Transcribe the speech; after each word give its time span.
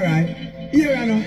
Alright, 0.00 0.28
here 0.72 0.96
I 0.96 1.04
know. 1.04 1.22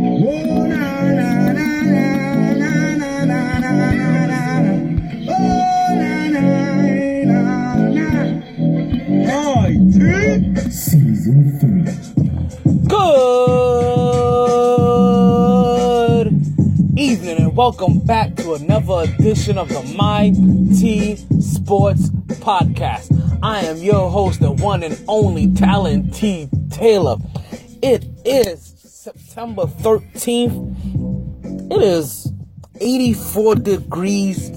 Oh, 0.00 0.64
na, 0.66 0.76
na, 1.12 1.52
na, 1.52 1.82
na, 1.82 2.14
na, 2.54 2.96
na, 2.96 3.24
na, 3.26 3.58
na, 3.58 3.72
na, 3.92 4.26
na. 4.26 4.72
Oh, 5.28 5.92
na, 5.94 6.28
na, 6.28 6.40
na, 7.28 7.38
na. 7.92 9.30
Alright, 9.30 9.80
three. 9.92 10.40
Season 10.70 11.38
3. 11.60 11.84
Good 15.28 16.28
evening 16.98 17.36
and 17.36 17.54
welcome 17.54 17.98
back 17.98 18.36
to 18.36 18.54
another 18.54 19.02
edition 19.02 19.58
of 19.58 19.68
the 19.68 19.82
My 19.98 20.30
T 20.80 21.16
Sports 21.42 22.08
Podcast. 22.40 23.12
I 23.42 23.66
am 23.66 23.76
your 23.76 24.08
host, 24.10 24.40
the 24.40 24.50
one 24.50 24.82
and 24.82 24.98
only 25.08 25.52
Talent 25.52 26.14
T 26.14 26.48
Taylor. 26.70 27.18
It 28.30 28.46
is 28.46 28.74
September 28.76 29.62
13th. 29.62 31.72
It 31.72 31.82
is 31.82 32.30
84 32.78 33.54
degrees 33.54 34.50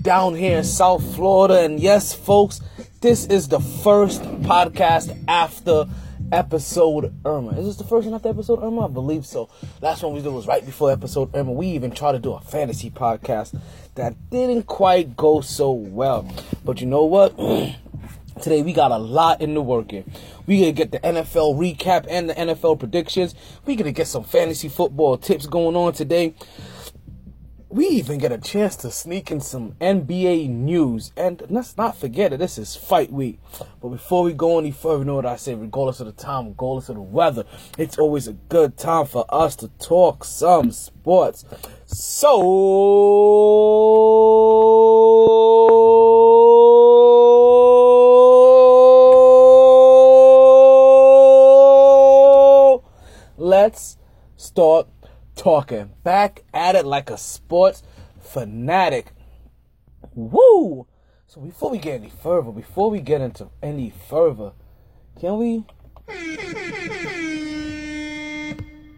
down 0.00 0.36
here 0.36 0.58
in 0.58 0.64
South 0.64 1.16
Florida. 1.16 1.64
And 1.64 1.80
yes, 1.80 2.14
folks, 2.14 2.60
this 3.00 3.26
is 3.26 3.48
the 3.48 3.58
first 3.58 4.22
podcast 4.22 5.24
after 5.26 5.86
episode 6.30 7.12
Irma. 7.24 7.58
Is 7.58 7.66
this 7.66 7.76
the 7.78 7.82
first 7.82 8.06
one 8.06 8.14
after 8.14 8.28
episode 8.28 8.62
Irma? 8.62 8.84
I 8.84 8.88
believe 8.88 9.26
so. 9.26 9.48
Last 9.82 10.04
one 10.04 10.14
we 10.14 10.22
did 10.22 10.32
was 10.32 10.46
right 10.46 10.64
before 10.64 10.92
episode 10.92 11.34
Irma. 11.34 11.50
We 11.50 11.66
even 11.66 11.90
tried 11.90 12.12
to 12.12 12.20
do 12.20 12.34
a 12.34 12.40
fantasy 12.40 12.90
podcast 12.90 13.60
that 13.96 14.14
didn't 14.30 14.68
quite 14.68 15.16
go 15.16 15.40
so 15.40 15.72
well. 15.72 16.32
But 16.64 16.80
you 16.80 16.86
know 16.86 17.06
what? 17.06 17.34
Today 18.40 18.62
we 18.62 18.72
got 18.72 18.90
a 18.90 18.96
lot 18.96 19.42
in 19.42 19.52
the 19.52 19.60
working. 19.60 20.10
We 20.46 20.60
gonna 20.60 20.72
get 20.72 20.92
the 20.92 21.00
NFL 21.00 21.56
recap 21.56 22.06
and 22.08 22.30
the 22.30 22.34
NFL 22.34 22.78
predictions. 22.78 23.34
We 23.66 23.76
gonna 23.76 23.92
get 23.92 24.06
some 24.06 24.24
fantasy 24.24 24.68
football 24.68 25.18
tips 25.18 25.46
going 25.46 25.76
on 25.76 25.92
today. 25.92 26.34
We 27.68 27.86
even 27.86 28.18
get 28.18 28.32
a 28.32 28.38
chance 28.38 28.74
to 28.76 28.90
sneak 28.90 29.30
in 29.30 29.40
some 29.40 29.74
NBA 29.80 30.48
news. 30.48 31.12
And 31.16 31.42
let's 31.50 31.76
not 31.76 31.96
forget 31.96 32.30
that 32.32 32.38
this 32.38 32.58
is 32.58 32.74
fight 32.74 33.12
week. 33.12 33.38
But 33.80 33.90
before 33.90 34.24
we 34.24 34.32
go 34.32 34.58
any 34.58 34.72
further, 34.72 35.00
you 35.00 35.04
know 35.04 35.14
what 35.16 35.26
I 35.26 35.36
say, 35.36 35.54
regardless 35.54 36.00
of 36.00 36.06
the 36.06 36.12
time, 36.12 36.48
regardless 36.48 36.88
of 36.88 36.96
the 36.96 37.02
weather, 37.02 37.44
it's 37.78 37.96
always 37.96 38.26
a 38.26 38.32
good 38.32 38.76
time 38.76 39.06
for 39.06 39.24
us 39.28 39.54
to 39.56 39.68
talk 39.78 40.24
some 40.24 40.72
sports. 40.72 41.44
So 41.86 42.40
let's 53.70 53.96
start 54.36 54.88
talking. 55.36 55.92
Back 56.02 56.42
at 56.52 56.74
it 56.74 56.84
like 56.84 57.08
a 57.08 57.16
sports 57.16 57.84
fanatic. 58.18 59.12
Woo! 60.12 60.88
So 61.28 61.40
before 61.40 61.70
we 61.70 61.78
get 61.78 62.00
any 62.00 62.10
further, 62.10 62.50
before 62.50 62.90
we 62.90 63.00
get 63.00 63.20
into 63.20 63.48
any 63.62 63.92
further, 64.08 64.54
can 65.20 65.38
we? 65.38 65.64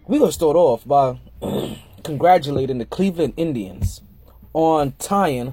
We're 0.07 0.19
gonna 0.21 0.33
start 0.33 0.57
off 0.57 0.87
by 0.87 1.21
congratulating 2.03 2.79
the 2.79 2.87
Cleveland 2.87 3.35
Indians 3.37 4.01
on 4.55 4.93
tying, 4.93 5.53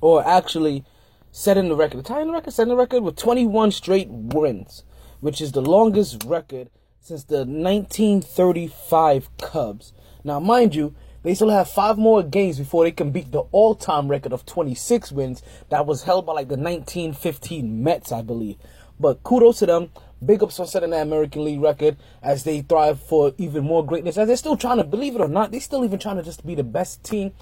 or 0.00 0.24
actually 0.24 0.84
setting 1.32 1.68
the 1.68 1.74
record. 1.74 2.04
Tying 2.04 2.28
the 2.28 2.34
record, 2.34 2.52
setting 2.52 2.68
the 2.68 2.76
record 2.76 3.02
with 3.02 3.16
21 3.16 3.72
straight 3.72 4.06
wins, 4.08 4.84
which 5.18 5.40
is 5.40 5.50
the 5.50 5.60
longest 5.60 6.22
record 6.22 6.70
since 7.00 7.24
the 7.24 7.38
1935 7.38 9.36
Cubs. 9.38 9.92
Now, 10.24 10.40
mind 10.40 10.74
you, 10.74 10.94
they 11.22 11.34
still 11.34 11.50
have 11.50 11.68
five 11.68 11.98
more 11.98 12.22
games 12.22 12.58
before 12.58 12.84
they 12.84 12.92
can 12.92 13.10
beat 13.10 13.32
the 13.32 13.42
all-time 13.52 14.08
record 14.08 14.32
of 14.32 14.46
26 14.46 15.12
wins 15.12 15.42
that 15.68 15.86
was 15.86 16.04
held 16.04 16.26
by 16.26 16.32
like 16.32 16.48
the 16.48 16.56
1915 16.56 17.82
Mets, 17.82 18.12
I 18.12 18.22
believe. 18.22 18.56
But 19.00 19.22
kudos 19.22 19.58
to 19.60 19.66
them. 19.66 19.90
Big 20.24 20.42
ups 20.42 20.58
on 20.58 20.66
setting 20.66 20.90
that 20.90 21.02
American 21.02 21.44
League 21.44 21.60
record 21.60 21.96
as 22.22 22.42
they 22.42 22.60
thrive 22.62 23.00
for 23.00 23.32
even 23.38 23.62
more 23.64 23.86
greatness. 23.86 24.18
As 24.18 24.26
they're 24.26 24.36
still 24.36 24.56
trying 24.56 24.78
to, 24.78 24.84
believe 24.84 25.14
it 25.14 25.20
or 25.20 25.28
not, 25.28 25.52
they're 25.52 25.60
still 25.60 25.84
even 25.84 25.98
trying 26.00 26.16
to 26.16 26.24
just 26.24 26.44
be 26.44 26.56
the 26.56 26.64
best 26.64 27.04
team 27.04 27.32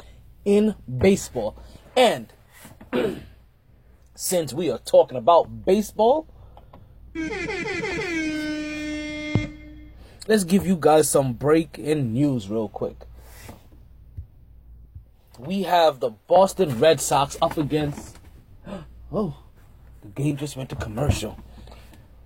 in 0.44 0.75
baseball. 0.98 1.56
And 1.97 2.32
since 4.14 4.53
we 4.53 4.70
are 4.70 4.78
talking 4.78 5.16
about 5.16 5.64
baseball, 5.64 6.28
let's 10.26 10.44
give 10.44 10.66
you 10.66 10.76
guys 10.78 11.09
some 11.09 11.32
break 11.32 11.78
in 11.78 12.12
news 12.12 12.48
real 12.48 12.69
quick. 12.69 12.97
We 15.38 15.64
have 15.64 16.00
the 16.00 16.10
Boston 16.10 16.78
Red 16.78 17.00
Sox 17.00 17.37
up 17.41 17.56
against. 17.56 18.19
Oh, 19.12 19.36
the 20.03 20.09
game 20.09 20.36
just 20.36 20.56
went 20.56 20.69
to 20.70 20.75
commercial. 20.75 21.38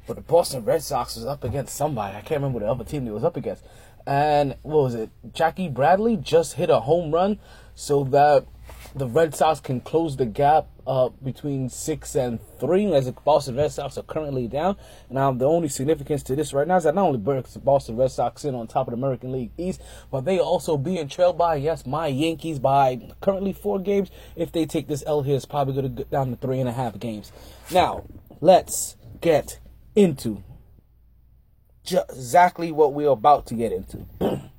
But 0.06 0.16
the 0.16 0.22
Boston 0.22 0.64
Red 0.64 0.82
Sox 0.82 1.14
was 1.14 1.26
up 1.26 1.44
against 1.44 1.76
somebody. 1.76 2.16
I 2.16 2.22
can't 2.22 2.40
remember 2.40 2.60
the 2.60 2.70
other 2.70 2.84
team 2.84 3.04
they 3.04 3.10
was 3.10 3.22
up 3.22 3.36
against. 3.36 3.62
And 4.06 4.56
what 4.62 4.84
was 4.84 4.94
it? 4.94 5.10
Jackie 5.34 5.68
Bradley 5.68 6.16
just 6.16 6.54
hit 6.54 6.70
a 6.70 6.80
home 6.80 7.12
run 7.12 7.38
so 7.74 8.02
that 8.04 8.46
the 8.94 9.06
Red 9.06 9.34
Sox 9.34 9.60
can 9.60 9.80
close 9.80 10.16
the 10.16 10.26
gap 10.26 10.66
uh, 10.86 11.10
between 11.22 11.68
six 11.68 12.16
and 12.16 12.40
three, 12.58 12.92
as 12.92 13.06
the 13.06 13.12
Boston 13.12 13.56
Red 13.56 13.70
Sox 13.70 13.96
are 13.96 14.02
currently 14.02 14.48
down. 14.48 14.76
Now, 15.08 15.30
the 15.32 15.44
only 15.44 15.68
significance 15.68 16.22
to 16.24 16.36
this 16.36 16.52
right 16.52 16.66
now 16.66 16.76
is 16.76 16.84
that 16.84 16.94
not 16.94 17.06
only 17.06 17.18
the 17.20 17.58
Boston 17.60 17.96
Red 17.96 18.10
Sox 18.10 18.44
in 18.44 18.54
on 18.54 18.66
top 18.66 18.88
of 18.88 18.92
the 18.92 18.98
American 18.98 19.30
League 19.32 19.52
East, 19.56 19.80
but 20.10 20.24
they 20.24 20.38
also 20.38 20.76
being 20.76 21.06
trailed 21.08 21.38
by, 21.38 21.56
yes, 21.56 21.86
my 21.86 22.08
Yankees 22.08 22.58
by 22.58 23.00
currently 23.20 23.52
four 23.52 23.78
games. 23.78 24.10
If 24.34 24.50
they 24.50 24.66
take 24.66 24.88
this 24.88 25.04
L 25.06 25.22
here, 25.22 25.36
it's 25.36 25.44
probably 25.44 25.74
going 25.74 25.94
to 25.94 26.04
go 26.04 26.10
down 26.10 26.30
to 26.30 26.36
three 26.36 26.58
and 26.58 26.68
a 26.68 26.72
half 26.72 26.98
games. 26.98 27.30
Now, 27.70 28.04
let's 28.40 28.96
get 29.20 29.60
into 29.94 30.42
ju- 31.84 32.02
exactly 32.08 32.72
what 32.72 32.92
we're 32.92 33.10
about 33.10 33.46
to 33.46 33.54
get 33.54 33.72
into. 33.72 34.06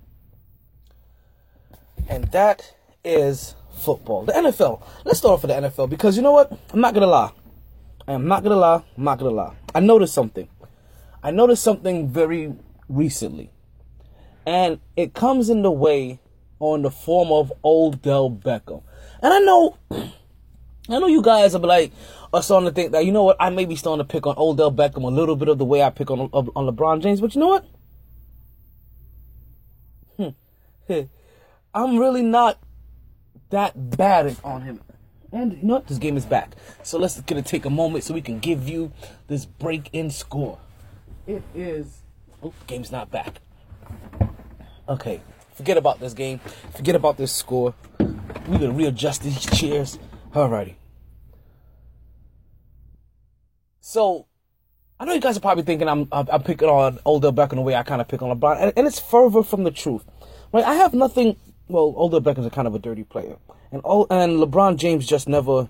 and 2.07 2.31
that 2.31 2.75
is 3.03 3.55
football. 3.73 4.23
The 4.23 4.33
NFL. 4.33 4.81
Let's 5.05 5.19
start 5.19 5.33
off 5.33 5.41
with 5.43 5.51
the 5.51 5.69
NFL 5.69 5.89
because 5.89 6.15
you 6.15 6.23
know 6.23 6.31
what? 6.31 6.51
I'm 6.73 6.81
not 6.81 6.93
gonna 6.93 7.07
lie. 7.07 7.31
I 8.07 8.13
am 8.13 8.27
not 8.27 8.43
gonna 8.43 8.55
lie. 8.55 8.83
I'm 8.97 9.03
not 9.03 9.19
gonna 9.19 9.31
lie. 9.31 9.55
I 9.73 9.79
noticed 9.79 10.13
something. 10.13 10.47
I 11.23 11.31
noticed 11.31 11.63
something 11.63 12.09
very 12.09 12.53
recently, 12.89 13.51
and 14.45 14.79
it 14.95 15.13
comes 15.13 15.49
in 15.49 15.61
the 15.61 15.71
way 15.71 16.19
on 16.59 16.81
the 16.81 16.91
form 16.91 17.31
of 17.31 17.51
old 17.63 17.95
Odell 17.95 18.29
Beckham. 18.29 18.83
And 19.21 19.33
I 19.33 19.39
know, 19.39 19.77
I 19.91 20.99
know 20.99 21.07
you 21.07 21.21
guys 21.21 21.53
are 21.55 21.59
like 21.59 21.91
are 22.33 22.41
starting 22.41 22.69
to 22.69 22.73
think 22.73 22.91
that 22.93 23.05
you 23.05 23.11
know 23.11 23.23
what? 23.23 23.37
I 23.39 23.49
may 23.49 23.65
be 23.65 23.75
starting 23.75 24.05
to 24.05 24.11
pick 24.11 24.25
on 24.25 24.35
old 24.35 24.59
Odell 24.59 24.71
Beckham 24.71 25.03
a 25.03 25.07
little 25.07 25.35
bit 25.35 25.47
of 25.47 25.57
the 25.57 25.65
way 25.65 25.83
I 25.83 25.89
pick 25.89 26.09
on 26.09 26.21
on 26.21 26.47
LeBron 26.47 27.01
James, 27.01 27.21
but 27.21 27.35
you 27.35 27.41
know 27.41 27.47
what? 27.47 27.65
Hmm. 30.17 30.29
I'm 31.73 31.97
really 31.97 32.23
not 32.23 32.59
that 33.51 33.97
bad 33.97 34.35
on 34.43 34.63
him. 34.63 34.81
And 35.31 35.53
you 35.53 35.59
know 35.63 35.75
what? 35.75 35.87
This 35.87 35.97
game 35.97 36.17
is 36.17 36.25
back. 36.25 36.55
So 36.83 36.97
let's 36.97 37.19
gonna 37.21 37.41
take 37.41 37.65
a 37.65 37.69
moment 37.69 38.03
so 38.03 38.13
we 38.13 38.21
can 38.21 38.39
give 38.39 38.67
you 38.67 38.91
this 39.27 39.45
break 39.45 39.89
in 39.93 40.09
score. 40.09 40.57
It 41.25 41.43
is 41.55 42.01
oh 42.43 42.53
game's 42.67 42.91
not 42.91 43.11
back. 43.11 43.39
Okay. 44.89 45.21
Forget 45.55 45.77
about 45.77 45.99
this 45.99 46.13
game. 46.13 46.39
Forget 46.75 46.95
about 46.95 47.17
this 47.17 47.31
score. 47.31 47.73
We're 47.99 48.57
gonna 48.57 48.71
readjust 48.71 49.23
these 49.23 49.45
chairs. 49.45 49.99
Alrighty. 50.33 50.75
So 53.79 54.25
I 54.99 55.05
know 55.05 55.13
you 55.13 55.21
guys 55.21 55.37
are 55.37 55.41
probably 55.41 55.63
thinking 55.63 55.87
I'm 55.87 56.07
I'm, 56.11 56.43
picking 56.43 56.67
on 56.67 56.99
Odell 57.05 57.31
Beckham 57.31 57.55
the 57.55 57.61
way 57.61 57.75
I 57.75 57.83
kind 57.83 58.01
of 58.01 58.07
pick 58.07 58.21
on 58.21 58.37
LeBron, 58.37 58.57
and, 58.61 58.73
and 58.75 58.85
it's 58.85 58.99
further 58.99 59.43
from 59.43 59.63
the 59.63 59.71
truth. 59.71 60.03
Right? 60.51 60.65
I 60.65 60.75
have 60.75 60.93
nothing 60.93 61.37
well, 61.67 61.93
Odell 61.97 62.21
Beckham's 62.21 62.47
a 62.47 62.49
kind 62.49 62.67
of 62.67 62.75
a 62.75 62.79
dirty 62.79 63.03
player, 63.03 63.37
and 63.71 63.81
oh, 63.85 64.07
and 64.09 64.39
LeBron 64.39 64.77
James 64.77 65.07
just 65.07 65.27
never 65.27 65.69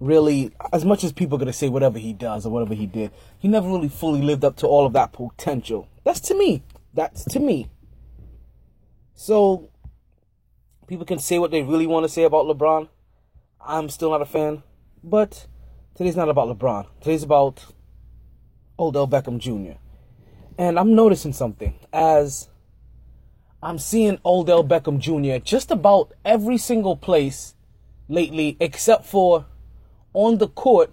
really, 0.00 0.52
as 0.72 0.84
much 0.84 1.04
as 1.04 1.12
people 1.12 1.36
are 1.36 1.38
gonna 1.38 1.52
say 1.52 1.68
whatever 1.68 1.98
he 1.98 2.12
does 2.12 2.44
or 2.44 2.50
whatever 2.50 2.74
he 2.74 2.86
did, 2.86 3.10
he 3.38 3.48
never 3.48 3.68
really 3.68 3.88
fully 3.88 4.22
lived 4.22 4.44
up 4.44 4.56
to 4.56 4.66
all 4.66 4.86
of 4.86 4.92
that 4.92 5.12
potential. 5.12 5.88
That's 6.04 6.20
to 6.20 6.34
me. 6.34 6.62
That's 6.94 7.24
to 7.26 7.40
me. 7.40 7.68
So 9.14 9.70
people 10.86 11.06
can 11.06 11.18
say 11.18 11.38
what 11.38 11.50
they 11.50 11.62
really 11.62 11.86
want 11.86 12.04
to 12.04 12.08
say 12.08 12.24
about 12.24 12.46
LeBron. 12.46 12.88
I'm 13.64 13.88
still 13.88 14.10
not 14.10 14.22
a 14.22 14.26
fan, 14.26 14.62
but 15.02 15.46
today's 15.94 16.16
not 16.16 16.28
about 16.28 16.48
LeBron. 16.48 16.86
Today's 17.00 17.22
about 17.22 17.64
Odell 18.78 19.06
Beckham 19.06 19.38
Jr. 19.38 19.78
And 20.58 20.78
I'm 20.78 20.94
noticing 20.94 21.32
something 21.32 21.78
as 21.92 22.48
I'm 23.62 23.78
seeing 23.78 24.18
Odell 24.24 24.64
Beckham 24.64 24.98
Jr. 24.98 25.42
just 25.44 25.70
about 25.70 26.12
every 26.24 26.58
single 26.58 26.96
place 26.96 27.54
lately, 28.08 28.56
except 28.58 29.06
for 29.06 29.46
on 30.12 30.38
the 30.38 30.48
court, 30.48 30.92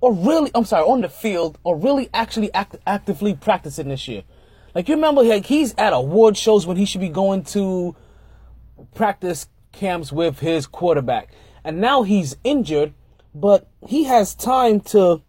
or 0.00 0.12
really, 0.12 0.50
I'm 0.54 0.64
sorry, 0.64 0.84
on 0.84 1.00
the 1.00 1.08
field, 1.08 1.58
or 1.64 1.76
really 1.76 2.08
actually 2.14 2.54
act, 2.54 2.76
actively 2.86 3.34
practicing 3.34 3.88
this 3.88 4.06
year. 4.06 4.22
Like 4.74 4.88
you 4.88 4.94
remember, 4.94 5.22
like 5.22 5.46
he's 5.46 5.74
at 5.76 5.92
award 5.92 6.36
shows 6.36 6.66
when 6.66 6.76
he 6.76 6.84
should 6.84 7.00
be 7.00 7.08
going 7.08 7.42
to 7.44 7.96
practice 8.94 9.48
camps 9.72 10.12
with 10.12 10.38
his 10.38 10.68
quarterback, 10.68 11.32
and 11.64 11.80
now 11.80 12.04
he's 12.04 12.36
injured, 12.44 12.94
but 13.34 13.68
he 13.88 14.04
has 14.04 14.36
time 14.36 14.80
to 14.80 15.22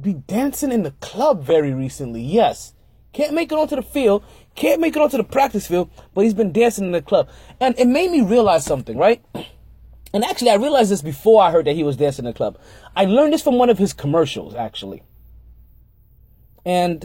be 0.00 0.14
dancing 0.14 0.72
in 0.72 0.82
the 0.82 0.92
club 0.92 1.44
very 1.44 1.74
recently. 1.74 2.22
Yes, 2.22 2.72
can't 3.12 3.34
make 3.34 3.52
it 3.52 3.58
onto 3.58 3.76
the 3.76 3.82
field, 3.82 4.24
can't 4.54 4.80
make 4.80 4.96
it 4.96 5.02
onto 5.02 5.16
the 5.16 5.24
practice 5.24 5.66
field, 5.66 5.90
but 6.14 6.22
he's 6.22 6.34
been 6.34 6.52
dancing 6.52 6.84
in 6.84 6.92
the 6.92 7.02
club, 7.02 7.28
and 7.60 7.78
it 7.78 7.86
made 7.86 8.10
me 8.10 8.20
realize 8.20 8.64
something, 8.64 8.96
right? 8.96 9.24
And 10.12 10.24
actually, 10.24 10.50
I 10.50 10.54
realized 10.54 10.92
this 10.92 11.02
before 11.02 11.42
I 11.42 11.50
heard 11.50 11.66
that 11.66 11.74
he 11.74 11.82
was 11.82 11.96
dancing 11.96 12.24
in 12.24 12.30
the 12.30 12.36
club. 12.36 12.56
I 12.94 13.04
learned 13.04 13.32
this 13.32 13.42
from 13.42 13.58
one 13.58 13.68
of 13.68 13.78
his 13.78 13.92
commercials, 13.92 14.54
actually. 14.54 15.02
And 16.64 17.04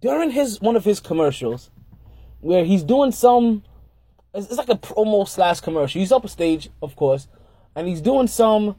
during 0.00 0.30
his 0.30 0.60
one 0.60 0.76
of 0.76 0.84
his 0.84 1.00
commercials, 1.00 1.70
where 2.40 2.64
he's 2.64 2.82
doing 2.82 3.10
some, 3.12 3.64
it's, 4.32 4.46
it's 4.46 4.56
like 4.56 4.68
a 4.68 4.76
promo 4.76 5.28
slash 5.28 5.60
commercial. 5.60 5.98
He's 5.98 6.12
up 6.12 6.24
a 6.24 6.28
stage, 6.28 6.70
of 6.80 6.94
course, 6.96 7.26
and 7.74 7.88
he's 7.88 8.00
doing 8.00 8.28
some 8.28 8.76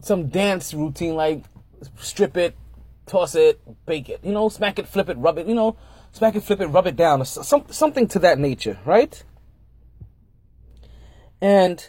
some 0.00 0.28
dance 0.28 0.74
routine 0.74 1.14
like 1.14 1.44
strip 1.98 2.36
it, 2.36 2.56
toss 3.06 3.34
it, 3.34 3.60
bake 3.86 4.08
it, 4.08 4.20
you 4.22 4.32
know, 4.32 4.48
smack 4.48 4.78
it, 4.78 4.88
flip 4.88 5.08
it, 5.08 5.16
rub 5.18 5.38
it, 5.38 5.46
you 5.46 5.54
know, 5.54 5.76
smack 6.12 6.34
it, 6.34 6.42
flip 6.42 6.60
it, 6.60 6.66
rub 6.66 6.86
it 6.86 6.96
down, 6.96 7.24
some, 7.24 7.64
something 7.70 8.06
to 8.08 8.18
that 8.20 8.38
nature, 8.38 8.78
right? 8.84 9.22
And 11.40 11.88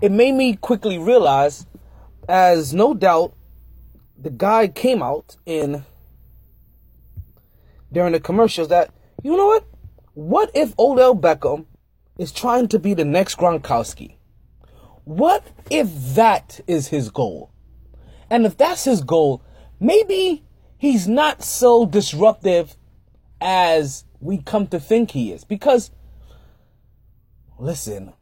it 0.00 0.10
made 0.10 0.32
me 0.32 0.56
quickly 0.56 0.98
realize, 0.98 1.66
as 2.28 2.74
no 2.74 2.94
doubt 2.94 3.34
the 4.18 4.30
guy 4.30 4.68
came 4.68 5.02
out 5.02 5.36
in 5.46 5.84
during 7.92 8.12
the 8.12 8.20
commercials 8.20 8.68
that, 8.68 8.90
you 9.22 9.36
know 9.36 9.46
what? 9.46 9.64
What 10.14 10.50
if 10.54 10.74
Odell 10.78 11.14
Beckham 11.14 11.66
is 12.18 12.32
trying 12.32 12.68
to 12.68 12.78
be 12.78 12.94
the 12.94 13.04
next 13.04 13.36
Gronkowski? 13.36 14.16
What 15.04 15.46
if 15.70 15.88
that 16.14 16.60
is 16.66 16.88
his 16.88 17.10
goal? 17.10 17.50
And 18.30 18.46
if 18.46 18.56
that's 18.56 18.84
his 18.84 19.02
goal, 19.02 19.42
maybe 19.82 20.44
he's 20.78 21.08
not 21.08 21.42
so 21.42 21.84
disruptive 21.84 22.76
as 23.40 24.04
we 24.20 24.38
come 24.38 24.68
to 24.68 24.78
think 24.78 25.10
he 25.10 25.32
is. 25.32 25.44
Because, 25.44 25.90
listen, 27.58 28.12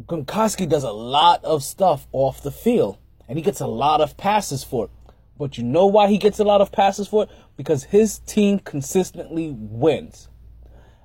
Gronkowski 0.00 0.68
does 0.68 0.84
a 0.84 0.90
lot 0.90 1.44
of 1.44 1.62
stuff 1.62 2.08
off 2.12 2.42
the 2.42 2.50
field, 2.50 2.98
and 3.28 3.38
he 3.38 3.44
gets 3.44 3.60
a 3.60 3.66
lot 3.66 4.00
of 4.00 4.16
passes 4.16 4.64
for 4.64 4.86
it. 4.86 4.90
But 5.38 5.58
you 5.58 5.64
know 5.64 5.86
why 5.86 6.08
he 6.08 6.18
gets 6.18 6.38
a 6.38 6.44
lot 6.44 6.60
of 6.60 6.72
passes 6.72 7.08
for 7.08 7.24
it? 7.24 7.30
Because 7.56 7.84
his 7.84 8.18
team 8.20 8.58
consistently 8.58 9.54
wins. 9.54 10.28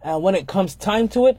And 0.01 0.23
when 0.23 0.35
it 0.35 0.47
comes 0.47 0.75
time 0.75 1.09
to 1.09 1.27
it, 1.27 1.37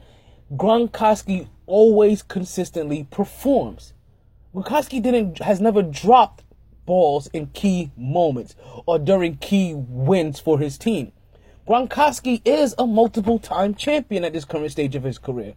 Gronkowski 0.53 1.47
always 1.65 2.21
consistently 2.21 3.07
performs. 3.09 3.93
Gronkowski 4.53 5.01
didn't 5.01 5.41
has 5.41 5.59
never 5.61 5.81
dropped 5.81 6.43
balls 6.89 7.27
in 7.33 7.45
key 7.53 7.91
moments 7.95 8.55
or 8.87 8.97
during 8.97 9.37
key 9.37 9.75
wins 9.75 10.39
for 10.39 10.57
his 10.57 10.75
team. 10.75 11.11
Gronkowski 11.67 12.41
is 12.43 12.73
a 12.79 12.87
multiple 12.87 13.37
time 13.37 13.75
champion 13.75 14.25
at 14.25 14.33
this 14.33 14.43
current 14.43 14.71
stage 14.71 14.95
of 14.95 15.03
his 15.03 15.19
career. 15.19 15.53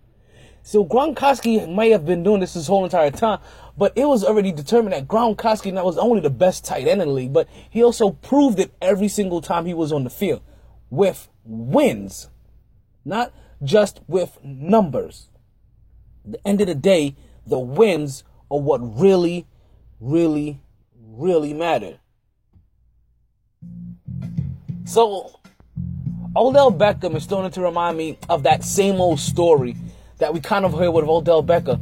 So 0.63 0.85
Gronkowski 0.85 1.75
may 1.75 1.89
have 1.89 2.05
been 2.05 2.23
doing 2.23 2.41
this 2.41 2.53
his 2.53 2.67
whole 2.67 2.85
entire 2.85 3.11
time, 3.11 3.41
but 3.79 3.95
it 3.97 4.05
was 4.05 4.23
already 4.23 4.53
determined 4.53 4.93
that 4.93 5.09
Gronkowski 5.09 5.73
not 5.73 5.87
was 5.87 5.97
only 5.97 6.21
the 6.21 6.29
best 6.29 6.67
tight 6.67 6.87
end 6.87 7.01
in 7.01 7.09
the 7.09 7.15
league, 7.15 7.33
but 7.33 7.49
he 7.71 7.83
also 7.83 8.11
proved 8.11 8.61
it 8.61 8.75
every 8.83 9.09
single 9.09 9.41
time 9.41 9.65
he 9.65 9.73
was 9.73 9.91
on 9.91 10.05
the 10.05 10.11
field 10.11 10.43
with 10.91 11.31
wins, 11.47 12.29
not 13.07 13.33
just 13.65 14.03
with 14.07 14.39
numbers. 14.45 15.31
At 16.27 16.33
the 16.33 16.47
end 16.47 16.61
of 16.61 16.67
the 16.67 16.75
day, 16.75 17.17
the 17.47 17.59
wins 17.59 18.23
are 18.51 18.61
what 18.61 18.81
really, 19.01 19.47
really, 19.99 20.61
really 21.17 21.53
matter. 21.53 21.99
So, 24.85 25.39
Odell 26.37 26.73
Beckham 26.73 27.15
is 27.15 27.25
starting 27.25 27.51
to 27.53 27.61
remind 27.61 27.97
me 27.97 28.19
of 28.29 28.43
that 28.45 28.65
same 28.65 29.01
old 29.01 29.21
story 29.21 29.77
that 30.19 30.33
we 30.33 30.41
kind 30.41 30.65
of 30.65 30.73
heard 30.73 30.91
with 30.91 31.05
Odell 31.05 31.43
Beckham. 31.43 31.81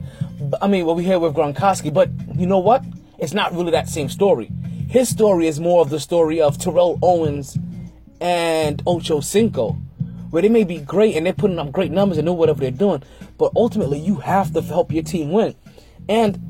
I 0.61 0.67
mean, 0.67 0.87
what 0.87 0.97
we 0.97 1.05
hear 1.05 1.19
with 1.19 1.35
Gronkowski. 1.35 1.93
But 1.93 2.11
you 2.35 2.47
know 2.47 2.59
what? 2.59 2.85
It's 3.19 3.33
not 3.33 3.53
really 3.53 3.71
that 3.73 3.89
same 3.89 4.09
story. 4.09 4.51
His 4.89 5.09
story 5.09 5.47
is 5.47 5.61
more 5.61 5.83
of 5.83 5.91
the 5.91 6.01
story 6.01 6.41
of 6.41 6.59
Terrell 6.59 6.99
Owens 7.03 7.57
and 8.21 8.83
Ocho 8.87 9.21
Cinco, 9.21 9.73
where 10.31 10.43
they 10.43 10.49
may 10.49 10.65
be 10.65 10.79
great 10.79 11.17
and 11.17 11.25
they're 11.25 11.33
putting 11.33 11.59
up 11.59 11.71
great 11.71 11.93
numbers 11.93 12.19
and 12.19 12.27
know 12.27 12.33
whatever 12.33 12.61
they're 12.61 12.71
doing, 12.71 13.03
but 13.39 13.53
ultimately 13.55 13.99
you 13.99 14.17
have 14.17 14.53
to 14.53 14.63
help 14.63 14.91
your 14.91 15.03
team 15.03 15.31
win. 15.31 15.55
And 16.09 16.50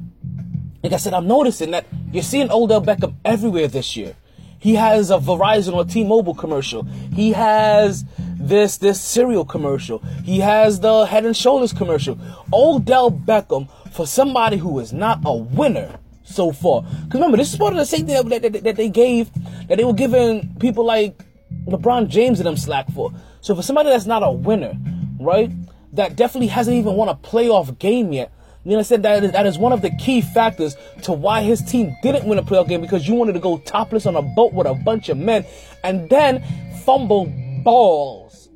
like 0.83 0.93
I 0.93 0.97
said, 0.97 1.15
I'm 1.15 1.27
noticing 1.27 1.73
that 1.73 1.87
you're 2.13 2.23
seeing 2.23 2.51
Odell 2.51 2.83
Beckham 2.83 3.15
everywhere 3.25 3.69
this 3.69 3.97
year. 3.97 4.17
He 4.59 4.75
has 4.75 5.11
a 5.11 5.19
Verizon 5.19 5.75
or 5.75 5.85
T-Mobile 5.85 6.35
commercial. 6.35 6.83
He 7.15 7.33
has 7.33 8.05
this 8.39 8.77
this 8.79 9.01
cereal 9.01 9.45
commercial. 9.45 9.99
He 10.25 10.41
has 10.41 10.81
the 10.81 11.07
Head 11.07 11.25
and 11.25 11.37
Shoulders 11.37 11.73
commercial. 11.73 12.19
Odell 12.53 13.11
Beckham 13.11 13.69
for 13.93 14.07
somebody 14.07 14.57
who 14.59 14.79
is 14.79 14.93
not 14.93 15.21
a 15.25 15.35
winner 15.35 15.99
so 16.25 16.53
far. 16.53 16.83
Because 16.83 17.15
remember, 17.15 17.37
this 17.37 17.53
is 17.53 17.59
part 17.59 17.73
of 17.73 17.79
the 17.79 17.87
same 17.87 18.07
thing 18.07 18.29
that, 18.29 18.43
that, 18.43 18.65
that 18.65 18.77
they 18.77 18.89
gave 18.89 19.31
that 19.69 19.77
they 19.77 19.85
were 19.85 19.95
giving 19.95 20.55
people 20.57 20.85
like 20.85 21.23
LeBron 21.67 22.09
James 22.09 22.41
and 22.41 22.47
them 22.47 22.57
slack 22.57 22.91
for. 22.93 23.13
So 23.41 23.55
for 23.55 23.63
somebody 23.63 23.91
that's 23.91 24.07
not 24.07 24.23
a 24.23 24.31
winner, 24.31 24.75
right? 25.19 25.51
That 25.93 26.17
definitely 26.17 26.49
hasn't 26.49 26.77
even 26.77 26.95
won 26.95 27.09
a 27.09 27.15
playoff 27.15 27.79
game 27.79 28.13
yet. 28.13 28.33
You 28.65 28.83
said 28.85 29.03
that 29.05 29.25
is, 29.25 29.33
that 29.33 29.47
is 29.47 29.59
one 29.59 29.73
of 29.73 29.81
the 29.81 29.91
key 29.91 30.21
factors 30.21 30.77
to 31.03 31.13
why 31.13 31.43
his 31.43 31.63
team 31.63 31.97
didn't 32.03 32.27
win 32.27 32.39
a 32.39 32.43
playoff 32.43 32.69
game 32.69 32.83
because 32.83 33.09
you 33.09 33.15
wanted 33.15 33.33
to 33.33 33.41
go 33.41 33.59
topless 33.59 34.05
on 34.05 34.17
a 34.17 34.23
boat 34.23 34.53
with 34.53 34.67
a 34.67 34.75
bunch 34.75 35.09
of 35.09 35.17
men 35.17 35.47
and 35.83 36.11
then 36.11 36.45
fumble 36.85 37.33
balls 37.65 38.51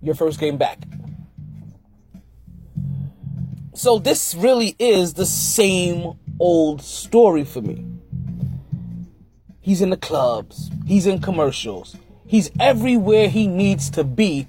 your 0.00 0.14
first 0.14 0.40
game 0.40 0.56
back. 0.56 0.78
So 3.74 3.98
this 3.98 4.34
really 4.34 4.74
is 4.78 5.14
the 5.14 5.26
same 5.26 6.18
old 6.38 6.82
story 6.82 7.44
for 7.44 7.60
me. 7.60 7.86
He's 9.60 9.80
in 9.80 9.90
the 9.90 9.96
clubs, 9.96 10.70
he's 10.86 11.06
in 11.06 11.20
commercials, 11.20 11.96
he's 12.26 12.50
everywhere 12.58 13.28
he 13.28 13.46
needs 13.46 13.90
to 13.90 14.04
be 14.04 14.48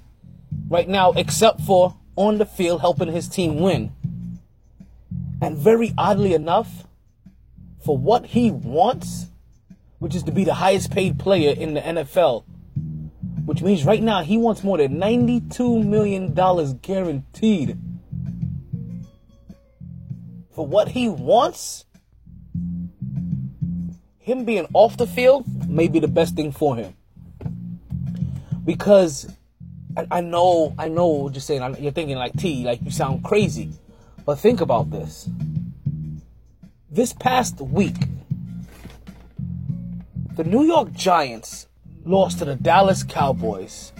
right 0.68 0.88
now, 0.88 1.12
except 1.12 1.60
for 1.60 1.96
on 2.16 2.38
the 2.38 2.46
field 2.46 2.80
helping 2.80 3.12
his 3.12 3.28
team 3.28 3.60
win. 3.60 3.92
And 5.40 5.56
very 5.58 5.92
oddly 5.98 6.34
enough, 6.34 6.84
for 7.84 7.98
what 7.98 8.26
he 8.26 8.50
wants, 8.50 9.26
which 9.98 10.14
is 10.14 10.22
to 10.22 10.32
be 10.32 10.44
the 10.44 10.54
highest 10.54 10.90
paid 10.90 11.18
player 11.18 11.54
in 11.54 11.74
the 11.74 11.80
NFL, 11.80 12.44
which 13.44 13.60
means 13.60 13.84
right 13.84 14.02
now 14.02 14.22
he 14.22 14.38
wants 14.38 14.64
more 14.64 14.78
than 14.78 14.96
$92 14.98 15.84
million 15.84 16.32
guaranteed. 16.80 17.78
For 20.52 20.66
what 20.66 20.88
he 20.88 21.08
wants, 21.08 21.84
him 24.18 24.44
being 24.44 24.66
off 24.72 24.96
the 24.96 25.06
field 25.06 25.68
may 25.68 25.88
be 25.88 25.98
the 25.98 26.08
best 26.08 26.36
thing 26.36 26.52
for 26.52 26.76
him. 26.76 26.94
Because 28.64 29.30
I, 29.96 30.20
know, 30.20 30.74
I 30.78 30.88
know, 30.88 31.28
just 31.28 31.46
saying, 31.46 31.76
you're 31.78 31.92
thinking 31.92 32.16
like 32.16 32.32
T, 32.36 32.64
like 32.64 32.82
you 32.82 32.90
sound 32.90 33.22
crazy. 33.24 33.72
But 34.26 34.38
think 34.38 34.60
about 34.60 34.90
this. 34.90 35.28
This 36.90 37.12
past 37.12 37.60
week, 37.60 37.96
the 40.36 40.44
New 40.44 40.64
York 40.64 40.92
Giants 40.92 41.68
lost 42.04 42.38
to 42.38 42.44
the 42.44 42.56
Dallas 42.56 43.02
Cowboys. 43.02 43.92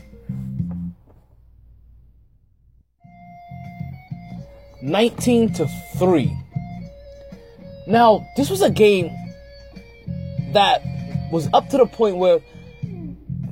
Nineteen 4.83 5.53
to 5.55 5.67
three. 5.97 6.37
Now, 7.87 8.27
this 8.37 8.51
was 8.51 8.63
a 8.63 8.71
game 8.71 9.11
that 10.53 10.83
was 11.31 11.49
up 11.53 11.69
to 11.71 11.79
the 11.79 11.87
point 11.87 12.17
where 12.17 12.41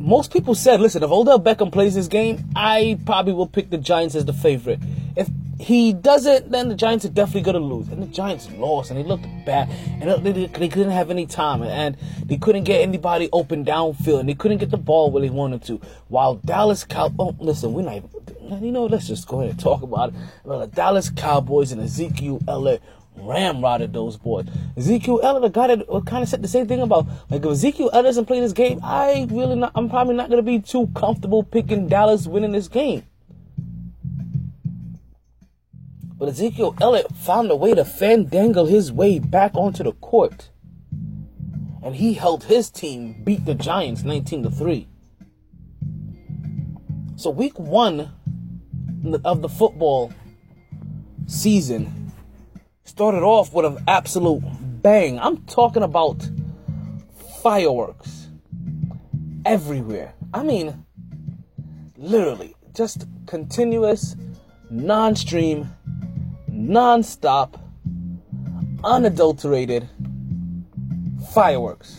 most 0.03 0.33
people 0.33 0.55
said, 0.55 0.81
listen, 0.81 1.03
if 1.03 1.11
Odell 1.11 1.41
Beckham 1.41 1.73
plays 1.73 1.95
this 1.95 2.09
game, 2.09 2.45
I 2.57 2.99
probably 3.07 3.33
will 3.33 3.47
pick 3.47 3.71
the 3.71 3.79
Giants 3.79 4.15
as 4.15 4.25
the 4.25 4.33
favorite. 4.33 4.81
If 5.17 5.29
he 5.61 5.93
doesn't, 5.93 6.51
then 6.51 6.69
the 6.69 6.75
Giants 6.75 7.05
are 7.05 7.11
definitely 7.11 7.43
going 7.43 7.55
to 7.55 7.61
lose. 7.61 7.89
And 7.89 8.03
the 8.03 8.09
Giants 8.09 8.51
lost, 8.53 8.91
and 8.91 8.99
they 8.99 9.05
looked 9.05 9.25
bad. 9.47 9.71
And 10.01 10.25
they, 10.25 10.47
they, 10.47 10.69
couldn't 10.69 10.91
have 10.91 11.11
any 11.11 11.25
time, 11.25 11.63
and 11.63 11.97
they 12.25 12.37
couldn't 12.37 12.65
get 12.65 12.81
anybody 12.81 13.29
open 13.33 13.65
downfield, 13.65 14.21
and 14.21 14.29
they 14.29 14.35
couldn't 14.35 14.59
get 14.59 14.71
the 14.71 14.77
ball 14.77 15.13
where 15.13 15.23
they 15.23 15.31
wanted 15.31 15.63
to. 15.65 15.81
While 16.09 16.37
Dallas 16.37 16.83
Cow, 16.85 17.13
oh, 17.19 17.37
listen, 17.39 17.73
we're 17.73 17.83
not 17.83 17.97
even, 17.97 18.65
you 18.65 18.73
know, 18.73 18.87
let's 18.87 19.07
just 19.07 19.29
go 19.29 19.41
ahead 19.41 19.53
and 19.53 19.61
talk 19.61 19.83
about 19.83 20.09
it. 20.09 20.17
Well, 20.43 20.59
the 20.59 20.67
Dallas 20.67 21.11
Cowboys 21.11 21.71
and 21.71 21.81
Ezekiel 21.81 22.41
Elliott 22.49 22.83
ramrodded 23.23 23.93
those 23.93 24.17
boys. 24.17 24.47
Ezekiel 24.77 25.21
Elliott, 25.23 25.45
a 25.45 25.51
guy 25.51 25.69
that 25.69 25.89
uh, 25.89 26.01
kind 26.01 26.23
of 26.23 26.29
said 26.29 26.43
the 26.43 26.49
same 26.49 26.67
thing 26.67 26.81
about 26.81 27.07
like 27.31 27.45
if 27.45 27.51
Ezekiel 27.51 27.91
Elliott 27.93 28.07
doesn't 28.07 28.27
play 28.27 28.41
this 28.41 28.53
game, 28.53 28.81
I 28.83 29.27
really 29.31 29.57
not. 29.57 29.73
I'm 29.75 29.89
probably 29.89 30.15
not 30.15 30.31
gonna 30.31 30.43
be 30.43 30.59
too 30.61 30.89
comfortable 30.95 31.43
picking 31.43 31.89
Dallas 31.89 32.27
winning 32.27 32.53
this 32.53 32.69
game. 32.69 33.05
But 36.19 36.29
Ezekiel 36.29 36.77
Elliott 36.81 37.15
found 37.17 37.51
a 37.51 37.57
way 37.57 37.75
to 37.75 37.83
fandangle 37.83 38.69
his 38.69 38.93
way 38.93 39.19
back 39.19 39.55
onto 39.55 39.83
the 39.83 39.93
court. 39.93 40.51
And 41.83 41.97
he 41.97 42.15
helped 42.15 42.45
his 42.45 42.71
team 42.71 43.23
beat 43.25 43.45
the 43.45 43.57
Giants 43.57 44.05
19 44.05 44.45
to 44.45 44.51
3. 44.51 44.87
So 47.17 47.31
week 47.31 47.59
1 47.59 49.21
of 49.25 49.43
the 49.43 49.49
football 49.49 50.13
season 51.27 52.02
started 52.93 53.23
off 53.23 53.55
with 53.55 53.65
an 53.65 53.83
absolute 53.89 54.43
bang. 54.83 55.19
I'm 55.19 55.39
talking 55.47 55.83
about 55.83 56.29
fireworks 57.43 58.29
everywhere. 59.47 60.13
I 60.35 60.43
mean, 60.43 60.85
literally, 61.97 62.55
just 62.75 63.07
continuous, 63.25 64.15
non 64.69 65.17
stream, 65.17 65.75
non 66.49 67.03
stop, 67.03 67.57
unadulterated 68.85 69.89
fireworks. 71.33 71.97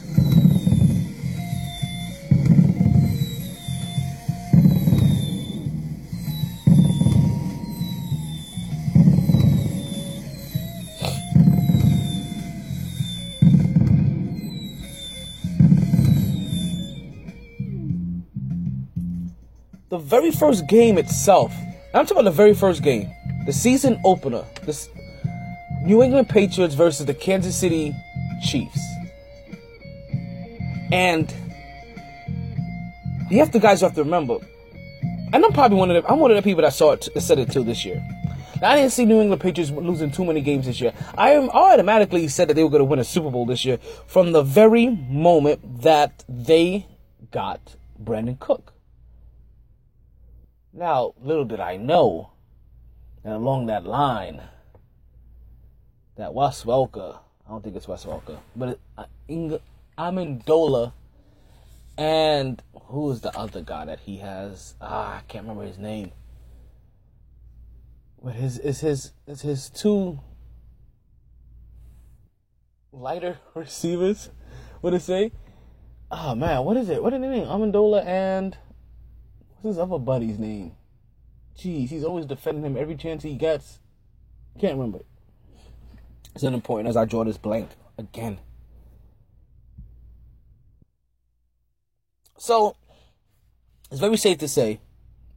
Very 20.04 20.32
first 20.32 20.68
game 20.68 20.98
itself, 20.98 21.56
I'm 21.94 22.06
talking 22.06 22.18
about 22.18 22.26
the 22.26 22.32
very 22.32 22.54
first 22.54 22.84
game, 22.84 23.10
the 23.46 23.54
season 23.54 24.02
opener, 24.04 24.44
this 24.64 24.90
New 25.82 26.04
England 26.04 26.28
Patriots 26.28 26.76
versus 26.76 27.06
the 27.06 27.14
Kansas 27.14 27.58
City 27.58 27.96
Chiefs. 28.44 28.82
And 30.92 31.34
you 33.32 33.40
have 33.40 33.52
to 33.52 33.60
guys 33.60 33.80
have 33.80 33.96
to 33.96 34.04
remember, 34.04 34.40
and 35.32 35.46
I'm 35.46 35.54
probably 35.54 35.78
one 35.78 35.90
of 35.90 36.04
the 36.04 36.12
I'm 36.12 36.20
one 36.20 36.32
of 36.32 36.36
the 36.36 36.44
people 36.44 36.64
that 36.64 36.74
saw 36.74 36.92
it 36.92 37.08
that 37.14 37.22
said 37.22 37.40
it 37.40 37.50
too 37.50 37.64
this 37.64 37.86
year. 37.86 38.06
Now, 38.62 38.72
I 38.72 38.76
didn't 38.76 38.92
see 38.92 39.06
New 39.06 39.22
England 39.22 39.42
Patriots 39.42 39.72
losing 39.72 40.12
too 40.12 40.26
many 40.26 40.42
games 40.42 40.66
this 40.66 40.82
year. 40.82 40.94
I 41.18 41.38
automatically 41.38 42.28
said 42.28 42.50
that 42.50 42.56
they 42.56 42.64
were 42.64 42.70
going 42.70 42.82
to 42.82 42.86
win 42.86 43.00
a 43.00 43.06
Super 43.06 43.32
Bowl 43.32 43.46
this 43.46 43.64
year 43.64 43.78
from 44.06 44.34
the 44.34 44.44
very 44.44 44.90
moment 44.90 45.82
that 45.82 46.26
they 46.28 46.88
got 47.32 47.76
Brandin 48.04 48.38
Cook. 48.38 48.73
Now, 50.74 51.13
little 51.22 51.46
did 51.46 51.60
I 51.60 51.77
know 51.77 52.32
that 53.24 53.34
along 53.34 53.68
that 53.68 53.86
line, 53.86 54.42
that 56.15 56.34
Wes 56.34 56.63
Welker, 56.63 57.20
I 57.46 57.51
don't 57.51 57.63
think 57.63 57.75
it's 57.75 57.88
Wes 57.88 58.06
Welker, 58.06 58.39
but 58.56 58.70
it, 58.70 58.80
uh, 58.98 59.06
Inga, 59.30 59.60
Amendola, 60.00 60.94
and 61.96 62.63
who 62.86 63.12
is 63.12 63.22
the 63.22 63.38
other 63.38 63.62
guy 63.62 63.86
that 63.86 64.00
he 64.00 64.18
has? 64.18 64.74
Ah, 64.82 65.18
I 65.18 65.22
can't 65.27 65.44
remember 65.44 65.68
his 65.68 65.77
name. 65.77 66.12
But 68.24 68.34
his 68.34 68.58
is 68.58 68.80
his 68.80 69.12
is 69.27 69.42
his 69.42 69.70
two 69.70 70.20
lighter 72.92 73.38
receivers. 73.53 74.32
What 74.82 74.96
it 74.96 75.01
say? 75.01 75.34
Oh 76.10 76.34
man, 76.34 76.63
what 76.63 76.77
is 76.77 76.89
it? 76.89 77.03
What 77.03 77.13
is 77.13 77.22
the 77.22 77.27
name? 77.27 77.46
Amendola 77.46 78.03
and 78.06 78.58
What's 79.63 79.77
his 79.77 79.82
other 79.82 79.98
buddy's 79.98 80.38
name? 80.38 80.74
Jeez, 81.58 81.88
he's 81.88 82.03
always 82.03 82.25
defending 82.25 82.65
him 82.65 82.75
every 82.75 82.98
chance 82.98 83.24
he 83.24 83.36
gets. 83.36 83.79
Can't 84.60 84.74
remember. 84.74 85.00
It's 86.36 86.43
unimportant 86.43 86.89
as 86.89 86.98
I 86.98 87.05
draw 87.05 87.24
this 87.24 87.38
blank 87.38 87.70
again. 87.98 88.39
So, 92.38 92.75
it's 93.89 94.01
very 94.01 94.17
safe 94.17 94.38
to 94.39 94.50
say 94.50 94.82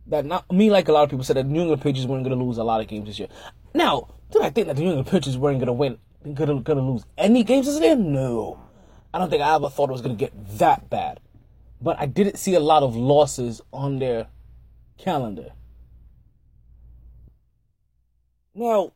that 0.09 0.27
not 0.27 0.51
me, 0.51 0.71
like 0.71 0.89
a 0.89 0.93
lot 0.93 1.05
of 1.05 1.11
people 1.11 1.25
said, 1.25 1.37
that 1.37 1.47
New 1.47 1.61
England 1.61 1.83
Patriots 1.83 2.09
weren't 2.09 2.25
going 2.25 2.37
to 2.37 2.45
lose 2.45 2.59
a 2.59 2.65
lot 2.65 2.81
of 2.81 2.89
games 2.89 3.07
this 3.07 3.21
year. 3.21 3.29
Now, 3.75 4.09
did 4.33 4.43
I 4.43 4.51
think 4.51 4.67
that 4.67 4.75
the 4.75 4.83
New 4.83 4.89
England 4.89 5.07
Patriots 5.07 5.39
weren't 5.39 5.61
going 5.61 5.69
to 5.69 5.73
win, 5.73 5.99
going 6.35 6.65
to 6.65 6.75
lose 6.75 7.05
any 7.17 7.45
games 7.45 7.67
this 7.67 7.79
year? 7.79 7.95
No. 7.95 8.59
I 9.15 9.19
don't 9.19 9.31
think 9.31 9.43
I 9.43 9.55
ever 9.55 9.71
thought 9.71 9.89
it 9.89 9.93
was 9.93 10.03
going 10.03 10.17
to 10.17 10.21
get 10.21 10.59
that 10.59 10.91
bad 10.91 11.21
but 11.81 11.99
I 11.99 12.07
didn't 12.07 12.39
see 12.39 12.55
a 12.55 12.61
lot 12.61 12.83
of 12.83 12.97
losses 12.97 13.61
on 13.73 13.99
their 13.99 14.29
calendar. 14.99 15.53
Now, 18.55 18.93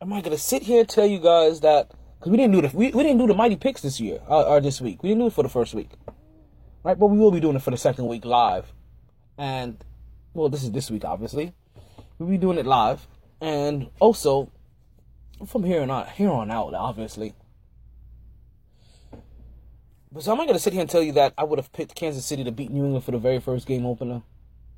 am 0.00 0.12
I 0.12 0.20
gonna 0.20 0.38
sit 0.38 0.62
here 0.62 0.80
and 0.80 0.88
tell 0.88 1.06
you 1.06 1.18
guys 1.18 1.60
that 1.60 1.90
because 2.18 2.30
we 2.30 2.36
didn't 2.36 2.52
do 2.52 2.62
the 2.62 2.76
we, 2.76 2.90
we 2.90 3.02
didn't 3.02 3.18
do 3.18 3.26
the 3.26 3.34
mighty 3.34 3.56
picks 3.56 3.80
this 3.80 4.00
year 4.00 4.20
or, 4.26 4.44
or 4.44 4.60
this 4.60 4.80
week. 4.80 5.02
We 5.02 5.10
didn't 5.10 5.22
do 5.22 5.26
it 5.28 5.32
for 5.32 5.42
the 5.42 5.48
first 5.48 5.74
week, 5.74 5.90
right? 6.82 6.98
But 6.98 7.06
we 7.06 7.18
will 7.18 7.30
be 7.30 7.40
doing 7.40 7.56
it 7.56 7.62
for 7.62 7.70
the 7.70 7.76
second 7.76 8.06
week 8.06 8.24
live, 8.24 8.72
and 9.38 9.82
well, 10.34 10.48
this 10.48 10.62
is 10.62 10.72
this 10.72 10.90
week 10.90 11.04
obviously. 11.04 11.54
We'll 12.18 12.28
be 12.28 12.38
doing 12.38 12.58
it 12.58 12.66
live, 12.66 13.06
and 13.40 13.88
also 13.98 14.50
from 15.46 15.64
here 15.64 15.82
on 15.82 15.90
out, 15.90 16.10
here 16.10 16.30
on 16.30 16.50
out, 16.50 16.74
obviously 16.74 17.34
so 20.20 20.32
I'm 20.32 20.40
I 20.40 20.44
going 20.44 20.54
to 20.54 20.60
sit 20.60 20.72
here 20.72 20.82
and 20.82 20.90
tell 20.90 21.02
you 21.02 21.12
that 21.12 21.34
I 21.36 21.44
would 21.44 21.58
have 21.58 21.72
picked 21.72 21.94
Kansas 21.94 22.24
City 22.24 22.44
to 22.44 22.52
beat 22.52 22.70
New 22.70 22.84
England 22.84 23.04
for 23.04 23.10
the 23.10 23.18
very 23.18 23.40
first 23.40 23.66
game 23.66 23.84
opener? 23.84 24.22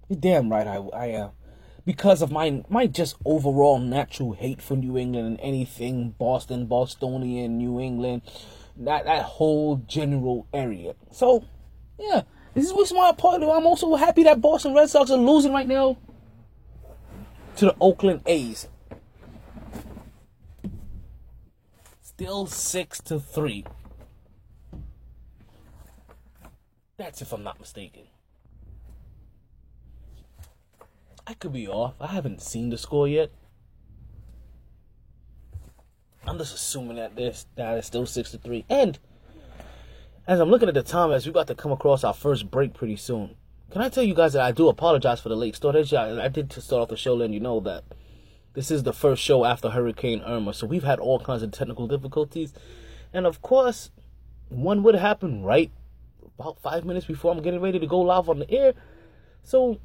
You're 0.08 0.18
damn 0.18 0.50
right 0.50 0.66
I, 0.66 0.76
I 0.94 1.06
am. 1.06 1.30
Because 1.84 2.22
of 2.22 2.32
my 2.32 2.64
my 2.68 2.86
just 2.86 3.16
overall 3.24 3.78
natural 3.78 4.32
hate 4.32 4.60
for 4.60 4.76
New 4.76 4.96
England 4.96 5.26
and 5.26 5.40
anything 5.40 6.14
Boston, 6.18 6.66
Bostonian, 6.66 7.58
New 7.58 7.78
England, 7.78 8.22
that 8.76 9.04
that 9.04 9.22
whole 9.22 9.76
general 9.86 10.48
area. 10.52 10.94
So, 11.12 11.44
yeah, 11.98 12.22
this 12.54 12.64
is 12.64 12.72
what's 12.72 12.92
my 12.92 13.12
part. 13.12 13.42
I'm 13.42 13.66
also 13.66 13.94
happy 13.94 14.24
that 14.24 14.40
Boston 14.40 14.74
Red 14.74 14.90
Sox 14.90 15.10
are 15.10 15.16
losing 15.16 15.52
right 15.52 15.68
now 15.68 15.96
to 17.56 17.66
the 17.66 17.76
Oakland 17.80 18.22
A's. 18.26 18.68
Still 22.02 22.46
six 22.46 23.00
to 23.02 23.20
three. 23.20 23.64
That's 26.96 27.20
if 27.20 27.32
I'm 27.32 27.42
not 27.42 27.60
mistaken. 27.60 28.02
I 31.26 31.34
could 31.34 31.52
be 31.52 31.68
off. 31.68 31.94
I 32.00 32.08
haven't 32.08 32.40
seen 32.40 32.70
the 32.70 32.78
score 32.78 33.08
yet. 33.08 33.30
I'm 36.26 36.38
just 36.38 36.54
assuming 36.54 36.96
that 36.96 37.16
this 37.16 37.46
that 37.56 37.76
is 37.78 37.86
still 37.86 38.06
six 38.06 38.30
to 38.30 38.38
three. 38.38 38.64
And 38.68 38.98
as 40.26 40.40
I'm 40.40 40.50
looking 40.50 40.68
at 40.68 40.74
the 40.74 40.82
time, 40.82 41.12
as 41.12 41.26
we 41.26 41.32
got 41.32 41.46
to 41.48 41.54
come 41.54 41.72
across 41.72 42.02
our 42.02 42.14
first 42.14 42.50
break 42.50 42.74
pretty 42.74 42.96
soon, 42.96 43.36
can 43.70 43.82
I 43.82 43.88
tell 43.88 44.02
you 44.02 44.14
guys 44.14 44.32
that 44.32 44.42
I 44.42 44.52
do 44.52 44.68
apologize 44.68 45.20
for 45.20 45.28
the 45.28 45.36
late 45.36 45.54
start? 45.56 45.76
I 45.76 46.28
did 46.28 46.50
to 46.50 46.60
start 46.60 46.82
off 46.82 46.88
the 46.88 46.96
show 46.96 47.14
letting 47.14 47.34
you 47.34 47.40
know 47.40 47.60
that 47.60 47.84
this 48.54 48.70
is 48.70 48.84
the 48.84 48.92
first 48.92 49.22
show 49.22 49.44
after 49.44 49.70
Hurricane 49.70 50.22
Irma, 50.22 50.54
so 50.54 50.66
we've 50.66 50.82
had 50.82 50.98
all 50.98 51.20
kinds 51.20 51.42
of 51.42 51.50
technical 51.50 51.86
difficulties, 51.86 52.54
and 53.12 53.26
of 53.26 53.42
course, 53.42 53.90
one 54.48 54.82
would 54.82 54.94
happen 54.94 55.42
right 55.42 55.70
about 56.38 56.60
five 56.60 56.84
minutes 56.84 57.06
before 57.06 57.32
I'm 57.32 57.42
getting 57.42 57.60
ready 57.60 57.78
to 57.78 57.86
go 57.86 58.00
live 58.00 58.28
on 58.28 58.40
the 58.40 58.50
air. 58.50 58.74
So, 59.42 59.80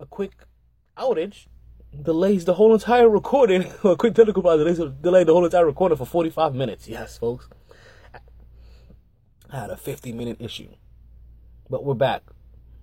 a 0.00 0.06
quick 0.06 0.32
outage 0.96 1.46
delays 2.02 2.44
the 2.44 2.54
whole 2.54 2.74
entire 2.74 3.08
recording. 3.08 3.72
a 3.84 3.96
quick 3.96 4.14
technical 4.14 4.42
problem 4.42 4.66
delays 4.66 4.92
delay 5.00 5.24
the 5.24 5.32
whole 5.32 5.44
entire 5.44 5.66
recording 5.66 5.96
for 5.96 6.06
45 6.06 6.54
minutes. 6.54 6.88
Yes, 6.88 7.18
folks. 7.18 7.48
I 9.50 9.60
had 9.60 9.70
a 9.70 9.76
50 9.76 10.12
minute 10.12 10.38
issue. 10.40 10.70
But 11.70 11.84
we're 11.84 11.94
back. 11.94 12.22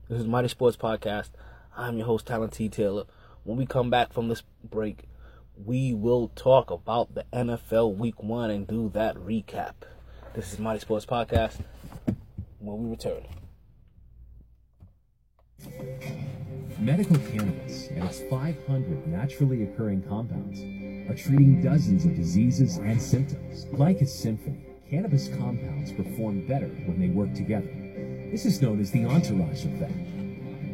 This 0.09 0.19
is 0.19 0.27
Mighty 0.27 0.47
Sports 0.47 0.77
Podcast. 0.77 1.29
I'm 1.75 1.97
your 1.97 2.07
host, 2.07 2.27
Talent 2.27 2.53
T. 2.53 2.69
Taylor. 2.69 3.05
When 3.43 3.57
we 3.57 3.65
come 3.65 3.89
back 3.89 4.13
from 4.13 4.27
this 4.27 4.43
break, 4.63 5.03
we 5.55 5.93
will 5.93 6.29
talk 6.29 6.71
about 6.71 7.15
the 7.15 7.25
NFL 7.33 7.95
Week 7.95 8.21
1 8.21 8.49
and 8.49 8.67
do 8.67 8.89
that 8.93 9.15
recap. 9.15 9.73
This 10.33 10.53
is 10.53 10.59
Mighty 10.59 10.79
Sports 10.79 11.05
Podcast 11.05 11.59
when 12.61 12.83
we 12.83 12.89
return. 12.89 13.25
Medical 16.79 17.17
cannabis 17.17 17.87
and 17.87 18.03
its 18.03 18.21
500 18.29 19.07
naturally 19.07 19.63
occurring 19.63 20.01
compounds 20.03 20.59
are 21.09 21.15
treating 21.15 21.61
dozens 21.61 22.05
of 22.05 22.15
diseases 22.15 22.77
and 22.77 22.99
symptoms. 23.01 23.65
Like 23.73 24.01
a 24.01 24.07
symphony, 24.07 24.65
cannabis 24.89 25.27
compounds 25.27 25.91
perform 25.91 26.47
better 26.47 26.67
when 26.67 26.99
they 26.99 27.09
work 27.09 27.33
together. 27.35 27.69
This 28.31 28.45
is 28.45 28.61
known 28.61 28.79
as 28.79 28.91
the 28.91 29.05
entourage 29.05 29.65
effect. 29.65 29.93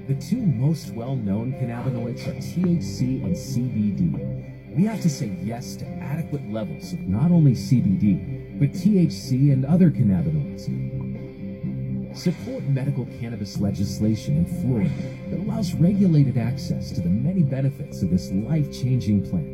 The 0.07 0.15
two 0.15 0.41
most 0.41 0.93
well-known 0.93 1.53
cannabinoids 1.53 2.27
are 2.27 2.35
THC 2.35 3.23
and 3.23 3.35
CBD, 3.35 4.47
we 4.77 4.85
have 4.85 5.01
to 5.01 5.09
say 5.09 5.35
yes 5.41 5.75
to 5.77 5.87
adequate 5.87 6.51
levels 6.51 6.93
of 6.93 6.99
not 6.99 7.31
only 7.31 7.53
CBD, 7.53 8.59
but 8.59 8.73
THC 8.73 9.51
and 9.51 9.65
other 9.65 9.89
cannabinoids. 9.89 10.67
Support 12.17 12.63
medical 12.63 13.05
cannabis 13.19 13.59
legislation 13.59 14.37
in 14.37 14.45
Florida 14.61 14.89
that 15.29 15.39
allows 15.39 15.75
regulated 15.75 16.35
access 16.35 16.89
to 16.93 17.01
the 17.01 17.09
many 17.09 17.43
benefits 17.43 18.01
of 18.01 18.09
this 18.09 18.31
life 18.31 18.73
changing 18.73 19.29
plant. 19.29 19.45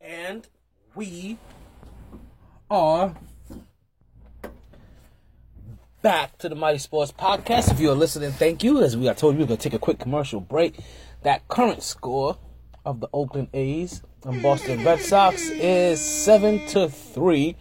And 0.00 0.48
we 0.96 1.38
are 2.68 3.14
back 6.02 6.38
to 6.38 6.48
the 6.48 6.56
Mighty 6.56 6.78
Sports 6.78 7.12
Podcast. 7.12 7.70
If 7.70 7.78
you're 7.78 7.94
listening, 7.94 8.32
thank 8.32 8.64
you. 8.64 8.82
As 8.82 8.96
we 8.96 9.08
I 9.08 9.14
told 9.14 9.36
you, 9.36 9.42
we're 9.42 9.46
gonna 9.46 9.58
take 9.58 9.74
a 9.74 9.78
quick 9.78 10.00
commercial 10.00 10.40
break. 10.40 10.80
That 11.22 11.46
current 11.46 11.84
score 11.84 12.36
of 12.84 12.98
the 12.98 13.08
Oakland 13.12 13.48
A's 13.54 14.02
and 14.26 14.42
Boston 14.42 14.84
Red 14.84 14.98
Sox 14.98 15.50
is 15.50 16.00
seven 16.00 16.66
to 16.66 16.88
three. 16.88 17.56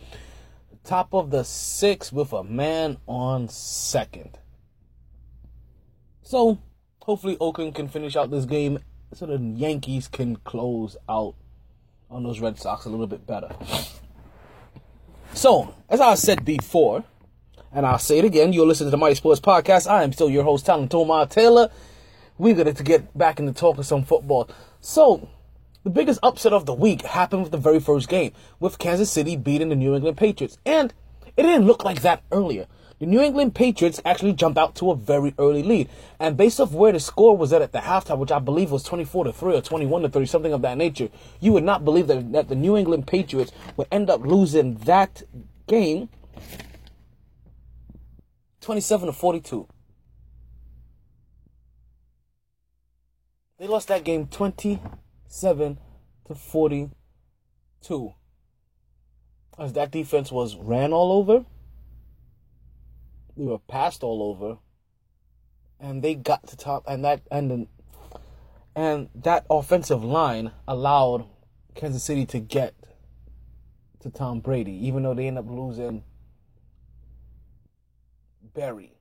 Top 0.83 1.13
of 1.13 1.29
the 1.29 1.43
six 1.43 2.11
with 2.11 2.33
a 2.33 2.43
man 2.43 2.97
on 3.07 3.47
second. 3.49 4.39
So 6.23 6.57
hopefully 7.03 7.37
Oakland 7.39 7.75
can 7.75 7.87
finish 7.87 8.15
out 8.15 8.31
this 8.31 8.45
game 8.45 8.79
so 9.13 9.27
the 9.27 9.37
Yankees 9.37 10.07
can 10.07 10.37
close 10.37 10.97
out 11.07 11.35
on 12.09 12.23
those 12.23 12.39
Red 12.39 12.57
Sox 12.57 12.85
a 12.85 12.89
little 12.89 13.07
bit 13.07 13.27
better. 13.27 13.55
So, 15.33 15.75
as 15.89 16.01
I 16.01 16.15
said 16.15 16.45
before, 16.45 17.03
and 17.71 17.85
I'll 17.85 17.99
say 17.99 18.19
it 18.19 18.25
again, 18.25 18.53
you're 18.53 18.65
listening 18.65 18.87
to 18.87 18.91
the 18.91 18.97
Mighty 18.97 19.15
Sports 19.15 19.41
Podcast. 19.41 19.85
I 19.85 20.03
am 20.03 20.13
still 20.13 20.29
your 20.29 20.43
host, 20.43 20.65
Talon 20.65 20.87
Tomar 20.87 21.27
Taylor. 21.27 21.69
We're 22.37 22.55
going 22.55 22.73
to 22.73 22.83
get 22.83 23.15
back 23.17 23.39
into 23.39 23.53
talking 23.53 23.83
some 23.83 24.03
football. 24.03 24.49
So, 24.79 25.27
the 25.85 25.91
biggest 25.91 26.19
upset 26.23 26.51
of 26.51 26.65
the 26.65 26.73
week 26.73 27.03
happened 27.03 27.43
with 27.43 27.51
the 27.51 27.59
very 27.59 27.79
first 27.79 28.09
game, 28.09 28.33
with 28.59 28.79
Kansas 28.79 29.11
City 29.11 29.37
beating 29.37 29.69
the 29.69 29.75
New 29.75 29.93
England 29.93 30.17
Patriots. 30.17 30.57
And 30.65 30.91
it 31.37 31.43
didn't 31.43 31.67
look 31.67 31.85
like 31.85 32.01
that 32.01 32.23
earlier. 32.31 32.65
The 32.97 33.05
New 33.05 33.21
England 33.21 33.53
Patriots 33.53 34.01
actually 34.03 34.33
jumped 34.33 34.57
out 34.57 34.73
to 34.77 34.89
a 34.89 34.95
very 34.95 35.35
early 35.37 35.61
lead. 35.61 35.87
And 36.19 36.35
based 36.35 36.59
off 36.59 36.71
where 36.71 36.91
the 36.91 36.99
score 36.99 37.37
was 37.37 37.53
at 37.53 37.61
at 37.61 37.71
the 37.71 37.79
halftime, 37.79 38.17
which 38.17 38.31
I 38.31 38.39
believe 38.39 38.71
was 38.71 38.81
24 38.81 39.25
to 39.25 39.33
3 39.33 39.57
or 39.57 39.61
21 39.61 40.01
to 40.01 40.09
3, 40.09 40.25
something 40.25 40.53
of 40.53 40.63
that 40.63 40.75
nature, 40.75 41.09
you 41.39 41.53
would 41.53 41.63
not 41.63 41.85
believe 41.85 42.07
that, 42.07 42.31
that 42.31 42.49
the 42.49 42.55
New 42.55 42.75
England 42.75 43.05
Patriots 43.05 43.51
would 43.77 43.87
end 43.91 44.09
up 44.09 44.25
losing 44.25 44.77
that 44.77 45.21
game 45.67 46.09
27 48.61 49.05
to 49.05 49.13
42. 49.13 49.67
They 53.59 53.67
lost 53.67 53.87
that 53.89 54.03
game 54.03 54.25
27 55.39 55.77
to 56.27 56.35
42. 56.35 58.13
As 59.57 59.73
that 59.73 59.91
defense 59.91 60.31
was 60.31 60.55
ran 60.55 60.93
all 60.93 61.11
over, 61.11 61.45
they 63.35 63.43
were 63.43 63.59
passed 63.59 64.01
all 64.03 64.23
over, 64.23 64.59
and 65.79 66.01
they 66.01 66.15
got 66.15 66.47
to 66.47 66.57
top 66.57 66.83
and 66.87 67.03
that 67.03 67.21
and 67.31 67.67
and 68.75 69.09
that 69.13 69.45
offensive 69.49 70.03
line 70.03 70.51
allowed 70.67 71.25
Kansas 71.73 72.03
City 72.03 72.25
to 72.27 72.39
get 72.39 72.73
to 73.99 74.09
Tom 74.09 74.39
Brady, 74.39 74.87
even 74.87 75.03
though 75.03 75.13
they 75.13 75.27
end 75.27 75.37
up 75.37 75.49
losing 75.49 76.03
Barry. 78.53 78.93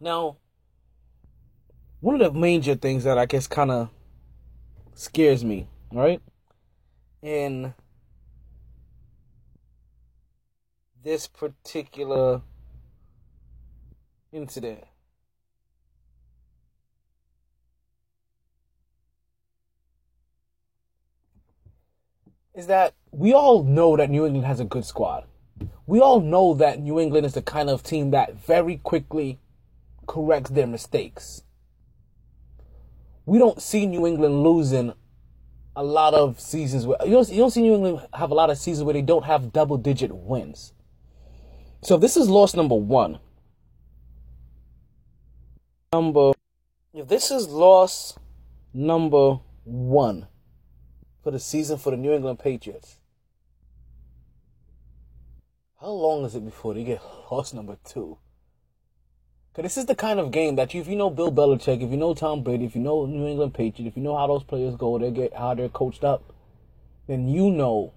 Now, 0.00 0.38
one 2.00 2.20
of 2.20 2.34
the 2.34 2.38
major 2.38 2.74
things 2.74 3.04
that 3.04 3.18
I 3.18 3.26
guess 3.26 3.46
kind 3.46 3.70
of 3.70 3.90
scares 4.94 5.44
me, 5.44 5.68
right? 5.92 6.20
In 7.22 7.74
this 11.02 11.26
particular 11.26 12.42
incident. 14.32 14.84
Is 22.54 22.66
that 22.68 22.94
we 23.10 23.34
all 23.34 23.62
know 23.62 23.96
that 23.96 24.08
New 24.08 24.24
England 24.24 24.46
has 24.46 24.60
a 24.60 24.64
good 24.64 24.84
squad 24.84 25.26
we 25.86 26.00
all 26.00 26.20
know 26.20 26.54
that 26.54 26.80
New 26.80 26.98
England 26.98 27.26
is 27.26 27.34
the 27.34 27.42
kind 27.42 27.70
of 27.70 27.82
team 27.82 28.10
that 28.10 28.34
very 28.34 28.78
quickly 28.78 29.38
corrects 30.06 30.50
their 30.50 30.66
mistakes. 30.66 31.42
We 33.26 33.38
don't 33.38 33.60
see 33.60 33.86
New 33.86 34.06
England 34.06 34.42
losing 34.42 34.94
a 35.74 35.82
lot 35.82 36.14
of 36.14 36.40
seasons 36.40 36.86
where 36.86 36.96
you 37.04 37.10
don't, 37.10 37.28
you 37.28 37.38
don't 37.38 37.50
see 37.50 37.60
New 37.60 37.74
England 37.74 38.06
have 38.14 38.30
a 38.30 38.34
lot 38.34 38.48
of 38.48 38.56
seasons 38.56 38.84
where 38.84 38.94
they 38.94 39.02
don't 39.02 39.24
have 39.24 39.52
double 39.52 39.76
digit 39.76 40.14
wins. 40.14 40.72
So 41.82 41.98
this 41.98 42.16
is 42.16 42.28
loss 42.28 42.54
number 42.54 42.76
one. 42.76 43.18
Number 45.92 46.32
if 46.94 47.08
this 47.08 47.30
is 47.30 47.48
loss 47.48 48.18
number 48.72 49.40
one 49.64 50.28
for 51.22 51.30
the 51.30 51.38
season 51.38 51.76
for 51.76 51.90
the 51.90 51.96
New 51.96 52.12
England 52.12 52.38
Patriots. 52.38 52.96
How 55.80 55.90
long 55.90 56.24
is 56.24 56.34
it 56.34 56.44
before 56.44 56.72
they 56.74 56.84
get 56.84 57.02
loss 57.30 57.52
number 57.52 57.76
two? 57.84 58.18
Because 59.56 59.74
this 59.74 59.78
is 59.78 59.86
the 59.86 59.94
kind 59.94 60.20
of 60.20 60.32
game 60.32 60.56
that 60.56 60.74
you, 60.74 60.82
if 60.82 60.86
you 60.86 60.96
know 60.96 61.08
Bill 61.08 61.32
Belichick, 61.32 61.82
if 61.82 61.90
you 61.90 61.96
know 61.96 62.12
Tom 62.12 62.42
Brady, 62.42 62.66
if 62.66 62.74
you 62.74 62.82
know 62.82 63.06
New 63.06 63.26
England 63.26 63.54
Patriots, 63.54 63.90
if 63.90 63.96
you 63.96 64.02
know 64.02 64.14
how 64.14 64.26
those 64.26 64.42
players 64.42 64.76
go, 64.76 64.98
they 64.98 65.10
get 65.10 65.32
how 65.32 65.54
they're 65.54 65.70
coached 65.70 66.04
up, 66.04 66.34
then 67.06 67.26
you 67.26 67.50
know 67.50 67.94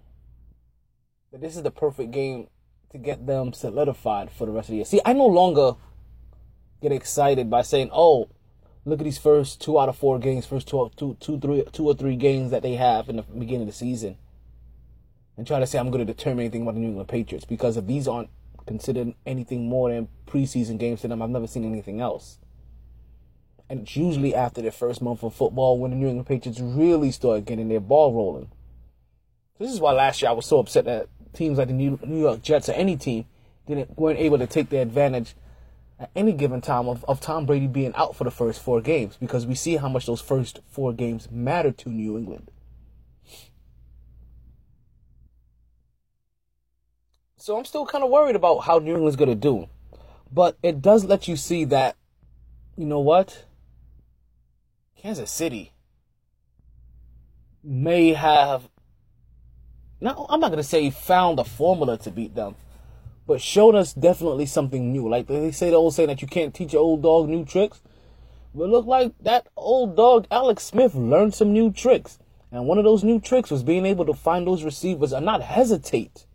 that 1.33 1.41
this 1.41 1.57
is 1.57 1.63
the 1.63 1.69
perfect 1.69 2.11
game 2.11 2.47
to 2.93 2.97
get 2.97 3.27
them 3.27 3.51
solidified 3.51 4.31
for 4.31 4.45
the 4.45 4.53
rest 4.53 4.69
of 4.69 4.71
the 4.71 4.75
year. 4.77 4.85
See, 4.85 5.01
I 5.03 5.11
no 5.11 5.25
longer 5.25 5.73
get 6.81 6.93
excited 6.93 7.49
by 7.49 7.63
saying, 7.63 7.89
"Oh, 7.91 8.29
look 8.85 9.01
at 9.01 9.03
these 9.03 9.17
first 9.17 9.59
two 9.59 9.77
out 9.77 9.89
of 9.89 9.97
four 9.97 10.17
games, 10.17 10.45
first 10.45 10.69
two, 10.69 10.89
two, 10.95 11.17
two, 11.19 11.41
three, 11.41 11.65
two 11.73 11.85
or 11.85 11.93
three 11.93 12.15
games 12.15 12.51
that 12.51 12.61
they 12.63 12.75
have 12.75 13.09
in 13.09 13.17
the 13.17 13.23
beginning 13.23 13.63
of 13.63 13.67
the 13.67 13.73
season." 13.73 14.15
and 15.35 15.47
try 15.47 15.57
to 15.57 15.65
say 15.65 15.79
I'm 15.79 15.89
going 15.89 16.05
to 16.05 16.13
determine 16.13 16.39
anything 16.39 16.63
about 16.63 16.73
the 16.73 16.81
New 16.81 16.89
England 16.89 17.07
Patriots 17.07 17.45
because 17.45 17.77
if 17.77 17.87
these 17.87 18.09
aren't 18.09 18.29
considered 18.69 19.15
anything 19.25 19.67
more 19.67 19.91
than 19.91 20.07
preseason 20.27 20.77
games 20.77 21.01
to 21.01 21.07
them, 21.07 21.23
I've 21.23 21.31
never 21.31 21.47
seen 21.47 21.65
anything 21.65 21.99
else. 21.99 22.37
And 23.67 23.81
it's 23.81 23.95
usually 23.95 24.35
after 24.35 24.61
their 24.61 24.71
first 24.71 25.01
month 25.01 25.23
of 25.23 25.33
football 25.33 25.79
when 25.79 25.89
the 25.89 25.97
New 25.97 26.07
England 26.07 26.27
Patriots 26.27 26.59
really 26.59 27.09
start 27.09 27.45
getting 27.45 27.67
their 27.67 27.79
ball 27.79 28.13
rolling. 28.13 28.51
This 29.57 29.71
is 29.71 29.79
why 29.79 29.91
last 29.93 30.21
year 30.21 30.29
I 30.29 30.33
was 30.33 30.45
so 30.45 30.59
upset 30.59 30.85
that 30.85 31.07
teams 31.33 31.57
like 31.57 31.69
the 31.69 31.73
New 31.73 31.97
York 32.19 32.43
Jets 32.43 32.69
or 32.69 32.73
any 32.73 32.95
team 32.95 33.25
didn't 33.67 33.97
weren't 33.97 34.19
able 34.19 34.37
to 34.37 34.45
take 34.45 34.69
the 34.69 34.77
advantage 34.77 35.33
at 35.99 36.11
any 36.15 36.31
given 36.31 36.61
time 36.61 36.87
of, 36.87 37.03
of 37.05 37.19
Tom 37.19 37.47
Brady 37.47 37.65
being 37.65 37.93
out 37.95 38.15
for 38.15 38.23
the 38.23 38.31
first 38.31 38.61
four 38.61 38.81
games 38.81 39.17
because 39.17 39.47
we 39.47 39.55
see 39.55 39.77
how 39.77 39.89
much 39.89 40.05
those 40.05 40.21
first 40.21 40.59
four 40.69 40.93
games 40.93 41.29
matter 41.31 41.71
to 41.71 41.89
New 41.89 42.17
England. 42.19 42.51
So 47.41 47.57
I'm 47.57 47.63
still 47.63 47.85
kind 47.85 48.03
of 48.03 48.09
worried 48.09 48.35
about 48.35 48.59
how 48.59 48.79
New 48.79 48.95
England's 48.95 49.15
going 49.15 49.29
to 49.29 49.35
do. 49.35 49.69
But 50.31 50.57
it 50.61 50.81
does 50.81 51.05
let 51.05 51.29
you 51.29 51.37
see 51.37 51.63
that, 51.65 51.95
you 52.75 52.85
know 52.85 52.99
what? 52.99 53.45
Kansas 54.97 55.31
City 55.31 55.71
may 57.63 58.11
have, 58.11 58.67
no, 60.01 60.25
I'm 60.29 60.41
not 60.41 60.49
going 60.49 60.57
to 60.57 60.63
say 60.63 60.89
found 60.89 61.39
a 61.39 61.45
formula 61.45 61.97
to 61.99 62.11
beat 62.11 62.35
them, 62.35 62.55
but 63.25 63.41
showed 63.41 63.73
us 63.73 63.93
definitely 63.93 64.45
something 64.45 64.91
new. 64.91 65.07
Like 65.07 65.27
they 65.27 65.51
say 65.51 65.69
the 65.69 65.77
old 65.77 65.93
saying 65.93 66.09
that 66.09 66.21
you 66.21 66.27
can't 66.27 66.53
teach 66.53 66.73
an 66.73 66.79
old 66.79 67.01
dog 67.01 67.29
new 67.29 67.45
tricks. 67.45 67.79
But 68.53 68.67
look 68.67 68.85
like 68.85 69.13
that 69.21 69.47
old 69.55 69.95
dog 69.95 70.27
Alex 70.29 70.63
Smith 70.65 70.93
learned 70.93 71.33
some 71.33 71.53
new 71.53 71.71
tricks. 71.71 72.19
And 72.51 72.65
one 72.65 72.77
of 72.77 72.83
those 72.83 73.03
new 73.03 73.21
tricks 73.21 73.49
was 73.49 73.63
being 73.63 73.85
able 73.85 74.05
to 74.07 74.13
find 74.13 74.45
those 74.45 74.65
receivers 74.65 75.13
and 75.13 75.25
not 75.25 75.41
hesitate 75.41 76.25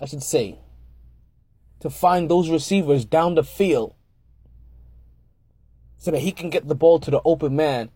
I 0.00 0.06
should 0.06 0.22
say, 0.22 0.58
to 1.80 1.90
find 1.90 2.30
those 2.30 2.50
receivers 2.50 3.04
down 3.04 3.34
the 3.34 3.44
field 3.44 3.94
so 5.98 6.10
that 6.10 6.20
he 6.20 6.32
can 6.32 6.50
get 6.50 6.68
the 6.68 6.74
ball 6.74 6.98
to 7.00 7.10
the 7.10 7.20
open 7.24 7.56
man 7.56 7.90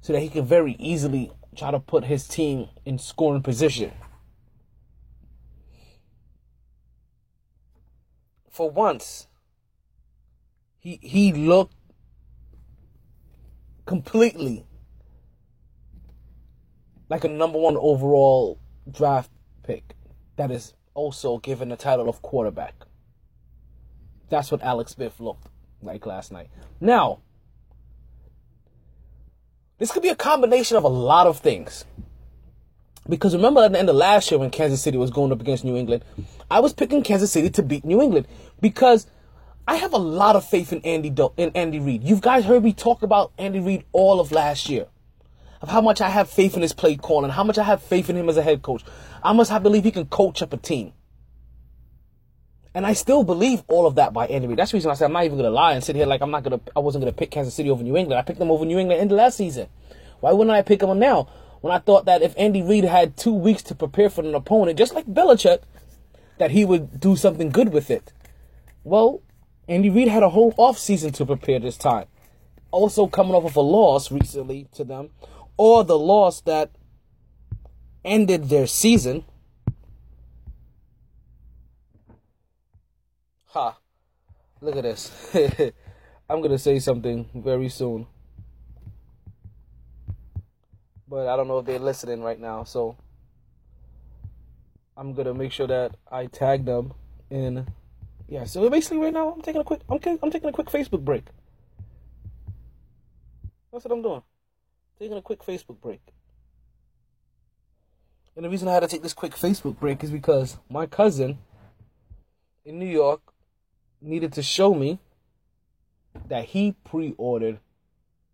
so 0.00 0.12
that 0.12 0.20
he 0.20 0.28
can 0.28 0.44
very 0.44 0.76
easily 0.78 1.32
try 1.56 1.70
to 1.70 1.80
put 1.80 2.04
his 2.04 2.28
team 2.28 2.68
in 2.84 2.98
scoring 2.98 3.42
position. 3.42 3.92
For 8.50 8.70
once, 8.70 9.26
he 10.78 10.98
he 11.02 11.32
looked 11.32 11.74
completely 13.84 14.64
like 17.08 17.24
a 17.24 17.28
number 17.28 17.58
one 17.58 17.76
overall 17.76 18.58
draft 18.90 19.30
pick. 19.62 19.94
That 20.36 20.50
is 20.50 20.74
also 20.96 21.38
given 21.38 21.68
the 21.68 21.76
title 21.76 22.08
of 22.08 22.22
quarterback. 22.22 22.74
That's 24.28 24.50
what 24.50 24.62
Alex 24.62 24.92
Smith 24.92 25.20
looked 25.20 25.46
like 25.82 26.04
last 26.06 26.32
night. 26.32 26.48
Now, 26.80 27.20
this 29.78 29.92
could 29.92 30.02
be 30.02 30.08
a 30.08 30.16
combination 30.16 30.76
of 30.76 30.84
a 30.84 30.88
lot 30.88 31.26
of 31.26 31.38
things. 31.38 31.84
Because 33.08 33.36
remember 33.36 33.62
at 33.62 33.72
the 33.72 33.78
end 33.78 33.88
of 33.88 33.94
last 33.94 34.30
year 34.30 34.40
when 34.40 34.50
Kansas 34.50 34.82
City 34.82 34.98
was 34.98 35.10
going 35.10 35.30
up 35.30 35.40
against 35.40 35.64
New 35.64 35.76
England, 35.76 36.04
I 36.50 36.58
was 36.58 36.72
picking 36.72 37.02
Kansas 37.02 37.30
City 37.30 37.50
to 37.50 37.62
beat 37.62 37.84
New 37.84 38.02
England 38.02 38.26
because 38.60 39.06
I 39.68 39.76
have 39.76 39.92
a 39.92 39.98
lot 39.98 40.34
of 40.34 40.44
faith 40.44 40.72
in 40.72 40.80
Andy 40.82 41.10
Do- 41.10 41.32
in 41.36 41.50
Andy 41.54 41.78
Reid. 41.78 42.02
You 42.02 42.16
guys 42.16 42.44
heard 42.44 42.64
me 42.64 42.72
talk 42.72 43.02
about 43.02 43.32
Andy 43.38 43.60
Reid 43.60 43.84
all 43.92 44.18
of 44.18 44.32
last 44.32 44.68
year. 44.68 44.86
Of 45.66 45.72
how 45.72 45.80
much 45.80 46.00
I 46.00 46.10
have 46.10 46.30
faith 46.30 46.54
in 46.54 46.62
his 46.62 46.72
play 46.72 46.94
calling, 46.94 47.32
how 47.32 47.42
much 47.42 47.58
I 47.58 47.64
have 47.64 47.82
faith 47.82 48.08
in 48.08 48.14
him 48.14 48.28
as 48.28 48.36
a 48.36 48.42
head 48.42 48.62
coach. 48.62 48.84
I 49.20 49.32
must 49.32 49.50
have 49.50 49.64
believe 49.64 49.82
he 49.82 49.90
can 49.90 50.06
coach 50.06 50.40
up 50.40 50.52
a 50.52 50.56
team. 50.56 50.92
And 52.72 52.86
I 52.86 52.92
still 52.92 53.24
believe 53.24 53.64
all 53.66 53.84
of 53.84 53.96
that 53.96 54.12
by 54.12 54.28
Andy 54.28 54.46
Reid. 54.46 54.60
That's 54.60 54.70
the 54.70 54.76
reason 54.76 54.92
I 54.92 54.94
said 54.94 55.06
I'm 55.06 55.12
not 55.12 55.24
even 55.24 55.38
gonna 55.38 55.50
lie 55.50 55.72
and 55.72 55.82
sit 55.82 55.96
here 55.96 56.06
like 56.06 56.20
I'm 56.20 56.30
not 56.30 56.44
gonna 56.44 56.60
I 56.76 56.78
wasn't 56.78 57.02
gonna 57.02 57.10
pick 57.10 57.32
Kansas 57.32 57.52
City 57.52 57.68
over 57.68 57.82
New 57.82 57.96
England. 57.96 58.16
I 58.16 58.22
picked 58.22 58.38
them 58.38 58.52
over 58.52 58.64
New 58.64 58.78
England 58.78 59.02
in 59.02 59.08
the 59.08 59.16
last 59.16 59.38
season. 59.38 59.66
Why 60.20 60.30
wouldn't 60.30 60.54
I 60.54 60.62
pick 60.62 60.78
them 60.78 61.00
now? 61.00 61.28
When 61.62 61.74
I 61.74 61.80
thought 61.80 62.04
that 62.04 62.22
if 62.22 62.32
Andy 62.38 62.62
Reid 62.62 62.84
had 62.84 63.16
two 63.16 63.34
weeks 63.34 63.64
to 63.64 63.74
prepare 63.74 64.08
for 64.08 64.20
an 64.20 64.36
opponent, 64.36 64.78
just 64.78 64.94
like 64.94 65.06
Belichick, 65.06 65.62
that 66.38 66.52
he 66.52 66.64
would 66.64 67.00
do 67.00 67.16
something 67.16 67.50
good 67.50 67.72
with 67.72 67.90
it. 67.90 68.12
Well, 68.84 69.20
Andy 69.66 69.90
Reid 69.90 70.06
had 70.06 70.22
a 70.22 70.28
whole 70.28 70.54
off 70.58 70.78
season 70.78 71.10
to 71.14 71.26
prepare 71.26 71.58
this 71.58 71.76
time. 71.76 72.06
Also 72.70 73.08
coming 73.08 73.34
off 73.34 73.46
of 73.46 73.56
a 73.56 73.60
loss 73.60 74.12
recently 74.12 74.68
to 74.74 74.84
them, 74.84 75.10
or 75.56 75.84
the 75.84 75.98
loss 75.98 76.40
that 76.42 76.70
ended 78.04 78.48
their 78.48 78.66
season. 78.66 79.24
Ha. 83.48 83.78
Look 84.60 84.76
at 84.76 84.82
this. 84.82 85.12
I'm 86.28 86.40
going 86.40 86.50
to 86.50 86.58
say 86.58 86.78
something 86.78 87.28
very 87.34 87.68
soon. 87.68 88.06
But 91.08 91.28
I 91.28 91.36
don't 91.36 91.46
know 91.46 91.58
if 91.58 91.66
they're 91.66 91.78
listening 91.78 92.22
right 92.22 92.40
now, 92.40 92.64
so 92.64 92.96
I'm 94.96 95.14
going 95.14 95.26
to 95.26 95.34
make 95.34 95.52
sure 95.52 95.68
that 95.68 95.96
I 96.10 96.26
tag 96.26 96.64
them 96.64 96.94
in 97.30 97.66
yeah, 98.28 98.44
so 98.44 98.68
basically 98.68 98.98
right 98.98 99.12
now 99.12 99.30
I'm 99.32 99.42
taking 99.42 99.60
a 99.60 99.64
quick 99.64 99.80
I'm 99.88 100.00
I'm 100.22 100.30
taking 100.30 100.48
a 100.48 100.52
quick 100.52 100.66
Facebook 100.66 101.04
break. 101.04 101.24
That's 103.72 103.84
what 103.84 103.92
I'm 103.92 104.02
doing. 104.02 104.22
Taking 104.98 105.16
a 105.16 105.22
quick 105.22 105.40
Facebook 105.40 105.80
break. 105.80 106.00
And 108.34 108.44
the 108.44 108.50
reason 108.50 108.68
I 108.68 108.74
had 108.74 108.80
to 108.80 108.88
take 108.88 109.02
this 109.02 109.14
quick 109.14 109.34
Facebook 109.34 109.78
break 109.78 110.04
is 110.04 110.10
because 110.10 110.58
my 110.68 110.86
cousin 110.86 111.38
in 112.64 112.78
New 112.78 112.86
York 112.86 113.20
needed 114.00 114.32
to 114.34 114.42
show 114.42 114.74
me 114.74 114.98
that 116.28 116.46
he 116.46 116.74
pre-ordered 116.84 117.60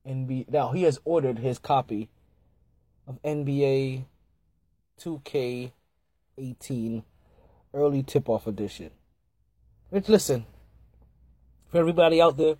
NBA. 0.06 0.50
Now 0.50 0.72
he 0.72 0.82
has 0.82 0.98
ordered 1.04 1.38
his 1.38 1.58
copy 1.58 2.08
of 3.06 3.22
NBA 3.22 4.04
2K18 5.00 7.02
early 7.74 8.02
tip-off 8.02 8.46
edition. 8.46 8.90
Which 9.90 10.08
listen, 10.08 10.46
for 11.70 11.78
everybody 11.78 12.20
out 12.20 12.36
there, 12.36 12.56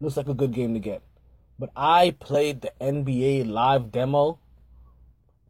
looks 0.00 0.16
like 0.16 0.28
a 0.28 0.34
good 0.34 0.52
game 0.52 0.74
to 0.74 0.80
get. 0.80 1.02
But 1.58 1.70
I 1.74 2.14
played 2.18 2.60
the 2.60 2.72
NBA 2.80 3.48
live 3.48 3.90
demo, 3.90 4.38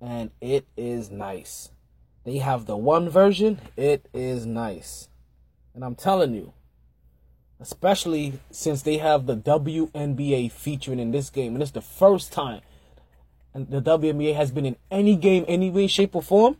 and 0.00 0.30
it 0.40 0.66
is 0.76 1.10
nice. 1.10 1.70
They 2.24 2.38
have 2.38 2.66
the 2.66 2.76
one 2.76 3.08
version, 3.08 3.60
it 3.76 4.08
is 4.12 4.46
nice. 4.46 5.08
And 5.74 5.84
I'm 5.84 5.94
telling 5.94 6.34
you, 6.34 6.52
especially 7.60 8.40
since 8.50 8.82
they 8.82 8.98
have 8.98 9.26
the 9.26 9.36
WNBA 9.36 10.50
featuring 10.52 10.98
in 10.98 11.10
this 11.10 11.30
game, 11.30 11.54
and 11.54 11.62
it's 11.62 11.72
the 11.72 11.80
first 11.80 12.32
time 12.32 12.62
and 13.56 13.70
the 13.70 13.80
WNBA 13.80 14.34
has 14.36 14.50
been 14.50 14.66
in 14.66 14.76
any 14.90 15.16
game, 15.16 15.42
any 15.48 15.70
way, 15.70 15.86
shape, 15.86 16.14
or 16.14 16.20
form. 16.20 16.58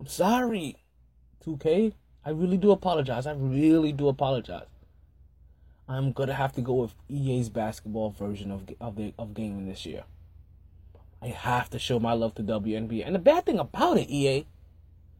I'm 0.00 0.08
sorry, 0.08 0.78
2K. 1.46 1.92
I 2.24 2.30
really 2.30 2.56
do 2.56 2.72
apologize. 2.72 3.24
I 3.24 3.34
really 3.34 3.92
do 3.92 4.08
apologize. 4.08 4.66
I'm 5.88 6.12
gonna 6.12 6.34
have 6.34 6.52
to 6.52 6.60
go 6.60 6.74
with 6.74 6.94
EA's 7.08 7.48
basketball 7.48 8.10
version 8.10 8.50
of 8.50 8.68
of 8.80 8.96
the 8.96 9.14
of 9.18 9.32
gaming 9.32 9.66
this 9.66 9.86
year. 9.86 10.04
I 11.22 11.28
have 11.28 11.70
to 11.70 11.78
show 11.78 11.98
my 11.98 12.12
love 12.12 12.34
to 12.36 12.42
WNBA. 12.42 13.04
And 13.04 13.14
the 13.14 13.18
bad 13.18 13.46
thing 13.46 13.58
about 13.58 13.96
it, 13.98 14.08
EA, 14.08 14.46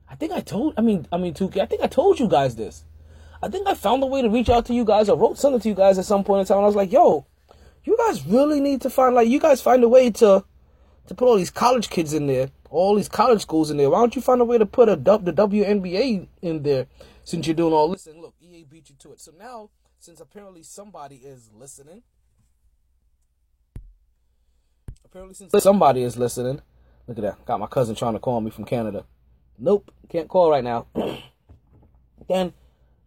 I 0.08 0.14
think 0.14 0.32
I 0.32 0.40
told 0.40 0.74
I 0.76 0.82
mean 0.82 1.06
I 1.10 1.16
mean 1.16 1.32
2K, 1.32 1.60
I 1.60 1.66
think 1.66 1.82
I 1.82 1.86
told 1.86 2.20
you 2.20 2.28
guys 2.28 2.56
this. 2.56 2.84
I 3.42 3.48
think 3.48 3.66
I 3.66 3.74
found 3.74 4.02
a 4.02 4.06
way 4.06 4.20
to 4.20 4.28
reach 4.28 4.50
out 4.50 4.66
to 4.66 4.74
you 4.74 4.84
guys. 4.84 5.08
I 5.08 5.14
wrote 5.14 5.38
something 5.38 5.60
to 5.60 5.68
you 5.68 5.74
guys 5.74 5.98
at 5.98 6.04
some 6.04 6.24
point 6.24 6.40
in 6.40 6.46
time. 6.46 6.62
I 6.62 6.66
was 6.66 6.74
like, 6.74 6.92
yo, 6.92 7.24
you 7.84 7.96
guys 7.96 8.26
really 8.26 8.60
need 8.60 8.82
to 8.82 8.90
find 8.90 9.14
like 9.14 9.28
you 9.28 9.40
guys 9.40 9.62
find 9.62 9.82
a 9.82 9.88
way 9.88 10.10
to 10.10 10.44
to 11.06 11.14
put 11.14 11.26
all 11.26 11.36
these 11.36 11.50
college 11.50 11.88
kids 11.88 12.12
in 12.12 12.26
there, 12.26 12.50
all 12.68 12.94
these 12.94 13.08
college 13.08 13.40
schools 13.40 13.70
in 13.70 13.78
there. 13.78 13.88
Why 13.88 14.00
don't 14.00 14.14
you 14.14 14.20
find 14.20 14.42
a 14.42 14.44
way 14.44 14.58
to 14.58 14.66
put 14.66 14.90
a 14.90 14.96
the 14.96 15.32
WNBA 15.32 16.28
in 16.42 16.62
there 16.62 16.86
since 17.24 17.46
you're 17.46 17.56
doing 17.56 17.72
all 17.72 17.88
this? 17.88 18.06
And 18.06 18.20
look, 18.20 18.34
EA 18.42 18.64
beat 18.64 18.90
you 18.90 18.96
to 18.98 19.12
it. 19.12 19.20
So 19.20 19.32
now, 19.38 19.70
since 19.98 20.20
apparently 20.20 20.62
somebody 20.62 21.16
is 21.16 21.50
listening, 21.52 22.02
apparently 25.04 25.34
since 25.34 25.62
somebody 25.62 26.02
is 26.02 26.16
listening, 26.16 26.60
look 27.06 27.18
at 27.18 27.22
that. 27.22 27.44
Got 27.44 27.60
my 27.60 27.66
cousin 27.66 27.94
trying 27.94 28.14
to 28.14 28.18
call 28.18 28.40
me 28.40 28.50
from 28.50 28.64
Canada. 28.64 29.04
Nope, 29.58 29.90
can't 30.08 30.28
call 30.28 30.50
right 30.50 30.62
now. 30.62 30.86
then 32.28 32.52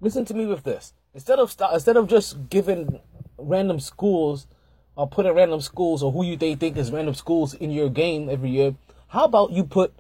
listen 0.02 0.26
to 0.26 0.34
me 0.34 0.46
with 0.46 0.64
this. 0.64 0.94
Instead 1.14 1.40
of 1.40 1.52
st- 1.52 1.74
instead 1.74 1.98
of 1.98 2.08
just 2.08 2.50
giving 2.50 3.00
random 3.38 3.80
schools 3.80 4.48
or 4.96 5.08
putting 5.08 5.34
random 5.34 5.62
schools 5.62 6.04
or 6.04 6.12
who 6.12 6.24
you 6.26 6.36
they 6.36 6.56
think 6.56 6.78
is 6.78 6.92
random 6.92 7.14
schools 7.14 7.54
in 7.54 7.72
your 7.72 7.90
game 7.90 8.30
every 8.30 8.50
year, 8.50 8.76
how 9.08 9.26
about 9.26 9.52
you 9.52 9.64
put 9.64 9.94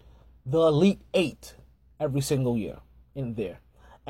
the 0.46 0.60
Elite 0.60 1.02
Eight 1.14 1.56
every 2.00 2.22
single 2.22 2.58
year 2.58 2.80
in 3.16 3.36
there? 3.36 3.60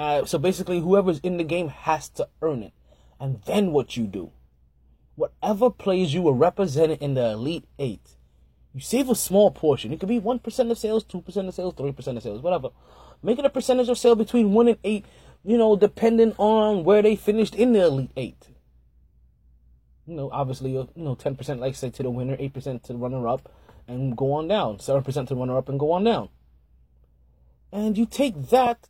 Uh, 0.02 0.26
so 0.26 0.40
basically, 0.40 0.80
whoever's 0.80 1.20
in 1.20 1.38
the 1.38 1.44
game 1.44 1.68
has 1.68 2.10
to 2.10 2.28
earn 2.42 2.64
it. 2.64 2.74
And 3.20 3.40
then 3.46 3.72
what 3.72 3.96
you 3.96 4.08
do, 4.08 4.32
whatever 5.14 5.70
players 5.70 6.12
you 6.12 6.24
were 6.24 6.34
represented 6.34 7.00
in 7.04 7.14
the 7.14 7.34
Elite 7.34 7.66
Eight, 7.78 8.16
you 8.74 8.82
save 8.82 9.12
a 9.12 9.16
small 9.16 9.52
portion. 9.52 9.94
It 9.94 10.00
could 10.00 10.10
be 10.10 10.20
1% 10.20 10.72
of 10.72 10.78
sales, 10.80 11.06
2% 11.06 11.48
of 11.48 11.54
sales, 11.54 11.76
3% 11.76 12.18
of 12.18 12.24
sales, 12.24 12.42
whatever. 12.42 12.70
Make 13.22 13.38
it 13.38 13.46
a 13.46 13.50
percentage 13.52 13.90
of 13.90 13.98
sale 14.00 14.16
between 14.16 14.54
1 14.54 14.70
and 14.70 14.78
8, 14.84 15.06
you 15.44 15.56
know, 15.56 15.76
depending 15.76 16.34
on 16.40 16.84
where 16.84 17.04
they 17.04 17.16
finished 17.16 17.54
in 17.54 17.74
the 17.74 17.86
Elite 17.86 18.10
Eight. 18.18 18.50
You 20.08 20.16
know, 20.16 20.32
obviously, 20.32 20.72
you 20.72 20.90
know, 20.96 21.16
10% 21.16 21.60
like 21.60 21.76
say 21.76 21.92
to 21.92 22.02
the 22.02 22.10
winner, 22.10 22.36
8% 22.38 22.82
to 22.82 22.94
the 22.94 22.98
runner 22.98 23.28
up, 23.28 23.52
and 23.88 24.18
go 24.18 24.34
on 24.34 24.48
down. 24.48 24.78
7% 24.78 25.06
to 25.06 25.24
the 25.26 25.36
runner 25.36 25.60
up 25.60 25.70
and 25.70 25.80
go 25.80 25.92
on 25.92 26.06
down. 26.06 26.30
And 27.72 28.00
you 28.00 28.08
take 28.08 28.50
that 28.50 28.88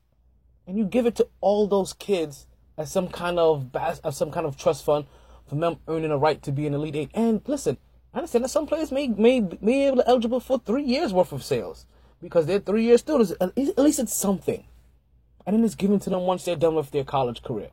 and 0.72 0.80
you 0.80 0.86
give 0.86 1.06
it 1.06 1.16
to 1.16 1.28
all 1.42 1.68
those 1.68 1.92
kids 1.92 2.48
as 2.78 2.90
some 2.90 3.10
kind 3.10 3.38
of 3.38 3.74
bas- 3.74 4.00
as 4.06 4.16
some 4.16 4.32
kind 4.32 4.46
of 4.46 4.56
trust 4.56 4.86
fund 4.86 5.06
for 5.46 5.56
them 5.56 5.76
earning 5.90 6.12
a 6.12 6.18
right 6.18 6.42
to 6.44 6.52
be 6.52 6.66
an 6.66 6.74
elite 6.74 6.96
eight. 6.96 7.12
And 7.14 7.42
listen, 7.46 7.78
I 8.14 8.20
understand 8.20 8.46
that 8.46 8.50
some 8.50 8.68
players 8.68 8.90
may 8.90 9.10
may 9.10 9.42
may 9.42 9.92
be 9.92 10.02
eligible 10.08 10.40
for 10.40 10.60
three 10.60 10.84
years 10.84 11.12
worth 11.12 11.34
of 11.34 11.44
sales 11.44 11.86
because 12.22 12.46
they're 12.46 12.60
three 12.60 12.86
year 12.86 12.98
students. 12.98 13.34
At 13.42 13.58
least 13.58 14.00
it's 14.00 14.16
something, 14.16 14.64
and 15.46 15.58
then 15.58 15.66
it's 15.66 15.76
given 15.76 16.00
to 16.00 16.10
them 16.10 16.22
once 16.22 16.46
they're 16.46 16.56
done 16.56 16.76
with 16.76 16.92
their 16.92 17.04
college 17.04 17.44
career, 17.44 17.72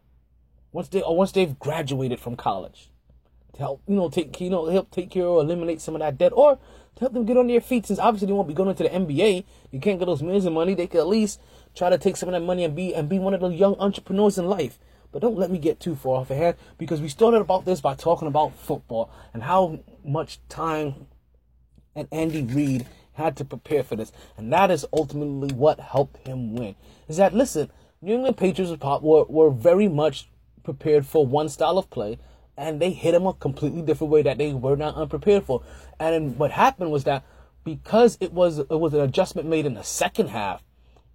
once 0.73 0.89
they 0.89 1.01
or 1.01 1.17
once 1.17 1.31
they've 1.31 1.57
graduated 1.57 2.19
from 2.19 2.35
college, 2.35 2.91
to 3.53 3.61
help 3.61 3.81
you 3.87 3.95
know 3.95 4.09
take 4.09 4.41
you 4.41 4.51
know 4.51 4.67
help 4.67 4.91
take 4.91 5.11
care 5.11 5.25
or 5.25 5.41
eliminate 5.41 5.81
some 5.81 5.95
of 5.95 6.01
that 6.01 6.19
debt, 6.19 6.33
or 6.35 6.57
to 6.97 7.01
help 7.01 7.13
them 7.13 7.27
get 7.27 7.37
on 7.37 7.47
their 7.47 7.61
feet. 7.61 7.87
Since 7.87 8.01
obviously 8.01 8.27
they 8.27 8.33
won't 8.33 8.49
be 8.49 8.55
going 8.55 8.71
into 8.71 8.83
the 8.83 8.89
NBA, 8.89 9.45
you 9.71 9.79
can't 9.79 10.01
get 10.01 10.07
those 10.07 10.21
millions 10.21 10.47
of 10.47 10.53
money. 10.53 10.75
They 10.75 10.89
could 10.89 10.99
at 10.99 11.07
least 11.07 11.41
try 11.79 11.89
to 11.89 11.99
take 11.99 12.17
some 12.17 12.29
of 12.29 12.33
that 12.33 12.45
money 12.45 12.65
and 12.65 12.75
be 12.75 12.95
and 12.95 13.09
be 13.09 13.19
one 13.19 13.35
of 13.35 13.41
the 13.41 13.49
young 13.49 13.77
entrepreneurs 13.79 14.37
in 14.37 14.47
life. 14.47 14.79
But 15.13 15.23
don't 15.23 15.39
let 15.39 15.51
me 15.51 15.59
get 15.59 15.81
too 15.81 15.95
far 15.95 16.17
off 16.17 16.31
ahead 16.31 16.57
because 16.77 17.01
we 17.01 17.09
started 17.09 17.41
about 17.41 17.65
this 17.65 17.81
by 17.81 17.95
talking 17.95 18.29
about 18.29 18.59
football 18.59 19.11
and 19.33 19.45
how 19.45 19.79
much 20.05 20.41
time 20.49 21.07
and 21.95 22.09
Andy 22.13 22.43
Reid 22.43 22.87
had 23.15 23.37
to 23.37 23.45
prepare 23.45 23.83
for 23.83 23.97
this. 23.97 24.13
And 24.37 24.53
that 24.53 24.71
is 24.71 24.87
ultimately 24.93 25.55
what 25.55 25.81
helped 25.81 26.27
him 26.27 26.55
win. 26.55 26.75
Is 27.09 27.17
that, 27.17 27.35
listen, 27.35 27.71
New 28.03 28.15
England 28.15 28.37
Patriots 28.37 28.77
were, 29.03 29.25
were 29.25 29.51
very 29.51 29.89
much 29.89 30.29
prepared 30.63 31.07
for 31.07 31.27
one 31.27 31.49
style 31.49 31.79
of 31.79 31.91
play, 31.91 32.19
and 32.57 32.81
they 32.81 32.91
hit 32.91 33.15
him 33.15 33.27
a 33.27 33.33
completely 33.33 33.83
different 33.83 34.13
way 34.13 34.23
that 34.23 34.39
they 34.39 34.53
were 34.53 34.77
not 34.77 34.95
unprepared 34.95 35.45
for. 35.45 35.63
And 35.99 36.39
what 36.39 36.51
happened 36.51 36.91
was 36.91 37.05
that 37.05 37.25
because 37.65 38.19
it 38.21 38.33
was 38.33 38.59
it 38.59 38.71
was 38.71 38.95
an 38.95 39.01
adjustment 39.01 39.49
made 39.49 39.67
in 39.67 39.75
the 39.75 39.83
second 39.83 40.29
half 40.29 40.63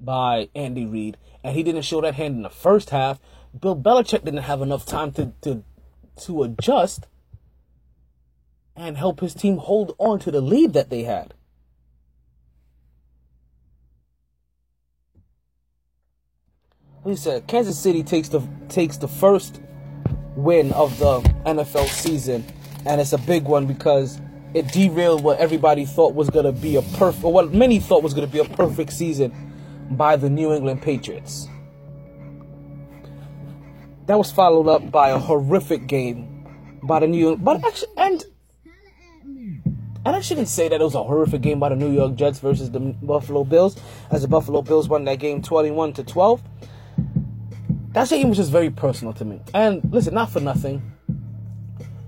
by 0.03 0.49
Andy 0.55 0.85
Reid, 0.85 1.17
and 1.43 1.55
he 1.55 1.63
didn't 1.63 1.83
show 1.83 2.01
that 2.01 2.15
hand 2.15 2.35
in 2.35 2.43
the 2.43 2.49
first 2.49 2.89
half, 2.89 3.19
Bill 3.59 3.75
Belichick 3.75 4.23
didn't 4.23 4.43
have 4.43 4.61
enough 4.61 4.85
time 4.85 5.11
to 5.13 5.33
to 5.41 5.63
to 6.25 6.43
adjust 6.43 7.07
and 8.75 8.97
help 8.97 9.19
his 9.19 9.33
team 9.33 9.57
hold 9.57 9.95
on 9.99 10.19
to 10.19 10.31
the 10.31 10.41
lead 10.41 10.73
that 10.73 10.89
they 10.89 11.03
had. 11.03 11.33
he 17.05 17.15
said 17.15 17.47
Kansas 17.47 17.77
City 17.77 18.03
takes 18.03 18.29
the 18.29 18.41
takes 18.69 18.97
the 18.97 19.07
first 19.07 19.61
win 20.35 20.71
of 20.73 20.97
the 20.99 21.19
NFL 21.45 21.87
season, 21.87 22.45
and 22.85 23.01
it's 23.01 23.13
a 23.13 23.17
big 23.17 23.43
one 23.43 23.65
because 23.65 24.19
it 24.53 24.67
derailed 24.71 25.23
what 25.23 25.39
everybody 25.39 25.85
thought 25.85 26.15
was 26.15 26.29
gonna 26.29 26.51
be 26.51 26.75
a 26.75 26.81
perfect, 26.81 27.23
or 27.23 27.33
what 27.33 27.53
many 27.53 27.79
thought 27.79 28.03
was 28.03 28.13
gonna 28.13 28.27
be 28.27 28.39
a 28.39 28.45
perfect 28.45 28.93
season 28.93 29.52
by 29.91 30.15
the 30.15 30.29
New 30.29 30.53
England 30.53 30.81
Patriots. 30.81 31.47
That 34.05 34.17
was 34.17 34.31
followed 34.31 34.67
up 34.67 34.91
by 34.91 35.09
a 35.09 35.17
horrific 35.17 35.87
game 35.87 36.29
by 36.83 36.99
the 36.99 37.07
New, 37.07 37.17
York, 37.17 37.39
but 37.41 37.63
actually, 37.65 37.93
and 37.97 38.25
and 40.05 40.15
I 40.15 40.19
shouldn't 40.19 40.49
say 40.49 40.67
that 40.67 40.81
it 40.81 40.83
was 40.83 40.95
a 40.95 41.03
horrific 41.03 41.41
game 41.41 41.59
by 41.59 41.69
the 41.69 41.77
New 41.77 41.91
York 41.91 42.15
Jets 42.15 42.39
versus 42.39 42.69
the 42.69 42.79
Buffalo 42.79 43.45
Bills, 43.45 43.79
as 44.11 44.21
the 44.21 44.27
Buffalo 44.27 44.61
Bills 44.61 44.89
won 44.89 45.05
that 45.05 45.19
game 45.19 45.41
21 45.41 45.93
to 45.93 46.03
12. 46.03 46.43
That 47.93 48.09
game 48.09 48.27
was 48.27 48.37
just 48.37 48.51
very 48.51 48.69
personal 48.69 49.13
to 49.13 49.23
me. 49.23 49.39
And 49.53 49.81
listen, 49.93 50.13
not 50.13 50.29
for 50.29 50.41
nothing. 50.41 50.91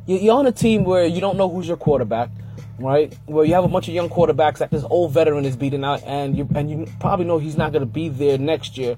You're 0.08 0.38
on 0.38 0.46
a 0.46 0.52
team 0.52 0.84
where 0.84 1.06
you 1.06 1.22
don't 1.22 1.38
know 1.38 1.50
who's 1.50 1.68
your 1.68 1.78
quarterback, 1.78 2.30
right? 2.80 3.18
Where 3.26 3.46
you 3.46 3.54
have 3.54 3.64
a 3.64 3.68
bunch 3.68 3.88
of 3.88 3.94
young 3.94 4.10
quarterbacks 4.10 4.58
that 4.60 4.72
this 4.72 4.84
old 4.90 5.12
veteran 5.12 5.46
is 5.46 5.56
beating 5.56 5.84
out, 5.84 6.04
and 6.04 6.38
you 6.38 6.48
and 6.56 6.70
you 6.70 6.88
probably 7.00 7.26
know 7.26 7.38
he's 7.38 7.58
not 7.58 7.72
going 7.72 7.82
to 7.82 7.88
be 7.88 8.10
there 8.10 8.38
next 8.38 8.78
year. 8.78 8.98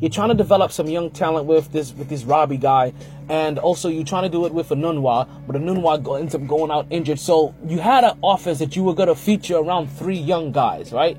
You're 0.00 0.10
trying 0.10 0.28
to 0.28 0.34
develop 0.34 0.70
some 0.70 0.86
young 0.86 1.10
talent 1.10 1.46
with 1.46 1.72
this 1.72 1.92
with 1.92 2.08
this 2.08 2.22
Robbie 2.24 2.56
guy, 2.56 2.92
and 3.28 3.58
also 3.58 3.88
you're 3.88 4.04
trying 4.04 4.22
to 4.22 4.28
do 4.28 4.46
it 4.46 4.54
with 4.54 4.68
Enunwa, 4.68 5.28
but 5.46 5.56
Enunwa 5.56 6.20
ends 6.20 6.34
up 6.34 6.46
going 6.46 6.70
out 6.70 6.86
injured. 6.90 7.18
So 7.18 7.54
you 7.66 7.78
had 7.78 8.04
an 8.04 8.18
offense 8.22 8.60
that 8.60 8.76
you 8.76 8.84
were 8.84 8.94
going 8.94 9.08
to 9.08 9.16
feature 9.16 9.56
around 9.56 9.88
three 9.88 10.18
young 10.18 10.52
guys, 10.52 10.92
right? 10.92 11.18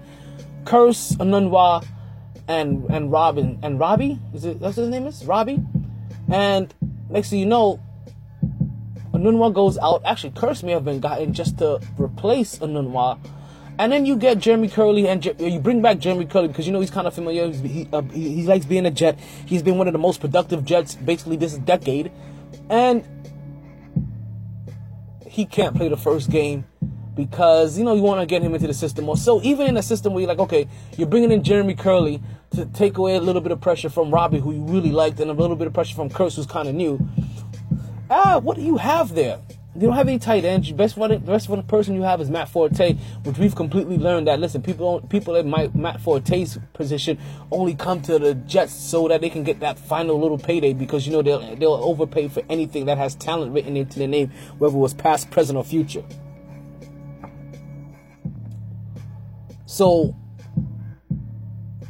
Kearse, 0.63 1.17
Enunwa, 1.17 1.85
and 2.47 2.85
and 2.89 3.11
Robin 3.11 3.59
and 3.61 3.79
Robbie 3.79 4.17
is 4.33 4.45
it 4.45 4.59
that's 4.59 4.77
his 4.77 4.89
name 4.89 5.07
is 5.07 5.25
Robbie, 5.25 5.59
and 6.31 6.73
next 7.09 7.31
thing 7.31 7.39
you 7.39 7.45
know, 7.45 7.79
Enunwa 9.19 9.53
goes 9.53 9.77
out. 9.77 10.01
Actually, 10.05 10.31
Kearse 10.31 10.63
may 10.63 10.71
have 10.71 10.85
been 10.85 10.99
gotten 10.99 11.33
just 11.33 11.57
to 11.59 11.79
replace 11.97 12.59
Enunwa 12.59 13.19
and 13.79 13.93
then 13.93 14.05
you 14.05 14.17
get 14.17 14.39
Jeremy 14.39 14.67
Kerley 14.67 15.05
and 15.07 15.25
you 15.39 15.57
bring 15.57 15.81
back 15.81 15.99
Jeremy 15.99 16.25
Kerley 16.25 16.49
because 16.49 16.67
you 16.67 16.73
know 16.73 16.81
he's 16.81 16.91
kind 16.91 17.07
of 17.07 17.13
familiar. 17.13 17.49
He, 17.49 17.87
uh, 17.93 18.01
he, 18.01 18.35
he 18.35 18.43
likes 18.43 18.65
being 18.65 18.85
a 18.85 18.91
Jet. 18.91 19.17
He's 19.45 19.63
been 19.63 19.77
one 19.77 19.87
of 19.87 19.93
the 19.93 19.99
most 19.99 20.19
productive 20.19 20.65
Jets 20.65 20.95
basically 20.95 21.37
this 21.37 21.57
decade, 21.57 22.11
and 22.69 23.05
he 25.25 25.45
can't 25.45 25.77
play 25.77 25.87
the 25.87 25.95
first 25.95 26.29
game 26.29 26.65
because 27.15 27.77
you 27.77 27.85
know 27.85 27.95
you 27.95 28.01
want 28.01 28.19
to 28.19 28.25
get 28.25 28.41
him 28.41 28.53
into 28.53 28.67
the 28.67 28.73
system. 28.73 29.07
Or 29.07 29.15
so 29.15 29.41
even 29.43 29.65
in 29.65 29.77
a 29.77 29.83
system 29.83 30.13
where 30.13 30.21
you're 30.21 30.29
like, 30.29 30.39
okay, 30.39 30.67
you're 30.97 31.07
bringing 31.07 31.31
in 31.31 31.41
Jeremy 31.41 31.73
Kerley 31.73 32.21
to 32.51 32.65
take 32.65 32.97
away 32.97 33.15
a 33.15 33.21
little 33.21 33.41
bit 33.41 33.53
of 33.53 33.61
pressure 33.61 33.89
from 33.89 34.11
Robbie, 34.11 34.39
who 34.39 34.53
you 34.53 34.61
really 34.63 34.91
liked, 34.91 35.21
and 35.21 35.31
a 35.31 35.33
little 35.33 35.55
bit 35.55 35.67
of 35.67 35.73
pressure 35.73 35.95
from 35.95 36.09
Kearse 36.09 36.35
who's 36.35 36.45
kind 36.45 36.67
of 36.67 36.75
new. 36.75 36.99
Ah, 38.09 38.39
what 38.39 38.57
do 38.57 38.63
you 38.63 38.77
have 38.77 39.13
there? 39.13 39.39
You 39.75 39.81
don't 39.81 39.95
have 39.95 40.07
any 40.07 40.17
tight 40.17 40.43
ends. 40.45 40.71
Best 40.71 40.97
one, 40.97 41.11
the 41.11 41.19
best 41.19 41.47
one 41.47 41.61
person 41.61 41.93
you 41.93 42.01
have 42.01 42.19
is 42.19 42.29
Matt 42.29 42.49
Forte, 42.49 42.95
which 43.23 43.37
we've 43.37 43.55
completely 43.55 43.97
learned 43.97 44.27
that. 44.27 44.39
Listen, 44.39 44.63
people, 44.63 45.01
people 45.01 45.35
in 45.35 45.47
my, 45.47 45.69
Matt 45.75 46.01
Forte's 46.01 46.57
position 46.73 47.19
only 47.51 47.75
come 47.75 48.01
to 48.01 48.17
the 48.17 48.33
Jets 48.33 48.73
so 48.73 49.07
that 49.07 49.21
they 49.21 49.29
can 49.29 49.43
get 49.43 49.59
that 49.59 49.77
final 49.77 50.19
little 50.19 50.39
payday 50.39 50.73
because 50.73 51.05
you 51.05 51.13
know 51.13 51.21
they'll 51.21 51.55
they'll 51.55 51.73
overpay 51.73 52.29
for 52.29 52.41
anything 52.49 52.87
that 52.87 52.97
has 52.97 53.13
talent 53.15 53.53
written 53.53 53.77
into 53.77 53.99
their 53.99 54.07
name, 54.07 54.31
whether 54.57 54.75
it 54.75 54.79
was 54.79 54.95
past, 54.95 55.29
present, 55.29 55.55
or 55.55 55.63
future. 55.63 56.03
So, 59.67 60.15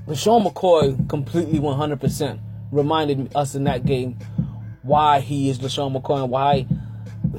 LeSean 0.06 0.46
McCoy 0.46 1.08
completely 1.08 1.60
100% 1.60 2.40
reminded 2.72 3.36
us 3.36 3.56
in 3.56 3.64
that 3.64 3.86
game 3.86 4.20
why 4.84 5.20
he 5.20 5.50
is 5.50 5.60
LeSean 5.60 5.96
McCoy 5.96 6.24
and 6.24 6.32
why 6.32 6.66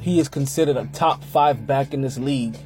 he 0.01 0.19
is 0.19 0.29
considered 0.29 0.77
a 0.77 0.85
top 0.87 1.23
five 1.23 1.65
back 1.67 1.93
in 1.93 2.01
this 2.01 2.17
league 2.17 2.57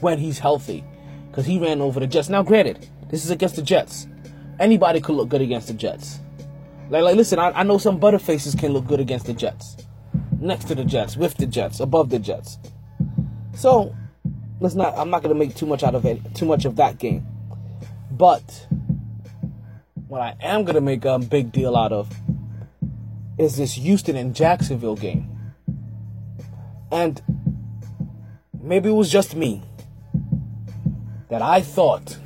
when 0.00 0.18
he's 0.18 0.38
healthy 0.38 0.84
because 1.30 1.46
he 1.46 1.58
ran 1.58 1.80
over 1.80 1.98
the 2.00 2.06
Jets. 2.06 2.28
Now, 2.28 2.42
granted, 2.42 2.88
this 3.08 3.24
is 3.24 3.30
against 3.30 3.56
the 3.56 3.62
Jets. 3.62 4.06
Anybody 4.60 5.00
could 5.00 5.16
look 5.16 5.28
good 5.28 5.40
against 5.40 5.68
the 5.68 5.74
Jets. 5.74 6.20
Like, 6.90 7.02
like 7.02 7.16
listen, 7.16 7.38
I, 7.38 7.50
I 7.52 7.62
know 7.62 7.78
some 7.78 7.98
butterfaces 7.98 8.58
can 8.58 8.72
look 8.72 8.86
good 8.86 9.00
against 9.00 9.26
the 9.26 9.32
Jets, 9.32 9.76
next 10.40 10.66
to 10.68 10.74
the 10.74 10.84
Jets, 10.84 11.16
with 11.16 11.36
the 11.36 11.46
Jets, 11.46 11.80
above 11.80 12.10
the 12.10 12.18
Jets. 12.18 12.58
So, 13.54 13.94
let's 14.60 14.74
not. 14.74 14.96
I'm 14.98 15.08
not 15.08 15.22
gonna 15.22 15.34
make 15.34 15.54
too 15.54 15.66
much 15.66 15.82
out 15.82 15.94
of 15.94 16.04
it, 16.04 16.34
too 16.34 16.44
much 16.44 16.64
of 16.64 16.76
that 16.76 16.98
game. 16.98 17.26
But 18.10 18.66
what 20.08 20.20
I 20.20 20.36
am 20.42 20.64
gonna 20.64 20.82
make 20.82 21.06
a 21.06 21.18
big 21.18 21.50
deal 21.50 21.76
out 21.76 21.92
of 21.92 22.10
is 23.42 23.56
this 23.56 23.74
Houston 23.74 24.16
and 24.16 24.34
Jacksonville 24.34 24.96
game. 24.96 25.28
And 26.90 27.20
maybe 28.60 28.88
it 28.90 28.92
was 28.92 29.10
just 29.10 29.34
me 29.34 29.62
that 31.28 31.42
I 31.42 31.62
thought 31.62 32.18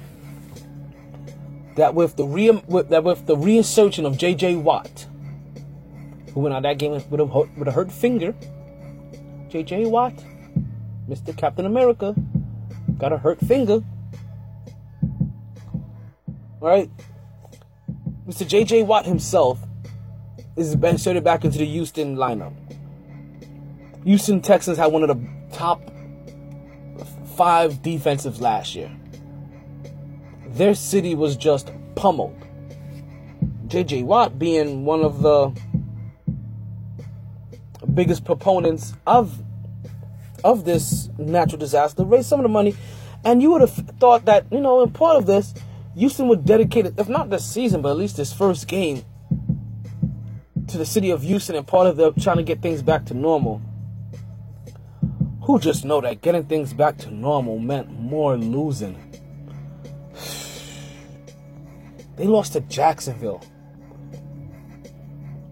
that 1.76 1.94
with 1.94 2.16
the 2.16 2.24
re 2.24 2.50
with, 2.50 2.88
that 2.88 3.04
with 3.04 3.26
the 3.26 3.36
reinsertion 3.36 4.04
of 4.04 4.18
J.J. 4.18 4.56
Watt, 4.56 5.06
who 6.32 6.40
went 6.40 6.54
out 6.54 6.62
that 6.62 6.78
game 6.78 6.92
with 6.92 7.20
a 7.20 7.24
with 7.24 7.68
a 7.68 7.72
hurt 7.72 7.92
finger, 7.92 8.34
J.J. 9.48 9.86
Watt, 9.86 10.14
Mr. 11.08 11.36
Captain 11.36 11.66
America, 11.66 12.14
got 12.98 13.12
a 13.12 13.18
hurt 13.18 13.38
finger. 13.40 13.84
All 16.60 16.68
right, 16.68 16.90
Mr. 18.26 18.46
J.J. 18.46 18.82
Watt 18.82 19.06
himself 19.06 19.65
is 20.56 20.72
inserted 20.72 21.22
back 21.22 21.44
into 21.44 21.58
the 21.58 21.66
Houston 21.66 22.16
lineup. 22.16 22.54
Houston 24.04 24.40
Texans 24.40 24.78
had 24.78 24.86
one 24.86 25.02
of 25.02 25.08
the 25.08 25.28
top 25.52 25.82
five 27.36 27.82
defensives 27.82 28.40
last 28.40 28.74
year. 28.74 28.90
Their 30.48 30.74
city 30.74 31.14
was 31.14 31.36
just 31.36 31.70
pummeled. 31.94 32.36
JJ 33.66 34.04
Watt 34.04 34.38
being 34.38 34.84
one 34.84 35.02
of 35.02 35.22
the 35.22 35.52
biggest 37.92 38.24
proponents 38.24 38.94
of 39.06 39.42
of 40.44 40.64
this 40.64 41.08
natural 41.18 41.58
disaster, 41.58 42.04
raised 42.04 42.28
some 42.28 42.38
of 42.38 42.44
the 42.44 42.48
money, 42.48 42.76
and 43.24 43.42
you 43.42 43.50
would 43.50 43.60
have 43.60 43.72
thought 43.98 44.24
that 44.26 44.46
you 44.52 44.60
know, 44.60 44.82
in 44.82 44.90
part 44.90 45.16
of 45.16 45.26
this, 45.26 45.52
Houston 45.96 46.28
would 46.28 46.44
dedicate 46.44 46.86
it, 46.86 46.94
if 46.98 47.08
not 47.08 47.30
this 47.30 47.44
season, 47.44 47.82
but 47.82 47.90
at 47.90 47.96
least 47.96 48.16
this 48.16 48.32
first 48.32 48.68
game, 48.68 49.04
to 50.68 50.78
the 50.78 50.86
city 50.86 51.10
of 51.10 51.22
Houston, 51.22 51.56
and 51.56 51.66
part 51.66 51.86
of 51.86 51.96
the 51.96 52.12
trying 52.12 52.38
to 52.38 52.42
get 52.42 52.62
things 52.62 52.82
back 52.82 53.04
to 53.06 53.14
normal 53.14 53.62
who 55.46 55.60
just 55.60 55.84
know 55.84 56.00
that 56.00 56.22
getting 56.22 56.44
things 56.44 56.72
back 56.72 56.98
to 56.98 57.10
normal 57.10 57.58
meant 57.58 57.90
more 57.90 58.36
losing. 58.36 59.00
They 62.16 62.24
lost 62.24 62.54
to 62.54 62.60
Jacksonville 62.60 63.44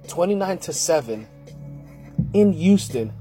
29 0.08 0.58
to 0.58 0.72
7 0.72 1.26
in 2.32 2.52
Houston. 2.54 3.12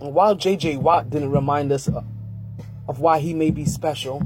And 0.00 0.14
while 0.14 0.36
JJ 0.36 0.78
Watt 0.78 1.10
didn't 1.10 1.32
remind 1.32 1.72
us 1.72 1.88
uh, 1.88 2.02
of 2.88 3.00
why 3.00 3.18
he 3.18 3.34
may 3.34 3.50
be 3.50 3.64
special, 3.64 4.22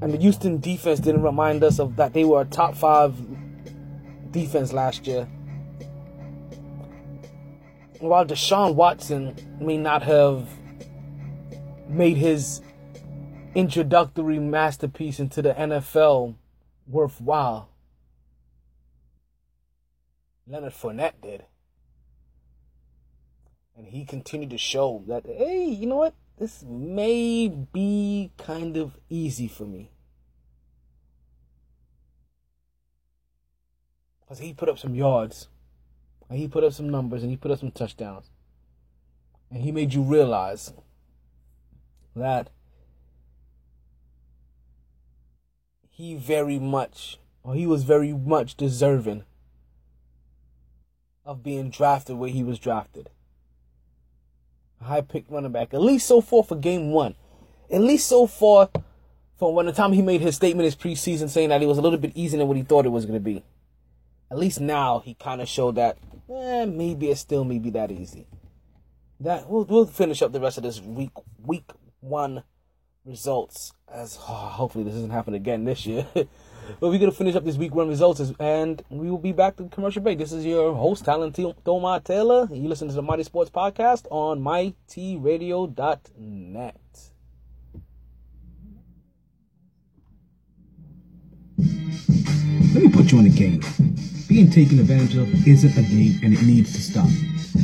and 0.00 0.12
the 0.12 0.18
Houston 0.18 0.60
defense 0.60 1.00
didn't 1.00 1.22
remind 1.22 1.64
us 1.64 1.80
of 1.80 1.96
that 1.96 2.12
they 2.12 2.24
were 2.24 2.42
a 2.42 2.44
top 2.44 2.76
5 2.76 3.14
defense 4.40 4.72
last 4.72 5.06
year 5.06 5.26
while 8.00 8.24
Deshaun 8.24 8.74
Watson 8.74 9.34
may 9.60 9.76
not 9.76 10.02
have 10.02 10.48
made 11.88 12.16
his 12.16 12.60
introductory 13.54 14.38
masterpiece 14.38 15.18
into 15.18 15.42
the 15.42 15.54
NFL 15.54 16.34
worthwhile, 16.86 17.70
Leonard 20.46 20.72
Fournette 20.72 21.20
did. 21.22 21.44
And 23.76 23.88
he 23.88 24.04
continued 24.04 24.50
to 24.50 24.58
show 24.58 25.04
that, 25.06 25.26
hey, 25.26 25.66
you 25.66 25.86
know 25.86 25.96
what? 25.96 26.14
This 26.38 26.62
may 26.66 27.48
be 27.48 28.30
kind 28.36 28.76
of 28.76 28.98
easy 29.08 29.48
for 29.48 29.64
me. 29.64 29.90
Because 34.26 34.40
he 34.40 34.52
put 34.52 34.68
up 34.68 34.78
some 34.78 34.94
yards. 34.94 35.48
And 36.28 36.38
he 36.38 36.48
put 36.48 36.64
up 36.64 36.72
some 36.72 36.90
numbers 36.90 37.22
and 37.22 37.30
he 37.30 37.36
put 37.36 37.52
up 37.52 37.60
some 37.60 37.70
touchdowns. 37.70 38.30
And 39.50 39.62
he 39.62 39.70
made 39.70 39.94
you 39.94 40.02
realize 40.02 40.72
that 42.16 42.50
he 45.88 46.16
very 46.16 46.58
much, 46.58 47.18
or 47.44 47.54
he 47.54 47.66
was 47.66 47.84
very 47.84 48.12
much 48.12 48.56
deserving 48.56 49.22
of 51.24 51.42
being 51.44 51.70
drafted 51.70 52.16
where 52.16 52.30
he 52.30 52.42
was 52.42 52.58
drafted. 52.58 53.08
A 54.80 54.84
high 54.84 55.00
pick 55.00 55.24
running 55.28 55.52
back, 55.52 55.72
at 55.72 55.80
least 55.80 56.08
so 56.08 56.20
far 56.20 56.42
for 56.42 56.56
game 56.56 56.90
one. 56.90 57.14
At 57.70 57.80
least 57.80 58.08
so 58.08 58.26
far 58.26 58.68
from 59.38 59.54
when 59.54 59.66
the 59.66 59.72
time 59.72 59.92
he 59.92 60.02
made 60.02 60.20
his 60.20 60.36
statement 60.36 60.64
his 60.64 60.76
preseason 60.76 61.28
saying 61.28 61.50
that 61.50 61.62
it 61.62 61.66
was 61.66 61.78
a 61.78 61.82
little 61.82 61.98
bit 61.98 62.12
easier 62.16 62.38
than 62.38 62.48
what 62.48 62.56
he 62.56 62.62
thought 62.62 62.86
it 62.86 62.90
was 62.90 63.06
going 63.06 63.18
to 63.18 63.24
be. 63.24 63.44
At 64.30 64.38
least 64.38 64.60
now 64.60 65.00
he 65.00 65.14
kind 65.14 65.40
of 65.40 65.48
showed 65.48 65.76
that 65.76 65.98
eh, 66.28 66.64
maybe 66.64 67.10
it 67.10 67.18
still 67.18 67.44
may 67.44 67.58
be 67.58 67.70
that 67.70 67.90
easy. 67.90 68.26
That 69.20 69.48
we'll, 69.48 69.64
we'll 69.64 69.86
finish 69.86 70.22
up 70.22 70.32
the 70.32 70.40
rest 70.40 70.58
of 70.58 70.64
this 70.64 70.80
week 70.80 71.10
week 71.42 71.70
one 72.00 72.42
results 73.04 73.72
as 73.92 74.18
oh, 74.20 74.22
hopefully 74.52 74.84
this 74.84 74.94
doesn't 74.94 75.10
happen 75.10 75.34
again 75.34 75.64
this 75.64 75.86
year. 75.86 76.06
but 76.14 76.28
we're 76.80 76.98
gonna 76.98 77.12
finish 77.12 77.36
up 77.36 77.44
this 77.44 77.56
week 77.56 77.74
one 77.74 77.88
results 77.88 78.20
and 78.40 78.82
we 78.90 79.10
will 79.10 79.18
be 79.18 79.32
back 79.32 79.56
to 79.56 79.68
commercial 79.68 80.02
break. 80.02 80.18
This 80.18 80.32
is 80.32 80.44
your 80.44 80.74
host, 80.74 81.04
Talent 81.04 81.36
Thomar 81.36 82.02
Taylor. 82.02 82.48
You 82.52 82.68
listen 82.68 82.88
to 82.88 82.94
the 82.94 83.02
Mighty 83.02 83.22
Sports 83.22 83.50
Podcast 83.50 84.06
on 84.10 84.40
mightyradio.net. 84.40 86.76
Let 92.74 92.82
me 92.82 92.90
put 92.90 93.10
you 93.10 93.18
on 93.18 93.24
the 93.24 93.30
game. 93.30 93.62
Being 94.28 94.50
taken 94.50 94.80
advantage 94.80 95.16
of 95.16 95.46
isn't 95.46 95.76
a 95.76 95.82
game 95.82 96.18
and 96.22 96.34
it 96.34 96.42
needs 96.42 96.72
to 96.72 96.82
stop. 96.82 97.08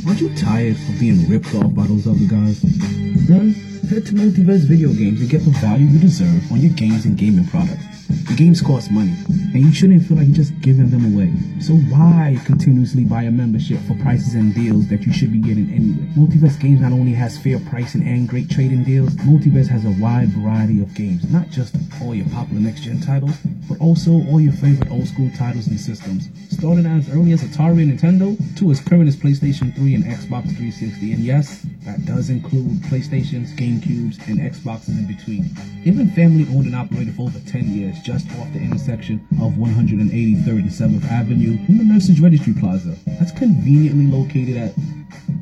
Aren't 0.06 0.20
you 0.20 0.32
tired 0.36 0.76
of 0.76 1.00
being 1.00 1.28
ripped 1.28 1.54
off 1.56 1.74
by 1.74 1.86
those 1.86 2.06
other 2.06 2.24
guys? 2.24 2.60
Then 3.26 3.71
head 3.92 4.06
to 4.06 4.14
Multiverse 4.14 4.64
Video 4.64 4.88
Games 4.88 5.20
and 5.20 5.28
get 5.28 5.44
the 5.44 5.50
value 5.60 5.84
you 5.84 5.98
deserve 5.98 6.50
on 6.50 6.60
your 6.60 6.72
games 6.72 7.04
and 7.04 7.14
gaming 7.14 7.46
products. 7.48 7.84
The 8.28 8.34
games 8.34 8.62
cost 8.62 8.90
money, 8.90 9.12
and 9.52 9.60
you 9.60 9.72
shouldn't 9.72 10.06
feel 10.06 10.16
like 10.16 10.26
you're 10.28 10.36
just 10.36 10.58
giving 10.60 10.88
them 10.88 11.12
away. 11.12 11.32
So 11.60 11.74
why 11.92 12.38
continuously 12.44 13.04
buy 13.04 13.24
a 13.24 13.30
membership 13.30 13.80
for 13.80 13.94
prices 13.96 14.34
and 14.34 14.54
deals 14.54 14.88
that 14.88 15.04
you 15.04 15.12
should 15.12 15.32
be 15.32 15.40
getting 15.40 15.70
anyway? 15.70 16.08
Multiverse 16.16 16.58
Games 16.58 16.80
not 16.80 16.92
only 16.92 17.12
has 17.12 17.36
fair 17.36 17.58
pricing 17.68 18.02
and 18.02 18.28
great 18.28 18.48
trading 18.48 18.84
deals, 18.84 19.10
Multiverse 19.28 19.68
has 19.68 19.84
a 19.84 19.90
wide 20.00 20.28
variety 20.30 20.80
of 20.80 20.94
games, 20.94 21.30
not 21.30 21.50
just 21.50 21.76
all 22.00 22.14
your 22.14 22.28
popular 22.30 22.60
next-gen 22.60 23.00
titles, 23.00 23.36
but 23.68 23.78
also 23.78 24.12
all 24.28 24.40
your 24.40 24.52
favorite 24.54 24.90
old-school 24.90 25.30
titles 25.36 25.66
and 25.66 25.80
systems, 25.80 26.28
starting 26.50 26.86
as 26.86 27.10
early 27.10 27.32
as 27.32 27.42
Atari 27.42 27.82
and 27.82 27.98
Nintendo 27.98 28.36
to 28.56 28.70
as 28.70 28.80
current 28.80 29.08
as 29.08 29.16
PlayStation 29.16 29.74
3 29.74 29.94
and 29.94 30.04
Xbox 30.04 30.44
360. 30.56 31.12
And 31.12 31.24
yes, 31.24 31.66
that 31.84 32.04
does 32.04 32.30
include 32.30 32.82
PlayStations, 32.88 33.56
GameCubes, 33.82 34.26
and 34.28 34.38
Xboxes 34.38 34.98
in 34.98 35.06
between. 35.06 35.50
They've 35.84 35.96
been 35.96 36.10
family 36.10 36.46
owned 36.54 36.66
and 36.66 36.76
operated 36.76 37.14
for 37.14 37.22
over 37.22 37.38
10 37.40 37.74
years, 37.74 38.00
just 38.00 38.26
off 38.38 38.52
the 38.52 38.60
intersection 38.60 39.26
of 39.40 39.52
183rd 39.52 40.46
and 40.46 40.70
7th 40.70 41.10
Avenue 41.10 41.58
in 41.68 41.78
the 41.78 41.84
Nurses 41.84 42.20
Registry 42.20 42.54
Plaza. 42.54 42.96
That's 43.06 43.32
conveniently 43.32 44.06
located 44.06 44.56
at 44.56 44.74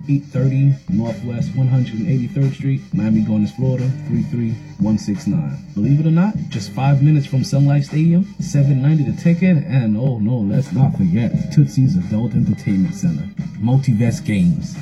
830 0.08 0.74
Northwest 0.88 1.50
183rd 1.52 2.54
Street, 2.54 2.80
Miami 2.92 3.20
Gardens, 3.20 3.52
Florida 3.52 3.88
33169. 4.08 5.72
Believe 5.74 6.00
it 6.00 6.06
or 6.06 6.10
not, 6.10 6.34
just 6.48 6.72
five 6.72 7.02
minutes 7.02 7.26
from 7.26 7.44
Sun 7.44 7.66
Life 7.66 7.84
Stadium, 7.84 8.24
790 8.40 9.10
the 9.10 9.22
ticket, 9.22 9.58
and 9.64 9.96
oh 9.96 10.18
no, 10.18 10.36
let's 10.36 10.72
not 10.72 10.96
forget 10.96 11.30
Tootsie's 11.52 11.96
Adult 11.96 12.32
Entertainment 12.34 12.94
Center. 12.94 13.22
Multivest 13.60 14.24
Games, 14.24 14.76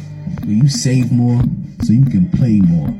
where 0.45 0.55
you 0.55 0.69
save 0.69 1.13
more 1.13 1.43
so 1.83 1.93
you 1.93 2.07
can 2.07 2.31
play 2.31 2.61
more. 2.61 2.95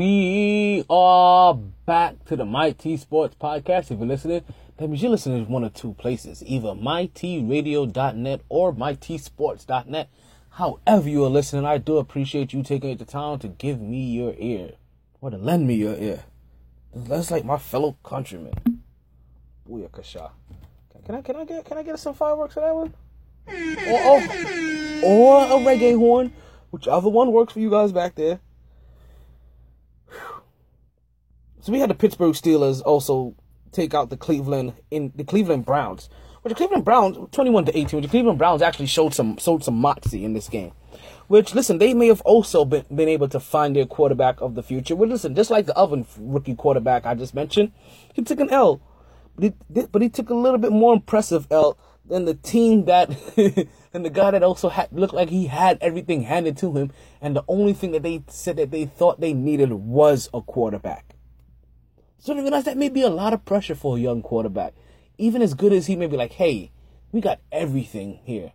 We 0.00 0.82
are 0.88 1.52
back 1.84 2.24
to 2.24 2.34
the 2.34 2.46
Mighty 2.46 2.96
Sports 2.96 3.36
Podcast. 3.38 3.90
If 3.90 3.98
you're 3.98 4.08
listening, 4.08 4.42
that 4.78 4.88
means 4.88 5.02
you're 5.02 5.10
listening 5.10 5.44
to 5.44 5.52
one 5.52 5.62
of 5.62 5.74
two 5.74 5.92
places, 5.92 6.42
either 6.46 6.68
mightyradio.net 6.68 8.40
or 8.48 8.72
mightysports.net. 8.72 10.08
However 10.52 11.06
you 11.06 11.22
are 11.26 11.28
listening, 11.28 11.66
I 11.66 11.76
do 11.76 11.98
appreciate 11.98 12.54
you 12.54 12.62
taking 12.62 12.96
the 12.96 13.04
time 13.04 13.40
to 13.40 13.48
give 13.48 13.78
me 13.78 14.10
your 14.12 14.34
ear. 14.38 14.70
Or 15.20 15.28
to 15.28 15.36
lend 15.36 15.68
me 15.68 15.74
your 15.74 15.96
ear. 15.96 16.24
That's 16.94 17.30
like 17.30 17.44
my 17.44 17.58
fellow 17.58 17.98
countrymen. 18.02 18.54
Booyakasha. 19.68 20.30
Can 21.04 21.14
I 21.16 21.20
can 21.20 21.36
I 21.36 21.44
get 21.44 21.66
can 21.66 21.76
I 21.76 21.82
get 21.82 21.98
some 21.98 22.14
fireworks 22.14 22.54
for 22.54 22.60
that 22.60 22.74
one? 22.74 22.94
Or, 23.86 24.00
or, 24.00 24.22
or 25.04 25.44
a 25.44 25.62
reggae 25.62 25.94
horn, 25.98 26.32
whichever 26.70 27.10
one 27.10 27.32
works 27.32 27.52
for 27.52 27.60
you 27.60 27.68
guys 27.68 27.92
back 27.92 28.14
there. 28.14 28.40
So 31.62 31.72
we 31.72 31.80
had 31.80 31.90
the 31.90 31.94
Pittsburgh 31.94 32.32
Steelers 32.32 32.80
also 32.82 33.34
take 33.70 33.92
out 33.92 34.08
the 34.08 34.16
Cleveland 34.16 34.72
in 34.90 35.12
the 35.14 35.24
Cleveland 35.24 35.66
Browns. 35.66 36.08
Which 36.40 36.52
the 36.52 36.54
Cleveland 36.56 36.86
Browns, 36.86 37.18
twenty-one 37.32 37.66
to 37.66 37.78
eighteen, 37.78 37.98
which 37.98 38.06
the 38.06 38.10
Cleveland 38.10 38.38
Browns 38.38 38.62
actually 38.62 38.86
showed 38.86 39.12
some 39.12 39.36
showed 39.36 39.62
some 39.62 39.76
moxie 39.76 40.24
in 40.24 40.32
this 40.32 40.48
game. 40.48 40.72
Which 41.28 41.54
listen, 41.54 41.76
they 41.76 41.92
may 41.92 42.06
have 42.06 42.22
also 42.22 42.64
been, 42.64 42.86
been 42.94 43.10
able 43.10 43.28
to 43.28 43.38
find 43.38 43.76
their 43.76 43.84
quarterback 43.84 44.40
of 44.40 44.54
the 44.54 44.62
future. 44.62 44.96
Well, 44.96 45.10
listen, 45.10 45.34
just 45.34 45.50
like 45.50 45.66
the 45.66 45.76
other 45.76 46.04
rookie 46.18 46.54
quarterback 46.54 47.04
I 47.04 47.14
just 47.14 47.34
mentioned, 47.34 47.72
he 48.14 48.22
took 48.22 48.40
an 48.40 48.48
L, 48.50 48.80
but 49.36 49.44
he, 49.44 49.82
but 49.92 50.00
he 50.00 50.08
took 50.08 50.30
a 50.30 50.34
little 50.34 50.58
bit 50.58 50.72
more 50.72 50.94
impressive 50.94 51.46
L 51.50 51.76
than 52.06 52.24
the 52.24 52.34
team 52.34 52.86
that 52.86 53.10
and 53.92 54.02
the 54.02 54.10
guy 54.10 54.30
that 54.30 54.42
also 54.42 54.70
had 54.70 54.88
looked 54.92 55.14
like 55.14 55.28
he 55.28 55.48
had 55.48 55.76
everything 55.82 56.22
handed 56.22 56.56
to 56.56 56.72
him, 56.72 56.90
and 57.20 57.36
the 57.36 57.44
only 57.48 57.74
thing 57.74 57.92
that 57.92 58.02
they 58.02 58.22
said 58.28 58.56
that 58.56 58.70
they 58.70 58.86
thought 58.86 59.20
they 59.20 59.34
needed 59.34 59.74
was 59.74 60.30
a 60.32 60.40
quarterback. 60.40 61.16
So 62.20 62.34
they 62.34 62.42
realize 62.42 62.64
that 62.64 62.76
may 62.76 62.90
be 62.90 63.00
a 63.00 63.08
lot 63.08 63.32
of 63.32 63.46
pressure 63.46 63.74
for 63.74 63.96
a 63.96 64.00
young 64.00 64.22
quarterback. 64.22 64.74
Even 65.16 65.40
as 65.40 65.54
good 65.54 65.72
as 65.72 65.86
he 65.86 65.96
may 65.96 66.06
be 66.06 66.18
like, 66.18 66.32
hey, 66.32 66.70
we 67.12 67.22
got 67.22 67.40
everything 67.50 68.20
here. 68.24 68.52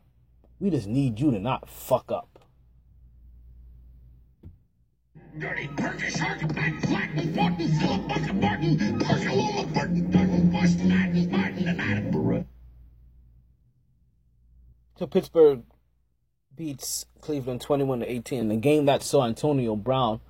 We 0.59 0.69
just 0.69 0.87
need 0.87 1.19
you 1.19 1.31
to 1.31 1.39
not 1.39 1.67
fuck 1.67 2.11
up. 2.11 2.35
Dirty 5.37 5.67
Perky 5.75 6.09
Shark 6.11 6.47
back 6.53 6.79
flat 6.81 7.09
Philip 7.17 8.07
Bucket 8.07 8.35
Martin 8.35 8.77
Perkaloma 8.99 9.73
Burton 9.73 10.11
Durham 10.11 10.53
West 10.53 10.79
Madden 10.79 11.31
Martin 11.31 11.67
and 11.67 11.79
Attenborough. 11.79 12.45
So 14.97 15.07
Pittsburgh 15.07 15.63
beats 16.55 17.05
Cleveland 17.19 17.61
21 17.61 17.99
to 17.99 18.09
18 18.09 18.47
the 18.47 18.55
game 18.55 18.85
that 18.85 19.03
saw 19.03 19.25
Antonio 19.25 19.75
Brown 19.75 20.21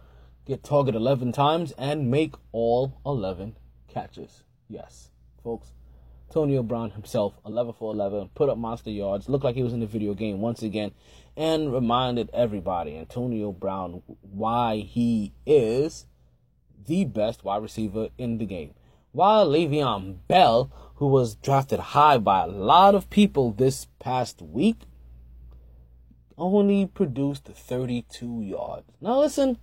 get 0.45 0.63
targeted 0.63 0.99
11 0.99 1.31
times 1.31 1.71
and 1.77 2.12
make 2.12 2.36
all 2.51 2.99
11 3.05 3.58
catches. 3.88 4.43
Yes, 4.67 5.10
folks. 5.43 5.73
Antonio 6.29 6.63
Brown 6.63 6.91
himself, 6.91 7.39
11 7.45 7.73
for 7.73 7.93
11, 7.93 8.29
put 8.36 8.49
up 8.49 8.58
monster 8.58 8.89
yards, 8.89 9.29
looked 9.29 9.45
like 9.45 9.55
he 9.55 9.63
was 9.63 9.73
in 9.73 9.79
the 9.79 9.86
video 9.86 10.13
game 10.13 10.41
once 10.41 10.62
again, 10.62 10.91
and 11.38 11.71
reminded 11.71 12.29
everybody, 12.34 12.97
Antonio 12.97 13.51
Brown, 13.51 14.01
why 14.21 14.77
he 14.77 15.34
is 15.45 16.08
the 16.86 17.05
best 17.05 17.43
wide 17.43 17.62
receiver 17.62 18.10
in 18.17 18.38
the 18.38 18.45
game. 18.45 18.73
While 19.12 19.49
Le'Veon 19.49 20.17
Bell, 20.27 20.71
who 20.95 21.08
was 21.08 21.36
drafted 21.36 21.79
high 21.79 22.17
by 22.17 22.43
a 22.43 22.47
lot 22.47 22.95
of 22.95 23.10
people 23.10 23.51
this 23.51 23.88
past 23.99 24.41
week, 24.41 24.81
only 26.38 26.86
produced 26.86 27.45
32 27.45 28.41
yards. 28.41 28.91
Now 28.99 29.19
listen, 29.19 29.58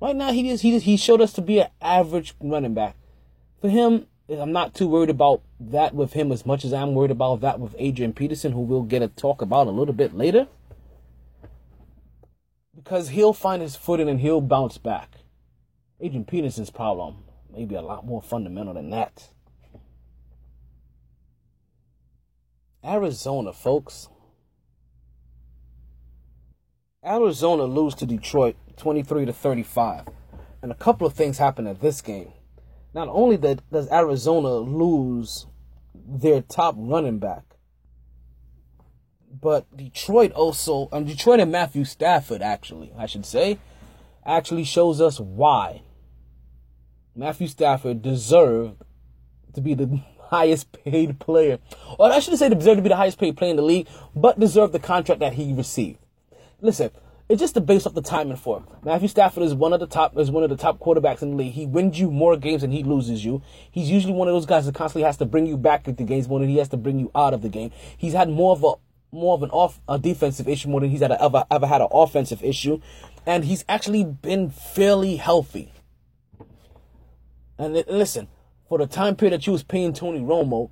right 0.00 0.16
now 0.16 0.32
he 0.32 0.48
just 0.48 0.62
he 0.62 0.72
just, 0.72 0.84
he 0.84 0.96
showed 0.96 1.20
us 1.20 1.32
to 1.34 1.42
be 1.42 1.60
an 1.60 1.68
average 1.80 2.34
running 2.40 2.74
back. 2.74 2.96
For 3.60 3.68
him, 3.68 4.06
I'm 4.28 4.52
not 4.52 4.74
too 4.74 4.88
worried 4.88 5.10
about 5.10 5.42
that 5.60 5.94
with 5.94 6.12
him 6.14 6.32
as 6.32 6.46
much 6.46 6.64
as 6.64 6.72
I'm 6.72 6.94
worried 6.94 7.10
about 7.10 7.40
that 7.42 7.60
with 7.60 7.74
Adrian 7.78 8.12
Peterson, 8.12 8.52
who 8.52 8.60
we'll 8.60 8.82
get 8.82 9.02
a 9.02 9.08
talk 9.08 9.42
about 9.42 9.66
a 9.66 9.70
little 9.70 9.94
bit 9.94 10.14
later. 10.14 10.48
Because 12.74 13.10
he'll 13.10 13.32
find 13.32 13.62
his 13.62 13.76
footing 13.76 14.08
and 14.08 14.20
he'll 14.20 14.40
bounce 14.40 14.78
back. 14.78 15.20
Adrian 16.00 16.24
Peterson's 16.24 16.70
problem 16.70 17.24
may 17.50 17.64
be 17.64 17.74
a 17.74 17.82
lot 17.82 18.04
more 18.04 18.20
fundamental 18.20 18.74
than 18.74 18.90
that. 18.90 19.28
Arizona, 22.84 23.52
folks. 23.52 24.08
Arizona 27.04 27.64
lose 27.64 27.94
to 27.94 28.06
Detroit 28.06 28.56
23 28.76 29.26
to 29.26 29.32
35. 29.32 30.08
And 30.62 30.72
a 30.72 30.74
couple 30.74 31.06
of 31.06 31.14
things 31.14 31.38
happen 31.38 31.66
at 31.66 31.80
this 31.80 32.00
game. 32.00 32.32
Not 32.94 33.08
only 33.08 33.36
that 33.36 33.68
does 33.70 33.90
Arizona 33.90 34.54
lose 34.54 35.46
their 35.94 36.42
top 36.42 36.74
running 36.78 37.18
back, 37.18 37.42
but 39.40 39.66
Detroit 39.76 40.32
also, 40.32 40.88
and 40.92 41.06
Detroit 41.06 41.40
and 41.40 41.50
Matthew 41.50 41.84
Stafford 41.84 42.40
actually, 42.40 42.92
I 42.96 43.06
should 43.06 43.26
say, 43.26 43.58
actually 44.24 44.64
shows 44.64 45.00
us 45.00 45.18
why 45.18 45.82
Matthew 47.16 47.48
Stafford 47.48 48.00
deserved 48.02 48.82
to 49.54 49.60
be 49.60 49.74
the 49.74 50.00
highest 50.30 50.72
paid 50.72 51.18
player. 51.18 51.58
Or 51.98 52.10
I 52.10 52.18
shouldn't 52.20 52.38
say 52.38 52.48
deserved 52.48 52.78
to 52.78 52.82
be 52.82 52.88
the 52.88 52.96
highest 52.96 53.18
paid 53.18 53.36
player 53.36 53.50
in 53.50 53.56
the 53.56 53.62
league, 53.62 53.88
but 54.14 54.38
deserved 54.38 54.72
the 54.72 54.78
contract 54.78 55.20
that 55.20 55.34
he 55.34 55.52
received. 55.52 55.98
Listen, 56.60 56.90
it's 57.28 57.40
just 57.40 57.54
the 57.54 57.60
base 57.60 57.86
off 57.86 57.94
the 57.94 58.02
timing 58.02 58.36
for 58.36 58.58
it. 58.58 58.84
Matthew 58.84 59.08
Stafford 59.08 59.42
is 59.42 59.54
one 59.54 59.72
of 59.72 59.80
the 59.80 59.86
top 59.86 60.16
is 60.18 60.30
one 60.30 60.44
of 60.44 60.50
the 60.50 60.56
top 60.56 60.78
quarterbacks 60.78 61.22
in 61.22 61.30
the 61.30 61.36
league. 61.36 61.52
He 61.52 61.66
wins 61.66 61.98
you 61.98 62.10
more 62.10 62.36
games 62.36 62.60
than 62.60 62.70
he 62.70 62.82
loses 62.82 63.24
you. 63.24 63.42
He's 63.70 63.90
usually 63.90 64.12
one 64.12 64.28
of 64.28 64.34
those 64.34 64.46
guys 64.46 64.66
that 64.66 64.74
constantly 64.74 65.06
has 65.06 65.16
to 65.18 65.24
bring 65.24 65.46
you 65.46 65.56
back 65.56 65.88
into 65.88 66.04
games 66.04 66.28
more 66.28 66.38
than 66.40 66.48
he 66.48 66.58
has 66.58 66.68
to 66.70 66.76
bring 66.76 66.98
you 66.98 67.10
out 67.14 67.32
of 67.32 67.40
the 67.42 67.48
game. 67.48 67.70
He's 67.96 68.12
had 68.12 68.28
more 68.28 68.52
of 68.52 68.62
a 68.62 68.72
more 69.10 69.34
of 69.34 69.42
an 69.42 69.50
off 69.50 69.80
a 69.88 69.98
defensive 69.98 70.48
issue 70.48 70.68
more 70.68 70.80
than 70.80 70.90
he's 70.90 71.00
had 71.00 71.12
a, 71.12 71.22
ever 71.22 71.44
ever 71.50 71.66
had 71.66 71.80
an 71.80 71.88
offensive 71.90 72.42
issue, 72.44 72.80
and 73.24 73.44
he's 73.44 73.64
actually 73.68 74.04
been 74.04 74.50
fairly 74.50 75.16
healthy. 75.16 75.72
And 77.56 77.72
li- 77.72 77.84
listen, 77.88 78.28
for 78.68 78.78
the 78.78 78.86
time 78.86 79.16
period 79.16 79.32
that 79.32 79.46
you 79.46 79.52
was 79.52 79.62
paying 79.62 79.92
Tony 79.92 80.20
Romo, 80.20 80.70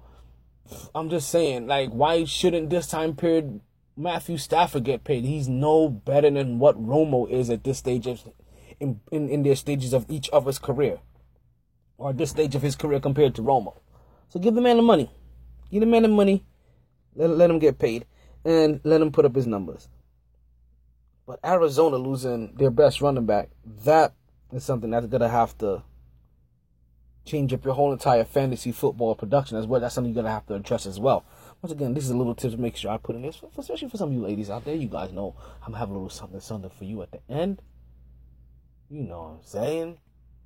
I'm 0.94 1.08
just 1.08 1.28
saying, 1.30 1.66
like, 1.66 1.90
why 1.90 2.24
shouldn't 2.24 2.70
this 2.70 2.88
time 2.88 3.14
period 3.14 3.60
Matthew 3.96 4.38
Stafford 4.38 4.84
get 4.84 5.04
paid? 5.04 5.24
He's 5.24 5.48
no 5.48 5.88
better 5.88 6.30
than 6.30 6.58
what 6.58 6.80
Romo 6.82 7.30
is 7.30 7.50
at 7.50 7.64
this 7.64 7.78
stage 7.78 8.06
of 8.06 8.22
in, 8.80 9.00
in, 9.10 9.28
in 9.28 9.42
their 9.42 9.54
stages 9.56 9.92
of 9.92 10.06
each 10.08 10.28
of 10.30 10.46
his 10.46 10.58
career. 10.58 10.98
Or 11.98 12.10
at 12.10 12.18
this 12.18 12.30
stage 12.30 12.54
of 12.54 12.62
his 12.62 12.74
career 12.74 13.00
compared 13.00 13.34
to 13.36 13.42
Romo. 13.42 13.78
So 14.28 14.40
give 14.40 14.54
the 14.54 14.60
man 14.60 14.76
the 14.78 14.82
money. 14.82 15.10
Give 15.70 15.80
the 15.80 15.86
man 15.86 16.02
the 16.02 16.08
money. 16.08 16.44
Let, 17.14 17.30
let 17.30 17.50
him 17.50 17.58
get 17.58 17.78
paid. 17.78 18.06
And 18.44 18.80
let 18.82 19.00
him 19.00 19.12
put 19.12 19.24
up 19.24 19.34
his 19.34 19.46
numbers. 19.46 19.88
But 21.26 21.38
Arizona 21.44 21.96
losing 21.96 22.54
their 22.56 22.70
best 22.70 23.00
running 23.00 23.26
back, 23.26 23.50
that 23.84 24.14
is 24.52 24.64
something 24.64 24.90
that's 24.90 25.06
gonna 25.06 25.28
have 25.28 25.56
to 25.58 25.82
change 27.24 27.52
up 27.52 27.64
your 27.64 27.74
whole 27.74 27.92
entire 27.92 28.24
fantasy 28.24 28.72
football 28.72 29.14
production 29.14 29.56
as 29.56 29.66
well. 29.66 29.80
That's 29.80 29.94
something 29.94 30.12
you're 30.12 30.22
gonna 30.22 30.34
have 30.34 30.46
to 30.46 30.54
address 30.54 30.86
as 30.86 30.98
well. 30.98 31.24
Once 31.62 31.72
again, 31.72 31.94
this 31.94 32.02
is 32.04 32.10
a 32.10 32.16
little 32.16 32.34
tip 32.34 32.50
to 32.50 32.56
make 32.58 32.74
sure 32.76 32.90
I 32.90 32.96
put 32.96 33.14
in 33.14 33.22
this, 33.22 33.40
especially 33.56 33.88
for 33.88 33.96
some 33.96 34.08
of 34.08 34.14
you 34.14 34.20
ladies 34.20 34.50
out 34.50 34.64
there. 34.64 34.74
You 34.74 34.88
guys 34.88 35.12
know 35.12 35.36
I'm 35.64 35.74
have 35.74 35.90
a 35.90 35.92
little 35.92 36.10
something, 36.10 36.40
something 36.40 36.72
for 36.76 36.82
you 36.82 37.00
at 37.02 37.12
the 37.12 37.20
end. 37.30 37.62
You 38.90 39.04
know 39.04 39.22
what 39.22 39.28
I'm 39.28 39.44
saying? 39.44 39.98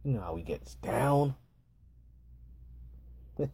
You 0.04 0.12
know 0.12 0.20
how 0.20 0.34
we 0.34 0.42
get 0.42 0.76
down. 0.82 1.36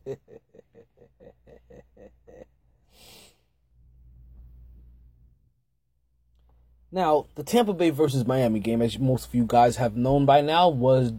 now, 6.91 7.27
the 7.37 7.45
Tampa 7.45 7.75
Bay 7.75 7.91
versus 7.91 8.27
Miami 8.27 8.59
game, 8.59 8.83
as 8.83 8.99
most 8.99 9.29
of 9.29 9.37
you 9.37 9.45
guys 9.47 9.77
have 9.77 9.97
known 9.97 10.27
by 10.27 10.41
now, 10.41 10.69
was 10.69 11.13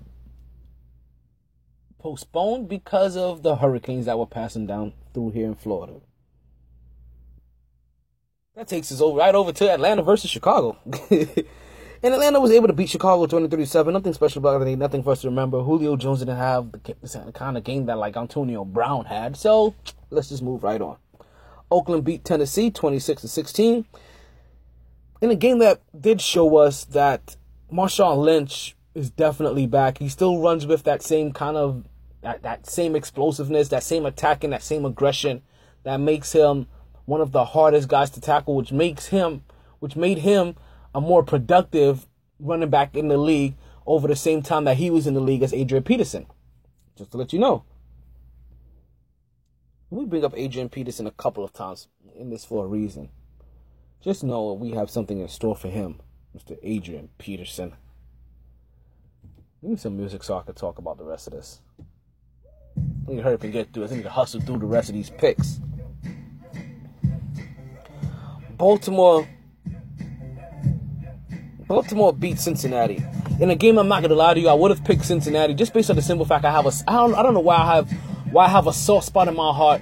postponed 1.99 2.67
because 2.67 3.15
of 3.15 3.43
the 3.43 3.55
hurricanes 3.55 4.07
that 4.07 4.19
were 4.19 4.27
passing 4.27 4.67
down 4.67 4.91
through 5.13 5.29
here 5.29 5.45
in 5.45 5.55
Florida. 5.55 6.01
That 8.55 8.67
takes 8.67 8.91
us 8.91 9.01
over 9.01 9.17
right 9.17 9.33
over 9.33 9.51
to 9.51 9.71
Atlanta 9.71 10.03
versus 10.03 10.29
Chicago. 10.29 10.77
and 11.09 12.13
Atlanta 12.13 12.39
was 12.39 12.51
able 12.51 12.67
to 12.67 12.73
beat 12.73 12.87
Chicago 12.89 13.25
20-37. 13.25 13.91
Nothing 13.91 14.13
special 14.13 14.45
about 14.45 14.61
it. 14.67 14.75
Nothing 14.77 15.01
for 15.01 15.11
us 15.11 15.21
to 15.21 15.27
remember. 15.27 15.63
Julio 15.63 15.95
Jones 15.95 16.19
didn't 16.19 16.37
have 16.37 16.71
the 16.71 17.31
kind 17.33 17.57
of 17.57 17.63
game 17.63 17.87
that 17.87 17.97
like 17.97 18.15
Antonio 18.15 18.63
Brown 18.63 19.05
had. 19.05 19.35
So 19.35 19.73
let's 20.11 20.29
just 20.29 20.43
move 20.43 20.63
right 20.63 20.79
on. 20.79 20.97
Oakland 21.71 22.03
beat 22.03 22.23
Tennessee 22.25 22.69
26 22.69 23.23
to 23.23 23.27
16. 23.27 23.85
In 25.21 25.31
a 25.31 25.35
game 25.35 25.57
that 25.57 25.81
did 25.99 26.21
show 26.21 26.57
us 26.57 26.85
that 26.85 27.35
Marshawn 27.71 28.17
Lynch 28.17 28.75
is 28.93 29.09
definitely 29.09 29.65
back. 29.65 29.97
He 29.97 30.09
still 30.09 30.39
runs 30.43 30.67
with 30.67 30.83
that 30.83 31.01
same 31.01 31.33
kind 31.33 31.57
of 31.57 31.85
that, 32.21 32.43
that 32.43 32.67
same 32.67 32.95
explosiveness, 32.95 33.69
that 33.69 33.81
same 33.81 34.05
attacking, 34.05 34.51
that 34.51 34.61
same 34.61 34.85
aggression 34.85 35.41
that 35.81 35.97
makes 35.97 36.33
him 36.33 36.67
one 37.05 37.21
of 37.21 37.31
the 37.31 37.45
hardest 37.45 37.87
guys 37.87 38.09
to 38.11 38.21
tackle, 38.21 38.55
which 38.55 38.71
makes 38.71 39.07
him, 39.07 39.43
which 39.79 39.95
made 39.95 40.19
him 40.19 40.55
a 40.95 41.01
more 41.01 41.23
productive 41.23 42.07
running 42.39 42.69
back 42.69 42.95
in 42.95 43.07
the 43.07 43.17
league 43.17 43.55
over 43.85 44.07
the 44.07 44.15
same 44.15 44.41
time 44.41 44.63
that 44.65 44.77
he 44.77 44.89
was 44.89 45.07
in 45.07 45.13
the 45.13 45.19
league 45.19 45.43
as 45.43 45.53
Adrian 45.53 45.83
Peterson. 45.83 46.25
Just 46.97 47.11
to 47.11 47.17
let 47.17 47.33
you 47.33 47.39
know. 47.39 47.63
We 49.89 50.05
bring 50.05 50.25
up 50.25 50.33
Adrian 50.35 50.69
Peterson 50.69 51.05
a 51.05 51.11
couple 51.11 51.43
of 51.43 51.53
times 51.53 51.87
in 52.15 52.29
this 52.29 52.45
for 52.45 52.65
a 52.65 52.67
reason. 52.67 53.09
Just 54.01 54.23
know 54.23 54.53
we 54.53 54.71
have 54.71 54.89
something 54.89 55.19
in 55.19 55.27
store 55.27 55.55
for 55.55 55.69
him, 55.69 56.01
Mr. 56.35 56.57
Adrian 56.63 57.09
Peterson. 57.17 57.73
Give 59.61 59.71
me 59.71 59.77
some 59.77 59.95
music 59.95 60.23
so 60.23 60.37
I 60.37 60.41
can 60.41 60.55
talk 60.55 60.77
about 60.77 60.97
the 60.97 61.05
rest 61.05 61.27
of 61.27 61.33
this. 61.33 61.61
I 62.77 63.11
need 63.11 63.17
to 63.17 63.23
hurry 63.23 63.35
up 63.35 63.43
and 63.43 63.53
get 63.53 63.71
through. 63.71 63.85
I 63.85 63.89
need 63.89 64.03
to 64.03 64.09
hustle 64.09 64.41
through 64.41 64.59
the 64.59 64.65
rest 64.65 64.89
of 64.89 64.95
these 64.95 65.09
picks. 65.09 65.61
Baltimore. 68.63 69.27
Baltimore 71.67 72.13
beat 72.13 72.39
Cincinnati 72.39 73.03
in 73.41 73.49
a 73.49 73.55
game. 73.57 73.77
I'm 73.77 73.89
not 73.89 74.01
gonna 74.03 74.13
lie 74.13 74.35
to 74.35 74.39
you. 74.39 74.47
I 74.47 74.53
would 74.53 74.71
have 74.71 74.85
picked 74.85 75.03
Cincinnati 75.03 75.53
just 75.53 75.73
based 75.73 75.89
on 75.89 75.97
the 75.97 76.01
simple 76.01 76.25
fact 76.25 76.45
I 76.45 76.51
have 76.51 76.65
a. 76.65 76.71
I 76.87 76.93
don't. 76.93 77.13
I 77.13 77.23
don't 77.23 77.33
know 77.33 77.41
why 77.41 77.57
I 77.57 77.75
have. 77.75 77.91
Why 78.31 78.45
I 78.45 78.47
have 78.47 78.67
a 78.67 78.71
soft 78.71 79.07
spot 79.07 79.27
in 79.27 79.35
my 79.35 79.51
heart 79.53 79.81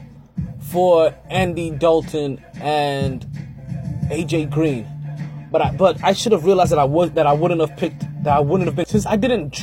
for 0.62 1.14
Andy 1.30 1.70
Dalton 1.70 2.44
and 2.56 3.22
AJ 4.10 4.50
Green. 4.50 4.88
But 5.52 5.62
I. 5.62 5.72
But 5.74 6.04
I 6.04 6.14
should 6.14 6.32
have 6.32 6.44
realized 6.44 6.72
that 6.72 6.80
I 6.80 6.86
would. 6.86 7.14
That 7.14 7.28
I 7.28 7.34
wouldn't 7.34 7.62
have 7.62 7.78
picked. 7.78 8.04
That 8.24 8.36
I 8.36 8.40
wouldn't 8.40 8.68
have 8.68 8.76
been 8.76 8.88
since 8.88 9.06
I 9.06 9.16
didn't. 9.16 9.54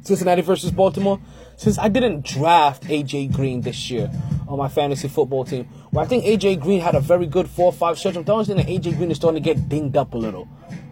Cincinnati 0.00 0.40
versus 0.40 0.70
Baltimore. 0.70 1.20
Since 1.56 1.78
I 1.78 1.88
didn't 1.88 2.24
draft 2.24 2.82
AJ 2.84 3.32
Green 3.32 3.62
this 3.62 3.90
year 3.90 4.10
on 4.46 4.58
my 4.58 4.68
fantasy 4.68 5.08
football 5.08 5.44
team, 5.44 5.66
well, 5.90 6.04
I 6.04 6.08
think 6.08 6.24
AJ 6.24 6.60
Green 6.60 6.80
had 6.80 6.94
a 6.94 7.00
very 7.00 7.26
good 7.26 7.48
four 7.48 7.66
or 7.66 7.72
five 7.72 7.98
stretch. 7.98 8.14
I'm 8.14 8.24
starting 8.24 8.56
that 8.56 8.66
AJ 8.66 8.98
Green 8.98 9.10
is 9.10 9.16
starting 9.16 9.42
to 9.42 9.54
get 9.54 9.66
dinged 9.66 9.96
up 9.96 10.12
a 10.12 10.18
little, 10.18 10.46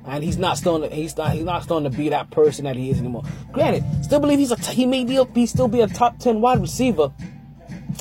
and 0.06 0.24
he's 0.24 0.38
not 0.38 0.56
starting. 0.56 0.88
To, 0.88 0.96
he's 0.96 1.16
not. 1.18 1.32
He's 1.32 1.44
not 1.44 1.64
starting 1.64 1.90
to 1.90 1.96
be 1.96 2.08
that 2.08 2.30
person 2.30 2.64
that 2.64 2.76
he 2.76 2.88
is 2.88 2.98
anymore. 2.98 3.24
Granted, 3.52 3.84
still 4.02 4.20
believe 4.20 4.38
he's 4.38 4.52
a. 4.52 4.56
He 4.70 4.86
may 4.86 5.04
be. 5.04 5.16
A, 5.16 5.26
he 5.26 5.44
still 5.44 5.68
be 5.68 5.82
a 5.82 5.86
top 5.86 6.18
ten 6.18 6.40
wide 6.40 6.62
receiver. 6.62 7.12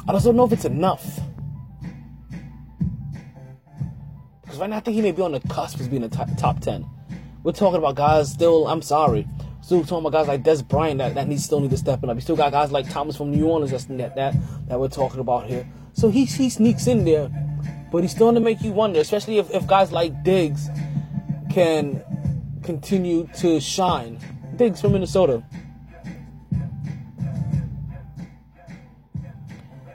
I 0.08 0.14
just 0.14 0.24
don't 0.24 0.38
know 0.38 0.46
if 0.46 0.54
it's 0.54 0.66
enough. 0.66 1.20
Because 4.42 4.58
right 4.58 4.70
now 4.70 4.78
I 4.78 4.80
think 4.80 4.96
he 4.96 5.02
may 5.02 5.12
be 5.12 5.22
on 5.22 5.34
the 5.34 5.42
cusp 5.42 5.82
of 5.82 5.92
being 5.92 6.04
a 6.04 6.10
top 6.10 6.62
ten. 6.62 6.90
We're 7.44 7.52
talking 7.52 7.78
about 7.78 7.96
guys 7.96 8.32
still. 8.32 8.70
I'm 8.70 8.82
sorry. 8.82 9.28
Still 9.64 9.82
talking 9.86 10.06
about 10.06 10.12
guys 10.12 10.28
like 10.28 10.44
Dez 10.44 10.68
Bryant 10.68 10.98
that, 10.98 11.16
that 11.16 11.30
needs 11.30 11.46
still 11.46 11.62
need 11.62 11.70
to 11.70 11.78
step 11.78 12.04
up. 12.04 12.14
We 12.14 12.22
still 12.22 12.36
got 12.36 12.52
guys 12.52 12.74
like 12.74 12.90
Thomas 12.90 13.16
from 13.16 13.32
New 13.32 13.48
Orleans 13.48 13.72
that's 13.72 13.86
that 13.86 14.14
that, 14.14 14.36
that 14.68 14.78
we're 14.78 14.90
talking 14.90 15.22
about 15.22 15.48
here. 15.48 15.66
So 15.94 16.10
he 16.10 16.26
he 16.26 16.50
sneaks 16.50 16.86
in 16.86 17.06
there, 17.06 17.30
but 17.90 18.02
he's 18.02 18.12
still 18.12 18.34
to 18.34 18.42
make 18.42 18.62
you 18.62 18.74
wonder, 18.74 19.00
especially 19.00 19.38
if, 19.38 19.50
if 19.52 19.66
guys 19.66 19.94
like 19.94 20.22
Diggs 20.26 20.68
can 21.50 22.04
continue 22.62 23.30
to 23.38 23.62
shine. 23.62 24.20
Diggs 24.58 24.82
from 24.82 24.92
Minnesota. 24.92 25.42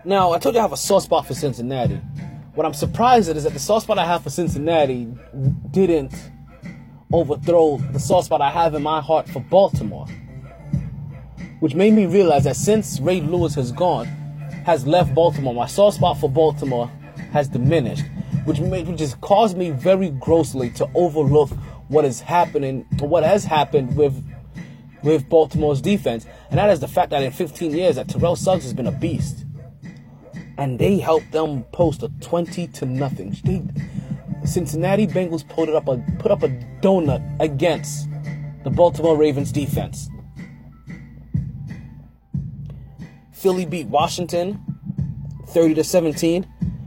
Now 0.03 0.33
I 0.33 0.39
told 0.39 0.55
you 0.55 0.61
I 0.61 0.63
have 0.63 0.73
a 0.73 0.79
soft 0.79 1.05
spot 1.05 1.27
for 1.27 1.35
Cincinnati. 1.35 2.01
What 2.55 2.65
I'm 2.65 2.73
surprised 2.73 3.29
at 3.29 3.37
is 3.37 3.45
that 3.45 3.53
the 3.53 3.59
soft 3.59 3.85
spot 3.85 3.99
I 3.99 4.07
have 4.07 4.23
for 4.23 4.31
Cincinnati 4.31 5.13
didn't 5.71 6.15
overthrow 7.13 7.79
the 7.93 7.99
soft 7.99 8.27
spot 8.27 8.41
I 8.41 8.51
have 8.51 8.75
in 8.75 8.83
my 8.83 9.01
heart 9.01 9.29
for 9.29 9.41
Baltimore. 9.41 10.07
Which 11.61 11.75
made 11.75 11.95
me 11.95 12.07
realize 12.07 12.45
that 12.45 12.57
since 12.57 13.01
Ray 13.01 13.21
Lewis 13.21 13.55
has 13.57 13.73
gone, 13.73 14.07
has 14.65 14.87
left 14.87 15.15
Baltimore, 15.15 15.55
my 15.55 15.67
soft 15.67 15.97
spot 15.97 16.19
for 16.19 16.31
Baltimore 16.31 16.89
has 17.33 17.49
diminished. 17.49 18.05
Which 18.45 18.61
made 18.61 18.87
which 18.87 19.01
has 19.01 19.15
caused 19.17 19.57
me 19.57 19.71
very 19.71 20.11
grossly 20.11 20.71
to 20.71 20.89
overlook 20.95 21.51
what 21.89 22.05
is 22.05 22.21
happening 22.21 22.87
what 23.01 23.25
has 23.25 23.45
happened 23.45 23.97
with 23.97 24.25
with 25.03 25.29
Baltimore's 25.29 25.81
defense. 25.81 26.27
And 26.51 26.59
that 26.59 26.71
is 26.71 26.81
the 26.81 26.89
fact 26.89 27.11
that 27.11 27.23
in 27.23 27.33
15 27.33 27.73
years 27.73 27.97
that 27.97 28.09
Terrell 28.09 28.37
Suggs 28.37 28.65
has 28.65 28.75
been 28.75 28.87
a 28.87 28.93
beast. 28.93 29.45
And 30.57 30.79
they 30.79 30.99
helped 30.99 31.31
them 31.31 31.65
post 31.73 32.03
a 32.03 32.09
20 32.21 32.67
to 32.67 32.87
nothing. 32.87 33.37
They, 33.45 33.63
Cincinnati 34.45 35.07
Bengals 35.07 35.47
put 35.49 35.69
up 35.69 35.89
a 35.89 35.99
put 36.19 36.31
up 36.31 36.43
a 36.43 36.49
donut 36.81 37.23
against 37.41 38.09
the 38.65 38.71
Baltimore 38.71 39.17
Ravens 39.17 39.53
defense. 39.53 40.09
Philly 43.33 43.67
beat 43.67 43.87
Washington 43.87 44.61
30 45.49 45.75
to 45.75 45.85
17 45.85 46.47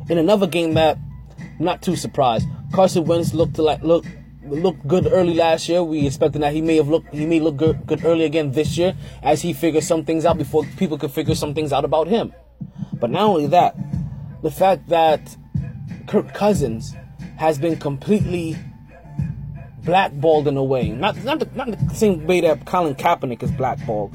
in 0.09 0.17
another 0.17 0.47
game 0.47 0.73
that 0.73 0.97
I'm 1.39 1.65
not 1.65 1.81
too 1.81 1.95
surprised. 1.95 2.47
Carson 2.73 3.05
Wentz 3.05 3.33
looked 3.33 3.55
to 3.55 3.61
like 3.61 3.81
look 3.83 4.05
looked 4.43 4.85
good 4.87 5.07
early 5.11 5.33
last 5.33 5.69
year. 5.69 5.83
We 5.83 6.05
expected 6.05 6.41
that 6.41 6.53
he 6.53 6.61
may 6.61 6.75
have 6.75 6.87
looked 6.87 7.13
he 7.13 7.25
may 7.25 7.39
look 7.39 7.57
good, 7.57 7.85
good 7.85 8.03
early 8.05 8.25
again 8.25 8.51
this 8.51 8.77
year 8.77 8.95
as 9.23 9.41
he 9.41 9.53
figures 9.53 9.87
some 9.87 10.03
things 10.03 10.25
out 10.25 10.37
before 10.37 10.65
people 10.77 10.97
could 10.97 11.11
figure 11.11 11.35
some 11.35 11.53
things 11.53 11.71
out 11.71 11.85
about 11.85 12.07
him. 12.07 12.33
But 12.93 13.09
not 13.09 13.23
only 13.23 13.47
that, 13.47 13.75
the 14.41 14.51
fact 14.51 14.89
that 14.89 15.37
Kirk 16.07 16.33
Cousins 16.33 16.95
has 17.41 17.57
been 17.57 17.75
completely 17.75 18.55
blackballed 19.83 20.47
in 20.47 20.55
a 20.57 20.63
way. 20.63 20.89
Not 20.89 21.23
not 21.23 21.39
the, 21.39 21.49
not 21.55 21.71
the 21.71 21.95
same 21.95 22.27
way 22.27 22.39
that 22.41 22.67
Colin 22.67 22.93
Kaepernick 22.93 23.41
is 23.41 23.49
blackballed, 23.49 24.13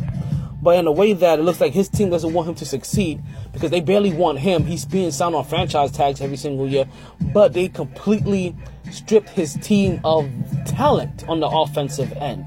but 0.63 0.79
in 0.79 0.87
a 0.87 0.93
way 0.93 1.13
that 1.13 1.41
it 1.41 1.43
looks 1.43 1.61
like 1.61 1.73
his 1.73 1.89
team 1.89 2.09
doesn't 2.09 2.33
want 2.33 2.49
him 2.49 2.55
to 2.55 2.65
succeed 2.65 3.21
because 3.53 3.73
they 3.73 3.81
barely 3.81 4.13
want 4.13 4.39
him. 4.39 4.65
He's 4.65 4.85
being 4.85 5.11
signed 5.11 5.35
on 5.35 5.45
franchise 5.45 5.91
tags 5.91 6.21
every 6.21 6.37
single 6.37 6.69
year, 6.69 6.87
but 7.35 7.53
they 7.53 7.67
completely 7.67 8.55
stripped 8.93 9.31
his 9.31 9.55
team 9.55 10.01
of 10.05 10.31
talent 10.65 11.29
on 11.29 11.41
the 11.41 11.49
offensive 11.49 12.13
end. 12.13 12.45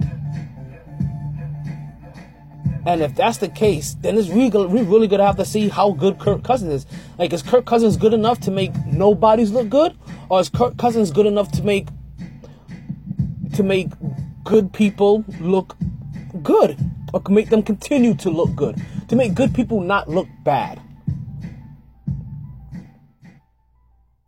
And 2.86 3.02
if 3.02 3.16
that's 3.16 3.40
the 3.40 3.50
case, 3.50 3.98
then 4.00 4.18
it's 4.18 4.30
really, 4.30 4.66
we're 4.66 4.86
really 4.86 5.10
gonna 5.10 5.26
have 5.26 5.36
to 5.36 5.46
see 5.46 5.68
how 5.68 5.92
good 5.92 6.20
Kirk 6.20 6.46
Cousins 6.46 6.72
is. 6.72 6.86
Like, 7.18 7.34
is 7.34 7.44
Kirk 7.44 7.66
Cousins 7.66 7.98
good 7.98 8.14
enough 8.14 8.40
to 8.42 8.52
make 8.52 8.74
nobodies 8.86 9.52
look 9.52 9.68
good, 9.68 9.98
or 10.30 10.40
is 10.40 10.50
Kirk 10.50 10.78
Cousins 10.78 11.12
good 11.12 11.26
enough 11.26 11.52
to 11.54 11.64
make 11.64 11.88
to 13.56 13.64
make 13.64 13.90
good 14.44 14.72
people 14.72 15.26
look 15.40 15.76
good, 16.44 16.78
or 17.14 17.22
make 17.30 17.50
them 17.50 17.64
continue 17.64 18.14
to 18.16 18.30
look 18.30 18.56
good, 18.56 18.82
to 19.10 19.16
make 19.16 19.34
good 19.34 19.54
people 19.54 19.82
not 19.82 20.08
look 20.08 20.28
bad? 20.44 20.80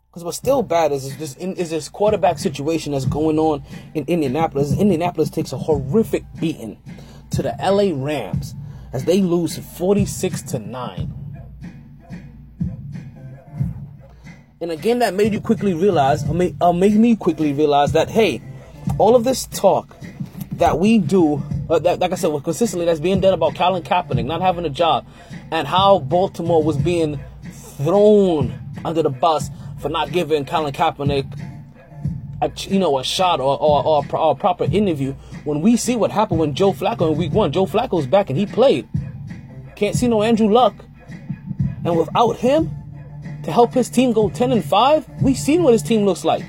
Because 0.10 0.26
what's 0.26 0.38
still 0.38 0.62
bad 0.64 0.92
is 0.92 1.16
this 1.18 1.36
is 1.38 1.70
this 1.70 1.88
quarterback 1.88 2.40
situation 2.40 2.92
that's 2.92 3.06
going 3.06 3.40
on 3.40 3.64
in 3.94 4.04
Indianapolis. 4.08 4.78
Indianapolis 4.78 5.30
takes 5.30 5.54
a 5.54 5.58
horrific 5.58 6.26
beating 6.40 6.78
to 7.30 7.42
the 7.42 7.56
LA 7.62 7.92
Rams 7.94 8.54
as 8.92 9.06
they 9.06 9.22
lose 9.22 9.58
46 9.58 10.42
to 10.42 10.60
9. 10.60 11.21
And 14.62 14.72
again, 14.72 15.00
that 15.00 15.16
made 15.16 15.34
you 15.34 15.42
quickly 15.42 15.74
realize, 15.74 16.24
or 16.30 16.36
made, 16.36 16.56
uh, 16.62 16.72
made 16.72 16.94
me 16.94 17.16
quickly 17.16 17.52
realize 17.52 17.94
that, 17.94 18.12
hey, 18.12 18.44
all 19.00 19.16
of 19.16 19.24
this 19.24 19.48
talk 19.48 19.98
that 20.52 20.78
we 20.78 21.00
do, 21.00 21.42
uh, 21.68 21.80
that, 21.80 22.00
like 22.00 22.12
I 22.12 22.16
said, 22.16 22.32
consistently 22.44 22.86
that's 22.86 23.00
being 23.00 23.22
done 23.22 23.34
about 23.34 23.56
Colin 23.56 23.82
Kaepernick 23.82 24.26
not 24.26 24.40
having 24.40 24.64
a 24.66 24.70
job, 24.70 25.08
and 25.50 25.68
how 25.68 25.98
Baltimore 25.98 26.62
was 26.62 26.78
being 26.78 27.20
thrown 27.52 28.54
under 28.86 29.02
the 29.02 29.10
bus 29.10 29.50
for 29.80 29.90
not 29.90 30.12
giving 30.12 30.46
Colin 30.46 30.72
Kaepernick 30.74 31.26
a, 32.44 32.52
you 32.70 32.78
know, 32.78 33.00
a 33.00 33.04
shot 33.04 33.40
or, 33.40 33.60
or, 33.60 33.84
or, 33.84 34.06
or 34.16 34.32
a 34.34 34.36
proper 34.36 34.66
interview. 34.66 35.14
When 35.44 35.62
we 35.62 35.76
see 35.76 35.96
what 35.96 36.12
happened 36.12 36.40
when 36.40 36.54
Joe 36.54 36.72
Flacco 36.72 37.12
in 37.12 37.18
week 37.18 37.32
one, 37.32 37.52
Joe 37.52 37.66
Flacco's 37.66 38.06
back 38.06 38.30
and 38.30 38.38
he 38.38 38.46
played. 38.46 38.88
Can't 39.76 39.96
see 39.96 40.08
no 40.08 40.22
Andrew 40.22 40.52
Luck. 40.52 40.76
And 41.84 41.98
without 41.98 42.38
him 42.38 42.70
to 43.44 43.52
help 43.52 43.74
his 43.74 43.90
team 43.90 44.14
go 44.14 44.30
10 44.30 44.52
and 44.52 44.64
5, 44.64 45.22
we've 45.22 45.38
seen 45.38 45.64
what 45.64 45.74
his 45.74 45.82
team 45.82 46.06
looks 46.06 46.24
like. 46.24 46.46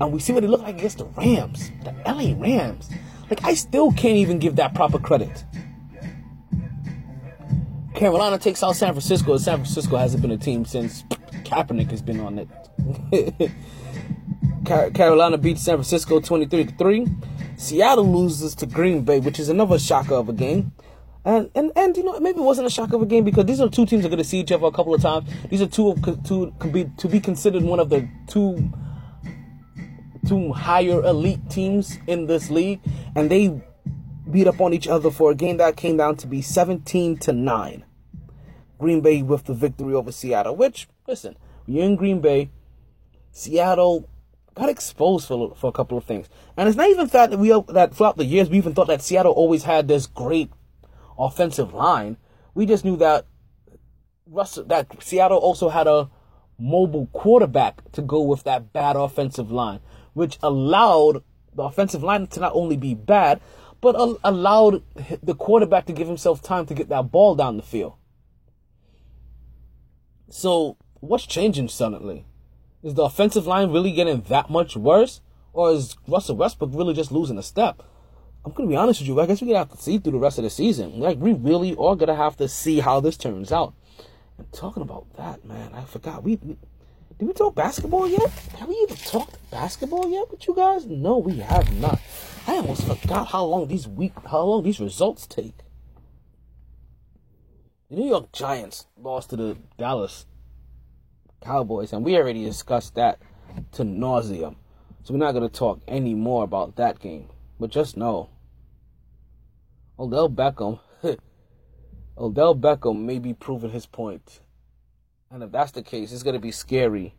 And 0.00 0.12
we 0.12 0.20
see 0.20 0.32
what 0.32 0.44
it 0.44 0.48
looked 0.48 0.62
like 0.64 0.76
against 0.76 0.98
the 0.98 1.06
Rams, 1.06 1.70
the 1.82 1.92
LA 2.06 2.34
Rams. 2.40 2.88
Like, 3.28 3.44
I 3.44 3.54
still 3.54 3.90
can't 3.92 4.16
even 4.16 4.38
give 4.38 4.56
that 4.56 4.74
proper 4.74 4.98
credit. 4.98 5.44
Carolina 7.94 8.38
takes 8.38 8.62
out 8.62 8.76
San 8.76 8.92
Francisco. 8.92 9.32
and 9.32 9.40
San 9.40 9.56
Francisco 9.56 9.96
hasn't 9.96 10.22
been 10.22 10.30
a 10.30 10.38
team 10.38 10.64
since 10.64 11.02
Kaepernick 11.42 11.90
has 11.90 12.00
been 12.00 12.20
on 12.20 12.38
it. 12.38 13.50
Car- 14.64 14.90
Carolina 14.90 15.36
beats 15.36 15.62
San 15.62 15.76
Francisco 15.76 16.20
23 16.20 16.64
to 16.66 16.74
3. 16.76 17.06
Seattle 17.56 18.06
loses 18.06 18.54
to 18.54 18.66
Green 18.66 19.02
Bay, 19.02 19.18
which 19.18 19.40
is 19.40 19.48
another 19.48 19.80
shocker 19.80 20.14
of 20.14 20.28
a 20.28 20.32
game. 20.32 20.70
And, 21.24 21.50
and 21.54 21.72
and 21.76 21.96
you 21.96 22.04
know 22.04 22.18
maybe 22.20 22.38
it 22.38 22.42
wasn't 22.42 22.66
a 22.66 22.70
shock 22.70 22.92
of 22.92 23.02
a 23.02 23.06
game 23.06 23.24
because 23.24 23.44
these 23.44 23.60
are 23.60 23.68
two 23.68 23.84
teams 23.84 24.02
that 24.02 24.08
are 24.08 24.10
going 24.10 24.22
to 24.22 24.28
see 24.28 24.40
each 24.40 24.52
other 24.52 24.66
a 24.66 24.72
couple 24.72 24.94
of 24.94 25.02
times. 25.02 25.28
These 25.50 25.60
are 25.60 25.66
two 25.66 25.90
of 25.90 26.24
two 26.24 26.54
can 26.58 26.70
be 26.70 26.90
to 26.96 27.08
be 27.08 27.20
considered 27.20 27.62
one 27.62 27.80
of 27.80 27.90
the 27.90 28.08
two 28.28 28.72
two 30.26 30.52
higher 30.52 31.02
elite 31.04 31.50
teams 31.50 31.98
in 32.06 32.26
this 32.26 32.50
league, 32.50 32.80
and 33.14 33.30
they 33.30 33.60
beat 34.30 34.46
up 34.46 34.60
on 34.60 34.72
each 34.72 34.86
other 34.86 35.10
for 35.10 35.30
a 35.30 35.34
game 35.34 35.56
that 35.56 35.76
came 35.76 35.96
down 35.96 36.16
to 36.16 36.26
be 36.26 36.42
17 36.42 37.16
to 37.18 37.32
9. 37.32 37.84
Green 38.78 39.00
Bay 39.00 39.22
with 39.22 39.44
the 39.44 39.54
victory 39.54 39.94
over 39.94 40.12
Seattle, 40.12 40.54
which, 40.54 40.88
listen, 41.06 41.36
you're 41.66 41.84
in 41.84 41.96
Green 41.96 42.20
Bay, 42.20 42.50
Seattle 43.32 44.08
got 44.54 44.68
exposed 44.68 45.26
for, 45.26 45.54
for 45.56 45.68
a 45.68 45.72
couple 45.72 45.96
of 45.96 46.04
things. 46.04 46.28
And 46.56 46.68
it's 46.68 46.76
not 46.76 46.88
even 46.90 47.06
that 47.08 47.38
we 47.38 47.48
that 47.68 47.94
throughout 47.94 48.16
the 48.16 48.24
years 48.24 48.48
we 48.48 48.58
even 48.58 48.74
thought 48.74 48.88
that 48.88 49.02
Seattle 49.02 49.32
always 49.32 49.64
had 49.64 49.88
this 49.88 50.06
great 50.06 50.50
offensive 51.18 51.74
line. 51.74 52.16
We 52.54 52.66
just 52.66 52.84
knew 52.84 52.96
that 52.96 53.26
Russell 54.26 54.64
that 54.64 55.02
Seattle 55.02 55.38
also 55.38 55.68
had 55.68 55.86
a 55.86 56.10
mobile 56.58 57.06
quarterback 57.12 57.90
to 57.92 58.02
go 58.02 58.20
with 58.20 58.44
that 58.44 58.72
bad 58.72 58.96
offensive 58.96 59.50
line, 59.50 59.80
which 60.14 60.38
allowed 60.42 61.22
the 61.54 61.62
offensive 61.62 62.02
line 62.02 62.26
to 62.28 62.40
not 62.40 62.52
only 62.54 62.76
be 62.76 62.94
bad, 62.94 63.40
but 63.80 63.94
al- 63.94 64.18
allowed 64.24 64.82
the 65.22 65.34
quarterback 65.34 65.86
to 65.86 65.92
give 65.92 66.08
himself 66.08 66.42
time 66.42 66.66
to 66.66 66.74
get 66.74 66.88
that 66.88 67.10
ball 67.10 67.34
down 67.34 67.56
the 67.56 67.62
field. 67.62 67.94
So, 70.30 70.76
what's 71.00 71.26
changing 71.26 71.68
suddenly? 71.68 72.26
Is 72.82 72.94
the 72.94 73.04
offensive 73.04 73.46
line 73.46 73.70
really 73.70 73.92
getting 73.92 74.20
that 74.22 74.50
much 74.50 74.76
worse? 74.76 75.20
Or 75.52 75.72
is 75.72 75.96
Russell 76.06 76.36
Westbrook 76.36 76.70
really 76.72 76.94
just 76.94 77.10
losing 77.10 77.38
a 77.38 77.42
step? 77.42 77.82
I'm 78.48 78.54
gonna 78.54 78.68
be 78.70 78.76
honest 78.76 79.00
with 79.00 79.08
you, 79.08 79.20
I 79.20 79.26
guess 79.26 79.42
we're 79.42 79.48
gonna 79.48 79.58
have 79.58 79.72
to 79.72 79.76
see 79.76 79.98
through 79.98 80.12
the 80.12 80.18
rest 80.18 80.38
of 80.38 80.44
the 80.44 80.48
season. 80.48 80.98
Like 81.00 81.18
we 81.18 81.34
really 81.34 81.76
are 81.76 81.94
gonna 81.94 82.16
have 82.16 82.38
to 82.38 82.48
see 82.48 82.80
how 82.80 82.98
this 82.98 83.18
turns 83.18 83.52
out. 83.52 83.74
And 84.38 84.50
talking 84.52 84.82
about 84.82 85.06
that, 85.18 85.44
man, 85.44 85.74
I 85.74 85.84
forgot. 85.84 86.22
We, 86.22 86.36
we 86.36 86.56
did 87.18 87.28
we 87.28 87.34
talk 87.34 87.54
basketball 87.54 88.08
yet? 88.08 88.30
Have 88.58 88.70
we 88.70 88.74
even 88.76 88.96
talked 88.96 89.36
basketball 89.50 90.08
yet 90.08 90.30
with 90.30 90.46
you 90.48 90.54
guys? 90.54 90.86
No, 90.86 91.18
we 91.18 91.40
have 91.40 91.70
not. 91.78 92.00
I 92.46 92.56
almost 92.56 92.86
forgot 92.86 93.28
how 93.28 93.44
long 93.44 93.68
these 93.68 93.86
week 93.86 94.14
how 94.30 94.44
long 94.44 94.62
these 94.62 94.80
results 94.80 95.26
take. 95.26 95.58
The 97.90 97.96
New 97.96 98.08
York 98.08 98.32
Giants 98.32 98.86
lost 98.96 99.28
to 99.30 99.36
the 99.36 99.58
Dallas 99.76 100.24
Cowboys, 101.42 101.92
and 101.92 102.02
we 102.02 102.16
already 102.16 102.44
discussed 102.44 102.94
that 102.94 103.18
to 103.72 103.82
nauseum. 103.82 104.56
So 105.04 105.12
we're 105.12 105.18
not 105.18 105.32
to 105.32 105.48
talk 105.50 105.80
any 105.86 106.14
more 106.14 106.44
about 106.44 106.76
that 106.76 106.98
game. 106.98 107.28
But 107.60 107.70
just 107.70 107.96
know, 107.96 108.30
Odell 109.98 110.30
Beckham, 110.30 110.78
Odell 112.18 112.54
Beckham 112.54 113.00
may 113.00 113.18
be 113.18 113.34
proving 113.34 113.70
his 113.70 113.86
point. 113.86 114.40
And 115.30 115.42
if 115.42 115.50
that's 115.50 115.72
the 115.72 115.82
case, 115.82 116.12
it's 116.12 116.22
going 116.22 116.34
to 116.34 116.40
be 116.40 116.52
scary 116.52 117.14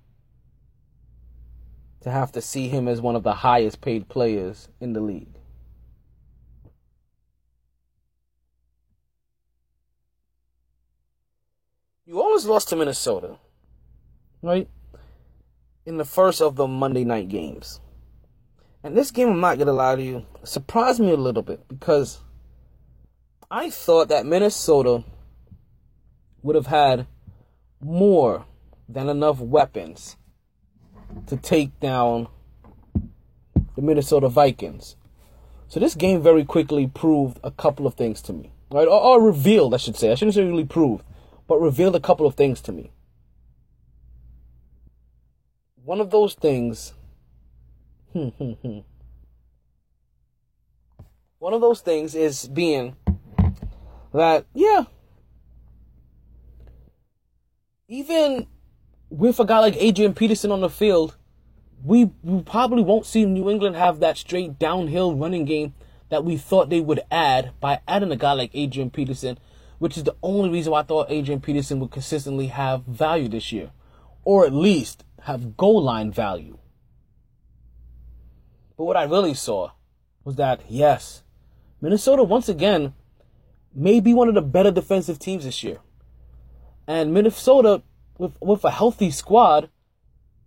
to 2.01 2.09
have 2.09 2.31
to 2.31 2.41
see 2.41 2.69
him 2.69 2.87
as 2.87 3.01
one 3.01 3.15
of 3.15 3.23
the 3.23 3.33
highest 3.33 3.81
paid 3.81 4.07
players 4.07 4.69
in 4.79 4.93
the 4.93 5.01
league. 5.01 5.35
You 12.05 12.19
always 12.19 12.45
lost 12.45 12.69
to 12.69 12.75
Minnesota, 12.75 13.37
right? 14.41 14.67
In 15.85 15.97
the 15.97 16.05
first 16.05 16.41
of 16.41 16.55
the 16.55 16.65
Monday 16.65 17.03
night 17.03 17.27
games. 17.27 17.81
And 18.81 18.97
this 18.97 19.11
game, 19.11 19.29
I'm 19.29 19.39
not 19.41 19.57
going 19.57 19.67
to 19.67 19.73
lie 19.73 19.95
to 19.95 20.01
you, 20.01 20.25
surprised 20.43 21.01
me 21.01 21.11
a 21.11 21.17
little 21.17 21.43
bit 21.43 21.67
because 21.67 22.21
I 23.51 23.71
thought 23.71 24.09
that 24.09 24.27
Minnesota 24.27 25.03
would 26.43 26.55
have 26.55 26.67
had 26.67 27.07
more 27.81 28.45
than 28.87 29.09
enough 29.09 29.39
weapons 29.39 30.17
to 31.25 31.35
take 31.35 31.79
down 31.79 32.27
the 33.75 33.81
Minnesota 33.81 34.29
Vikings. 34.29 34.95
So 35.67 35.79
this 35.79 35.95
game 35.95 36.21
very 36.21 36.45
quickly 36.45 36.85
proved 36.85 37.39
a 37.43 37.49
couple 37.49 37.87
of 37.87 37.95
things 37.95 38.21
to 38.23 38.33
me, 38.33 38.51
right? 38.71 38.87
Or, 38.87 39.01
or 39.01 39.21
revealed, 39.21 39.73
I 39.73 39.77
should 39.77 39.95
say. 39.95 40.11
I 40.11 40.15
shouldn't 40.15 40.35
say 40.35 40.43
really 40.43 40.65
proved, 40.65 41.03
but 41.47 41.59
revealed 41.59 41.95
a 41.95 41.99
couple 41.99 42.27
of 42.27 42.35
things 42.35 42.61
to 42.61 42.71
me. 42.71 42.91
One 45.83 45.99
of 45.99 46.11
those 46.11 46.35
things. 46.35 46.93
One 48.13 48.83
of 51.53 51.61
those 51.61 51.81
things 51.81 52.13
is 52.15 52.47
being 52.47 52.95
that, 54.13 54.45
yeah, 54.53 54.85
even 57.87 58.47
with 59.09 59.39
a 59.39 59.45
guy 59.45 59.59
like 59.59 59.75
Adrian 59.77 60.13
Peterson 60.13 60.51
on 60.51 60.61
the 60.61 60.69
field, 60.69 61.15
we, 61.83 62.11
we 62.23 62.41
probably 62.43 62.83
won't 62.83 63.05
see 63.05 63.25
New 63.25 63.49
England 63.49 63.75
have 63.75 63.99
that 63.99 64.17
straight 64.17 64.59
downhill 64.59 65.15
running 65.15 65.45
game 65.45 65.73
that 66.09 66.23
we 66.23 66.37
thought 66.37 66.69
they 66.69 66.81
would 66.81 67.01
add 67.11 67.51
by 67.59 67.79
adding 67.87 68.11
a 68.11 68.15
guy 68.15 68.33
like 68.33 68.51
Adrian 68.53 68.89
Peterson, 68.89 69.37
which 69.77 69.97
is 69.97 70.03
the 70.03 70.15
only 70.21 70.49
reason 70.49 70.71
why 70.71 70.81
I 70.81 70.83
thought 70.83 71.09
Adrian 71.09 71.41
Peterson 71.41 71.79
would 71.79 71.91
consistently 71.91 72.47
have 72.47 72.83
value 72.83 73.27
this 73.27 73.51
year, 73.51 73.71
or 74.23 74.45
at 74.45 74.53
least 74.53 75.03
have 75.23 75.55
goal 75.57 75.81
line 75.83 76.11
value. 76.11 76.57
But 78.77 78.85
what 78.85 78.97
I 78.97 79.03
really 79.03 79.33
saw 79.33 79.71
was 80.23 80.35
that, 80.35 80.61
yes, 80.67 81.23
Minnesota 81.81 82.23
once 82.23 82.49
again 82.49 82.93
may 83.73 83.99
be 83.99 84.13
one 84.13 84.27
of 84.27 84.35
the 84.35 84.41
better 84.41 84.71
defensive 84.71 85.19
teams 85.19 85.45
this 85.45 85.63
year. 85.63 85.79
And 86.87 87.13
Minnesota, 87.13 87.83
with, 88.17 88.37
with 88.41 88.63
a 88.63 88.71
healthy 88.71 89.11
squad, 89.11 89.69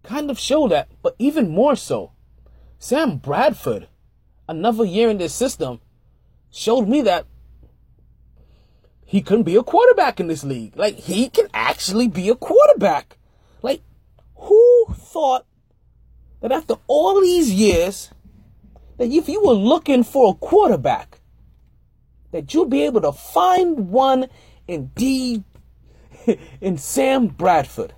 kind 0.02 0.30
of 0.30 0.38
show 0.38 0.68
that, 0.68 0.88
but 1.02 1.14
even 1.18 1.50
more 1.50 1.76
so. 1.76 2.12
Sam 2.78 3.18
Bradford, 3.18 3.88
another 4.48 4.84
year 4.84 5.08
in 5.08 5.18
this 5.18 5.34
system, 5.34 5.80
showed 6.50 6.88
me 6.88 7.00
that 7.02 7.26
he 9.04 9.20
couldn't 9.20 9.44
be 9.44 9.56
a 9.56 9.62
quarterback 9.62 10.18
in 10.18 10.26
this 10.26 10.42
league. 10.42 10.76
Like, 10.76 10.96
he 10.96 11.28
can 11.28 11.46
actually 11.54 12.08
be 12.08 12.28
a 12.28 12.34
quarterback. 12.34 13.18
Like, 13.62 13.82
who 14.34 14.86
thought 14.94 15.46
that 16.40 16.50
after 16.50 16.74
all 16.86 17.20
these 17.20 17.52
years, 17.52 18.10
that 18.96 19.10
if 19.10 19.28
you 19.28 19.42
were 19.44 19.54
looking 19.54 20.02
for 20.02 20.32
a 20.32 20.34
quarterback, 20.34 21.20
that 22.32 22.52
you'll 22.52 22.66
be 22.66 22.82
able 22.84 23.00
to 23.02 23.12
find 23.12 23.90
one 23.90 24.26
in 24.66 24.86
D 24.94 25.44
in 26.60 26.76
Sam 26.78 27.28
Bradford. 27.28 27.94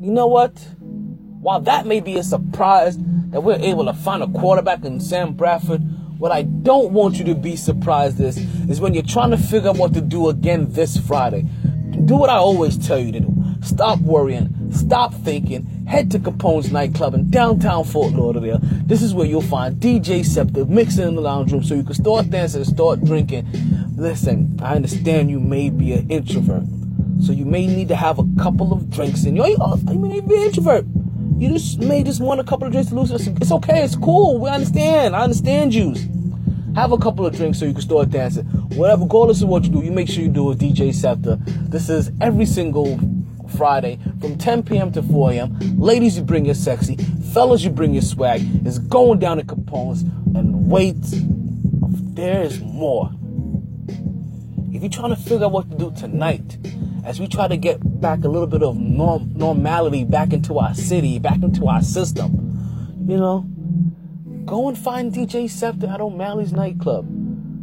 You 0.00 0.12
know 0.12 0.26
what? 0.26 0.58
While 1.40 1.60
that 1.62 1.86
may 1.86 2.00
be 2.00 2.16
a 2.16 2.22
surprise 2.22 2.98
that 2.98 3.42
we're 3.42 3.58
able 3.60 3.84
to 3.86 3.94
find 3.94 4.22
a 4.22 4.26
quarterback 4.26 4.84
in 4.84 5.00
Sam 5.00 5.34
Bradford, 5.34 5.80
what 6.18 6.32
I 6.32 6.42
don't 6.42 6.92
want 6.92 7.18
you 7.18 7.24
to 7.26 7.34
be 7.34 7.56
surprised 7.56 8.20
is, 8.20 8.36
is 8.68 8.80
when 8.80 8.92
you're 8.92 9.02
trying 9.02 9.30
to 9.30 9.38
figure 9.38 9.70
out 9.70 9.76
what 9.76 9.94
to 9.94 10.00
do 10.00 10.28
again 10.28 10.66
this 10.70 10.96
Friday. 10.98 11.42
Do 12.04 12.16
what 12.16 12.28
I 12.28 12.36
always 12.36 12.76
tell 12.76 12.98
you 12.98 13.12
to 13.12 13.20
do. 13.20 13.39
Stop 13.62 14.00
worrying. 14.00 14.72
Stop 14.72 15.14
thinking. 15.14 15.66
Head 15.86 16.10
to 16.12 16.18
Capone's 16.18 16.70
nightclub 16.70 17.14
in 17.14 17.30
downtown 17.30 17.84
Fort 17.84 18.12
Lauderdale. 18.12 18.58
This 18.62 19.02
is 19.02 19.12
where 19.14 19.26
you'll 19.26 19.42
find 19.42 19.76
DJ 19.76 20.24
Scepter 20.24 20.64
mixing 20.64 21.08
in 21.08 21.14
the 21.14 21.20
lounge 21.20 21.52
room 21.52 21.62
so 21.62 21.74
you 21.74 21.82
can 21.82 21.94
start 21.94 22.30
dancing 22.30 22.62
and 22.62 22.70
start 22.70 23.04
drinking. 23.04 23.46
Listen, 23.96 24.58
I 24.62 24.76
understand 24.76 25.30
you 25.30 25.40
may 25.40 25.68
be 25.68 25.92
an 25.92 26.10
introvert. 26.10 26.62
So 27.20 27.32
you 27.32 27.44
may 27.44 27.66
need 27.66 27.88
to 27.88 27.96
have 27.96 28.18
a 28.18 28.24
couple 28.38 28.72
of 28.72 28.88
drinks 28.88 29.24
in 29.24 29.36
you. 29.36 29.44
You 29.44 29.98
may 29.98 30.20
be 30.20 30.36
an 30.36 30.42
introvert. 30.42 30.86
You 31.36 31.50
just 31.50 31.80
may 31.80 32.02
just 32.02 32.20
want 32.20 32.40
a 32.40 32.44
couple 32.44 32.66
of 32.66 32.72
drinks 32.72 32.90
to 32.90 32.94
lose. 32.94 33.10
It's 33.10 33.52
okay. 33.52 33.82
It's 33.82 33.96
cool. 33.96 34.38
We 34.38 34.48
understand. 34.48 35.14
I 35.14 35.22
understand 35.22 35.74
you. 35.74 35.94
Have 36.76 36.92
a 36.92 36.98
couple 36.98 37.26
of 37.26 37.34
drinks 37.34 37.58
so 37.58 37.64
you 37.64 37.72
can 37.72 37.82
start 37.82 38.10
dancing. 38.10 38.44
Whatever, 38.76 39.02
regardless 39.02 39.42
of 39.42 39.48
what 39.48 39.64
you 39.64 39.70
do, 39.70 39.82
you 39.84 39.90
make 39.90 40.08
sure 40.08 40.22
you 40.22 40.30
do 40.30 40.52
a 40.52 40.54
DJ 40.54 40.94
Scepter. 40.94 41.36
This 41.44 41.88
is 41.88 42.12
every 42.20 42.46
single 42.46 42.96
Friday 43.50 43.98
from 44.20 44.38
10 44.38 44.62
p.m. 44.62 44.92
to 44.92 45.02
4 45.02 45.32
a.m. 45.32 45.58
Ladies, 45.78 46.16
you 46.16 46.22
bring 46.22 46.44
your 46.44 46.54
sexy. 46.54 46.96
Fellas, 47.32 47.62
you 47.62 47.70
bring 47.70 47.92
your 47.92 48.02
swag. 48.02 48.42
It's 48.66 48.78
going 48.78 49.18
down 49.18 49.38
at 49.38 49.46
Capone's. 49.46 50.02
And 50.02 50.70
wait, 50.70 50.96
there's 51.00 52.60
more. 52.60 53.10
If 54.72 54.82
you're 54.82 54.90
trying 54.90 55.10
to 55.10 55.20
figure 55.20 55.44
out 55.46 55.52
what 55.52 55.70
to 55.70 55.76
do 55.76 55.92
tonight, 55.96 56.58
as 57.04 57.18
we 57.18 57.26
try 57.26 57.48
to 57.48 57.56
get 57.56 57.78
back 58.00 58.24
a 58.24 58.28
little 58.28 58.46
bit 58.46 58.62
of 58.62 58.76
norm- 58.76 59.32
normality 59.34 60.04
back 60.04 60.32
into 60.32 60.58
our 60.58 60.74
city, 60.74 61.18
back 61.18 61.42
into 61.42 61.66
our 61.66 61.82
system, 61.82 63.04
you 63.08 63.16
know, 63.16 63.40
go 64.44 64.68
and 64.68 64.78
find 64.78 65.12
DJ 65.12 65.50
Scepter 65.50 65.86
at 65.86 66.00
O'Malley's 66.00 66.52
nightclub. 66.52 67.06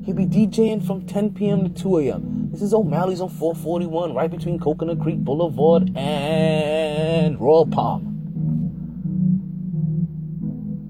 He'll 0.05 0.15
be 0.15 0.25
DJing 0.25 0.85
from 0.85 1.05
10 1.05 1.33
p.m. 1.33 1.63
to 1.63 1.81
2 1.81 1.97
a.m. 1.99 2.46
This 2.57 2.63
is 2.63 2.73
O'Malley's 2.73 3.21
on 3.21 3.29
441, 3.29 4.15
right 4.15 4.31
between 4.31 4.57
Coconut 4.57 4.99
Creek 4.99 5.19
Boulevard 5.19 5.95
and 5.95 7.39
Royal 7.39 7.67
Palm. 7.67 8.15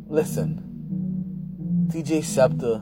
Listen, 0.08 1.90
DJ 1.92 2.24
Scepter 2.24 2.82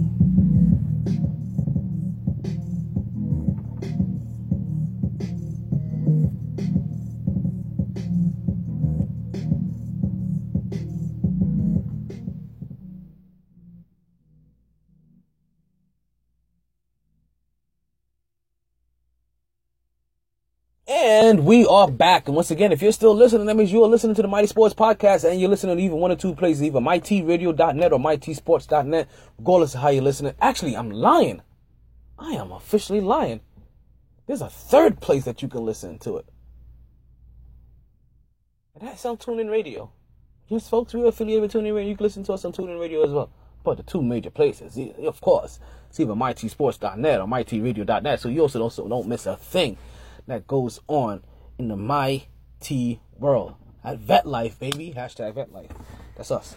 And 21.06 21.46
we 21.46 21.66
are 21.66 21.92
back. 21.92 22.28
And 22.28 22.36
once 22.38 22.50
again, 22.50 22.72
if 22.72 22.82
you're 22.82 22.94
still 22.94 23.14
listening, 23.14 23.46
that 23.48 23.58
means 23.58 23.74
you 23.74 23.84
are 23.84 23.90
listening 23.90 24.16
to 24.16 24.22
the 24.22 24.28
Mighty 24.30 24.48
Sports 24.48 24.74
Podcast 24.74 25.30
and 25.30 25.38
you're 25.38 25.50
listening 25.50 25.76
to 25.76 25.84
even 25.84 25.98
one 25.98 26.12
or 26.12 26.16
two 26.16 26.34
places, 26.34 26.64
either 26.64 26.80
mightyradio.net 26.80 27.92
or 27.92 28.00
mightysports.net, 28.00 29.10
regardless 29.38 29.76
of 29.76 29.82
how 29.82 29.90
you're 29.90 30.02
listening. 30.02 30.34
Actually, 30.40 30.78
I'm 30.78 30.90
lying. 30.90 31.42
I 32.18 32.36
am 32.36 32.54
officially 32.54 33.02
lying. 33.02 33.42
There's 34.28 34.42
a 34.42 34.48
third 34.48 35.02
place 35.02 35.26
that 35.26 35.42
you 35.42 35.50
can 35.50 35.66
listen 35.66 36.00
to 36.00 36.16
it. 36.20 36.26
And 38.80 38.88
that's 38.88 39.06
on 39.06 39.18
TuneIn 39.18 39.52
Radio. 39.52 39.92
Yes, 40.48 40.70
folks, 40.70 40.94
we're 40.94 41.08
affiliated 41.08 41.42
with 41.42 41.52
TuneIn 41.52 41.76
Radio. 41.76 41.90
You 41.90 41.98
can 41.98 42.06
listen 42.06 42.24
to 42.24 42.32
us 42.32 42.46
on 42.46 42.54
TuneIn 42.54 42.80
Radio 42.80 43.04
as 43.04 43.12
well. 43.12 43.30
But 43.66 43.76
the 43.76 43.84
two 43.84 44.02
major 44.02 44.30
places, 44.30 44.80
of 45.06 45.20
course, 45.20 45.60
it's 45.90 46.00
either 46.00 46.14
mightysports.net 46.14 47.20
or 47.20 47.28
mightyradio.net. 47.28 48.22
So 48.22 48.30
you 48.30 48.40
also 48.40 48.60
don't, 48.60 48.90
don't 48.90 49.08
miss 49.10 49.26
a 49.26 49.36
thing 49.36 49.78
that 50.28 50.48
goes 50.48 50.80
on 50.88 51.24
in 51.58 51.68
the 51.68 51.76
my 51.76 52.24
T 52.60 53.00
world. 53.18 53.56
At 53.84 54.00
Vet 54.00 54.26
Life, 54.26 54.60
baby. 54.60 54.94
Hashtag 54.96 55.36
Vet 55.36 55.52
Life. 55.52 55.72
That's 56.16 56.32
us. 56.32 56.56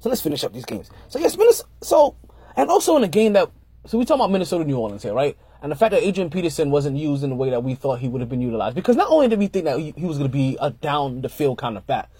So 0.00 0.08
let's 0.08 0.20
finish 0.20 0.44
up 0.44 0.52
these 0.52 0.64
games. 0.64 0.90
So 1.08 1.18
yes, 1.18 1.36
Minnesota. 1.36 1.68
So 1.82 2.16
and 2.56 2.68
also 2.70 2.96
in 2.96 3.02
the 3.02 3.08
game 3.08 3.32
that 3.34 3.50
so 3.86 3.98
we 3.98 4.04
talk 4.04 4.16
about 4.16 4.30
Minnesota, 4.30 4.64
New 4.64 4.78
Orleans 4.78 5.02
here, 5.02 5.14
right? 5.14 5.36
And 5.62 5.72
the 5.72 5.76
fact 5.76 5.92
that 5.92 6.02
Adrian 6.02 6.28
Peterson 6.28 6.70
wasn't 6.70 6.98
used 6.98 7.24
in 7.24 7.30
the 7.30 7.36
way 7.36 7.48
that 7.50 7.62
we 7.62 7.74
thought 7.74 7.98
he 7.98 8.08
would 8.08 8.20
have 8.20 8.28
been 8.28 8.42
utilized, 8.42 8.74
because 8.74 8.96
not 8.96 9.08
only 9.10 9.28
did 9.28 9.38
we 9.38 9.46
think 9.46 9.64
that 9.64 9.78
he, 9.78 9.94
he 9.96 10.04
was 10.04 10.18
going 10.18 10.28
to 10.28 10.32
be 10.32 10.58
a 10.60 10.70
down 10.70 11.22
the 11.22 11.28
field 11.28 11.56
kind 11.56 11.78
of 11.78 11.86
bat, 11.86 12.10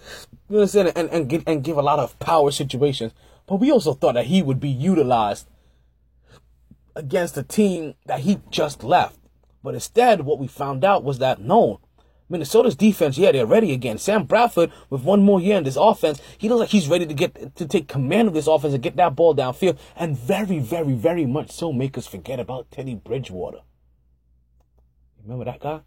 you 0.49 0.57
understand, 0.57 0.93
and 0.95 1.09
and, 1.11 1.29
get, 1.29 1.43
and 1.45 1.63
give 1.63 1.77
a 1.77 1.81
lot 1.81 1.99
of 1.99 2.17
power 2.19 2.49
situations, 2.49 3.13
but 3.45 3.57
we 3.57 3.71
also 3.71 3.93
thought 3.93 4.13
that 4.13 4.25
he 4.25 4.41
would 4.41 4.59
be 4.59 4.69
utilized 4.69 5.47
against 6.95 7.37
a 7.37 7.43
team 7.43 7.93
that 8.05 8.21
he 8.21 8.39
just 8.49 8.83
left. 8.83 9.19
But 9.65 9.73
instead, 9.73 10.21
what 10.21 10.37
we 10.37 10.45
found 10.45 10.85
out 10.85 11.03
was 11.03 11.17
that 11.17 11.41
no, 11.41 11.81
Minnesota's 12.29 12.75
defense, 12.75 13.17
yeah, 13.17 13.31
they're 13.31 13.47
ready 13.47 13.73
again. 13.73 13.97
Sam 13.97 14.25
Bradford, 14.25 14.71
with 14.91 15.01
one 15.01 15.23
more 15.23 15.41
year 15.41 15.57
in 15.57 15.63
this 15.63 15.75
offense, 15.75 16.21
he 16.37 16.47
looks 16.47 16.59
like 16.59 16.69
he's 16.69 16.87
ready 16.87 17.07
to 17.07 17.13
get 17.15 17.55
to 17.55 17.67
take 17.67 17.87
command 17.87 18.27
of 18.27 18.35
this 18.35 18.45
offense 18.45 18.75
and 18.75 18.83
get 18.83 18.95
that 18.97 19.15
ball 19.15 19.33
downfield, 19.35 19.79
and 19.95 20.15
very, 20.15 20.59
very, 20.59 20.93
very 20.93 21.25
much 21.25 21.49
so 21.49 21.73
make 21.73 21.97
us 21.97 22.05
forget 22.05 22.39
about 22.39 22.69
Teddy 22.69 22.93
Bridgewater. 22.93 23.61
Remember 25.23 25.45
that 25.45 25.59
guy? 25.59 25.81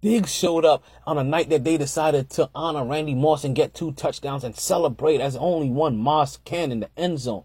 Diggs 0.00 0.34
showed 0.34 0.64
up 0.64 0.82
on 1.06 1.16
a 1.16 1.22
night 1.22 1.48
that 1.50 1.62
they 1.62 1.76
decided 1.76 2.28
to 2.30 2.50
honor 2.56 2.84
Randy 2.84 3.14
Moss 3.14 3.44
and 3.44 3.54
get 3.54 3.72
two 3.72 3.92
touchdowns 3.92 4.42
and 4.42 4.56
celebrate 4.56 5.20
as 5.20 5.36
only 5.36 5.70
one 5.70 5.96
Moss 5.96 6.38
can 6.38 6.72
in 6.72 6.80
the 6.80 6.90
end 6.96 7.20
zone. 7.20 7.44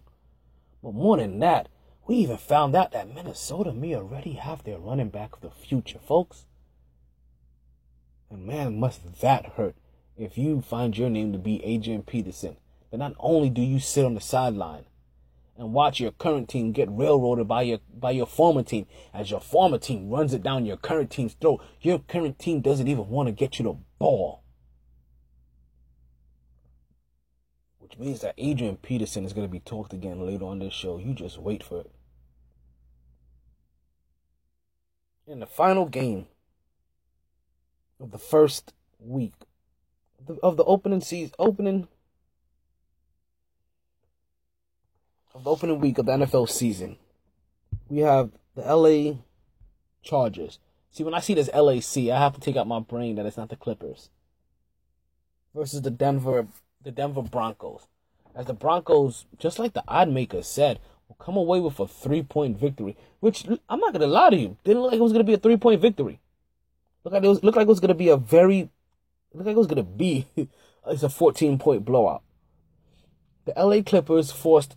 But 0.82 0.94
more 0.94 1.18
than 1.18 1.38
that, 1.38 1.68
we 2.08 2.16
even 2.16 2.38
found 2.38 2.74
out 2.74 2.92
that 2.92 3.14
Minnesota 3.14 3.70
may 3.70 3.94
already 3.94 4.32
have 4.32 4.64
their 4.64 4.78
running 4.78 5.10
back 5.10 5.34
of 5.34 5.42
the 5.42 5.50
future, 5.50 5.98
folks. 5.98 6.46
And 8.30 8.46
man, 8.46 8.80
must 8.80 9.20
that 9.20 9.44
hurt 9.56 9.76
if 10.16 10.38
you 10.38 10.62
find 10.62 10.96
your 10.96 11.10
name 11.10 11.32
to 11.32 11.38
be 11.38 11.62
Adrian 11.62 12.02
Peterson. 12.02 12.56
That 12.90 12.96
not 12.96 13.14
only 13.18 13.50
do 13.50 13.60
you 13.60 13.78
sit 13.78 14.06
on 14.06 14.14
the 14.14 14.22
sideline 14.22 14.86
and 15.58 15.74
watch 15.74 16.00
your 16.00 16.12
current 16.12 16.48
team 16.48 16.72
get 16.72 16.88
railroaded 16.90 17.46
by 17.46 17.62
your 17.62 17.80
by 17.94 18.12
your 18.12 18.26
former 18.26 18.62
team 18.62 18.86
as 19.12 19.30
your 19.30 19.40
former 19.40 19.76
team 19.76 20.08
runs 20.08 20.32
it 20.32 20.42
down 20.42 20.64
your 20.64 20.78
current 20.78 21.10
team's 21.10 21.34
throat, 21.34 21.62
your 21.82 21.98
current 21.98 22.38
team 22.38 22.62
doesn't 22.62 22.88
even 22.88 23.10
want 23.10 23.26
to 23.26 23.32
get 23.32 23.58
you 23.58 23.64
the 23.64 23.76
ball. 23.98 24.42
Which 27.80 27.98
means 27.98 28.22
that 28.22 28.34
Adrian 28.38 28.78
Peterson 28.78 29.26
is 29.26 29.34
going 29.34 29.46
to 29.46 29.52
be 29.52 29.60
talked 29.60 29.92
again 29.92 30.26
later 30.26 30.46
on 30.46 30.58
this 30.60 30.72
show. 30.72 30.96
You 30.96 31.12
just 31.12 31.36
wait 31.36 31.62
for 31.62 31.80
it. 31.80 31.90
In 35.28 35.40
the 35.40 35.46
final 35.46 35.86
game 35.86 36.26
of 38.00 38.10
the 38.10 38.18
first 38.18 38.72
week 38.98 39.34
of 40.42 40.56
the 40.56 40.64
opening 40.64 41.00
season, 41.00 41.34
opening 41.38 41.88
of 45.34 45.44
the 45.44 45.50
opening 45.50 45.78
week 45.78 45.98
of 45.98 46.06
the 46.06 46.12
NFL 46.12 46.48
season, 46.48 46.96
we 47.88 47.98
have 47.98 48.30
the 48.56 48.62
LA 48.62 49.18
Chargers. 50.02 50.58
See, 50.90 51.04
when 51.04 51.14
I 51.14 51.20
see 51.20 51.34
this 51.34 51.50
LAC, 51.54 52.10
I 52.10 52.18
have 52.18 52.34
to 52.34 52.40
take 52.40 52.56
out 52.56 52.66
my 52.66 52.80
brain 52.80 53.16
that 53.16 53.26
it's 53.26 53.36
not 53.36 53.50
the 53.50 53.56
Clippers 53.56 54.10
versus 55.54 55.82
the 55.82 55.90
Denver, 55.90 56.46
the 56.82 56.90
Denver 56.90 57.22
Broncos. 57.22 57.86
as 58.34 58.46
the 58.46 58.54
Broncos, 58.54 59.26
just 59.38 59.58
like 59.58 59.74
the 59.74 59.84
odd 59.86 60.08
maker 60.08 60.42
said, 60.42 60.80
will 61.08 61.16
come 61.16 61.36
away 61.36 61.60
with 61.60 61.78
a 61.80 61.86
three 61.86 62.22
point 62.22 62.58
victory. 62.58 62.96
Which 63.20 63.46
I'm 63.68 63.80
not 63.80 63.92
gonna 63.92 64.06
lie 64.06 64.30
to 64.30 64.36
you, 64.36 64.56
didn't 64.64 64.82
look 64.82 64.92
like 64.92 65.00
it 65.00 65.02
was 65.02 65.12
gonna 65.12 65.24
be 65.24 65.34
a 65.34 65.38
three 65.38 65.56
point 65.56 65.80
victory. 65.80 66.20
Look 67.04 67.14
like 67.14 67.24
it 67.24 67.28
was 67.28 67.42
looked 67.42 67.56
like 67.56 67.66
it 67.66 67.68
was 67.68 67.80
gonna 67.80 67.94
be 67.94 68.08
a 68.08 68.16
very 68.16 68.70
looked 69.32 69.46
like 69.46 69.56
it 69.56 69.58
was 69.58 69.66
gonna 69.66 69.82
be 69.82 70.26
it's 70.86 71.02
a 71.02 71.08
14 71.08 71.58
point 71.58 71.84
blowout. 71.84 72.22
The 73.44 73.54
LA 73.56 73.82
Clippers 73.82 74.30
forced 74.30 74.76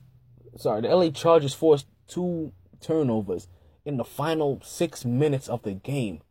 sorry, 0.57 0.82
the 0.82 0.89
LA 0.89 1.09
Chargers 1.09 1.53
forced 1.53 1.88
two 2.07 2.53
turnovers 2.79 3.47
in 3.86 3.97
the 3.97 4.03
final 4.03 4.59
six 4.63 5.05
minutes 5.05 5.47
of 5.47 5.63
the 5.63 5.73
game 5.73 6.21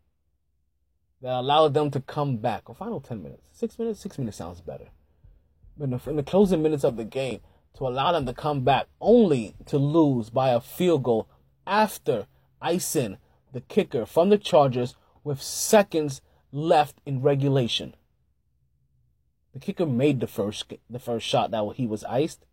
that 1.23 1.35
allowed 1.35 1.75
them 1.75 1.91
to 1.91 2.01
come 2.01 2.37
back. 2.39 2.69
Or 2.69 2.75
final 2.75 3.01
10 3.01 3.23
minutes. 3.23 3.43
Six 3.53 3.79
minutes? 3.79 4.01
Six 4.01 4.19
minutes 4.19 4.39
sounds 4.39 4.61
better. 4.61 4.89
But 5.77 5.85
in 5.85 5.91
the, 5.91 6.11
in 6.11 6.17
the 6.17 6.23
closing 6.23 6.63
minutes 6.63 6.85
of 6.85 6.97
the 6.97 7.05
game, 7.05 7.41
to 7.77 7.87
allow 7.87 8.13
them 8.13 8.27
to 8.27 8.33
come 8.33 8.63
back 8.63 8.87
only 9.01 9.55
to 9.67 9.79
lose 9.79 10.31
by 10.31 10.51
a 10.51 10.61
field 10.61 11.03
goal 11.03 11.29
after 11.67 12.27
icing 12.61 13.19
the 13.53 13.61
kicker 13.63 14.07
from 14.07 14.29
the 14.29 14.39
Chargers 14.39 14.95
with 15.25 15.43
seconds 15.43 16.21
left 16.53 17.01
in 17.07 17.23
regulation. 17.23 17.95
The 19.53 19.61
kicker 19.61 19.87
made 19.87 20.21
the 20.21 20.27
first 20.27 20.73
the 20.89 20.99
first 20.99 21.27
shot 21.27 21.51
that 21.51 21.75
he 21.77 21.87
was 21.87 22.05
iced. 22.05 22.45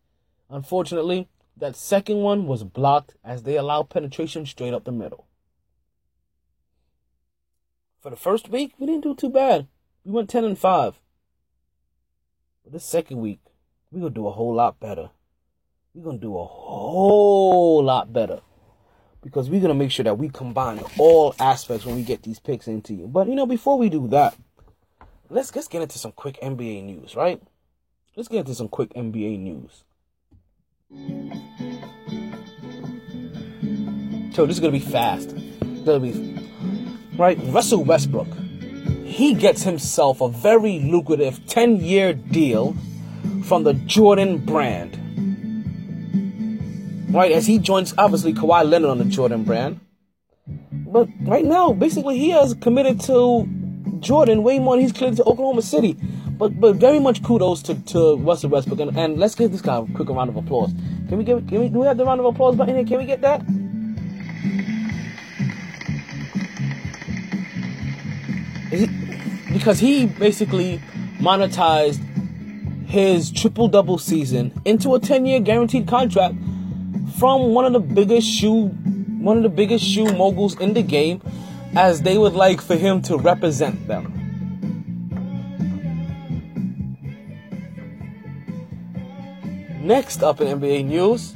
Unfortunately, 0.49 1.27
that 1.55 1.75
second 1.75 2.17
one 2.17 2.47
was 2.47 2.63
blocked 2.63 3.15
as 3.23 3.43
they 3.43 3.57
allowed 3.57 3.89
penetration 3.89 4.45
straight 4.45 4.73
up 4.73 4.83
the 4.83 4.91
middle. 4.91 5.27
For 7.99 8.09
the 8.09 8.15
first 8.15 8.49
week, 8.49 8.73
we 8.77 8.85
didn't 8.85 9.03
do 9.03 9.15
too 9.15 9.29
bad. 9.29 9.67
We 10.05 10.11
went 10.11 10.29
10 10.29 10.45
and 10.45 10.57
5. 10.57 10.99
But 12.63 12.73
this 12.73 12.85
second 12.85 13.19
week, 13.19 13.39
we're 13.91 14.01
going 14.01 14.13
to 14.13 14.19
do 14.19 14.27
a 14.27 14.31
whole 14.31 14.53
lot 14.53 14.79
better. 14.79 15.09
We're 15.93 16.03
going 16.03 16.19
to 16.19 16.25
do 16.25 16.37
a 16.37 16.45
whole 16.45 17.83
lot 17.83 18.11
better. 18.11 18.41
Because 19.23 19.49
we're 19.49 19.61
going 19.61 19.69
to 19.69 19.75
make 19.75 19.91
sure 19.91 20.03
that 20.03 20.17
we 20.17 20.29
combine 20.29 20.79
all 20.97 21.35
aspects 21.39 21.85
when 21.85 21.95
we 21.95 22.03
get 22.03 22.23
these 22.23 22.39
picks 22.39 22.67
into 22.67 22.93
you. 22.93 23.07
But, 23.07 23.27
you 23.27 23.35
know, 23.35 23.45
before 23.45 23.77
we 23.77 23.89
do 23.89 24.07
that, 24.09 24.35
let's, 25.29 25.55
let's 25.55 25.67
get 25.67 25.81
into 25.81 25.97
some 25.97 26.11
quick 26.11 26.39
NBA 26.41 26.83
news, 26.83 27.15
right? 27.15 27.41
Let's 28.15 28.29
get 28.29 28.39
into 28.39 28.55
some 28.55 28.67
quick 28.67 28.93
NBA 28.93 29.39
news. 29.39 29.83
So 34.33 34.45
this 34.45 34.55
is 34.55 34.59
gonna 34.59 34.71
be 34.71 34.79
fast. 34.79 35.35
Gonna 35.85 35.99
be 35.99 36.39
right. 37.17 37.37
Russell 37.45 37.83
Westbrook, 37.83 38.27
he 39.03 39.33
gets 39.33 39.63
himself 39.63 40.21
a 40.21 40.29
very 40.29 40.79
lucrative 40.79 41.39
10-year 41.41 42.13
deal 42.13 42.75
from 43.43 43.63
the 43.63 43.73
Jordan 43.73 44.37
brand. 44.37 45.03
Right, 47.13 47.31
as 47.31 47.45
he 47.45 47.57
joins 47.57 47.93
obviously 47.97 48.33
Kawhi 48.33 48.69
Leonard 48.69 48.91
on 48.91 48.97
the 48.97 49.05
Jordan 49.05 49.43
brand. 49.43 49.79
But 50.71 51.07
right 51.21 51.45
now, 51.45 51.73
basically, 51.73 52.17
he 52.17 52.29
has 52.29 52.53
committed 52.55 52.99
to 53.01 53.47
Jordan 53.99 54.43
way 54.43 54.59
more 54.59 54.75
than 54.75 54.83
he's 54.83 54.91
committed 54.91 55.17
to 55.17 55.23
Oklahoma 55.23 55.61
City. 55.61 55.97
But 56.37 56.59
but 56.59 56.75
very 56.75 56.99
much 56.99 57.23
kudos 57.23 57.63
to, 57.63 57.75
to 57.85 58.17
Russell 58.17 58.49
Westbrook 58.51 58.79
and, 58.79 58.97
and 58.97 59.17
let's 59.17 59.33
give 59.33 59.51
this 59.51 59.61
guy 59.61 59.77
a 59.77 59.85
quick 59.93 60.09
round 60.09 60.29
of 60.29 60.35
applause. 60.35 60.71
Can 61.09 61.17
we 61.17 61.23
give 61.23 61.47
can 61.47 61.59
we 61.59 61.69
do 61.69 61.79
we 61.79 61.87
have 61.87 61.97
the 61.97 62.05
round 62.05 62.19
of 62.19 62.25
applause 62.25 62.55
button 62.55 62.75
here? 62.75 62.85
Can 62.85 62.97
we 62.97 63.05
get 63.05 63.21
that? 63.21 63.41
Because 69.51 69.79
he 69.79 70.05
basically 70.05 70.79
monetized 71.19 71.99
his 72.87 73.31
triple 73.31 73.67
double 73.67 73.97
season 73.97 74.53
into 74.63 74.95
a 74.95 74.99
10 74.99 75.25
year 75.25 75.41
guaranteed 75.41 75.87
contract 75.87 76.35
from 77.19 77.53
one 77.53 77.65
of 77.65 77.73
the 77.73 77.79
biggest 77.79 78.25
shoe 78.25 78.67
one 79.19 79.35
of 79.35 79.43
the 79.43 79.49
biggest 79.49 79.83
shoe 79.83 80.05
moguls 80.05 80.57
in 80.59 80.73
the 80.73 80.81
game 80.81 81.21
as 81.75 82.01
they 82.01 82.17
would 82.17 82.33
like 82.33 82.61
for 82.61 82.77
him 82.77 83.01
to 83.01 83.17
represent 83.17 83.87
them. 83.87 84.13
Next 89.81 90.23
up 90.23 90.39
in 90.39 90.59
NBA 90.59 90.85
news, 90.85 91.33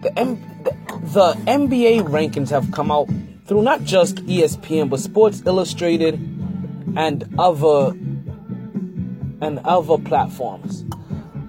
the, 0.00 0.18
M- 0.18 0.40
the, 0.62 0.70
the 1.12 1.34
NBA 1.46 2.08
rankings 2.08 2.48
have 2.50 2.70
come 2.72 2.90
out 2.90 3.08
through 3.46 3.62
not 3.62 3.84
just 3.84 4.16
ESPN 4.16 4.88
but 4.88 5.00
Sports 5.00 5.42
Illustrated 5.44 6.14
and 6.96 7.34
other 7.38 7.92
and 9.44 9.58
other 9.60 9.98
platforms. 9.98 10.84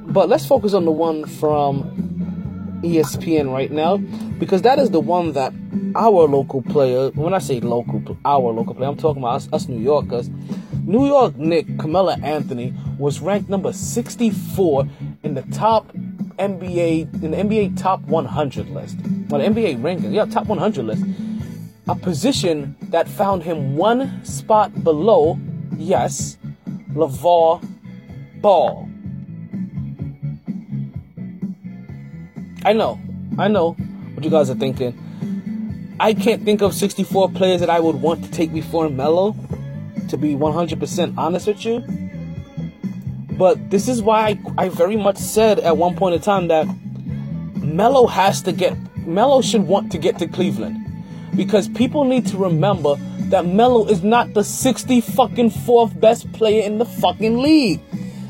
But 0.08 0.30
let's 0.30 0.46
focus 0.46 0.74
on 0.74 0.86
the 0.86 0.91
one 0.91 1.26
from 1.26 2.82
ESPN 2.84 3.52
right 3.52 3.72
now 3.72 3.98
because 4.38 4.62
that 4.64 4.80
is 4.80 4.91
the 4.91 5.00
one 5.00 5.32
that 5.32 5.54
our 5.96 6.28
local 6.28 6.62
player, 6.62 7.10
when 7.12 7.34
I 7.34 7.39
say 7.39 7.60
local, 7.60 8.18
our 8.26 8.52
local 8.52 8.76
player, 8.76 8.89
I'm 8.89 8.98
talking 8.98 9.22
about 9.22 9.36
us, 9.36 9.50
us 9.52 9.68
New 9.68 9.82
Yorkers. 9.82 10.30
New 10.84 11.08
York 11.08 11.36
Knick 11.38 11.80
Carmelo 11.80 12.12
Anthony 12.22 12.74
was 13.00 13.20
ranked 13.20 13.50
number 13.50 13.74
64 13.74 14.88
in 15.24 15.34
the 15.34 15.41
top 15.43 15.91
NBA 16.38 17.24
in 17.24 17.32
the 17.32 17.38
NBA 17.38 17.82
top 17.82 18.02
100 18.02 18.70
list. 18.70 18.98
Well, 19.30 19.41
the 19.41 19.48
NBA 19.48 19.82
ranking, 19.82 20.14
yeah, 20.14 20.26
top 20.26 20.48
100 20.48 20.86
list. 20.86 21.04
A 21.88 21.96
position 21.96 22.76
that 22.89 23.08
found 23.08 23.43
him 23.43 23.76
one 23.78 24.24
spot 24.26 24.84
below, 24.84 25.39
yes, 25.78 26.38
LeVar 26.93 27.64
Ball. 28.46 28.88
I 32.64 32.74
know, 32.74 33.00
I 33.39 33.48
know 33.48 33.72
what 33.72 34.24
you 34.24 34.30
guys 34.30 34.52
are 34.52 34.56
thinking. 34.56 35.96
I 36.00 36.14
can't 36.14 36.43
think 36.43 36.62
of 36.62 36.76
64 36.76 37.32
players 37.32 37.60
that 37.62 37.72
I 37.72 37.80
would 37.80 37.96
want 37.96 38.24
to 38.24 38.30
take 38.30 38.54
before 38.54 38.88
Melo, 38.88 39.36
to 40.10 40.16
be 40.16 40.36
100% 40.36 41.18
honest 41.18 41.48
with 41.48 41.66
you. 41.66 41.84
But 43.32 43.72
this 43.72 43.88
is 43.88 44.04
why 44.04 44.39
I, 44.58 44.66
I 44.66 44.70
very 44.70 44.96
much 44.96 45.18
said 45.18 45.58
at 45.58 45.76
one 45.76 45.96
point 45.96 46.14
in 46.14 46.22
time 46.22 46.48
that 46.50 46.68
Melo 47.56 48.06
has 48.06 48.43
to 48.43 48.52
get, 48.52 48.78
Melo 49.08 49.41
should 49.41 49.64
want 49.64 49.91
to 49.93 49.98
get 49.98 50.20
to 50.20 50.28
Cleveland. 50.28 50.86
Because 51.36 51.68
people 51.68 52.04
need 52.04 52.28
to 52.28 52.38
remember 52.38 52.93
that 53.32 53.48
Melo 53.48 53.88
is 53.88 54.04
not 54.04 54.36
the 54.36 54.43
60 54.43 55.02
fucking 55.02 55.50
fourth 55.50 56.00
best 56.00 56.32
player 56.34 56.62
in 56.62 56.78
the 56.78 56.86
fucking 56.86 57.39
league. 57.39 57.82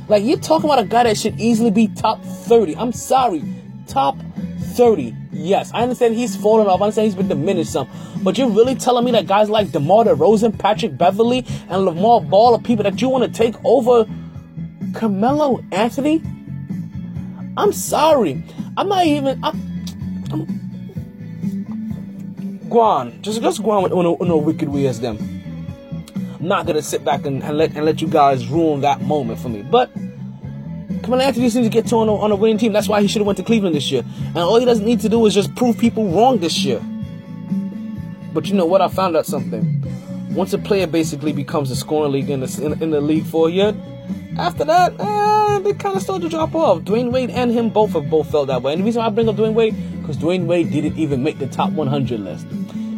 Like, 0.08 0.24
you're 0.24 0.38
talking 0.38 0.70
about 0.70 0.80
a 0.80 0.86
guy 0.86 1.04
that 1.04 1.18
should 1.18 1.40
easily 1.40 1.72
be 1.72 1.88
top 1.88 2.24
30. 2.24 2.76
I'm 2.78 2.92
sorry, 2.92 3.44
top 3.88 4.18
30. 4.60 5.16
Yes, 5.32 5.72
I 5.74 5.82
understand 5.84 6.16
he's 6.16 6.36
fallen 6.36 6.68
off. 6.68 6.82
I 6.82 6.86
understand 6.86 7.06
he's 7.06 7.16
been 7.16 7.28
diminished 7.28 7.72
some. 7.72 7.90
But 8.24 8.38
you're 8.38 8.50
really 8.50 8.76
telling 8.76 9.04
me 9.06 9.12
that 9.12 9.28
guys 9.28 9.50
like 9.50 9.72
DeMar 9.72 10.06
DeRozan, 10.06 10.58
Patrick 10.58 10.98
Beverley, 10.98 11.46
and 11.70 11.86
Lamar 11.86 12.22
Ball 12.22 12.56
are 12.56 12.62
people 12.62 12.84
that 12.84 13.02
you 13.02 13.10
want 13.10 13.24
to 13.24 13.32
take 13.32 13.56
over 13.64 14.08
Carmelo 14.94 15.64
Anthony? 15.72 16.22
I'm 17.58 17.72
sorry. 17.72 18.44
I'm 18.78 18.90
not 18.90 19.06
even. 19.06 19.44
I'm, 19.44 19.86
I'm, 20.32 20.46
go 22.70 22.80
on. 22.80 23.22
Just, 23.22 23.42
just 23.42 23.64
go 23.64 23.72
on 23.72 23.84
with 23.84 23.92
no, 23.92 24.18
no 24.20 24.38
wicked 24.38 24.70
way 24.70 24.88
as 24.88 25.00
them. 25.00 25.35
I'm 26.40 26.48
not 26.48 26.66
gonna 26.66 26.82
sit 26.82 27.04
back 27.06 27.26
and, 27.26 27.44
and 27.44 27.58
let 27.58 27.76
and 27.76 27.86
let 27.86 28.02
you 28.02 28.08
guys 28.08 28.48
ruin 28.48 28.82
that 28.82 29.02
moment 29.02 29.40
for 29.40 29.50
me. 29.50 29.64
But 29.64 29.92
Carmelo 31.02 31.24
Anthony 31.24 31.50
seems 31.50 31.66
to 31.66 31.70
get 31.70 31.88
to 31.88 31.96
on 31.98 32.10
a, 32.10 32.16
on 32.16 32.32
a 32.32 32.36
winning 32.36 32.58
team. 32.58 32.74
That's 32.74 32.88
why 32.90 33.02
he 33.02 33.08
should 33.08 33.20
have 33.20 33.28
went 33.28 33.38
to 33.38 33.44
Cleveland 33.44 33.76
this 33.76 33.92
year. 33.92 34.04
And 34.28 34.38
all 34.38 34.60
he 34.60 34.66
doesn't 34.66 34.86
need 34.86 35.00
to 35.02 35.10
do 35.10 35.26
is 35.26 35.34
just 35.34 35.54
prove 35.56 35.78
people 35.78 36.10
wrong 36.12 36.40
this 36.40 36.64
year. 36.66 36.82
But 38.34 38.48
you 38.48 38.56
know 38.56 38.66
what? 38.66 38.82
I 38.82 38.88
found 38.88 39.16
out 39.16 39.26
something. 39.26 39.84
Once 40.32 40.52
a 40.52 40.58
player 40.58 40.88
basically 40.88 41.32
becomes 41.32 41.72
a 41.72 41.76
scoring 41.76 42.12
league 42.12 42.30
in 42.30 42.42
the 42.42 42.62
in, 42.64 42.82
in 42.82 42.90
the 42.90 43.00
league 43.00 43.26
for 43.26 43.48
a 43.48 43.52
year, 43.52 43.76
after 44.38 44.66
that, 44.66 44.94
eh, 45.00 45.60
they 45.60 45.74
kind 45.74 45.96
of 45.96 46.02
start 46.02 46.22
to 46.22 46.30
drop 46.30 46.54
off. 46.54 46.82
Dwyane 46.82 47.12
Wade 47.12 47.30
and 47.30 47.52
him 47.52 47.70
both 47.70 47.92
have 47.94 48.10
both 48.10 48.30
felt 48.30 48.48
that 48.48 48.62
way. 48.62 48.74
And 48.74 48.82
the 48.82 48.86
reason 48.86 49.02
I 49.02 49.10
bring 49.10 49.30
up 49.30 49.36
Dwyane 49.36 49.54
Wade 49.54 49.76
because 50.02 50.18
Dwyane 50.18 50.46
Wade 50.46 50.72
didn't 50.72 50.98
even 50.98 51.24
make 51.24 51.40
the 51.40 51.48
top 51.48 51.72
100 51.72 52.20
list. 52.20 52.46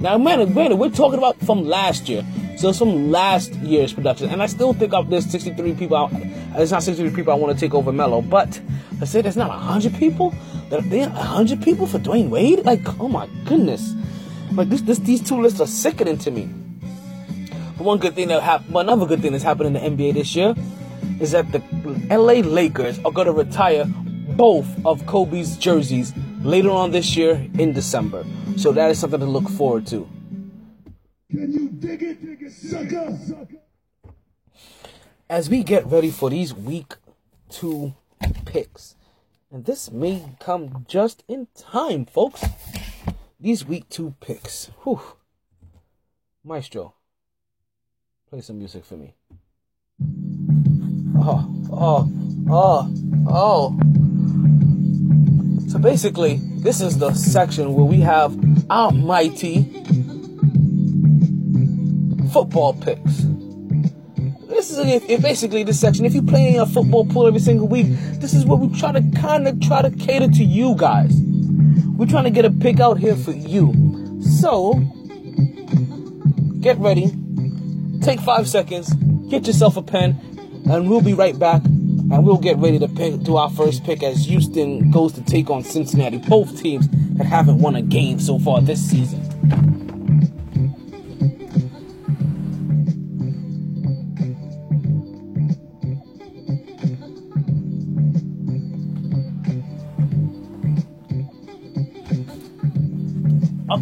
Now, 0.02 0.18
man, 0.18 0.52
granted, 0.54 0.76
we're 0.76 0.90
talking 0.90 1.18
about 1.18 1.40
from 1.40 1.66
last 1.66 2.10
year. 2.10 2.26
So 2.58 2.74
from 2.74 3.12
last 3.12 3.54
year's 3.58 3.94
production. 3.94 4.30
And 4.30 4.42
I 4.42 4.48
still 4.48 4.74
think 4.74 4.92
of 4.92 5.12
there's 5.12 5.28
63 5.28 5.76
people 5.76 5.96
out. 5.96 6.10
It's 6.56 6.72
not 6.72 6.82
63 6.82 7.16
people 7.16 7.32
I 7.32 7.36
want 7.36 7.54
to 7.54 7.60
take 7.60 7.76
over 7.76 7.92
Melo. 7.92 8.24
But 8.24 8.60
I 9.00 9.06
say 9.06 9.22
there's 9.22 9.38
not 9.38 9.50
100 9.50 9.94
people? 9.96 10.34
There 10.70 10.80
are 10.80 11.10
100 11.10 11.62
people 11.62 11.86
for 11.86 12.00
Dwyane 12.00 12.30
Wade? 12.30 12.66
Like, 12.66 13.00
oh 13.00 13.10
my 13.10 13.30
goodness. 13.46 13.94
Like, 14.52 14.70
this, 14.70 14.82
this, 14.82 14.98
these 14.98 15.22
two 15.22 15.40
lists 15.40 15.62
are 15.62 15.68
sickening 15.68 16.18
to 16.18 16.32
me. 16.32 16.50
But 17.78 17.84
one 17.84 18.00
good 18.00 18.16
thing 18.16 18.30
that 18.30 18.42
happened, 18.42 18.76
another 18.76 19.06
good 19.06 19.22
thing 19.22 19.34
that's 19.34 19.44
happened 19.44 19.78
in 19.78 19.98
the 19.98 20.06
NBA 20.06 20.16
this 20.16 20.36
year 20.36 20.56
is 21.20 21.34
that 21.34 21.52
the 21.52 21.62
LA 22.10 22.42
Lakers 22.42 22.98
are 23.06 23.12
going 23.12 23.28
to 23.28 23.34
retire 23.34 23.86
both 23.86 24.68
of 24.84 25.06
Kobe's 25.06 25.58
jerseys 25.58 26.12
later 26.42 26.72
on 26.72 26.90
this 26.90 27.16
year 27.16 27.48
in 27.60 27.74
December. 27.74 28.26
So 28.56 28.72
that 28.72 28.90
is 28.90 28.98
something 28.98 29.20
to 29.20 29.28
look 29.28 29.48
forward 29.48 29.86
to. 29.88 30.10
Can 31.30 31.52
you 31.52 31.70
dig 31.70 32.04
it, 32.04 32.26
dig 32.26 32.42
it 32.42 32.52
sucker? 32.54 33.20
As 35.30 35.50
we 35.50 35.62
get 35.62 35.86
ready 35.86 36.10
for 36.10 36.30
these 36.30 36.54
week 36.54 36.96
two 37.50 37.96
picks. 38.46 38.96
And 39.52 39.66
this 39.66 39.92
may 39.92 40.24
come 40.40 40.86
just 40.88 41.24
in 41.28 41.48
time, 41.54 42.06
folks. 42.06 42.46
These 43.40 43.66
week 43.66 43.90
two 43.90 44.16
picks. 44.22 44.72
Whew. 44.84 45.02
Maestro, 46.46 46.94
play 48.30 48.40
some 48.40 48.58
music 48.58 48.86
for 48.86 48.96
me. 48.96 49.14
Oh, 51.20 51.46
oh, 51.74 52.10
oh, 52.50 52.94
oh. 53.28 53.80
So 55.68 55.78
basically, 55.78 56.40
this 56.60 56.80
is 56.80 57.00
the 57.00 57.14
section 57.14 57.74
where 57.74 57.86
we 57.86 58.00
have 58.00 58.38
our 58.70 58.92
mighty 58.92 59.64
football 62.32 62.74
picks. 62.74 63.24
This 64.48 64.72
is 64.72 64.78
if, 64.80 65.10
if 65.10 65.22
basically 65.22 65.64
this 65.64 65.80
section. 65.80 66.06
If 66.06 66.14
you 66.14 66.22
play 66.22 66.56
in 66.56 66.60
a 66.60 66.66
football 66.66 67.06
pool 67.06 67.28
every 67.28 67.40
single 67.40 67.68
week, 67.68 67.88
this 68.14 68.34
is 68.34 68.46
what 68.46 68.60
we 68.60 68.76
try 68.80 68.92
to 68.92 69.02
kind 69.20 69.48
of 69.48 69.60
try 69.62 69.82
to 69.82 69.92
cater 69.92 70.28
to 70.28 70.44
you 70.44 70.76
guys. 70.76 71.14
We're 71.96 72.08
trying 72.08 72.26
to 72.26 72.32
get 72.32 72.46
a 72.46 72.52
pick 72.52 72.80
out 72.80 72.98
here 72.98 73.16
for 73.16 73.32
you. 73.32 74.20
So 74.22 74.74
get 76.60 76.78
ready. 76.78 77.12
Take 78.02 78.20
five 78.20 78.48
seconds. 78.48 78.94
Get 79.30 79.46
yourself 79.46 79.78
a 79.78 79.82
pen, 79.82 80.20
and 80.70 80.90
we'll 80.90 81.02
be 81.02 81.14
right 81.14 81.38
back. 81.38 81.64
And 81.66 82.26
we'll 82.26 82.38
get 82.38 82.58
ready 82.58 82.80
to 82.80 82.88
pick, 82.88 83.20
do 83.24 83.36
our 83.36 83.50
first 83.50 83.84
pick 83.84 84.02
as 84.02 84.26
Houston 84.28 84.92
goes 84.92 85.12
to 85.14 85.24
take 85.24 85.50
on 85.50 85.64
Cincinnati. 85.64 86.20
Both 86.20 86.62
teams 86.62 86.88
that 87.18 87.26
haven't 87.26 87.60
won 87.60 87.76
a 87.76 87.82
game 87.82 88.20
so 88.20 88.40
far 88.40 88.62
this 88.62 88.82
season. 88.82 89.87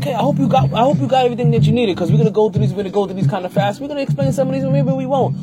Okay, 0.06 0.14
I 0.14 0.22
hope 0.22 0.38
you 0.38 0.48
got. 0.48 0.72
I 0.72 0.82
hope 0.82 1.00
you 1.00 1.08
got 1.08 1.26
everything 1.26 1.50
that 1.50 1.64
you 1.64 1.72
needed 1.72 1.96
because 1.96 2.12
we're 2.12 2.20
gonna 2.20 2.30
go 2.30 2.52
through 2.52 2.62
these. 2.62 2.70
We're 2.70 2.84
gonna 2.84 2.92
go 2.92 3.08
through 3.08 3.16
these 3.16 3.26
kind 3.26 3.44
of 3.44 3.52
fast. 3.52 3.82
We're 3.82 3.88
gonna 3.88 4.04
explain 4.04 4.32
some 4.34 4.48
of 4.48 4.54
these, 4.54 4.64
but 4.64 4.72
maybe 4.72 4.92
we 4.92 5.08
won't. 5.08 5.36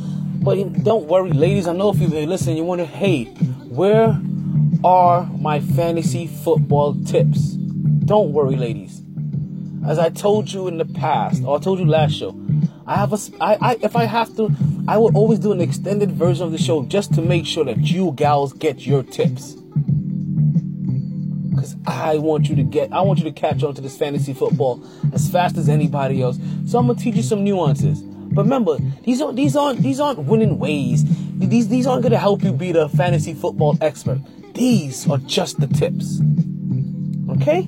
But 0.45 0.85
don't 0.85 1.09
worry, 1.09 1.33
ladies. 1.33 1.67
I 1.67 1.73
know 1.73 1.91
if 1.91 1.99
you 1.99 2.07
listen, 2.07 2.57
you 2.57 2.63
wonder, 2.63 2.85
hey, 2.85 3.25
where 3.25 4.17
are 4.85 5.25
my 5.37 5.59
fantasy 5.59 6.29
football 6.29 6.95
tips? 6.95 7.41
Don't 8.05 8.33
worry, 8.33 8.55
ladies. 8.55 9.03
As 9.85 9.99
I 9.99 10.11
told 10.11 10.53
you 10.53 10.69
in 10.69 10.79
the 10.79 10.85
past, 10.85 11.43
or 11.43 11.57
I 11.57 11.61
told 11.61 11.81
you 11.81 11.85
last 11.85 12.15
show, 12.15 12.33
I 12.87 12.95
have 12.95 13.13
a. 13.13 13.19
I, 13.41 13.59
I 13.61 13.79
if 13.83 13.97
I 13.97 14.05
have 14.05 14.37
to, 14.37 14.49
I 14.87 14.97
will 14.97 15.17
always 15.17 15.41
do 15.41 15.51
an 15.51 15.61
extended 15.61 16.13
version 16.13 16.47
of 16.47 16.53
the 16.53 16.59
show 16.59 16.85
just 16.85 17.13
to 17.15 17.21
make 17.21 17.47
sure 17.47 17.65
that 17.65 17.79
you 17.79 18.13
gals 18.13 18.53
get 18.53 18.87
your 18.87 19.03
tips. 19.03 19.57
I 21.87 22.19
want 22.19 22.49
you 22.49 22.57
to 22.57 22.63
get, 22.63 22.93
I 22.93 23.01
want 23.01 23.19
you 23.19 23.25
to 23.25 23.33
catch 23.33 23.63
on 23.63 23.75
to 23.75 23.81
this 23.81 23.97
fantasy 23.97 24.35
football 24.35 24.83
as 25.13 25.29
fast 25.29 25.57
as 25.57 25.69
anybody 25.69 26.23
else. 26.23 26.39
So 26.67 26.79
I'm 26.79 26.87
gonna 26.87 26.99
teach 26.99 27.17
you 27.17 27.23
some 27.23 27.45
nuances. 27.45 28.03
But 28.03 28.45
remember, 28.45 28.79
these 29.05 29.21
aren't 29.21 29.37
these 29.37 29.57
aren't 29.57 29.83
these 29.83 30.01
aren't 30.01 30.21
winning 30.21 30.59
ways. 30.59 31.05
These 31.39 31.69
these 31.69 31.87
aren't 31.87 32.03
gonna 32.03 32.19
help 32.19 32.43
you 32.43 32.53
be 32.53 32.73
the 32.73 32.89
fantasy 32.89 33.35
football 33.35 33.77
expert. 33.81 34.21
These 34.55 35.09
are 35.09 35.19
just 35.19 35.61
the 35.61 35.67
tips. 35.67 36.21
Okay? 37.31 37.67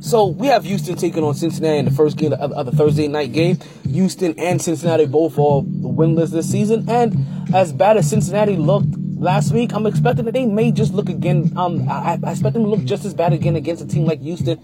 So 0.00 0.26
we 0.26 0.46
have 0.46 0.64
Houston 0.64 0.94
taking 0.94 1.24
on 1.24 1.34
Cincinnati 1.34 1.78
in 1.78 1.84
the 1.84 1.90
first 1.90 2.16
game 2.16 2.32
of, 2.32 2.66
the 2.66 2.72
Thursday 2.72 3.08
night 3.08 3.32
game. 3.32 3.58
Houston 3.90 4.38
and 4.38 4.62
Cincinnati 4.62 5.04
both 5.06 5.36
are 5.38 5.62
the 5.62 5.88
winless 5.88 6.30
this 6.30 6.48
season, 6.48 6.88
and 6.88 7.26
as 7.54 7.72
bad 7.72 7.96
as 7.96 8.08
Cincinnati 8.08 8.56
looked 8.56 8.94
last 9.16 9.52
week, 9.52 9.72
I'm 9.72 9.86
expecting 9.86 10.24
that 10.26 10.32
they 10.32 10.46
may 10.46 10.70
just 10.70 10.92
look 10.94 11.08
again. 11.08 11.52
Um, 11.56 11.88
I, 11.88 12.18
I 12.22 12.30
expect 12.30 12.54
them 12.54 12.64
to 12.64 12.68
look 12.68 12.84
just 12.84 13.04
as 13.04 13.14
bad 13.14 13.32
again 13.32 13.56
against 13.56 13.82
a 13.82 13.86
team 13.86 14.04
like 14.04 14.20
Houston, 14.20 14.60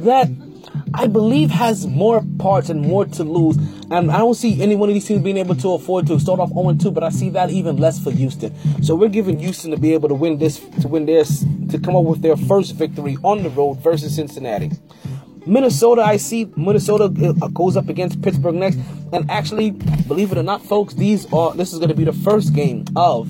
that 0.00 0.28
I 0.94 1.06
believe 1.06 1.50
has 1.50 1.86
more 1.86 2.24
parts 2.38 2.68
and 2.68 2.80
more 2.82 3.04
to 3.04 3.24
lose. 3.24 3.56
And 3.90 4.10
I 4.10 4.18
don't 4.18 4.34
see 4.34 4.62
any 4.62 4.76
one 4.76 4.88
of 4.88 4.94
these 4.94 5.06
teams 5.06 5.22
being 5.22 5.36
able 5.36 5.54
to 5.56 5.72
afford 5.74 6.06
to 6.08 6.18
start 6.20 6.40
off 6.40 6.50
0-2, 6.50 6.92
but 6.92 7.02
I 7.02 7.10
see 7.10 7.30
that 7.30 7.50
even 7.50 7.76
less 7.76 8.02
for 8.02 8.10
Houston. 8.10 8.54
So 8.82 8.94
we're 8.94 9.08
giving 9.08 9.38
Houston 9.38 9.70
to 9.70 9.76
be 9.76 9.94
able 9.94 10.08
to 10.08 10.14
win 10.14 10.38
this, 10.38 10.58
to 10.80 10.88
win 10.88 11.06
this, 11.06 11.44
to 11.70 11.78
come 11.78 11.96
up 11.96 12.04
with 12.04 12.22
their 12.22 12.36
first 12.36 12.74
victory 12.74 13.16
on 13.24 13.42
the 13.42 13.50
road 13.50 13.74
versus 13.74 14.14
Cincinnati. 14.14 14.70
Minnesota, 15.46 16.02
I 16.02 16.18
see 16.18 16.50
Minnesota 16.56 17.04
uh, 17.04 17.48
goes 17.48 17.76
up 17.76 17.88
against 17.88 18.20
Pittsburgh 18.20 18.56
next, 18.56 18.78
and 19.12 19.30
actually, 19.30 19.70
believe 19.70 20.30
it 20.30 20.36
or 20.36 20.42
not, 20.42 20.62
folks, 20.62 20.92
these 20.92 21.30
are 21.32 21.54
this 21.54 21.72
is 21.72 21.78
going 21.78 21.88
to 21.88 21.94
be 21.94 22.04
the 22.04 22.12
first 22.12 22.54
game 22.54 22.84
of 22.96 23.28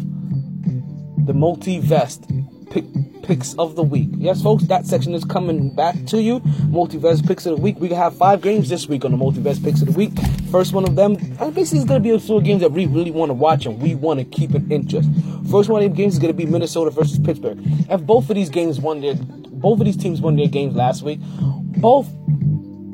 the 1.29 1.35
multi-vest 1.35 2.24
pick, 2.70 2.85
picks 3.22 3.55
of 3.55 3.76
the 3.76 3.83
week. 3.83 4.09
Yes, 4.16 4.43
folks, 4.43 4.64
that 4.64 4.87
section 4.87 5.14
is 5.14 5.24
coming 5.24 5.74
back 5.74 5.95
to 6.07 6.22
you. 6.22 6.41
Multi-vest 6.68 7.26
picks 7.26 7.45
of 7.45 7.57
the 7.57 7.62
week. 7.62 7.79
We 7.79 7.91
have 7.91 8.16
five 8.16 8.41
games 8.41 8.70
this 8.70 8.89
week 8.89 9.05
on 9.05 9.11
the 9.11 9.18
multi-vest 9.18 9.62
picks 9.62 9.83
of 9.83 9.89
the 9.89 9.93
week. 9.93 10.12
First 10.51 10.72
one 10.72 10.85
of 10.89 10.97
them, 10.97 11.16
and 11.39 11.55
basically, 11.55 11.81
is 11.81 11.85
going 11.85 12.03
to 12.03 12.09
be 12.09 12.14
a 12.14 12.18
few 12.18 12.41
games 12.41 12.62
that 12.62 12.72
we 12.72 12.87
really 12.87 13.11
want 13.11 13.29
to 13.29 13.35
watch 13.35 13.66
and 13.66 13.79
we 13.81 13.95
want 13.95 14.20
to 14.20 14.24
keep 14.24 14.55
an 14.55 14.72
interest. 14.72 15.11
First 15.51 15.68
one 15.68 15.83
of 15.83 15.91
the 15.91 15.97
games 15.97 16.14
is 16.14 16.18
going 16.18 16.33
to 16.33 16.37
be 16.37 16.47
Minnesota 16.47 16.91
versus 16.91 17.18
Pittsburgh. 17.18 17.59
If 17.91 18.01
both 18.01 18.31
of 18.31 18.35
these 18.35 18.49
games 18.49 18.81
won 18.81 19.03
their, 19.03 19.14
both 19.14 19.81
of 19.81 19.85
these 19.85 19.99
teams 19.99 20.22
won 20.22 20.37
their 20.37 20.49
games 20.49 20.74
last 20.74 21.03
week, 21.03 21.20
both 21.20 22.09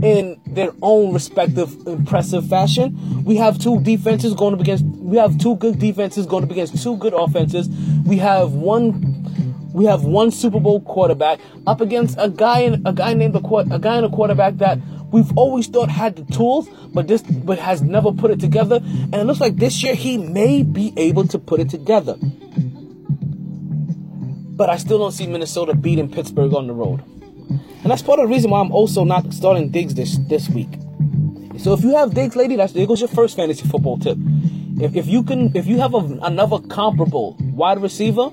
in 0.04 0.38
their 0.46 0.70
own 0.82 1.14
respective 1.14 1.86
impressive 1.86 2.46
fashion. 2.48 3.24
We 3.24 3.36
have 3.36 3.58
two 3.58 3.80
defenses 3.80 4.34
going 4.34 4.54
up 4.54 4.60
against 4.60 4.84
we 4.84 5.16
have 5.16 5.38
two 5.38 5.56
good 5.56 5.78
defenses 5.78 6.26
going 6.26 6.44
up 6.44 6.50
against 6.50 6.82
two 6.82 6.96
good 6.98 7.14
offenses. 7.14 7.68
We 8.04 8.18
have 8.18 8.52
one 8.52 9.22
we 9.72 9.86
have 9.86 10.04
one 10.04 10.30
Super 10.30 10.60
Bowl 10.60 10.82
quarterback 10.82 11.40
up 11.66 11.80
against 11.80 12.16
a 12.18 12.28
guy 12.28 12.60
in, 12.60 12.86
a 12.86 12.92
guy 12.92 13.14
named 13.14 13.34
a, 13.34 13.38
a 13.38 13.78
guy 13.78 13.98
in 13.98 14.04
a 14.04 14.10
quarterback 14.10 14.58
that 14.58 14.78
we've 15.10 15.36
always 15.36 15.66
thought 15.68 15.88
had 15.88 16.16
the 16.16 16.24
tools, 16.32 16.68
but 16.92 17.08
this 17.08 17.22
but 17.22 17.58
has 17.58 17.80
never 17.80 18.12
put 18.12 18.30
it 18.30 18.40
together. 18.40 18.76
And 18.76 19.14
it 19.14 19.24
looks 19.24 19.40
like 19.40 19.56
this 19.56 19.82
year 19.82 19.94
he 19.94 20.18
may 20.18 20.62
be 20.62 20.92
able 20.98 21.26
to 21.28 21.38
put 21.38 21.60
it 21.60 21.70
together. 21.70 22.16
But 24.56 24.70
I 24.70 24.76
still 24.76 24.98
don't 24.98 25.12
see 25.12 25.26
Minnesota 25.26 25.74
beating 25.74 26.10
Pittsburgh 26.10 26.54
on 26.54 26.66
the 26.66 26.74
road. 26.74 27.02
And 27.48 27.90
that's 27.90 28.02
part 28.02 28.18
of 28.18 28.28
the 28.28 28.34
reason 28.34 28.50
why 28.50 28.60
I'm 28.60 28.72
also 28.72 29.04
not 29.04 29.32
starting 29.32 29.70
Diggs 29.70 29.94
this 29.94 30.18
this 30.28 30.48
week. 30.48 30.68
So 31.58 31.72
if 31.72 31.82
you 31.82 31.96
have 31.96 32.14
Diggs, 32.14 32.36
lady, 32.36 32.56
that's 32.56 32.72
there 32.72 32.86
goes 32.86 33.00
your 33.00 33.08
first 33.08 33.36
fantasy 33.36 33.66
football 33.68 33.98
tip. 33.98 34.18
If, 34.80 34.96
if 34.96 35.06
you 35.06 35.22
can, 35.22 35.54
if 35.56 35.66
you 35.66 35.78
have 35.78 35.94
a, 35.94 35.98
another 36.22 36.58
comparable 36.58 37.36
wide 37.40 37.80
receiver, 37.80 38.30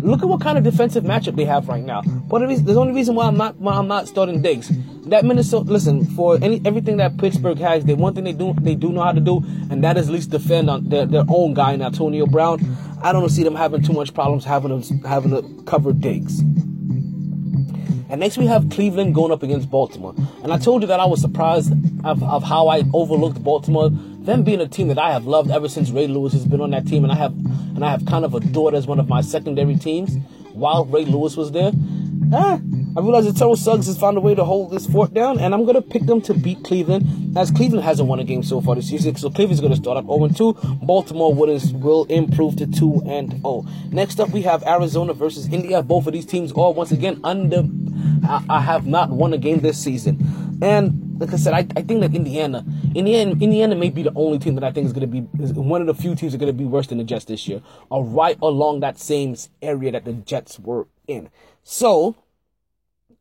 look 0.00 0.22
at 0.22 0.28
what 0.28 0.40
kind 0.40 0.56
of 0.56 0.64
defensive 0.64 1.04
matchup 1.04 1.36
they 1.36 1.44
have 1.44 1.68
right 1.68 1.84
now. 1.84 2.02
But 2.02 2.40
the 2.40 2.74
only 2.74 2.92
reason 2.92 3.14
why 3.14 3.26
I'm 3.26 3.36
not 3.36 3.56
why 3.56 3.74
I'm 3.74 3.88
not 3.88 4.08
starting 4.08 4.40
Diggs. 4.42 4.70
That 5.06 5.24
Minnesota, 5.24 5.70
listen, 5.70 6.04
for 6.04 6.38
any 6.42 6.60
everything 6.64 6.96
that 6.96 7.18
Pittsburgh 7.18 7.58
has, 7.58 7.84
they 7.84 7.94
one 7.94 8.14
thing 8.14 8.24
they 8.24 8.32
do 8.32 8.54
they 8.60 8.74
do 8.74 8.90
know 8.90 9.02
how 9.02 9.12
to 9.12 9.20
do, 9.20 9.44
and 9.70 9.84
that 9.84 9.96
is 9.96 10.08
at 10.08 10.12
least 10.12 10.30
defend 10.30 10.70
on 10.70 10.88
their, 10.88 11.06
their 11.06 11.24
own 11.28 11.54
guy, 11.54 11.74
Antonio 11.74 12.26
Brown. 12.26 12.76
I 13.02 13.12
don't 13.12 13.28
see 13.28 13.44
them 13.44 13.54
having 13.54 13.82
too 13.82 13.92
much 13.92 14.14
problems 14.14 14.44
having 14.44 14.80
to 14.80 15.08
having 15.08 15.30
to 15.30 15.62
cover 15.64 15.92
Diggs. 15.92 16.42
And 18.08 18.20
next 18.20 18.38
we 18.38 18.46
have 18.46 18.70
Cleveland 18.70 19.14
going 19.14 19.32
up 19.32 19.42
against 19.42 19.70
Baltimore. 19.70 20.14
And 20.42 20.52
I 20.52 20.58
told 20.58 20.82
you 20.82 20.88
that 20.88 21.00
I 21.00 21.06
was 21.06 21.20
surprised 21.20 21.72
of, 22.04 22.22
of 22.22 22.44
how 22.44 22.68
I 22.68 22.84
overlooked 22.92 23.42
Baltimore. 23.42 23.90
Them 23.90 24.42
being 24.42 24.60
a 24.60 24.68
team 24.68 24.88
that 24.88 24.98
I 24.98 25.12
have 25.12 25.26
loved 25.26 25.50
ever 25.50 25.68
since 25.68 25.90
Ray 25.90 26.06
Lewis 26.06 26.32
has 26.32 26.44
been 26.46 26.60
on 26.60 26.70
that 26.70 26.86
team, 26.86 27.04
and 27.04 27.12
I 27.12 27.16
have 27.16 27.32
and 27.32 27.84
I 27.84 27.90
have 27.90 28.06
kind 28.06 28.24
of 28.24 28.34
adored 28.34 28.74
as 28.74 28.86
one 28.86 28.98
of 28.98 29.08
my 29.08 29.20
secondary 29.20 29.76
teams 29.76 30.16
while 30.52 30.84
Ray 30.84 31.04
Lewis 31.04 31.36
was 31.36 31.52
there. 31.52 31.70
Ah, 32.32 32.58
I 32.96 33.00
realize 33.00 33.26
that 33.26 33.36
Terrell 33.36 33.56
Suggs 33.56 33.86
has 33.86 33.98
found 33.98 34.16
a 34.16 34.20
way 34.20 34.34
to 34.34 34.42
hold 34.42 34.72
this 34.72 34.86
fort 34.86 35.12
down, 35.12 35.38
and 35.38 35.52
I'm 35.52 35.64
going 35.64 35.74
to 35.74 35.82
pick 35.82 36.06
them 36.06 36.20
to 36.22 36.34
beat 36.34 36.64
Cleveland, 36.64 37.36
as 37.36 37.50
Cleveland 37.50 37.84
hasn't 37.84 38.08
won 38.08 38.18
a 38.20 38.24
game 38.24 38.42
so 38.42 38.60
far 38.60 38.74
this 38.74 38.88
season. 38.88 39.14
So 39.16 39.30
Cleveland's 39.30 39.60
going 39.60 39.72
to 39.72 39.78
start 39.78 39.98
up 39.98 40.06
0-2. 40.06 40.86
Baltimore 40.86 41.34
will, 41.34 41.60
will 41.74 42.04
improve 42.06 42.56
to 42.56 42.66
2 42.66 43.02
and 43.06 43.32
0. 43.32 43.66
Next 43.90 44.18
up, 44.18 44.30
we 44.30 44.42
have 44.42 44.64
Arizona 44.64 45.12
versus 45.12 45.46
India. 45.52 45.82
Both 45.82 46.06
of 46.06 46.14
these 46.14 46.26
teams 46.26 46.52
are 46.52 46.72
once 46.72 46.90
again 46.90 47.20
under. 47.22 47.64
I, 48.48 48.60
have 48.60 48.86
not 48.86 49.10
won 49.10 49.32
a 49.32 49.38
game 49.38 49.60
this 49.60 49.82
season, 49.82 50.58
and 50.62 51.18
like 51.18 51.32
I 51.32 51.36
said, 51.36 51.54
I, 51.54 51.58
I 51.78 51.82
think 51.82 52.00
that 52.00 52.14
Indiana, 52.14 52.64
Indiana, 52.94 53.32
Indiana 53.32 53.74
may 53.74 53.90
be 53.90 54.02
the 54.02 54.12
only 54.14 54.38
team 54.38 54.54
that 54.56 54.64
I 54.64 54.72
think 54.72 54.86
is 54.86 54.92
going 54.92 55.10
to 55.10 55.20
be 55.20 55.26
is 55.42 55.52
one 55.52 55.80
of 55.80 55.86
the 55.86 55.94
few 55.94 56.14
teams 56.14 56.32
that 56.32 56.36
are 56.36 56.44
going 56.44 56.52
to 56.52 56.58
be 56.58 56.64
worse 56.64 56.86
than 56.88 56.98
the 56.98 57.04
Jets 57.04 57.24
this 57.24 57.48
year, 57.48 57.62
or 57.90 58.04
right 58.04 58.38
along 58.42 58.80
that 58.80 58.98
same 58.98 59.36
area 59.62 59.92
that 59.92 60.04
the 60.04 60.12
Jets 60.12 60.58
were 60.58 60.86
in. 61.06 61.30
So 61.62 62.16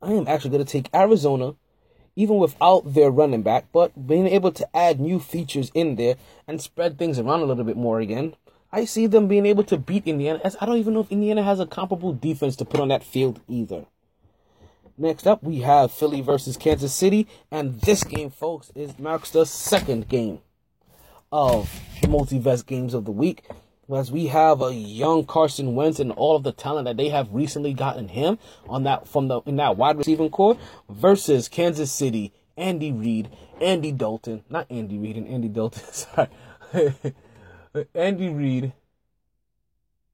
I 0.01 0.13
am 0.13 0.27
actually 0.27 0.51
going 0.51 0.65
to 0.65 0.71
take 0.71 0.93
Arizona, 0.93 1.55
even 2.15 2.37
without 2.37 2.93
their 2.93 3.09
running 3.09 3.41
back, 3.41 3.65
but 3.71 4.07
being 4.07 4.27
able 4.27 4.51
to 4.51 4.77
add 4.77 4.99
new 4.99 5.19
features 5.19 5.71
in 5.73 5.95
there 5.95 6.15
and 6.47 6.61
spread 6.61 6.97
things 6.97 7.17
around 7.17 7.41
a 7.41 7.45
little 7.45 7.63
bit 7.63 7.77
more 7.77 7.99
again. 7.99 8.35
I 8.71 8.85
see 8.85 9.07
them 9.07 9.27
being 9.27 9.45
able 9.45 9.63
to 9.63 9.77
beat 9.77 10.05
Indiana. 10.05 10.41
As 10.43 10.57
I 10.59 10.65
don't 10.65 10.77
even 10.77 10.93
know 10.93 10.99
if 10.99 11.11
Indiana 11.11 11.43
has 11.43 11.59
a 11.59 11.65
comparable 11.65 12.13
defense 12.13 12.55
to 12.57 12.65
put 12.65 12.81
on 12.81 12.89
that 12.89 13.03
field 13.03 13.39
either. 13.47 13.85
Next 14.97 15.27
up, 15.27 15.43
we 15.43 15.59
have 15.59 15.91
Philly 15.91 16.21
versus 16.21 16.55
Kansas 16.55 16.93
City, 16.93 17.27
and 17.51 17.81
this 17.81 18.05
game, 18.05 18.29
folks, 18.29 18.71
is 18.75 18.97
marks 18.97 19.29
the 19.29 19.45
second 19.45 20.07
game 20.07 20.39
of 21.33 21.69
the 22.01 22.07
multi-vest 22.07 22.65
games 22.65 22.93
of 22.93 23.03
the 23.03 23.11
week. 23.11 23.43
as 23.93 24.09
we 24.09 24.27
have 24.27 24.61
a 24.61 24.73
young 24.73 25.25
Carson 25.25 25.75
Wentz 25.75 25.99
and 25.99 26.13
all 26.13 26.37
of 26.37 26.43
the 26.43 26.53
talent 26.53 26.85
that 26.85 26.95
they 26.95 27.09
have 27.09 27.27
recently 27.33 27.73
gotten 27.73 28.07
him 28.07 28.39
on 28.69 28.83
that 28.83 29.05
from 29.05 29.27
the 29.27 29.41
in 29.41 29.57
that 29.57 29.75
wide 29.75 29.97
receiving 29.97 30.29
core 30.29 30.57
versus 30.87 31.49
Kansas 31.49 31.91
City, 31.91 32.31
Andy 32.55 32.93
Reid, 32.93 33.29
Andy 33.59 33.91
Dalton, 33.91 34.45
not 34.49 34.65
Andy 34.69 34.97
Reid 34.97 35.17
and 35.17 35.27
Andy 35.27 35.49
Dalton, 35.49 35.83
sorry. 35.91 36.29
Andy 37.93 38.29
Reid, 38.29 38.71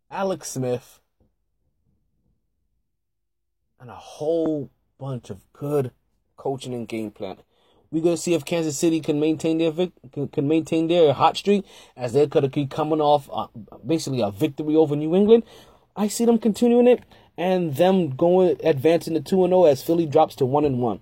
Alex 0.09 0.49
Smith, 0.49 1.00
and 3.81 3.89
a 3.89 3.95
whole 3.95 4.69
bunch 4.99 5.31
of 5.31 5.41
good 5.53 5.91
coaching 6.37 6.73
and 6.73 6.87
game 6.87 7.09
plan. 7.09 7.37
We're 7.89 8.03
gonna 8.03 8.15
see 8.15 8.35
if 8.35 8.45
Kansas 8.45 8.77
City 8.77 9.01
can 9.01 9.19
maintain 9.19 9.57
their 9.57 9.89
can, 10.31 10.47
maintain 10.47 10.87
their 10.87 11.11
hot 11.11 11.35
streak 11.35 11.65
as 11.97 12.13
they're 12.13 12.27
gonna 12.27 12.47
keep 12.47 12.69
coming 12.69 13.01
off 13.01 13.27
uh, 13.33 13.47
basically 13.85 14.21
a 14.21 14.31
victory 14.31 14.75
over 14.75 14.95
New 14.95 15.15
England. 15.15 15.43
I 15.95 16.07
see 16.07 16.23
them 16.23 16.37
continuing 16.37 16.87
it 16.87 17.03
and 17.35 17.75
them 17.75 18.15
going 18.15 18.55
advancing 18.63 19.15
to 19.15 19.19
two 19.19 19.43
and 19.43 19.51
zero 19.51 19.65
as 19.65 19.83
Philly 19.83 20.05
drops 20.05 20.35
to 20.35 20.45
one 20.45 20.63
and 20.63 20.79
one. 20.79 21.01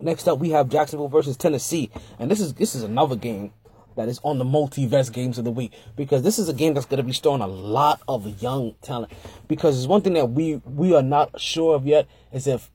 Next 0.00 0.26
up, 0.26 0.38
we 0.38 0.50
have 0.50 0.70
Jacksonville 0.70 1.08
versus 1.08 1.36
Tennessee, 1.36 1.90
and 2.18 2.30
this 2.30 2.40
is 2.40 2.54
this 2.54 2.74
is 2.74 2.82
another 2.82 3.14
game 3.14 3.52
that 4.00 4.08
is 4.08 4.20
on 4.24 4.38
the 4.38 4.44
multiverse 4.44 5.12
games 5.12 5.36
of 5.36 5.44
the 5.44 5.50
week 5.50 5.72
because 5.94 6.22
this 6.22 6.38
is 6.38 6.48
a 6.48 6.54
game 6.54 6.74
that's 6.74 6.86
going 6.86 6.98
to 6.98 7.02
be 7.02 7.12
storing 7.12 7.42
a 7.42 7.46
lot 7.46 8.00
of 8.08 8.42
young 8.42 8.74
talent. 8.82 9.12
Because 9.46 9.86
one 9.86 10.00
thing 10.00 10.14
that 10.14 10.30
we 10.30 10.56
we 10.64 10.94
are 10.94 11.02
not 11.02 11.38
sure 11.40 11.76
of 11.76 11.86
yet 11.86 12.06
is 12.32 12.46
if 12.46 12.70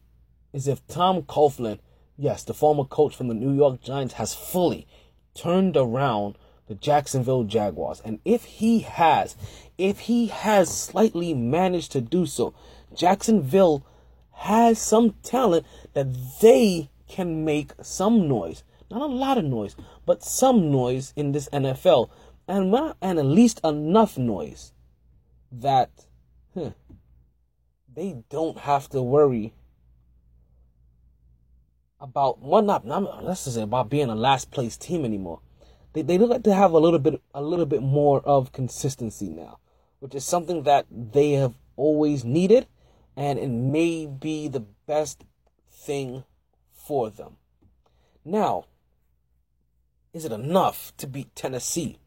is 0.53 0.67
if 0.67 0.85
Tom 0.87 1.23
Coughlin 1.23 1.79
yes, 2.17 2.43
the 2.43 2.53
former 2.53 2.85
coach 2.85 3.15
from 3.15 3.27
the 3.27 3.33
New 3.33 3.53
York 3.53 3.81
Giants 3.81 4.15
has 4.15 4.33
fully 4.33 4.87
turned 5.33 5.75
around 5.75 6.37
the 6.67 6.75
Jacksonville 6.75 7.43
Jaguars. 7.43 8.01
And 8.03 8.19
if 8.25 8.45
he 8.45 8.79
has, 8.79 9.35
if 9.77 10.01
he 10.01 10.27
has 10.27 10.75
slightly 10.75 11.33
managed 11.33 11.91
to 11.93 12.01
do 12.01 12.25
so, 12.25 12.53
Jacksonville 12.95 13.85
has 14.31 14.79
some 14.79 15.15
talent 15.23 15.65
that 15.93 16.07
they 16.41 16.89
can 17.07 17.45
make 17.45 17.71
some 17.81 18.27
noise. 18.27 18.63
Not 18.89 19.01
a 19.01 19.05
lot 19.05 19.37
of 19.37 19.45
noise, 19.45 19.75
but 20.05 20.23
some 20.23 20.71
noise 20.71 21.13
in 21.15 21.31
this 21.31 21.49
NFL. 21.49 22.09
And, 22.47 22.73
and 23.01 23.19
at 23.19 23.25
least 23.25 23.59
enough 23.63 24.17
noise 24.17 24.71
that 25.51 25.89
huh, 26.53 26.71
they 27.91 28.17
don't 28.29 28.59
have 28.59 28.89
to 28.89 29.01
worry 29.01 29.53
about 31.99 32.39
one 32.39 32.65
not, 32.65 32.85
not 32.85 33.23
let's 33.23 33.45
just 33.45 33.55
say 33.55 33.61
about 33.61 33.89
being 33.89 34.09
a 34.09 34.15
last 34.15 34.51
place 34.51 34.77
team 34.77 35.05
anymore. 35.05 35.39
They 35.93 36.01
they 36.01 36.17
look 36.17 36.29
like 36.29 36.43
to 36.43 36.53
have 36.53 36.71
a 36.71 36.79
little 36.79 36.99
bit 36.99 37.21
a 37.33 37.41
little 37.41 37.65
bit 37.65 37.81
more 37.81 38.21
of 38.21 38.51
consistency 38.51 39.29
now, 39.29 39.59
which 39.99 40.13
is 40.13 40.25
something 40.25 40.63
that 40.63 40.85
they 40.91 41.31
have 41.31 41.55
always 41.77 42.23
needed, 42.23 42.67
and 43.15 43.39
it 43.39 43.47
may 43.47 44.05
be 44.05 44.47
the 44.47 44.59
best 44.59 45.23
thing 45.71 46.25
for 46.71 47.09
them. 47.09 47.37
Now, 48.23 48.65
is 50.15 50.23
it 50.23 50.31
enough 50.31 50.93
to 50.95 51.07
beat 51.07 51.35
Tennessee? 51.35 51.99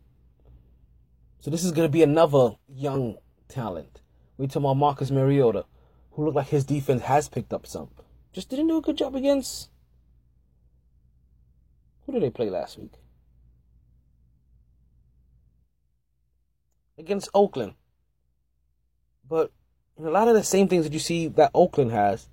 So 1.41 1.51
this 1.51 1.63
is 1.63 1.73
going 1.73 1.87
to 1.87 1.93
be 1.93 2.03
another 2.03 2.53
young 2.67 3.19
talent. 3.49 4.01
We 4.39 4.47
talk 4.47 4.63
about 4.63 4.79
Marcus 4.79 5.11
Mariota, 5.11 5.67
who 6.13 6.25
looked 6.25 6.37
like 6.37 6.49
his 6.49 6.65
defense 6.65 7.03
has 7.03 7.29
picked 7.29 7.53
up 7.53 7.67
some. 7.67 7.91
Just 8.33 8.49
didn't 8.49 8.69
do 8.69 8.79
a 8.79 8.83
good 8.83 8.97
job 8.97 9.15
against 9.15 9.69
who 12.07 12.13
did 12.13 12.23
they 12.23 12.31
play 12.31 12.49
last 12.49 12.79
week? 12.79 12.93
Against 16.97 17.29
Oakland. 17.35 17.75
But 19.29 19.53
a 19.99 20.09
lot 20.09 20.29
of 20.29 20.35
the 20.35 20.43
same 20.43 20.69
things 20.69 20.85
that 20.85 20.95
you 20.95 20.99
see 20.99 21.29
that 21.29 21.51
Oakland 21.53 21.91
has, 21.91 22.31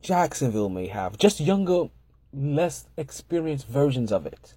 Jacksonville 0.00 0.70
may 0.70 0.86
have. 0.86 1.18
Just 1.18 1.38
younger, 1.38 1.90
less 2.32 2.88
experienced 2.96 3.68
versions 3.68 4.10
of 4.10 4.24
it. 4.24 4.54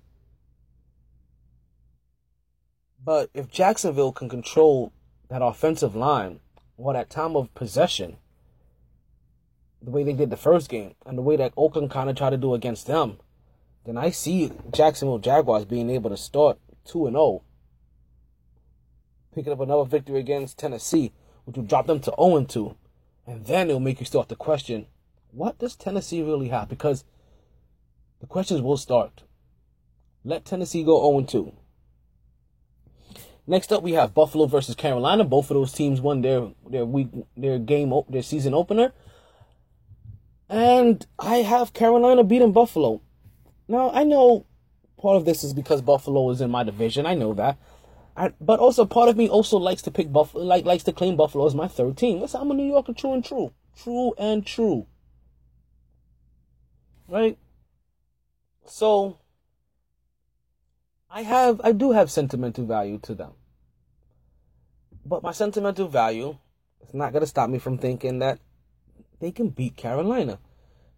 But 3.04 3.30
if 3.34 3.50
Jacksonville 3.50 4.14
can 4.14 4.30
control 4.30 4.94
that 5.30 5.42
offensive 5.42 5.96
line 5.96 6.40
or 6.78 6.94
that 6.94 7.10
time 7.10 7.36
of 7.36 7.54
possession, 7.54 8.18
the 9.82 9.92
way 9.92 10.04
they 10.04 10.14
did 10.14 10.30
the 10.30 10.38
first 10.38 10.70
game, 10.70 10.96
and 11.06 11.18
the 11.18 11.22
way 11.22 11.36
that 11.36 11.54
Oakland 11.58 11.92
kind 11.92 12.10
of 12.10 12.16
tried 12.16 12.30
to 12.30 12.38
do 12.38 12.54
against 12.54 12.88
them, 12.88 13.18
then 13.86 13.98
I 13.98 14.12
see 14.12 14.52
Jacksonville 14.72 15.20
Jaguars 15.20 15.66
being 15.66 15.90
able 15.90 16.10
to 16.10 16.18
start 16.18 16.58
2 16.86 17.08
and 17.08 17.16
0, 17.16 17.44
picking 19.36 19.52
up 19.52 19.60
another 19.60 19.84
victory 19.84 20.20
against 20.20 20.58
Tennessee, 20.58 21.12
which 21.44 21.58
will 21.58 21.66
drop 21.66 21.88
them 21.88 22.00
to 22.02 22.14
0 22.18 22.38
and 22.38 22.50
2. 22.50 22.76
And 23.28 23.46
then 23.46 23.70
it'll 23.70 23.82
make 23.82 24.00
you 24.00 24.06
start 24.06 24.30
to 24.30 24.36
question 24.36 24.88
what 25.32 25.58
does 25.58 25.76
Tennessee 25.76 26.22
really 26.22 26.50
have? 26.50 26.70
Because 26.70 27.04
the 28.22 28.28
questions 28.28 28.62
will 28.62 28.78
start. 28.78 29.24
Let 30.24 30.46
Tennessee 30.46 30.84
go 30.84 31.02
0 31.02 31.18
and 31.18 31.28
2. 31.28 31.54
Next 33.46 33.74
up, 33.74 33.84
we 33.84 33.94
have 33.94 34.14
Buffalo 34.14 34.46
versus 34.46 34.76
Carolina. 34.76 35.24
Both 35.24 35.52
of 35.52 35.56
those 35.56 35.74
teams 35.74 36.00
won 36.00 36.22
their 36.22 36.52
their 36.70 36.86
week 36.86 37.10
their 37.36 37.60
game 37.60 37.94
their 38.10 38.24
season 38.24 38.54
opener, 38.54 38.94
and 40.50 41.06
I 41.20 41.38
have 41.38 41.74
Carolina 41.74 42.24
beating 42.24 42.54
Buffalo. 42.54 43.02
Now, 43.68 43.92
I 43.92 44.04
know 44.04 44.46
part 44.98 45.18
of 45.18 45.26
this 45.26 45.44
is 45.44 45.54
because 45.54 45.82
Buffalo 45.82 46.30
is 46.30 46.40
in 46.40 46.52
my 46.52 46.64
division. 46.64 47.06
I 47.06 47.16
know 47.16 47.34
that. 47.34 47.58
I, 48.16 48.32
but 48.40 48.60
also 48.60 48.86
part 48.86 49.10
of 49.10 49.18
me 49.18 49.28
also 49.28 49.58
likes 49.58 49.82
to 49.84 49.92
pick 49.92 50.14
Buffalo, 50.14 50.44
like 50.46 50.66
likes 50.66 50.84
to 50.84 50.94
claim 50.94 51.18
Buffalo 51.18 51.46
as 51.46 51.56
my 51.56 51.68
third 51.68 51.98
team. 51.98 52.22
Listen, 52.22 52.42
I'm 52.42 52.52
a 52.52 52.54
New 52.54 52.68
Yorker, 52.68 52.94
true 52.94 53.14
and 53.14 53.26
true, 53.26 53.52
true 53.76 54.14
and 54.18 54.46
true. 54.46 54.88
Right. 57.08 57.38
So 58.66 59.18
I 61.16 61.22
have, 61.22 61.62
I 61.64 61.74
do 61.74 61.92
have 61.92 62.10
sentimental 62.10 62.66
value 62.66 62.98
to 63.04 63.14
them, 63.14 63.34
but 65.06 65.22
my 65.22 65.32
sentimental 65.32 65.88
value 65.88 66.40
is 66.82 66.92
not 66.96 67.14
gonna 67.14 67.28
stop 67.28 67.52
me 67.52 67.60
from 67.60 67.78
thinking 67.78 68.18
that 68.18 68.40
they 69.20 69.32
can 69.32 69.50
beat 69.50 69.78
Carolina. 69.78 70.40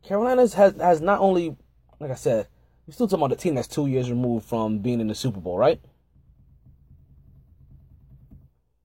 Carolina 0.03 0.43
has 0.43 0.53
has 0.53 1.01
not 1.01 1.19
only, 1.19 1.57
like 1.99 2.11
I 2.11 2.15
said, 2.15 2.47
we're 2.87 2.93
still 2.93 3.09
talking 3.09 3.25
about 3.25 3.37
a 3.37 3.41
team 3.41 3.55
that's 3.55 3.67
two 3.67 3.87
years 3.87 4.09
removed 4.09 4.45
from 4.45 4.79
being 4.79 5.01
in 5.01 5.07
the 5.07 5.15
Super 5.15 5.41
Bowl, 5.41 5.57
right? 5.57 5.81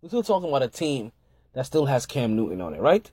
We're 0.03 0.09
still 0.09 0.25
talking 0.25 0.49
about 0.49 0.65
a 0.65 0.69
team 0.69 1.13
that 1.53 1.65
still 1.65 1.87
has 1.87 2.07
Cam 2.07 2.35
Newton 2.35 2.61
on 2.61 2.75
it, 2.75 2.81
right? 2.81 3.09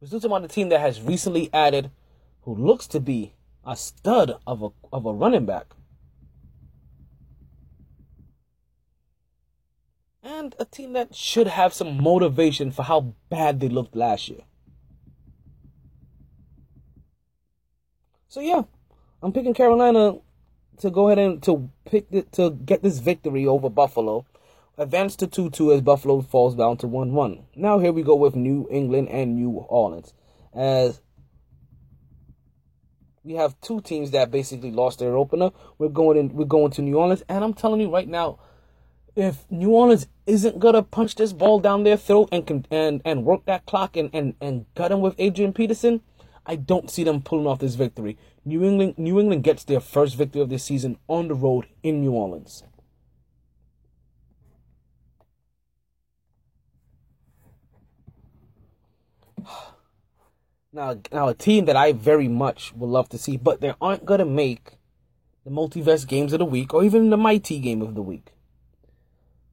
We're 0.00 0.06
still 0.06 0.20
talking 0.20 0.36
about 0.36 0.44
a 0.48 0.54
team 0.54 0.68
that 0.68 0.80
has 0.80 1.02
recently 1.02 1.50
added 1.52 1.90
who 2.42 2.54
looks 2.54 2.86
to 2.86 3.00
be 3.00 3.34
a 3.64 3.76
stud 3.76 4.32
of 4.46 4.62
a 4.62 4.68
of 4.92 5.06
a 5.06 5.12
running 5.12 5.46
back. 5.46 5.66
And 10.22 10.54
a 10.58 10.64
team 10.64 10.92
that 10.92 11.14
should 11.14 11.46
have 11.46 11.72
some 11.72 12.02
motivation 12.02 12.70
for 12.70 12.82
how 12.82 13.14
bad 13.28 13.60
they 13.60 13.68
looked 13.68 13.96
last 13.96 14.28
year. 14.28 14.40
So 18.28 18.40
yeah, 18.40 18.62
I'm 19.22 19.32
picking 19.32 19.54
Carolina 19.54 20.18
to 20.78 20.90
go 20.90 21.08
ahead 21.08 21.18
and 21.18 21.42
to 21.42 21.70
pick 21.84 22.10
the, 22.10 22.22
to 22.32 22.50
get 22.50 22.82
this 22.82 22.98
victory 22.98 23.46
over 23.46 23.68
Buffalo. 23.68 24.26
Advance 24.78 25.16
to 25.16 25.26
2-2 25.26 25.74
as 25.74 25.80
Buffalo 25.82 26.22
falls 26.22 26.54
down 26.54 26.76
to 26.78 26.86
1-1. 26.86 27.42
Now 27.54 27.78
here 27.80 27.92
we 27.92 28.02
go 28.02 28.14
with 28.14 28.34
New 28.34 28.66
England 28.70 29.08
and 29.10 29.34
New 29.34 29.50
Orleans. 29.50 30.14
As 30.54 31.02
we 33.22 33.34
have 33.34 33.60
two 33.60 33.80
teams 33.80 34.10
that 34.12 34.30
basically 34.30 34.70
lost 34.70 34.98
their 34.98 35.16
opener. 35.16 35.50
We're 35.78 35.88
going 35.88 36.16
in 36.18 36.34
we're 36.34 36.44
going 36.44 36.70
to 36.72 36.82
New 36.82 36.96
Orleans 36.96 37.22
and 37.28 37.44
I'm 37.44 37.54
telling 37.54 37.80
you 37.80 37.92
right 37.92 38.08
now 38.08 38.38
if 39.16 39.50
New 39.50 39.70
Orleans 39.70 40.06
isn't 40.26 40.58
gonna 40.58 40.82
punch 40.82 41.16
this 41.16 41.32
ball 41.32 41.60
down 41.60 41.84
their 41.84 41.96
throat 41.96 42.28
and 42.32 42.66
and 42.70 43.02
and 43.04 43.24
work 43.24 43.44
that 43.46 43.66
clock 43.66 43.96
and 43.96 44.10
and 44.12 44.34
and 44.40 44.66
gut 44.74 44.90
them 44.90 45.00
with 45.00 45.14
Adrian 45.18 45.52
Peterson, 45.52 46.00
I 46.46 46.56
don't 46.56 46.90
see 46.90 47.04
them 47.04 47.20
pulling 47.20 47.46
off 47.46 47.58
this 47.58 47.74
victory. 47.74 48.16
New 48.44 48.64
England 48.64 48.98
New 48.98 49.20
England 49.20 49.44
gets 49.44 49.64
their 49.64 49.80
first 49.80 50.16
victory 50.16 50.40
of 50.40 50.48
this 50.48 50.64
season 50.64 50.98
on 51.08 51.28
the 51.28 51.34
road 51.34 51.66
in 51.82 52.00
New 52.00 52.12
Orleans. 52.12 52.64
Now, 60.72 60.98
now 61.10 61.26
a 61.26 61.34
team 61.34 61.64
that 61.64 61.74
I 61.74 61.92
very 61.92 62.28
much 62.28 62.72
would 62.74 62.90
love 62.90 63.08
to 63.08 63.18
see, 63.18 63.36
but 63.36 63.60
they 63.60 63.74
aren't 63.80 64.04
gonna 64.04 64.24
make 64.24 64.78
the 65.44 65.50
multiverse 65.50 66.06
games 66.06 66.32
of 66.32 66.38
the 66.38 66.44
week 66.44 66.72
or 66.72 66.84
even 66.84 67.10
the 67.10 67.16
mighty 67.16 67.58
game 67.58 67.82
of 67.82 67.96
the 67.96 68.02
week. 68.02 68.32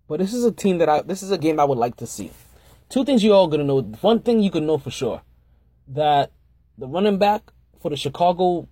But 0.07 0.19
this 0.19 0.31
is 0.31 0.45
a 0.45 0.51
team 0.51 0.77
that 0.77 0.87
I 0.87 1.01
this 1.01 1.23
is 1.23 1.31
a 1.31 1.37
game 1.39 1.59
I 1.59 1.65
would 1.65 1.79
like 1.79 1.95
to 1.97 2.05
see. 2.05 2.31
Two 2.89 3.03
things 3.03 3.23
you 3.23 3.33
all 3.33 3.47
gonna 3.47 3.63
know. 3.63 3.81
One 4.01 4.19
thing 4.19 4.41
you 4.41 4.51
can 4.51 4.67
know 4.67 4.77
for 4.77 4.91
sure 4.91 5.23
that 5.87 6.31
the 6.77 6.85
running 6.87 7.17
back 7.17 7.51
for 7.81 7.89
the 7.89 7.97
Chicago 7.97 8.67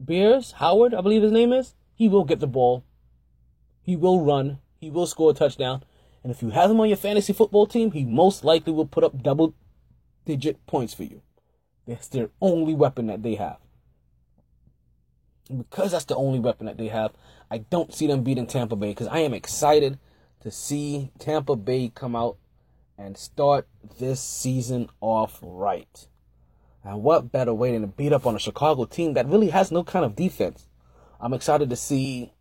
Bears, 0.00 0.52
Howard, 0.52 0.92
I 0.92 1.00
believe 1.02 1.22
his 1.22 1.30
name 1.30 1.52
is, 1.52 1.76
he 1.94 2.08
will 2.08 2.24
get 2.24 2.40
the 2.40 2.48
ball. 2.48 2.84
He 3.80 3.94
will 3.94 4.24
run. 4.24 4.58
He 4.80 4.90
will 4.90 5.06
score 5.06 5.30
a 5.30 5.34
touchdown. 5.34 5.84
And 6.24 6.32
if 6.32 6.42
you 6.42 6.50
have 6.50 6.68
him 6.68 6.80
on 6.80 6.88
your 6.88 6.96
fantasy 6.96 7.32
football 7.32 7.66
team, 7.66 7.92
he 7.92 8.04
most 8.04 8.44
likely 8.44 8.72
will 8.72 8.86
put 8.86 9.04
up 9.04 9.22
double 9.22 9.54
digit 10.24 10.66
points 10.66 10.92
for 10.92 11.04
you. 11.04 11.22
That's 11.86 12.08
their 12.08 12.30
only 12.40 12.74
weapon 12.74 13.06
that 13.06 13.22
they 13.22 13.36
have. 13.36 13.58
And 15.48 15.58
because 15.58 15.92
that's 15.92 16.04
the 16.04 16.16
only 16.16 16.40
weapon 16.40 16.66
that 16.66 16.78
they 16.78 16.88
have, 16.88 17.12
I 17.50 17.58
don't 17.58 17.94
see 17.94 18.06
them 18.06 18.22
beating 18.22 18.46
Tampa 18.46 18.74
Bay 18.76 18.90
because 18.90 19.06
I 19.06 19.20
am 19.20 19.34
excited 19.34 19.98
to 20.40 20.50
see 20.50 21.12
Tampa 21.18 21.54
Bay 21.56 21.92
come 21.94 22.16
out 22.16 22.36
and 22.98 23.16
start 23.16 23.68
this 23.98 24.20
season 24.20 24.88
off 25.00 25.38
right. 25.42 26.08
And 26.82 27.02
what 27.02 27.32
better 27.32 27.54
way 27.54 27.72
than 27.72 27.82
to 27.82 27.86
beat 27.88 28.12
up 28.12 28.26
on 28.26 28.36
a 28.36 28.40
Chicago 28.40 28.84
team 28.84 29.14
that 29.14 29.26
really 29.26 29.50
has 29.50 29.70
no 29.70 29.84
kind 29.84 30.04
of 30.04 30.16
defense? 30.16 30.66
I'm 31.20 31.34
excited 31.34 31.70
to 31.70 31.76
see 31.76 32.32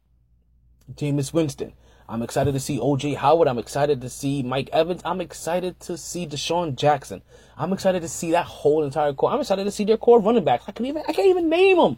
Jameis 0.94 1.34
Winston. 1.34 1.74
I'm 2.08 2.22
excited 2.22 2.54
to 2.54 2.60
see 2.60 2.78
OJ 2.78 3.16
Howard. 3.16 3.48
I'm 3.48 3.58
excited 3.58 4.02
to 4.02 4.10
see 4.10 4.44
Mike 4.44 4.70
Evans. 4.72 5.02
I'm 5.04 5.22
excited 5.22 5.80
to 5.82 5.98
see 5.98 6.28
DeSean 6.28 6.76
Jackson. 6.76 7.24
I'm 7.58 7.74
excited 7.74 8.02
to 8.04 8.10
see 8.10 8.32
that 8.32 8.46
whole 8.46 8.84
entire 8.84 9.14
core. 9.14 9.32
I'm 9.32 9.40
excited 9.40 9.64
to 9.64 9.72
see 9.72 9.86
their 9.86 9.98
core 9.98 10.20
running 10.20 10.44
backs. 10.44 10.66
I 10.68 10.72
can 10.72 10.86
even 10.86 11.04
I 11.08 11.14
can't 11.14 11.30
even 11.30 11.50
name 11.50 11.78
them. 11.78 11.98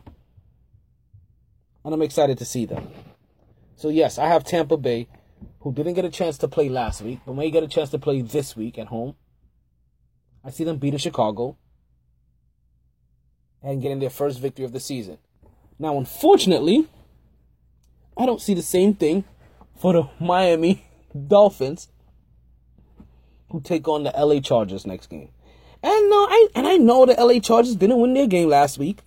And 1.83 1.93
I'm 1.93 2.01
excited 2.01 2.37
to 2.37 2.45
see 2.45 2.65
them. 2.65 2.87
So 3.75 3.89
yes, 3.89 4.17
I 4.17 4.27
have 4.27 4.45
Tampa 4.45 4.77
Bay, 4.77 5.07
who 5.59 5.73
didn't 5.73 5.93
get 5.93 6.05
a 6.05 6.09
chance 6.09 6.37
to 6.39 6.47
play 6.47 6.69
last 6.69 7.01
week, 7.01 7.19
but 7.25 7.35
may 7.35 7.51
get 7.51 7.63
a 7.63 7.67
chance 7.67 7.89
to 7.89 7.99
play 7.99 8.21
this 8.21 8.55
week 8.55 8.77
at 8.79 8.87
home. 8.87 9.15
I 10.43 10.51
see 10.51 10.63
them 10.63 10.77
beating 10.77 10.99
Chicago 10.99 11.57
and 13.61 13.81
getting 13.81 13.99
their 13.99 14.09
first 14.09 14.39
victory 14.39 14.63
of 14.63 14.71
the 14.71 14.79
season. 14.79 15.17
Now, 15.77 15.97
unfortunately, 15.97 16.87
I 18.17 18.25
don't 18.25 18.41
see 18.41 18.53
the 18.53 18.63
same 18.63 18.93
thing 18.93 19.25
for 19.77 19.93
the 19.93 20.09
Miami 20.19 20.85
Dolphins, 21.27 21.89
who 23.49 23.61
take 23.61 23.87
on 23.87 24.03
the 24.03 24.13
LA 24.17 24.39
Chargers 24.39 24.85
next 24.85 25.07
game. 25.07 25.29
And 25.83 26.09
no, 26.09 26.25
I 26.29 26.47
and 26.55 26.67
I 26.67 26.77
know 26.77 27.05
the 27.05 27.13
LA 27.13 27.39
Chargers 27.39 27.75
didn't 27.75 27.99
win 27.99 28.13
their 28.13 28.27
game 28.27 28.49
last 28.49 28.77
week, 28.77 28.99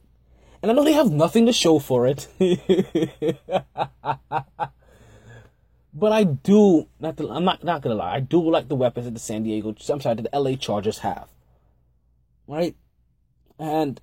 and 0.63 0.71
I 0.71 0.75
know 0.75 0.85
they 0.85 0.93
have 0.93 1.11
nothing 1.11 1.47
to 1.47 1.53
show 1.53 1.79
for 1.79 2.07
it. 2.07 2.29
but 5.93 6.13
I 6.13 6.25
do 6.25 6.87
not. 7.01 7.17
To, 7.17 7.29
I'm 7.31 7.45
not 7.45 7.65
not 7.65 7.83
gonna 7.83 7.97
lie. 7.97 8.15
I 8.15 8.21
do 8.21 8.41
like 8.49 8.69
the 8.69 8.77
weapons 8.77 9.07
that 9.07 9.15
the 9.15 9.21
San 9.21 9.43
Diego. 9.43 9.75
I'm 9.89 10.01
sorry, 10.01 10.15
that 10.15 10.31
the 10.31 10.39
LA 10.39 10.55
Chargers 10.55 10.99
have. 10.99 11.29
Right, 12.47 12.77
and 13.59 14.01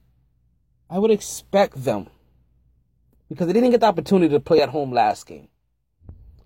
I 0.89 0.99
would 0.99 1.11
expect 1.11 1.83
them 1.83 2.07
because 3.29 3.47
they 3.47 3.53
didn't 3.53 3.71
get 3.71 3.79
the 3.79 3.87
opportunity 3.87 4.33
to 4.33 4.39
play 4.41 4.61
at 4.61 4.69
home 4.69 4.91
last 4.91 5.25
game. 5.25 5.47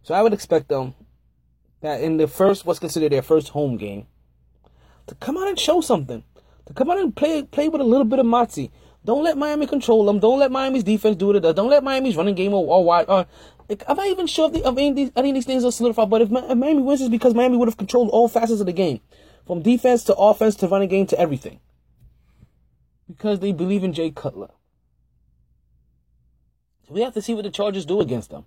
So 0.04 0.14
I 0.14 0.22
would 0.22 0.34
expect 0.34 0.68
them 0.68 0.95
that 1.82 2.02
in 2.02 2.18
the 2.18 2.28
first, 2.28 2.66
what's 2.66 2.80
considered 2.80 3.12
their 3.12 3.22
first 3.22 3.49
home 3.49 3.78
game, 3.78 4.08
to 5.08 5.16
come 5.16 5.38
out 5.38 5.47
and 5.47 5.60
show 5.60 5.82
something, 5.82 6.24
to 6.66 6.74
come 6.74 6.89
out 6.89 6.99
and 6.99 7.16
play 7.16 7.43
play 7.43 7.70
with 7.70 7.82
a 7.82 7.86
little 7.86 8.06
bit 8.06 8.20
of 8.20 8.26
moxie. 8.26 8.72
Don't 9.04 9.24
let 9.24 9.38
Miami 9.38 9.66
control 9.66 10.06
them. 10.06 10.20
Don't 10.20 10.38
let 10.38 10.52
Miami's 10.52 10.84
defense 10.84 11.16
do 11.16 11.28
what 11.28 11.36
it 11.36 11.39
does. 11.39 11.56
Don't 11.56 11.72
let 11.72 11.84
Miami's 11.84 12.16
running 12.16 12.36
game 12.36 12.54
or, 12.54 12.64
or 12.66 12.86
wide. 12.86 13.06
Or, 13.08 13.26
like, 13.68 13.84
I'm 13.88 13.97
not 13.97 14.06
even 14.06 14.28
sure 14.28 14.45
if, 14.45 14.54
the, 14.54 14.60
if 14.60 14.78
any, 14.78 14.89
of 14.89 14.95
these, 14.95 15.12
any 15.16 15.30
of 15.30 15.36
these 15.36 15.45
things 15.45 15.66
are 15.66 15.72
solidified. 15.72 16.10
But 16.10 16.22
if, 16.22 16.32
if 16.32 16.58
Miami 16.58 16.84
wins, 16.84 17.02
it's 17.02 17.10
because 17.10 17.34
Miami 17.34 17.58
would 17.58 17.68
have 17.68 17.78
controlled 17.78 18.10
all 18.10 18.28
facets 18.28 18.60
of 18.60 18.68
the 18.68 18.74
game, 18.74 18.99
from 19.47 19.64
defense 19.64 20.04
to 20.04 20.16
offense 20.16 20.54
to 20.58 20.68
running 20.68 20.89
game 20.89 21.08
to 21.08 21.20
everything, 21.20 21.60
because 23.08 23.39
they 23.39 23.52
believe 23.52 23.84
in 23.84 23.91
Jay 23.91 24.12
Cutler. 24.12 24.52
We 26.88 27.02
have 27.02 27.16
to 27.16 27.22
see 27.24 27.34
what 27.34 27.43
the 27.43 27.49
Chargers 27.49 27.86
do 27.86 28.02
against 28.02 28.30
them. 28.30 28.45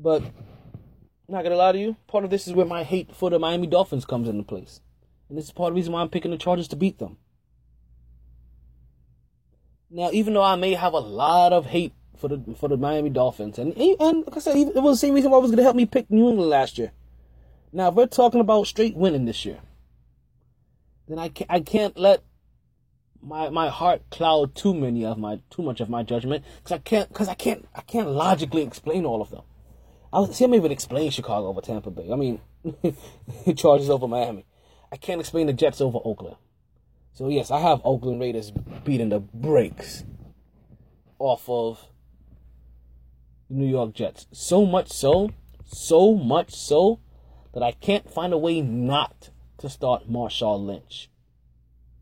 But 0.00 0.22
I'm 0.22 1.34
not 1.34 1.42
gonna 1.42 1.56
lie 1.56 1.72
to 1.72 1.78
you, 1.78 1.96
part 2.06 2.24
of 2.24 2.30
this 2.30 2.46
is 2.46 2.54
where 2.54 2.66
my 2.66 2.84
hate 2.84 3.14
for 3.14 3.30
the 3.30 3.38
Miami 3.38 3.66
Dolphins 3.66 4.04
comes 4.04 4.28
into 4.28 4.44
place. 4.44 4.80
And 5.28 5.36
this 5.36 5.46
is 5.46 5.50
part 5.50 5.68
of 5.68 5.74
the 5.74 5.78
reason 5.78 5.92
why 5.92 6.00
I'm 6.00 6.08
picking 6.08 6.30
the 6.30 6.38
Chargers 6.38 6.68
to 6.68 6.76
beat 6.76 6.98
them. 6.98 7.18
Now, 9.90 10.10
even 10.12 10.34
though 10.34 10.42
I 10.42 10.56
may 10.56 10.74
have 10.74 10.92
a 10.92 11.00
lot 11.00 11.52
of 11.52 11.66
hate 11.66 11.94
for 12.16 12.28
the 12.28 12.54
for 12.58 12.68
the 12.68 12.76
Miami 12.76 13.10
Dolphins, 13.10 13.58
and 13.58 13.76
and 13.76 14.24
like 14.26 14.36
I 14.36 14.40
said, 14.40 14.56
it 14.56 14.74
was 14.74 15.00
the 15.00 15.06
same 15.06 15.14
reason 15.14 15.30
why 15.30 15.38
I 15.38 15.40
was 15.40 15.50
gonna 15.50 15.62
help 15.62 15.76
me 15.76 15.86
pick 15.86 16.10
New 16.10 16.28
England 16.28 16.50
last 16.50 16.78
year. 16.78 16.92
Now, 17.72 17.88
if 17.88 17.94
we're 17.94 18.06
talking 18.06 18.40
about 18.40 18.66
straight 18.66 18.96
winning 18.96 19.24
this 19.24 19.44
year, 19.44 19.58
then 21.08 21.18
I 21.18 21.28
can't 21.28 21.50
I 21.50 21.60
can't 21.60 21.96
let 21.98 22.22
my 23.20 23.50
my 23.50 23.68
heart 23.68 24.02
cloud 24.10 24.54
too 24.54 24.74
many 24.74 25.04
of 25.04 25.18
my 25.18 25.40
too 25.50 25.62
much 25.62 25.80
of 25.80 25.90
my 25.90 26.04
judgment 26.04 26.44
because 26.58 26.72
I 26.72 26.78
can't 26.78 27.08
because 27.08 27.28
I 27.28 27.34
can't 27.34 27.66
I 27.74 27.80
can't 27.80 28.08
logically 28.08 28.62
explain 28.62 29.04
all 29.04 29.20
of 29.20 29.30
them. 29.30 29.42
I 30.12 30.20
was 30.20 30.36
see 30.36 30.44
I'm 30.44 30.54
even 30.54 30.72
explain 30.72 31.10
Chicago 31.10 31.48
over 31.48 31.60
Tampa 31.60 31.90
Bay. 31.90 32.10
I 32.10 32.16
mean, 32.16 32.40
Chargers 33.56 33.90
over 33.90 34.08
Miami. 34.08 34.46
I 34.90 34.96
can't 34.96 35.20
explain 35.20 35.46
the 35.46 35.52
Jets 35.52 35.80
over 35.80 35.98
Oakland. 36.02 36.36
So 37.12 37.28
yes, 37.28 37.50
I 37.50 37.60
have 37.60 37.80
Oakland 37.84 38.20
Raiders 38.20 38.52
beating 38.84 39.10
the 39.10 39.20
brakes 39.20 40.04
off 41.18 41.48
of 41.48 41.84
the 43.50 43.56
New 43.56 43.66
York 43.66 43.92
Jets. 43.92 44.26
So 44.32 44.64
much 44.64 44.90
so, 44.90 45.30
so 45.66 46.14
much 46.14 46.54
so 46.54 47.00
that 47.52 47.62
I 47.62 47.72
can't 47.72 48.10
find 48.10 48.32
a 48.32 48.38
way 48.38 48.60
not 48.60 49.30
to 49.58 49.68
start 49.68 50.10
Marshawn 50.10 50.64
Lynch 50.66 51.10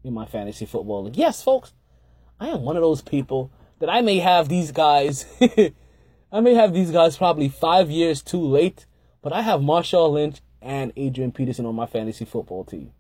in 0.05 0.13
my 0.13 0.27
fantasy 0.27 0.67
football 0.67 1.05
league. 1.05 1.17
Yes, 1.17 1.43
folks, 1.43 1.73
I 2.39 2.49
am 2.49 2.63
one 2.63 2.77
of 2.77 2.83
those 2.83 3.03
people 3.03 3.51
that 3.81 3.89
I 3.89 4.01
may 4.01 4.19
have 4.19 4.49
these 4.49 4.71
guys 4.71 5.25
I 6.33 6.41
may 6.41 6.55
have 6.55 6.75
these 6.75 6.91
guys 6.91 7.17
probably 7.17 7.49
five 7.49 7.91
years 7.91 8.23
too 8.23 8.41
late, 8.41 8.87
but 9.23 9.33
I 9.33 9.43
have 9.43 9.61
Marshawn 9.61 10.13
Lynch 10.13 10.41
and 10.61 10.93
Adrian 10.97 11.33
Peterson 11.33 11.67
on 11.67 11.75
my 11.75 11.87
fantasy 11.87 12.25
football 12.25 12.65
team. 12.65 12.93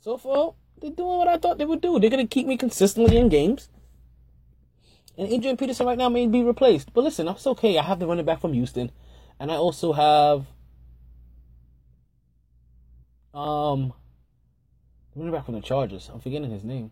So 0.00 0.16
far, 0.16 0.54
they're 0.80 0.90
doing 0.90 1.18
what 1.18 1.28
I 1.28 1.38
thought 1.38 1.58
they 1.58 1.64
would 1.64 1.80
do. 1.80 1.98
They're 1.98 2.10
going 2.10 2.26
to 2.26 2.34
keep 2.34 2.46
me 2.46 2.56
consistently 2.56 3.16
in 3.16 3.28
games. 3.28 3.68
And 5.16 5.28
Adrian 5.28 5.56
Peterson 5.56 5.86
right 5.86 5.98
now 5.98 6.08
may 6.08 6.26
be 6.26 6.42
replaced. 6.42 6.92
But 6.92 7.04
listen, 7.04 7.28
it's 7.28 7.46
okay. 7.46 7.78
I 7.78 7.82
have 7.82 7.98
the 7.98 8.06
running 8.06 8.24
back 8.24 8.40
from 8.40 8.54
Houston. 8.54 8.90
And 9.38 9.50
I 9.52 9.56
also 9.56 9.92
have 9.92 10.46
um 13.32 13.92
the 15.12 15.20
running 15.20 15.32
back 15.32 15.44
from 15.44 15.54
the 15.54 15.60
Chargers. 15.60 16.10
I'm 16.12 16.20
forgetting 16.20 16.50
his 16.50 16.64
name. 16.64 16.90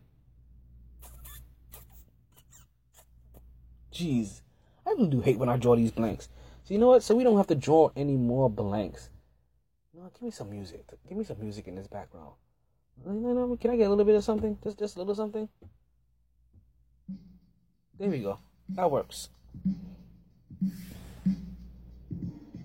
Jeez. 3.93 4.43
I 4.89 4.93
really 4.93 5.11
do 5.11 5.21
hate 5.21 5.39
when 5.39 5.49
I 5.49 5.57
draw 5.57 5.77
these 5.77 5.91
blanks. 5.91 6.29
So 6.65 6.73
you 6.75 6.81
know 6.81 6.89
what? 6.89 7.03
So 7.03 7.15
we 7.15 7.25
don't 7.25 7.37
have 7.37 7.47
to 7.49 7.55
draw 7.55 7.91
any 7.95 8.17
more 8.17 8.49
blanks. 8.49 9.11
No, 9.95 10.11
give 10.15 10.23
me 10.23 10.31
some 10.31 10.51
music. 10.51 10.87
Give 11.09 11.19
me 11.19 11.25
some 11.25 11.39
music 11.41 11.69
in 11.69 11.75
this 11.75 11.87
background. 11.87 12.33
Can 13.05 13.71
I 13.71 13.77
get 13.77 13.87
a 13.87 13.91
little 13.91 14.05
bit 14.05 14.15
of 14.15 14.25
something? 14.25 14.59
Just 14.63 14.79
just 14.79 14.97
a 14.97 14.99
little 14.99 15.15
something? 15.15 15.49
There 17.99 18.09
we 18.09 18.21
go. 18.21 18.39
That 18.71 18.91
works. 18.91 19.29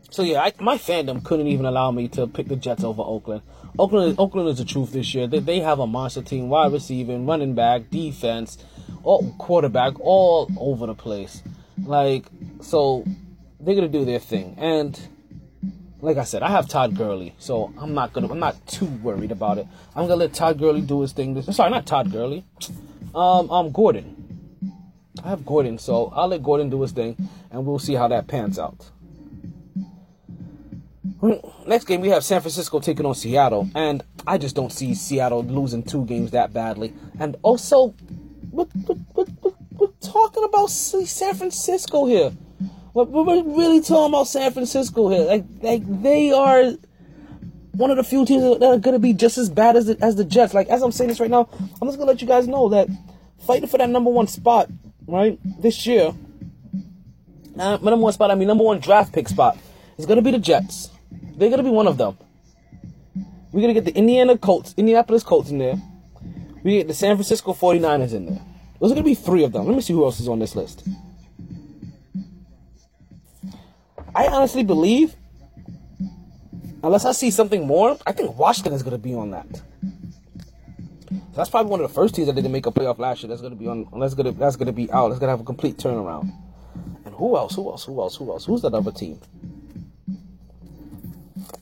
So 0.10 0.22
yeah, 0.22 0.42
I, 0.44 0.54
my 0.60 0.78
fandom 0.78 1.24
couldn't 1.24 1.48
even 1.48 1.66
allow 1.66 1.92
me 1.92 2.08
to 2.10 2.28
pick 2.28 2.48
the 2.48 2.56
Jets 2.56 2.84
over 2.84 3.02
Oakland. 3.02 3.42
Oakland, 3.80 4.16
Oakland 4.20 4.48
is 4.50 4.60
the 4.60 4.66
truth 4.66 4.92
this 4.92 5.14
year. 5.16 5.26
They, 5.26 5.40
they 5.40 5.60
have 5.60 5.80
a 5.80 5.88
monster 5.88 6.22
team, 6.22 6.50
wide 6.50 6.72
receiving, 6.72 7.26
running 7.26 7.56
back, 7.56 7.90
defense, 7.90 8.60
all 9.04 9.34
quarterback, 9.40 10.00
all 10.00 10.48
over 10.58 10.86
the 10.86 10.94
place. 10.94 11.42
Like, 11.82 12.26
so 12.62 13.04
they're 13.60 13.76
gonna 13.76 13.88
do 13.88 14.06
their 14.06 14.20
thing, 14.20 14.56
and 14.58 15.00
like 16.02 16.18
I 16.18 16.26
said, 16.26 16.44
I 16.44 16.50
have 16.50 16.68
Todd 16.68 16.98
Gurley, 16.98 17.34
so 17.40 17.74
I'm 17.78 17.94
not 17.94 18.12
gonna, 18.12 18.30
I'm 18.30 18.40
not 18.40 18.68
too 18.68 18.86
worried 18.86 19.32
about 19.32 19.58
it. 19.58 19.68
I'm 19.96 20.04
gonna 20.04 20.18
let 20.18 20.34
Todd 20.34 20.60
Gurley 20.60 20.82
do 20.82 21.02
his 21.02 21.14
thing. 21.14 21.34
This, 21.34 21.56
sorry, 21.56 21.72
not 21.72 21.86
Todd 21.86 22.12
Gurley. 22.12 22.44
Um, 23.16 23.50
I'm 23.50 23.72
Gordon. 23.72 24.18
I 25.24 25.30
have 25.30 25.46
Gordon, 25.46 25.78
so 25.78 26.12
I'll 26.14 26.28
let 26.28 26.44
Gordon 26.44 26.70
do 26.70 26.82
his 26.82 26.92
thing, 26.92 27.16
and 27.52 27.66
we'll 27.66 27.80
see 27.80 27.94
how 27.94 28.08
that 28.10 28.28
pans 28.28 28.60
out. 28.60 28.90
Next 31.66 31.86
game, 31.86 32.02
we 32.02 32.10
have 32.10 32.24
San 32.26 32.42
Francisco 32.42 32.82
taking 32.82 33.06
on 33.06 33.16
Seattle, 33.16 33.70
and 33.74 34.04
I 34.28 34.38
just 34.38 34.56
don't 34.56 34.72
see 34.72 34.94
Seattle 34.94 35.44
losing 35.44 35.84
two 35.84 36.04
games 36.06 36.32
that 36.32 36.52
badly. 36.52 36.94
And 37.18 37.38
also, 37.44 37.94
what, 38.52 38.68
what 39.14 39.30
we're 39.42 39.43
talking 40.04 40.44
about 40.44 40.70
San 40.70 41.34
Francisco 41.36 42.06
here. 42.06 42.32
We're, 42.94 43.06
really 43.44 43.82
talking 43.82 44.14
about 44.14 44.28
San 44.28 44.52
Francisco 44.52 45.10
here. 45.10 45.22
Like, 45.22 45.46
like 45.62 46.02
they 46.04 46.32
are 46.32 46.74
one 47.72 47.90
of 47.90 47.98
the 47.98 48.04
few 48.04 48.26
teams 48.26 48.44
that 48.44 48.64
are 48.64 48.78
going 48.78 48.94
to 48.94 49.00
be 49.00 49.14
just 49.14 49.38
as 49.38 49.50
bad 49.50 49.76
as 49.76 49.88
the, 49.88 49.98
as 50.00 50.16
the 50.16 50.24
Jets. 50.24 50.54
Like, 50.54 50.68
as 50.68 50.84
I'm 50.84 50.92
saying 50.92 51.10
this 51.10 51.20
right 51.20 51.32
now, 51.32 51.50
I'm 51.60 51.88
just 51.88 51.98
going 51.98 52.00
to 52.00 52.06
let 52.06 52.22
you 52.22 52.28
guys 52.28 52.48
know 52.48 52.70
that 52.70 52.88
fighting 53.40 53.68
for 53.68 53.80
that 53.80 53.90
number 53.90 54.12
one 54.12 54.28
spot, 54.28 54.70
right, 55.08 55.40
this 55.60 55.88
year, 55.88 56.14
uh, 57.58 57.78
number 57.78 57.96
one 57.98 58.14
spot, 58.14 58.30
I 58.30 58.36
mean, 58.36 58.48
number 58.48 58.64
one 58.64 58.80
draft 58.80 59.12
pick 59.14 59.28
spot, 59.28 59.58
is 59.98 60.06
going 60.06 60.18
to 60.18 60.24
be 60.24 60.32
the 60.32 60.40
Jets. 60.40 60.90
They're 61.12 61.50
going 61.50 61.58
to 61.58 61.64
be 61.64 61.70
one 61.70 61.88
of 61.88 61.98
them. 61.98 62.18
We're 63.52 63.62
going 63.62 63.74
to 63.74 63.82
get 63.82 63.86
the 63.86 63.98
Indiana 63.98 64.38
Colts, 64.38 64.74
Indianapolis 64.78 65.24
Colts 65.24 65.50
in 65.50 65.58
there. 65.58 65.82
We 66.64 66.78
get 66.78 66.88
the 66.88 66.94
San 66.94 67.16
Francisco 67.16 67.54
49ers 67.54 68.14
in 68.14 68.28
there. 68.28 68.42
Those 68.84 68.92
are 68.92 68.96
going 68.96 69.06
to 69.06 69.12
be 69.12 69.16
three 69.16 69.46
of 69.46 69.54
them. 69.54 69.66
Let 69.66 69.78
me 69.78 69.82
see 69.82 69.94
who 69.94 70.04
else 70.04 70.20
is 70.20 70.28
on 70.28 70.40
this 70.40 70.58
list. 70.58 70.86
I 74.14 74.28
honestly 74.28 74.62
believe, 74.66 75.16
unless 76.84 77.06
I 77.06 77.14
see 77.14 77.32
something 77.32 77.66
more, 77.66 77.98
I 78.06 78.12
think 78.12 78.38
Washington 78.38 78.74
is 78.74 78.84
going 78.84 78.92
to 78.92 78.98
be 78.98 79.14
on 79.14 79.32
that. 79.32 79.48
So 79.56 81.22
that's 81.34 81.50
probably 81.50 81.72
one 81.72 81.80
of 81.80 81.88
the 81.88 81.94
first 81.94 82.14
teams 82.14 82.28
that 82.28 82.36
didn't 82.36 82.52
make 82.52 82.66
a 82.66 82.72
playoff 82.72 83.00
last 83.00 83.24
year. 83.24 83.30
That's 83.30 83.40
going 83.40 83.54
to 83.54 83.58
be 83.58 83.70
on. 83.70 83.88
That's 83.98 84.16
going 84.16 84.26
to 84.26 84.38
that's 84.38 84.58
going 84.58 84.68
to 84.68 84.74
be 84.74 84.92
out. 84.92 85.08
That's 85.08 85.20
going 85.20 85.30
to 85.30 85.32
have 85.32 85.40
a 85.40 85.46
complete 85.46 85.78
turnaround. 85.78 86.34
And 87.06 87.16
who 87.16 87.38
else? 87.38 87.56
Who 87.56 87.70
else? 87.70 87.86
Who 87.86 88.02
else? 88.02 88.18
Who 88.18 88.30
else? 88.34 88.44
Who's 88.44 88.64
that 88.64 88.74
other 88.74 88.92
team? 88.92 89.18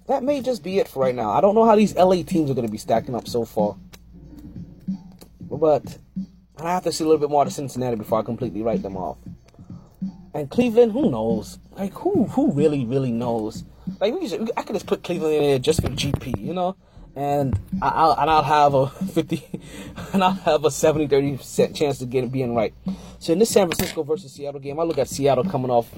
That 0.07 0.23
may 0.23 0.41
just 0.41 0.63
be 0.63 0.79
it 0.79 0.87
for 0.87 1.03
right 1.03 1.13
now. 1.13 1.29
I 1.29 1.39
don't 1.39 1.53
know 1.53 1.65
how 1.65 1.75
these 1.75 1.93
LA 1.95 2.23
teams 2.23 2.49
are 2.49 2.55
going 2.55 2.65
to 2.65 2.71
be 2.71 2.79
stacking 2.79 3.13
up 3.13 3.27
so 3.27 3.45
far. 3.45 3.75
But 5.39 5.99
I 6.67 6.73
have 6.73 6.83
to 6.83 6.91
see 6.91 7.03
a 7.03 7.07
little 7.07 7.19
bit 7.19 7.29
more 7.29 7.45
of 7.45 7.53
Cincinnati 7.53 7.95
before 7.95 8.19
I 8.19 8.23
completely 8.23 8.61
write 8.61 8.81
them 8.81 8.97
off. 8.97 9.17
And 10.33 10.49
Cleveland, 10.49 10.91
who 10.91 11.09
knows? 11.09 11.59
Like 11.77 11.93
who 11.93 12.25
who 12.25 12.51
really 12.51 12.85
really 12.85 13.11
knows? 13.11 13.63
Like 13.99 14.13
we 14.13 14.31
I 14.57 14.63
could 14.63 14.75
just 14.75 14.87
put 14.87 15.03
Cleveland 15.03 15.35
in 15.35 15.43
there 15.43 15.59
just 15.59 15.81
for 15.81 15.89
GP, 15.89 16.39
you 16.39 16.53
know, 16.53 16.75
and 17.15 17.59
I'll 17.81 18.13
and 18.13 18.29
I'll 18.29 18.43
have 18.43 18.73
a 18.73 18.87
fifty, 18.87 19.45
and 20.13 20.23
I'll 20.23 20.31
have 20.31 20.63
a 20.63 20.71
70 20.71 21.07
30 21.07 21.37
percent 21.37 21.75
chance 21.75 21.99
to 21.99 22.05
get 22.05 22.23
it 22.23 22.31
being 22.31 22.55
right. 22.55 22.73
So 23.19 23.33
in 23.33 23.39
this 23.39 23.49
San 23.49 23.67
Francisco 23.67 24.03
versus 24.03 24.31
Seattle 24.31 24.59
game, 24.59 24.79
I 24.79 24.83
look 24.83 24.97
at 24.97 25.07
Seattle 25.09 25.43
coming 25.43 25.71
off, 25.71 25.89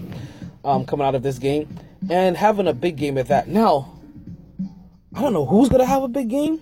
um, 0.63 0.85
coming 0.85 1.05
out 1.05 1.15
of 1.15 1.23
this 1.23 1.39
game 1.39 1.77
and 2.09 2.35
having 2.35 2.67
a 2.67 2.73
big 2.73 2.97
game 2.97 3.17
at 3.17 3.27
that. 3.27 3.47
Now, 3.47 3.99
I 5.15 5.21
don't 5.21 5.33
know 5.33 5.45
who's 5.45 5.69
gonna 5.69 5.85
have 5.85 6.03
a 6.03 6.07
big 6.07 6.29
game. 6.29 6.59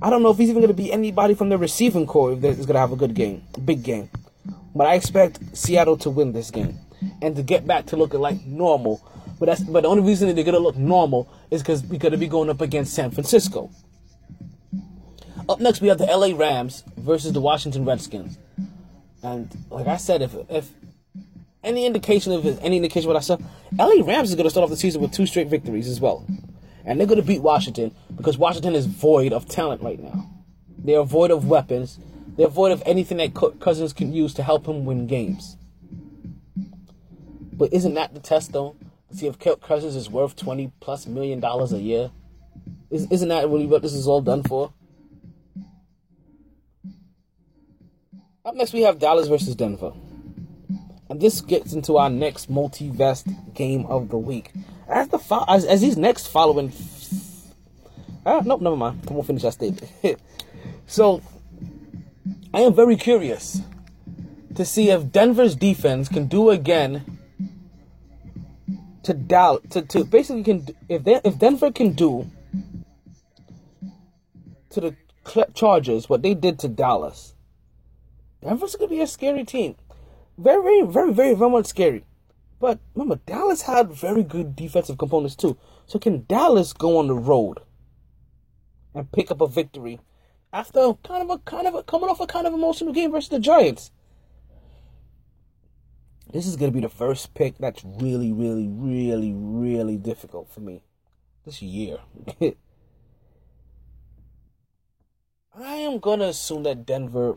I 0.00 0.10
don't 0.10 0.22
know 0.22 0.30
if 0.30 0.38
he's 0.38 0.48
even 0.48 0.62
gonna 0.62 0.74
be 0.74 0.92
anybody 0.92 1.34
from 1.34 1.48
the 1.48 1.58
receiving 1.58 2.06
core 2.06 2.32
if 2.32 2.44
is 2.44 2.66
gonna 2.66 2.78
have 2.78 2.92
a 2.92 2.96
good 2.96 3.14
game, 3.14 3.42
big 3.64 3.82
game. 3.82 4.08
But 4.74 4.86
I 4.86 4.94
expect 4.94 5.40
Seattle 5.56 5.96
to 5.98 6.10
win 6.10 6.32
this 6.32 6.50
game 6.50 6.78
and 7.20 7.34
to 7.34 7.42
get 7.42 7.66
back 7.66 7.86
to 7.86 7.96
looking 7.96 8.20
like 8.20 8.44
normal. 8.46 9.00
But 9.40 9.46
that's 9.46 9.62
but 9.62 9.82
the 9.82 9.88
only 9.88 10.02
reason 10.02 10.28
that 10.28 10.34
they're 10.34 10.44
gonna 10.44 10.58
look 10.58 10.76
normal 10.76 11.28
is 11.50 11.62
because 11.62 11.82
we're 11.82 11.98
gonna 11.98 12.16
be 12.16 12.28
going 12.28 12.48
up 12.48 12.60
against 12.60 12.94
San 12.94 13.10
Francisco. 13.10 13.70
Up 15.48 15.60
next, 15.60 15.80
we 15.80 15.88
have 15.88 15.98
the 15.98 16.06
LA 16.06 16.36
Rams 16.36 16.84
versus 16.96 17.32
the 17.32 17.40
Washington 17.40 17.84
Redskins. 17.84 18.38
And 19.22 19.56
like 19.70 19.88
I 19.88 19.96
said, 19.96 20.22
if 20.22 20.36
if 20.48 20.70
any 21.64 21.86
indication 21.86 22.32
of 22.32 22.46
any 22.62 22.76
indication 22.76 23.08
what 23.08 23.16
I 23.16 23.20
said, 23.20 23.44
LA 23.76 24.04
Rams 24.04 24.30
is 24.30 24.36
gonna 24.36 24.50
start 24.50 24.62
off 24.64 24.70
the 24.70 24.76
season 24.76 25.02
with 25.02 25.12
two 25.12 25.26
straight 25.26 25.48
victories 25.48 25.88
as 25.88 26.00
well. 26.00 26.24
And 26.88 26.98
they're 26.98 27.06
gonna 27.06 27.22
beat 27.22 27.42
Washington 27.42 27.94
because 28.16 28.36
Washington 28.36 28.74
is 28.74 28.86
void 28.86 29.32
of 29.32 29.46
talent 29.46 29.82
right 29.82 30.02
now. 30.02 30.28
They 30.82 30.94
are 30.96 31.04
void 31.04 31.30
of 31.30 31.46
weapons 31.46 31.98
they're 32.38 32.46
void 32.46 32.70
of 32.70 32.84
anything 32.86 33.16
that 33.16 33.34
Cousins 33.58 33.92
can 33.92 34.12
use 34.12 34.32
to 34.34 34.44
help 34.44 34.66
him 34.66 34.84
win 34.84 35.08
games. 35.08 35.56
But 37.52 37.72
isn't 37.72 37.94
that 37.94 38.14
the 38.14 38.20
test, 38.20 38.52
though? 38.52 38.76
See 39.10 39.26
if 39.26 39.40
Cousins 39.40 39.96
is 39.96 40.08
worth 40.08 40.36
twenty 40.36 40.70
plus 40.78 41.08
million 41.08 41.40
dollars 41.40 41.72
a 41.72 41.80
year. 41.80 42.12
Isn't 42.90 43.28
that 43.28 43.48
really 43.48 43.66
what 43.66 43.82
this 43.82 43.92
is 43.92 44.06
all 44.06 44.20
done 44.20 44.44
for? 44.44 44.72
Up 48.44 48.54
next, 48.54 48.72
we 48.72 48.82
have 48.82 49.00
Dallas 49.00 49.26
versus 49.26 49.56
Denver. 49.56 49.92
And 51.10 51.20
this 51.20 51.40
gets 51.40 51.72
into 51.72 51.96
our 51.96 52.10
next 52.10 52.50
multiverse 52.50 53.24
game 53.54 53.86
of 53.86 54.10
the 54.10 54.18
week. 54.18 54.52
As 54.88 55.08
the 55.08 55.18
fo- 55.18 55.44
as, 55.48 55.64
as 55.64 55.80
these 55.80 55.96
next 55.96 56.28
following, 56.28 56.72
ah, 58.26 58.42
nope, 58.44 58.60
never 58.60 58.76
mind. 58.76 59.06
Come 59.06 59.16
on, 59.16 59.22
finish 59.24 59.42
that 59.42 59.54
statement. 59.54 60.20
so 60.86 61.22
I 62.52 62.60
am 62.60 62.74
very 62.74 62.96
curious 62.96 63.62
to 64.54 64.64
see 64.64 64.90
if 64.90 65.12
Denver's 65.12 65.54
defense 65.54 66.08
can 66.08 66.26
do 66.26 66.50
again 66.50 67.18
to 69.04 69.14
Dal 69.14 69.60
to, 69.70 69.82
to 69.82 70.04
basically 70.04 70.42
can 70.42 70.66
if 70.88 71.04
they 71.04 71.20
if 71.24 71.38
Denver 71.38 71.70
can 71.70 71.92
do 71.92 72.30
to 74.70 74.80
the 74.80 74.96
Chargers 75.54 76.08
what 76.08 76.22
they 76.22 76.34
did 76.34 76.58
to 76.58 76.68
Dallas. 76.68 77.34
Denver's 78.42 78.76
gonna 78.76 78.90
be 78.90 79.00
a 79.00 79.06
scary 79.06 79.44
team, 79.44 79.76
very 80.38 80.62
very 80.62 80.86
very 80.86 81.12
very 81.12 81.34
very 81.34 81.50
much 81.50 81.66
scary. 81.66 82.04
But 82.60 82.80
remember, 82.94 83.20
Dallas 83.26 83.62
had 83.62 83.92
very 83.92 84.22
good 84.22 84.56
defensive 84.56 84.98
components 84.98 85.36
too. 85.36 85.56
So 85.86 85.98
can 85.98 86.24
Dallas 86.28 86.72
go 86.72 86.98
on 86.98 87.06
the 87.06 87.14
road 87.14 87.58
and 88.94 89.10
pick 89.12 89.30
up 89.30 89.40
a 89.40 89.46
victory 89.46 90.00
after 90.52 90.94
kind 91.04 91.22
of 91.22 91.30
a 91.30 91.38
kind 91.38 91.66
of 91.66 91.74
a 91.74 91.82
coming 91.82 92.08
off 92.08 92.20
a 92.20 92.26
kind 92.26 92.46
of 92.46 92.54
emotional 92.54 92.92
game 92.92 93.10
versus 93.12 93.30
the 93.30 93.38
Giants. 93.38 93.90
This 96.32 96.46
is 96.46 96.56
gonna 96.56 96.72
be 96.72 96.80
the 96.80 96.88
first 96.88 97.34
pick 97.34 97.56
that's 97.58 97.84
really, 97.84 98.32
really, 98.32 98.68
really, 98.68 99.32
really 99.34 99.96
difficult 99.96 100.50
for 100.50 100.60
me 100.60 100.82
this 101.44 101.62
year. 101.62 101.98
I 105.60 105.74
am 105.74 105.98
gonna 105.98 106.26
assume 106.26 106.64
that 106.64 106.84
Denver 106.84 107.34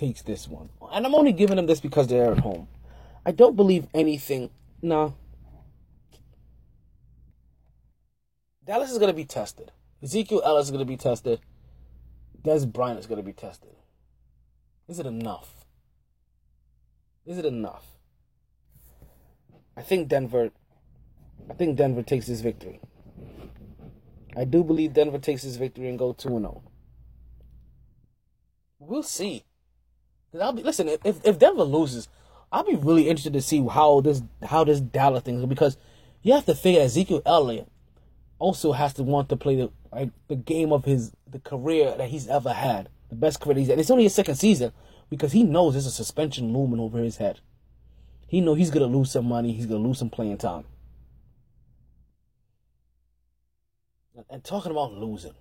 takes 0.00 0.22
this 0.22 0.48
one, 0.48 0.70
and 0.92 1.06
I'm 1.06 1.14
only 1.14 1.32
giving 1.32 1.56
them 1.56 1.66
this 1.66 1.80
because 1.80 2.06
they're 2.08 2.32
at 2.32 2.38
home. 2.38 2.68
I 3.26 3.32
don't 3.32 3.56
believe 3.56 3.86
anything. 3.94 4.50
No. 4.80 5.14
Dallas 8.64 8.90
is 8.90 8.98
gonna 8.98 9.12
be 9.12 9.24
tested. 9.24 9.72
Ezekiel 10.02 10.42
Elliott 10.44 10.64
is 10.64 10.70
gonna 10.70 10.84
be 10.84 10.96
tested. 10.96 11.40
Dez 12.42 12.70
Bryant 12.70 12.98
is 12.98 13.06
going 13.06 13.18
to 13.18 13.24
be 13.24 13.32
tested. 13.32 13.70
Is 14.88 14.98
it 14.98 15.06
enough? 15.06 15.66
Is 17.26 17.38
it 17.38 17.44
enough? 17.44 17.86
I 19.76 19.82
think 19.82 20.08
Denver. 20.08 20.50
I 21.48 21.54
think 21.54 21.76
Denver 21.76 22.02
takes 22.02 22.26
this 22.26 22.40
victory. 22.40 22.80
I 24.36 24.44
do 24.44 24.64
believe 24.64 24.94
Denver 24.94 25.18
takes 25.18 25.42
this 25.42 25.56
victory 25.56 25.88
and 25.88 25.98
go 25.98 26.12
two 26.12 26.36
and 26.36 26.44
zero. 26.44 26.62
Oh. 26.64 26.70
We'll 28.78 29.02
see. 29.02 29.44
I'll 30.38 30.52
be 30.52 30.62
listen. 30.62 30.88
If 30.88 31.24
if 31.24 31.38
Denver 31.38 31.64
loses, 31.64 32.08
I'll 32.52 32.64
be 32.64 32.76
really 32.76 33.08
interested 33.08 33.32
to 33.32 33.42
see 33.42 33.66
how 33.66 34.00
this 34.00 34.22
how 34.44 34.64
this 34.64 34.80
Dallas 34.80 35.22
thing 35.22 35.38
is 35.38 35.46
because 35.46 35.76
you 36.22 36.32
have 36.34 36.46
to 36.46 36.54
figure 36.54 36.82
Ezekiel 36.82 37.22
Elliott 37.24 37.68
also 38.38 38.72
has 38.72 38.94
to 38.94 39.02
want 39.02 39.28
to 39.28 39.36
play 39.36 39.56
the 39.56 39.70
like 39.92 40.10
the 40.28 40.36
game 40.36 40.72
of 40.72 40.84
his 40.84 41.12
the 41.28 41.40
career 41.40 41.94
that 41.96 42.08
he's 42.08 42.28
ever 42.28 42.52
had, 42.52 42.88
the 43.08 43.16
best 43.16 43.40
career 43.40 43.58
he's 43.58 43.68
had. 43.68 43.78
It's 43.78 43.90
only 43.90 44.04
his 44.04 44.14
second 44.14 44.36
season 44.36 44.72
because 45.08 45.32
he 45.32 45.42
knows 45.42 45.74
there's 45.74 45.86
a 45.86 45.90
suspension 45.90 46.52
looming 46.52 46.80
over 46.80 46.98
his 46.98 47.16
head. 47.16 47.40
He 48.26 48.40
know 48.40 48.54
he's 48.54 48.70
gonna 48.70 48.86
lose 48.86 49.10
some 49.10 49.26
money. 49.26 49.52
He's 49.52 49.66
gonna 49.66 49.86
lose 49.86 49.98
some 49.98 50.10
playing 50.10 50.38
time. 50.38 50.64
And 54.28 54.44
talking 54.44 54.70
about 54.70 54.92
losing, 54.92 55.34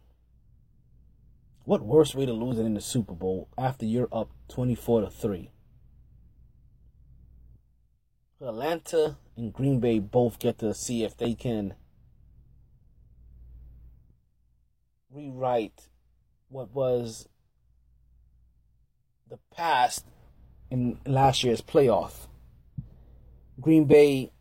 what 1.70 1.84
worse 1.84 2.16
way 2.16 2.26
to 2.26 2.34
losing 2.34 2.66
in 2.66 2.74
the 2.74 2.82
Super 2.82 3.14
Bowl 3.14 3.48
after 3.56 3.86
you're 3.86 4.10
up 4.12 4.32
twenty 4.48 4.74
four 4.74 5.02
to 5.02 5.08
three? 5.08 5.52
Atlanta 8.42 9.18
and 9.38 9.54
Green 9.54 9.80
Bay 9.80 10.00
both 10.00 10.40
get 10.40 10.58
to 10.58 10.74
see 10.74 11.04
if 11.04 11.16
they 11.16 11.36
can 11.36 11.76
rewrite 15.14 15.90
what 16.48 16.74
was 16.74 17.30
the 19.30 19.38
past 19.56 20.06
in 20.72 20.98
last 21.06 21.44
year's 21.44 21.62
playoff. 21.62 22.26
Green 23.62 23.86
Bay 23.86 24.32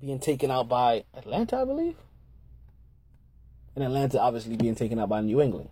being 0.00 0.18
taken 0.18 0.50
out 0.50 0.66
by 0.66 1.04
Atlanta, 1.12 1.58
I 1.58 1.66
believe. 1.66 1.96
And 3.74 3.84
Atlanta 3.84 4.18
obviously 4.18 4.56
being 4.56 4.76
taken 4.76 4.98
out 4.98 5.10
by 5.10 5.20
New 5.20 5.42
England. 5.42 5.68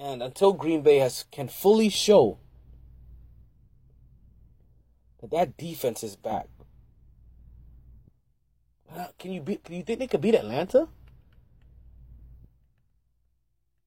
And 0.00 0.22
until 0.22 0.54
Green 0.54 0.80
Bay 0.80 0.96
has 0.96 1.26
can 1.30 1.46
fully 1.46 1.90
show 1.90 2.38
that 5.20 5.30
that 5.30 5.58
defense 5.58 6.02
is 6.02 6.16
back, 6.16 6.48
can 9.18 9.30
you 9.32 9.42
beat? 9.42 9.62
Can 9.62 9.74
you 9.74 9.82
think 9.82 9.98
they 9.98 10.06
could 10.06 10.22
beat 10.22 10.34
Atlanta? 10.34 10.88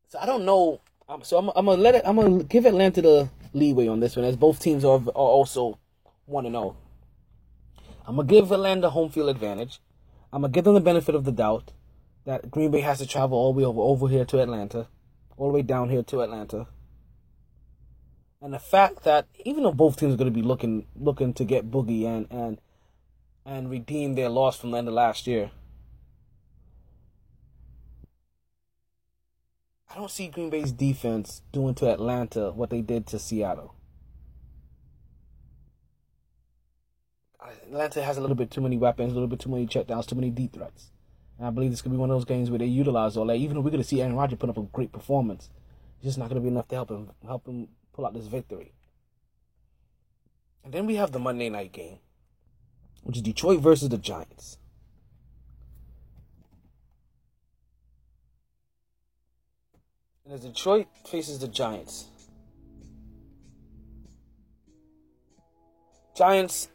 So 0.10 0.20
I 0.20 0.28
don't 0.28 0.46
know. 0.46 0.82
Um, 1.10 1.24
so 1.24 1.38
I'm, 1.38 1.50
I'm 1.56 1.66
gonna 1.66 1.82
let 1.82 1.96
it. 1.96 2.04
I'm 2.06 2.16
gonna 2.16 2.44
give 2.44 2.68
Atlanta 2.68 3.02
the 3.02 3.30
leeway 3.54 3.88
on 3.88 4.00
this 4.00 4.16
one, 4.16 4.24
as 4.24 4.36
both 4.36 4.60
teams 4.60 4.86
are, 4.86 5.02
are 5.08 5.12
also 5.16 5.80
one 6.26 6.44
to 6.44 6.50
oh. 6.50 6.54
know. 6.54 6.76
I'm 8.06 8.18
gonna 8.18 8.28
give 8.28 8.52
Atlanta 8.52 8.92
home 8.92 9.10
field 9.10 9.30
advantage. 9.30 9.82
I'm 10.32 10.42
gonna 10.42 10.54
give 10.54 10.64
them 10.64 10.76
the 10.76 10.80
benefit 10.80 11.16
of 11.16 11.26
the 11.26 11.32
doubt 11.32 11.72
that 12.26 12.52
Green 12.52 12.70
Bay 12.70 12.82
has 12.82 13.00
to 13.00 13.08
travel 13.08 13.36
all 13.36 13.52
the 13.52 13.58
way 13.58 13.66
over, 13.66 13.82
over 13.82 14.08
here 14.08 14.26
to 14.26 14.40
Atlanta, 14.40 14.88
all 15.44 15.50
the 15.50 15.56
way 15.56 15.62
down 15.62 15.90
here 15.90 16.02
to 16.02 16.22
Atlanta. 16.22 16.68
And 18.42 18.54
the 18.54 18.60
fact 18.60 19.04
that 19.04 19.28
even 19.44 19.64
though 19.64 19.74
both 19.74 19.98
teams 19.98 20.14
are 20.14 20.18
going 20.18 20.32
to 20.32 20.40
be 20.40 20.42
looking 20.42 20.88
looking 20.96 21.34
to 21.34 21.44
get 21.44 21.70
Boogie 21.70 22.06
and 22.06 22.28
and 22.32 22.62
and 23.46 23.70
redeem 23.70 24.16
their 24.16 24.30
loss 24.30 24.58
from 24.58 24.72
the 24.72 24.78
end 24.78 24.88
of 24.88 24.94
last 24.94 25.28
year. 25.28 25.52
I 29.92 29.96
don't 29.96 30.10
see 30.10 30.30
Green 30.30 30.50
Bay's 30.50 30.72
defense 30.72 31.42
doing 31.52 31.76
to 31.76 31.92
Atlanta 31.92 32.52
what 32.52 32.70
they 32.70 32.80
did 32.80 33.06
to 33.08 33.20
Seattle. 33.20 33.76
Atlanta 37.68 38.02
has 38.02 38.18
a 38.18 38.22
little 38.22 38.38
bit 38.38 38.50
too 38.50 38.62
many 38.62 38.78
weapons, 38.78 39.12
a 39.12 39.16
little 39.16 39.28
bit 39.28 39.42
too 39.42 39.50
many 39.50 39.68
checkdowns, 39.68 40.08
too 40.08 40.16
many 40.16 40.30
deep 40.30 40.54
threats. 40.54 40.90
And 41.38 41.48
I 41.48 41.50
believe 41.50 41.72
this 41.72 41.82
could 41.82 41.92
be 41.92 41.98
one 41.98 42.10
of 42.10 42.16
those 42.16 42.26
games 42.26 42.50
where 42.50 42.60
they 42.60 42.66
utilize 42.66 43.18
all 43.18 43.26
that. 43.28 43.36
Even 43.36 43.56
though 43.56 43.62
we're 43.62 43.72
going 43.72 43.82
to 43.82 43.88
see 43.88 44.02
Aaron 44.02 44.16
Rodgers 44.16 44.40
put 44.40 44.50
up 44.50 44.58
a 44.58 44.62
great 44.62 44.92
performance, 44.92 45.50
it's 45.98 46.06
just 46.06 46.18
not 46.18 46.30
going 46.30 46.42
to 46.42 46.42
be 46.42 46.50
enough 46.50 46.68
to 46.70 46.76
help 46.76 46.90
him 46.90 47.12
help 47.26 47.48
him 47.48 47.70
pull 47.94 48.06
out 48.06 48.14
this 48.14 48.28
victory. 48.28 48.74
And 50.64 50.74
then 50.74 50.86
we 50.86 50.96
have 50.96 51.12
the 51.12 51.20
Monday 51.20 51.50
night 51.50 51.72
game, 51.72 52.00
which 53.04 53.18
is 53.18 53.22
Detroit 53.22 53.60
versus 53.60 53.90
the 53.90 53.98
Giants. 53.98 54.58
And 60.26 60.34
as 60.34 60.42
Detroit 60.42 60.88
faces 61.06 61.40
the 61.40 61.50
Giants, 61.50 62.08
Giants 66.16 66.70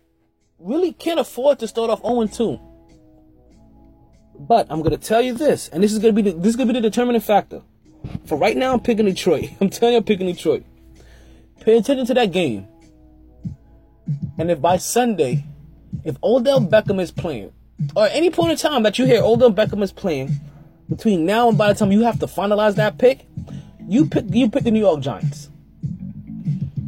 really 0.59 0.93
can't 0.93 1.20
afford 1.20 1.59
to 1.60 1.68
start 1.68 1.90
off 1.90 2.02
0 2.02 2.26
2. 2.26 2.68
But 4.39 4.66
I'm 4.70 4.82
gonna 4.82 4.97
tell 4.98 5.20
you 5.20 5.35
this, 5.35 5.69
and 5.69 5.82
this 5.82 5.93
is 5.93 5.98
gonna 5.98 6.12
be 6.12 6.23
the, 6.23 6.32
this 6.32 6.51
is 6.51 6.56
gonna 6.56 6.73
be 6.73 6.81
the 6.81 6.89
determining 6.89 7.20
factor. 7.20 7.62
For 8.27 8.39
right 8.39 8.56
now, 8.56 8.73
I'm 8.73 8.81
picking 8.81 9.06
Detroit. 9.06 9.51
I'm 9.60 9.70
telling 9.70 9.94
you, 9.94 9.98
I'm 9.98 10.05
picking 10.05 10.27
Detroit. 10.27 10.65
Pay 11.60 11.77
attention 11.77 12.06
to 12.06 12.15
that 12.15 12.32
game. 12.32 12.66
And 14.39 14.51
if 14.51 14.60
by 14.60 14.77
Sunday, 14.77 15.44
if 16.05 16.16
Odell 16.23 16.60
Beckham 16.60 17.01
is 17.01 17.10
playing, 17.10 17.52
or 17.97 18.06
any 18.09 18.31
point 18.31 18.52
in 18.52 18.56
time 18.56 18.82
that 18.85 18.98
you 18.98 19.06
hear 19.06 19.23
Odell 19.23 19.52
Beckham 19.52 19.82
is 19.82 19.93
playing, 19.93 20.31
between 20.89 21.27
now 21.27 21.48
and 21.48 21.59
by 21.59 21.73
the 21.73 21.78
time 21.78 21.93
you 21.93 22.02
have 22.02 22.19
to 22.20 22.27
finalize 22.27 22.77
that 22.77 22.98
pick, 22.98 23.27
you 23.86 24.06
pick 24.06 24.24
you 24.28 24.48
pick 24.48 24.65
the 24.65 24.70
New 24.70 24.81
York 24.81 25.01
Giants. 25.01 25.51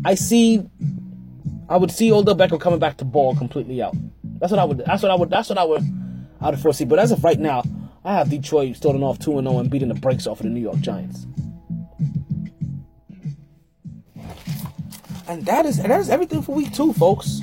I 0.04 0.14
see 0.14 0.64
I 1.68 1.76
would 1.76 1.90
see 1.90 2.12
Odell 2.12 2.36
Beckham 2.36 2.60
coming 2.60 2.78
back 2.78 2.96
to 2.98 3.04
ball 3.04 3.34
completely 3.34 3.82
out. 3.82 3.94
That's 4.38 4.50
what 4.50 4.58
I 4.58 4.64
would 4.64 4.78
that's 4.78 5.02
what 5.02 5.10
I 5.10 5.14
would 5.14 5.30
that's 5.30 5.48
what 5.48 5.58
I 5.58 5.64
would 5.64 5.82
I 6.40 6.50
would 6.50 6.60
foresee. 6.60 6.84
But 6.84 6.98
as 6.98 7.12
of 7.12 7.22
right 7.22 7.38
now, 7.38 7.62
I 8.04 8.14
have 8.14 8.30
Detroit 8.30 8.76
starting 8.76 9.02
off 9.02 9.18
2 9.18 9.32
0 9.32 9.58
and 9.58 9.70
beating 9.70 9.88
the 9.88 9.94
brakes 9.94 10.26
off 10.26 10.40
of 10.40 10.44
the 10.44 10.50
New 10.50 10.60
York 10.60 10.78
Giants. 10.80 11.26
And 15.28 15.46
that 15.46 15.64
is 15.66 15.78
and 15.78 15.90
that 15.90 16.00
is 16.00 16.10
everything 16.10 16.42
for 16.42 16.54
week 16.54 16.72
two, 16.72 16.92
folks. 16.92 17.42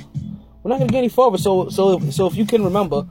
We're 0.62 0.70
not 0.70 0.78
gonna 0.78 0.90
get 0.90 0.98
any 0.98 1.08
further. 1.08 1.38
So 1.38 1.68
so 1.70 1.98
so 2.10 2.26
if 2.26 2.34
you 2.36 2.44
can 2.44 2.62
remember, 2.62 3.06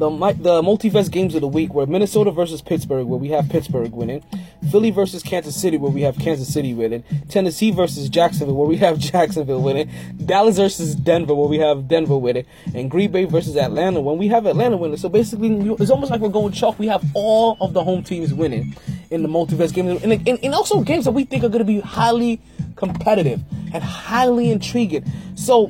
the 0.00 0.08
the 0.40 0.62
multiverse 0.62 1.10
games 1.10 1.34
of 1.34 1.42
the 1.42 1.48
week 1.48 1.74
were 1.74 1.86
Minnesota 1.86 2.30
versus 2.30 2.62
Pittsburgh, 2.62 3.06
where 3.06 3.18
we 3.18 3.28
have 3.28 3.50
Pittsburgh 3.50 3.92
winning, 3.92 4.22
Philly 4.70 4.90
versus 4.90 5.22
Kansas 5.22 5.54
City, 5.54 5.76
where 5.76 5.90
we 5.90 6.00
have 6.02 6.18
Kansas 6.18 6.52
City 6.52 6.72
winning, 6.72 7.04
Tennessee 7.28 7.70
versus 7.70 8.08
Jacksonville, 8.08 8.56
where 8.56 8.66
we 8.66 8.78
have 8.78 8.98
Jacksonville 9.10 9.60
winning, 9.60 9.90
Dallas 10.24 10.56
versus 10.56 10.94
Denver, 10.94 11.34
where 11.34 11.48
we 11.48 11.58
have 11.58 11.86
Denver 11.86 12.16
winning, 12.16 12.46
and 12.74 12.90
Green 12.90 13.12
Bay 13.12 13.24
versus 13.26 13.56
Atlanta, 13.56 14.00
when 14.00 14.16
we 14.16 14.28
have 14.28 14.46
Atlanta 14.46 14.78
winning. 14.78 14.96
So 14.96 15.10
basically, 15.10 15.50
it's 15.78 15.90
almost 15.90 16.10
like 16.10 16.20
we're 16.20 16.30
going 16.30 16.52
chalk. 16.52 16.78
We 16.78 16.86
have 16.86 17.04
all 17.14 17.58
of 17.60 17.74
the 17.74 17.84
home 17.84 18.02
teams 18.02 18.32
winning 18.32 18.74
in 19.10 19.22
the 19.22 19.28
multiverse 19.28 19.72
games, 19.72 20.02
and, 20.02 20.12
and, 20.12 20.38
and 20.42 20.54
also 20.54 20.82
games 20.82 21.04
that 21.04 21.12
we 21.12 21.24
think 21.24 21.44
are 21.44 21.48
going 21.48 21.58
to 21.58 21.64
be 21.64 21.80
highly 21.80 22.40
competitive 22.76 23.42
and 23.74 23.84
highly 23.84 24.50
intriguing. 24.50 25.04
So, 25.34 25.68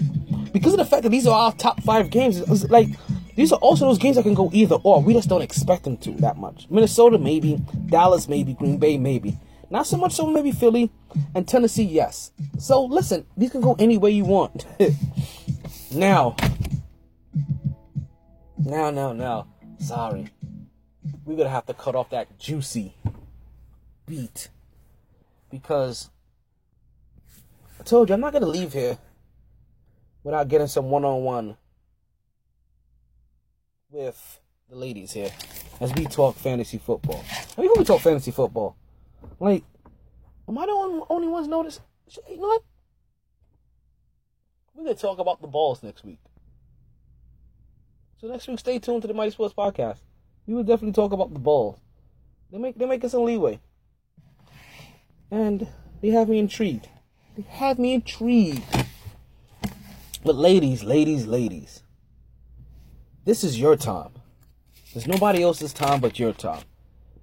because 0.53 0.73
of 0.73 0.79
the 0.79 0.85
fact 0.85 1.03
that 1.03 1.09
these 1.09 1.27
are 1.27 1.35
our 1.35 1.53
top 1.53 1.83
five 1.83 2.11
games, 2.11 2.39
it's 2.39 2.71
like 2.71 2.89
these 3.37 3.53
are 3.53 3.59
also 3.59 3.87
those 3.87 3.99
games 3.99 4.17
that 4.17 4.23
can 4.23 4.35
go 4.35 4.51
either 4.53 4.77
or. 4.77 5.03
We 5.03 5.15
just 5.15 5.29
don't 5.29 5.43
expect 5.43 5.85
them 5.85 5.97
to 5.99 6.11
that 6.13 6.37
much. 6.37 6.67
Minnesota, 6.71 7.19
maybe. 7.19 7.61
Dallas, 7.87 8.29
maybe. 8.29 8.55
Green 8.55 8.79
Bay, 8.79 8.99
maybe. 8.99 9.39
Not 9.71 9.87
so 9.87 9.97
much 9.97 10.13
so 10.13 10.27
maybe 10.27 10.51
Philly 10.51 10.91
and 11.35 11.47
Tennessee, 11.47 11.85
yes. 11.85 12.33
So 12.59 12.85
listen, 12.85 13.25
these 13.37 13.51
can 13.51 13.61
go 13.61 13.77
any 13.79 13.99
way 13.99 14.11
you 14.11 14.25
want. 14.25 14.67
now, 15.95 16.35
now, 18.59 18.91
now, 18.91 19.13
now. 19.13 19.47
Sorry. 19.79 20.29
We're 21.25 21.37
going 21.37 21.47
to 21.47 21.53
have 21.55 21.67
to 21.67 21.75
cut 21.75 21.95
off 21.95 22.11
that 22.11 22.39
juicy 22.39 22.95
beat. 24.07 24.49
Because 25.51 26.11
I 27.79 27.85
told 27.85 28.09
you, 28.09 28.15
I'm 28.15 28.21
not 28.21 28.33
going 28.33 28.43
to 28.43 28.49
leave 28.49 28.73
here 28.73 28.99
without 30.25 30.49
getting 30.49 30.67
some 30.67 30.91
one 30.91 31.05
on 31.05 31.23
one 31.23 31.57
with 33.91 34.41
the 34.69 34.77
ladies 34.77 35.13
here 35.13 35.31
as 35.81 35.93
we 35.95 36.05
talk 36.05 36.37
fantasy 36.37 36.79
football. 36.79 37.25
I 37.57 37.61
mean, 37.61 37.71
when 37.71 37.81
we 37.81 37.85
talk 37.85 38.01
fantasy 38.01 38.31
football, 38.31 38.77
like, 39.39 39.65
am 40.49 40.59
I 40.59 40.67
the 40.67 41.05
only, 41.09 41.29
ones 41.29 41.49
notice? 41.49 41.81
You 42.29 42.37
know 42.37 42.49
what? 42.49 42.63
We're 44.75 44.85
gonna 44.85 44.97
talk 44.97 45.19
about 45.19 45.41
the 45.41 45.49
balls 45.49 45.83
next 45.83 46.05
week. 46.05 46.21
So 48.21 48.29
next 48.29 48.47
week, 48.49 48.59
stay 48.59 48.79
tuned 48.79 49.03
to 49.03 49.09
the 49.09 49.15
Mighty 49.15 49.31
Sports 49.31 49.55
Podcast. 49.55 49.99
We 50.47 50.55
will 50.55 50.63
definitely 50.63 50.93
talk 50.93 51.13
about 51.13 51.33
the 51.33 51.39
balls. 51.39 51.79
They 52.51 52.59
make 52.59 52.79
they 52.79 52.87
make 52.87 53.05
us 53.05 53.13
some 53.13 53.25
leeway, 53.25 53.61
and 55.31 55.67
they 56.01 56.09
have 56.09 56.29
me 56.29 56.39
intrigued. 56.39 56.89
They 57.37 57.43
have 57.43 57.79
me 57.79 57.95
intrigued. 57.95 58.63
But 60.25 60.37
ladies, 60.37 60.83
ladies, 60.85 61.27
ladies. 61.27 61.83
This 63.25 63.45
is 63.45 63.61
your 63.61 63.77
time. 63.77 64.13
There's 64.93 65.07
nobody 65.07 65.43
else's 65.43 65.73
time 65.73 66.01
but 66.01 66.19
your 66.19 66.33
time. 66.33 66.65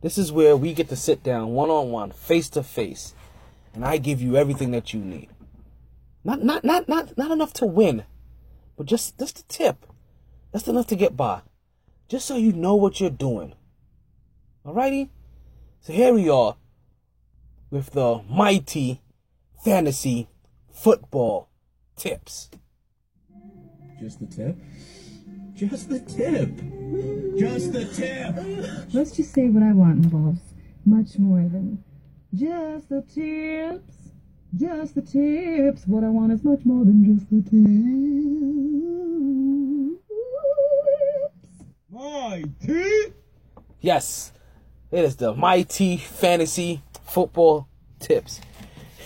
This 0.01 0.17
is 0.17 0.31
where 0.31 0.55
we 0.55 0.73
get 0.73 0.89
to 0.89 0.95
sit 0.95 1.23
down 1.23 1.49
one 1.49 1.69
on 1.69 1.89
one, 1.89 2.11
face 2.11 2.49
to 2.49 2.63
face, 2.63 3.15
and 3.73 3.83
I 3.83 3.97
give 3.97 4.21
you 4.21 4.37
everything 4.37 4.71
that 4.71 4.93
you 4.93 4.99
need. 4.99 5.29
Not 6.23 6.43
not 6.43 6.63
not 6.63 6.87
not 6.87 7.17
not 7.17 7.31
enough 7.31 7.51
to 7.53 7.65
win, 7.65 8.03
but 8.77 8.85
just 8.85 9.17
just 9.17 9.39
a 9.39 9.47
tip. 9.47 9.85
That's 10.51 10.67
enough 10.67 10.87
to 10.87 10.95
get 10.95 11.17
by. 11.17 11.41
Just 12.07 12.27
so 12.27 12.37
you 12.37 12.53
know 12.53 12.75
what 12.75 13.01
you're 13.01 13.09
doing. 13.09 13.53
Alrighty? 14.65 15.09
So 15.81 15.93
here 15.93 16.13
we 16.13 16.29
are 16.29 16.57
with 17.69 17.91
the 17.91 18.21
mighty 18.29 19.01
fantasy 19.63 20.29
football 20.71 21.49
tips. 21.95 22.49
Just 23.99 24.19
the 24.19 24.27
tip? 24.27 24.57
Just 25.57 25.89
the 25.89 25.99
tip. 25.99 26.55
Just 27.35 27.73
the 27.73 27.85
tip. 27.85 28.93
Let's 28.93 29.09
just 29.17 29.33
say 29.33 29.49
what 29.49 29.63
I 29.63 29.73
want 29.73 30.05
involves 30.05 30.53
much 30.85 31.17
more 31.17 31.39
than 31.39 31.83
just 32.31 32.89
the 32.89 33.01
tips. 33.01 34.11
Just 34.55 34.93
the 34.93 35.01
tips. 35.01 35.87
What 35.87 36.03
I 36.03 36.09
want 36.09 36.31
is 36.31 36.43
much 36.43 36.59
more 36.63 36.85
than 36.85 37.03
just 37.03 37.27
the 37.31 37.41
tips. 37.41 37.57
My 41.89 42.43
teeth. 42.63 43.15
Yes, 43.81 44.33
it 44.91 45.03
is 45.03 45.15
the 45.15 45.33
mighty 45.33 45.97
fantasy 45.97 46.83
football 47.03 47.67
tips. 47.99 48.41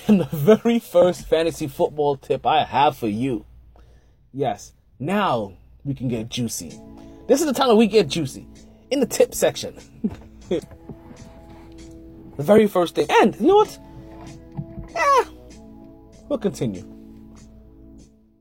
And 0.07 0.19
the 0.19 0.26
very 0.36 0.80
first 0.80 1.28
fantasy 1.30 1.68
football 1.68 2.18
tip 2.18 2.45
I 2.45 2.65
have 2.65 2.98
for 2.98 3.07
you. 3.07 3.45
Yes, 4.34 4.73
now 4.99 5.53
we 5.84 5.94
can 5.94 6.08
get 6.08 6.30
juicy. 6.30 6.80
This 7.28 7.41
is 7.41 7.48
the 7.48 7.53
time 7.53 7.70
that 7.70 7.76
we 7.76 7.88
get 7.88 8.08
juicy 8.08 8.48
in 8.90 8.99
the 8.99 9.06
tip 9.06 9.34
section. 9.34 9.76
the 10.49 10.62
very 12.38 12.68
first 12.68 12.95
thing, 12.95 13.08
and 13.10 13.36
you 13.40 13.48
know 13.48 13.58
what? 13.58 13.80
Yeah, 14.94 15.24
we'll 16.28 16.40
continue. 16.40 16.88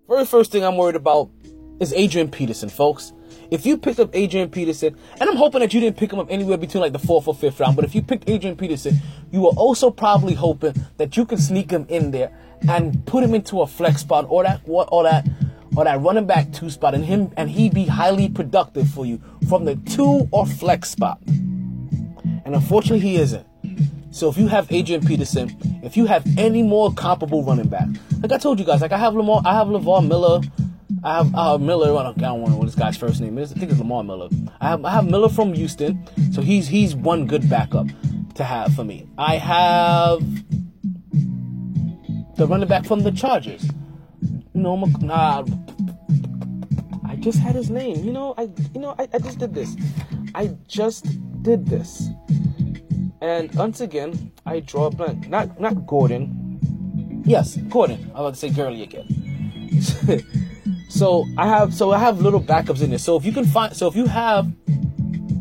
Very 0.09 0.27
first 0.27 0.51
thing 0.51 0.65
I'm 0.65 0.77
worried 0.77 0.97
about 0.97 1.31
is 1.81 1.93
Adrian 1.93 2.31
Peterson, 2.31 2.69
folks. 2.69 3.13
If 3.51 3.67
you 3.67 3.79
picked 3.79 3.99
up 3.99 4.11
Adrian 4.15 4.51
Peterson, 4.51 4.97
and 5.21 5.29
I'm 5.29 5.37
hoping 5.37 5.61
that 5.61 5.75
you 5.75 5.81
didn't 5.81 5.97
pick 5.97 6.13
him 6.13 6.19
up 6.19 6.29
anywhere 6.31 6.57
between 6.57 6.83
like 6.83 6.93
the 6.93 6.99
fourth 6.99 7.27
or 7.27 7.35
fifth 7.35 7.59
round, 7.59 7.75
but 7.75 7.85
if 7.85 7.95
you 7.95 8.03
picked 8.03 8.29
Adrian 8.29 8.57
Peterson, 8.57 8.97
you 9.33 9.41
were 9.41 9.51
also 9.51 9.91
probably 9.91 10.35
hoping 10.35 10.75
that 10.99 11.17
you 11.17 11.25
can 11.25 11.39
sneak 11.39 11.71
him 11.71 11.87
in 11.89 12.11
there 12.11 12.33
and 12.69 13.05
put 13.07 13.25
him 13.25 13.35
into 13.35 13.61
a 13.63 13.67
flex 13.67 14.03
spot 14.03 14.27
or 14.29 14.45
that 14.45 14.67
what 14.67 14.89
or 14.93 15.03
that 15.05 15.27
or 15.77 15.85
that 15.85 16.01
running 16.01 16.27
back 16.27 16.53
two 16.53 16.71
spot 16.71 16.95
and 16.95 17.05
him 17.05 17.33
and 17.37 17.51
he 17.51 17.71
be 17.71 17.85
highly 17.85 18.29
productive 18.29 18.89
for 18.89 19.07
you 19.07 19.21
from 19.49 19.65
the 19.65 19.77
two 19.77 20.29
or 20.33 20.47
flex 20.47 20.91
spot. 20.91 21.21
And 21.27 22.55
unfortunately 22.55 23.01
he 23.01 23.17
isn't. 23.17 23.47
So 24.13 24.29
if 24.29 24.37
you 24.37 24.49
have 24.49 24.71
Adrian 24.73 25.07
Peterson, 25.07 25.57
if 25.85 25.97
you 25.97 26.07
have 26.07 26.27
any 26.37 26.63
more 26.63 26.93
comparable 26.93 27.45
running 27.45 27.69
back, 27.69 27.89
like 28.21 28.33
I 28.33 28.39
told 28.39 28.59
you 28.59 28.65
guys, 28.65 28.81
like 28.81 28.93
I 28.93 28.99
have 28.99 29.15
Lamar, 29.15 29.41
I 29.45 29.55
have 29.55 29.69
Levar 29.69 30.07
Miller, 30.07 30.41
I 31.03 31.17
have 31.19 31.35
uh, 31.35 31.59
Miller. 31.59 31.97
I 31.97 32.03
don't, 32.03 32.19
I 32.19 32.27
don't 32.27 32.51
know 32.51 32.57
what 32.57 32.67
this 32.67 32.75
guy's 32.75 32.97
first 32.97 33.21
name 33.21 33.39
is. 33.39 33.53
I 33.53 33.55
think 33.55 33.71
it's 33.71 33.79
Lamar 33.79 34.05
Miller. 34.05 34.29
I 34.61 34.69
have 34.69 34.85
I 34.85 34.91
have 34.91 35.09
Miller 35.09 35.29
from 35.29 35.55
Houston, 35.55 36.07
so 36.33 36.43
he's 36.43 36.69
he's 36.69 36.95
one 36.95 37.27
good 37.27 37.49
backup 37.49 37.87
to 38.35 38.45
have 38.45 38.75
for 38.75 38.85
me. 38.85 39.09
I 39.17 39.37
have 39.37 40.21
the 42.37 42.47
running 42.47 42.69
back 42.69 42.85
from 42.85 43.01
the 43.01 43.13
Chargers. 43.13 43.65
No, 44.55 44.77
nah. 45.01 45.45
I 47.09 47.17
just 47.17 47.39
had 47.39 47.55
his 47.55 47.71
name. 47.71 48.05
You 48.05 48.13
know, 48.13 48.35
I 48.37 48.49
you 48.75 48.81
know 48.81 48.95
I, 48.99 49.09
I 49.13 49.19
just 49.19 49.39
did 49.39 49.55
this. 49.55 49.77
I 50.35 50.57
just 50.67 51.07
did 51.43 51.67
this. 51.67 52.09
And 53.21 53.55
once 53.55 53.81
again, 53.81 54.33
I 54.47 54.61
draw 54.61 54.87
a 54.87 54.91
blank. 54.91 55.29
Not 55.29 55.61
not 55.61 55.87
Gordon. 55.87 57.23
Yes, 57.25 57.57
Gordon. 57.69 58.11
I 58.15 58.21
was 58.21 58.21
about 58.21 58.35
to 58.35 58.41
say 58.41 58.51
Gurley 58.51 58.83
again. 58.83 59.07
So 60.91 61.25
I 61.39 61.47
have 61.47 61.73
so 61.73 61.93
I 61.93 61.99
have 61.99 62.21
little 62.21 62.41
backups 62.43 62.83
in 62.83 62.91
there. 62.91 62.99
So 62.99 63.17
if 63.17 63.25
you 63.25 63.33
can 63.33 63.45
find 63.47 63.75
so 63.75 63.87
if 63.87 63.95
you 63.95 64.07
have 64.07 64.53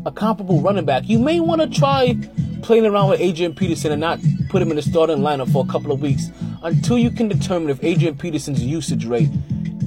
a 0.06 0.12
comparable 0.12 0.60
running 0.60 0.84
back, 0.84 1.08
you 1.08 1.18
may 1.18 1.40
want 1.40 1.60
to 1.60 1.68
try 1.68 2.16
playing 2.62 2.86
around 2.86 3.10
with 3.10 3.20
Adrian 3.20 3.54
Peterson 3.54 3.92
and 3.92 4.00
not 4.00 4.20
put 4.48 4.62
him 4.62 4.70
in 4.70 4.76
the 4.76 4.82
starting 4.82 5.18
lineup 5.18 5.52
for 5.52 5.64
a 5.64 5.68
couple 5.68 5.92
of 5.92 6.00
weeks 6.00 6.30
until 6.62 6.98
you 6.98 7.10
can 7.10 7.28
determine 7.28 7.70
if 7.70 7.82
Adrian 7.82 8.16
Peterson's 8.16 8.62
usage 8.62 9.04
rate 9.04 9.30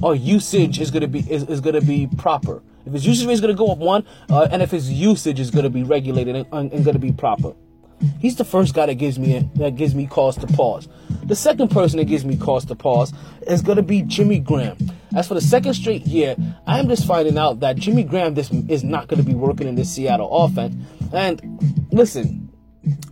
or 0.02 0.14
usage 0.14 0.80
is 0.80 0.90
gonna 0.90 1.08
be 1.08 1.20
is, 1.30 1.44
is 1.44 1.60
gonna 1.60 1.80
be 1.80 2.08
proper. 2.18 2.62
If 2.86 2.92
his 2.92 3.06
usage 3.06 3.26
rate 3.26 3.34
is 3.34 3.40
gonna 3.40 3.54
go 3.54 3.70
up 3.70 3.78
one, 3.78 4.04
uh, 4.30 4.48
and 4.50 4.62
if 4.62 4.70
his 4.70 4.90
usage 4.90 5.40
is 5.40 5.50
gonna 5.50 5.70
be 5.70 5.82
regulated 5.82 6.46
and, 6.52 6.72
and 6.72 6.84
gonna 6.84 6.98
be 6.98 7.12
proper. 7.12 7.54
He's 8.18 8.36
the 8.36 8.44
first 8.44 8.74
guy 8.74 8.86
that 8.86 8.94
gives 8.94 9.18
me 9.18 9.48
that 9.56 9.76
gives 9.76 9.94
me 9.94 10.06
cause 10.06 10.36
to 10.38 10.46
pause. 10.46 10.88
The 11.24 11.36
second 11.36 11.70
person 11.70 11.98
that 11.98 12.04
gives 12.04 12.24
me 12.24 12.36
cause 12.36 12.64
to 12.66 12.74
pause 12.74 13.12
is 13.46 13.62
going 13.62 13.76
to 13.76 13.82
be 13.82 14.02
Jimmy 14.02 14.38
Graham. 14.38 14.76
As 15.14 15.28
for 15.28 15.34
the 15.34 15.40
second 15.40 15.74
straight 15.74 16.06
year, 16.06 16.36
I 16.66 16.78
am 16.80 16.88
just 16.88 17.06
finding 17.06 17.38
out 17.38 17.60
that 17.60 17.76
Jimmy 17.76 18.02
Graham 18.02 18.34
this 18.34 18.50
is 18.68 18.84
not 18.84 19.08
going 19.08 19.22
to 19.22 19.26
be 19.26 19.34
working 19.34 19.68
in 19.68 19.74
this 19.74 19.90
Seattle 19.90 20.28
offense. 20.30 20.74
And 21.12 21.88
listen, 21.92 22.50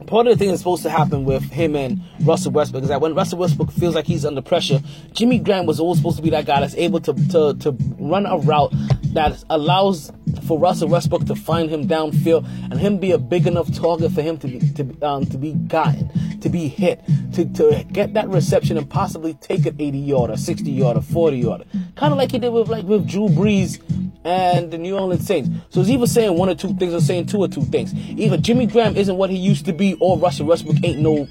part 0.07 0.27
of 0.27 0.33
the 0.33 0.39
thing 0.39 0.49
that's 0.49 0.61
supposed 0.61 0.83
to 0.83 0.91
happen 0.91 1.25
with 1.25 1.43
him 1.51 1.75
and 1.75 2.03
Russell 2.21 2.53
Westbrook 2.53 2.83
is 2.83 2.89
that 2.91 3.01
when 3.01 3.15
Russell 3.15 3.39
Westbrook 3.39 3.71
feels 3.73 3.95
like 3.95 4.07
he's 4.07 4.25
under 4.25 4.43
pressure, 4.43 4.81
Jimmy 5.13 5.39
Graham 5.39 5.67
was 5.67 5.81
always 5.81 5.99
supposed 5.99 6.17
to 6.17 6.23
be 6.23 6.31
that 6.31 6.47
guy 6.47 6.61
that's 6.61 6.75
able 6.75 7.01
to 7.01 7.15
to, 7.29 7.55
to 7.55 7.77
run 7.99 8.27
a 8.27 8.39
route 8.39 8.73
that 9.15 9.43
allows 9.51 10.13
for 10.47 10.59
Russell 10.59 10.89
Westbrook 10.89 11.27
to 11.27 11.35
find 11.35 11.71
him 11.71 11.87
downfield 11.87 12.47
and 12.71 12.79
him 12.79 12.99
be 12.99 13.13
a 13.13 13.19
big 13.19 13.47
enough 13.47 13.73
target 13.75 14.13
for 14.13 14.23
him 14.23 14.39
to 14.39 14.49
be 14.49 14.59
to 14.73 15.07
um, 15.07 15.27
to 15.27 15.39
be 15.39 15.53
gotten, 15.53 16.11
to 16.41 16.49
be 16.49 16.69
hit, 16.69 17.01
to, 17.35 17.45
to 17.55 17.85
get 17.93 18.15
that 18.15 18.29
reception 18.29 18.77
and 18.77 18.89
possibly 18.89 19.35
take 19.35 19.67
an 19.67 19.77
80 19.79 19.99
yarder, 19.99 20.37
60 20.37 20.71
yarder, 20.71 21.01
40 21.01 21.39
yarder, 21.39 21.65
kind 21.97 22.13
of 22.13 22.19
like 22.19 22.33
he 22.33 22.39
did 22.39 22.51
with 22.51 22.69
like 22.69 22.85
with 22.85 23.09
Drew 23.09 23.29
Brees 23.29 23.81
and 24.25 24.71
the 24.71 24.79
New 24.79 24.97
Orleans 24.97 25.27
Saints. 25.27 25.51
So 25.71 25.81
he's 25.81 25.91
either 25.91 26.07
saying 26.07 26.37
one 26.37 26.49
or 26.49 26.55
two 26.55 26.75
things 26.75 26.95
or 26.95 27.01
saying 27.01 27.27
two 27.27 27.39
or 27.39 27.49
two 27.49 27.63
things. 27.63 27.93
Either 27.95 28.37
Jimmy 28.37 28.67
Graham 28.67 28.97
isn't 28.97 29.17
what 29.17 29.31
he 29.31 29.37
used 29.37 29.62
to 29.65 29.73
be, 29.73 29.95
or 30.01 30.19
Russell 30.19 30.47
Westbrook 30.47 30.77
ain't 30.85 30.99
no 30.99 31.29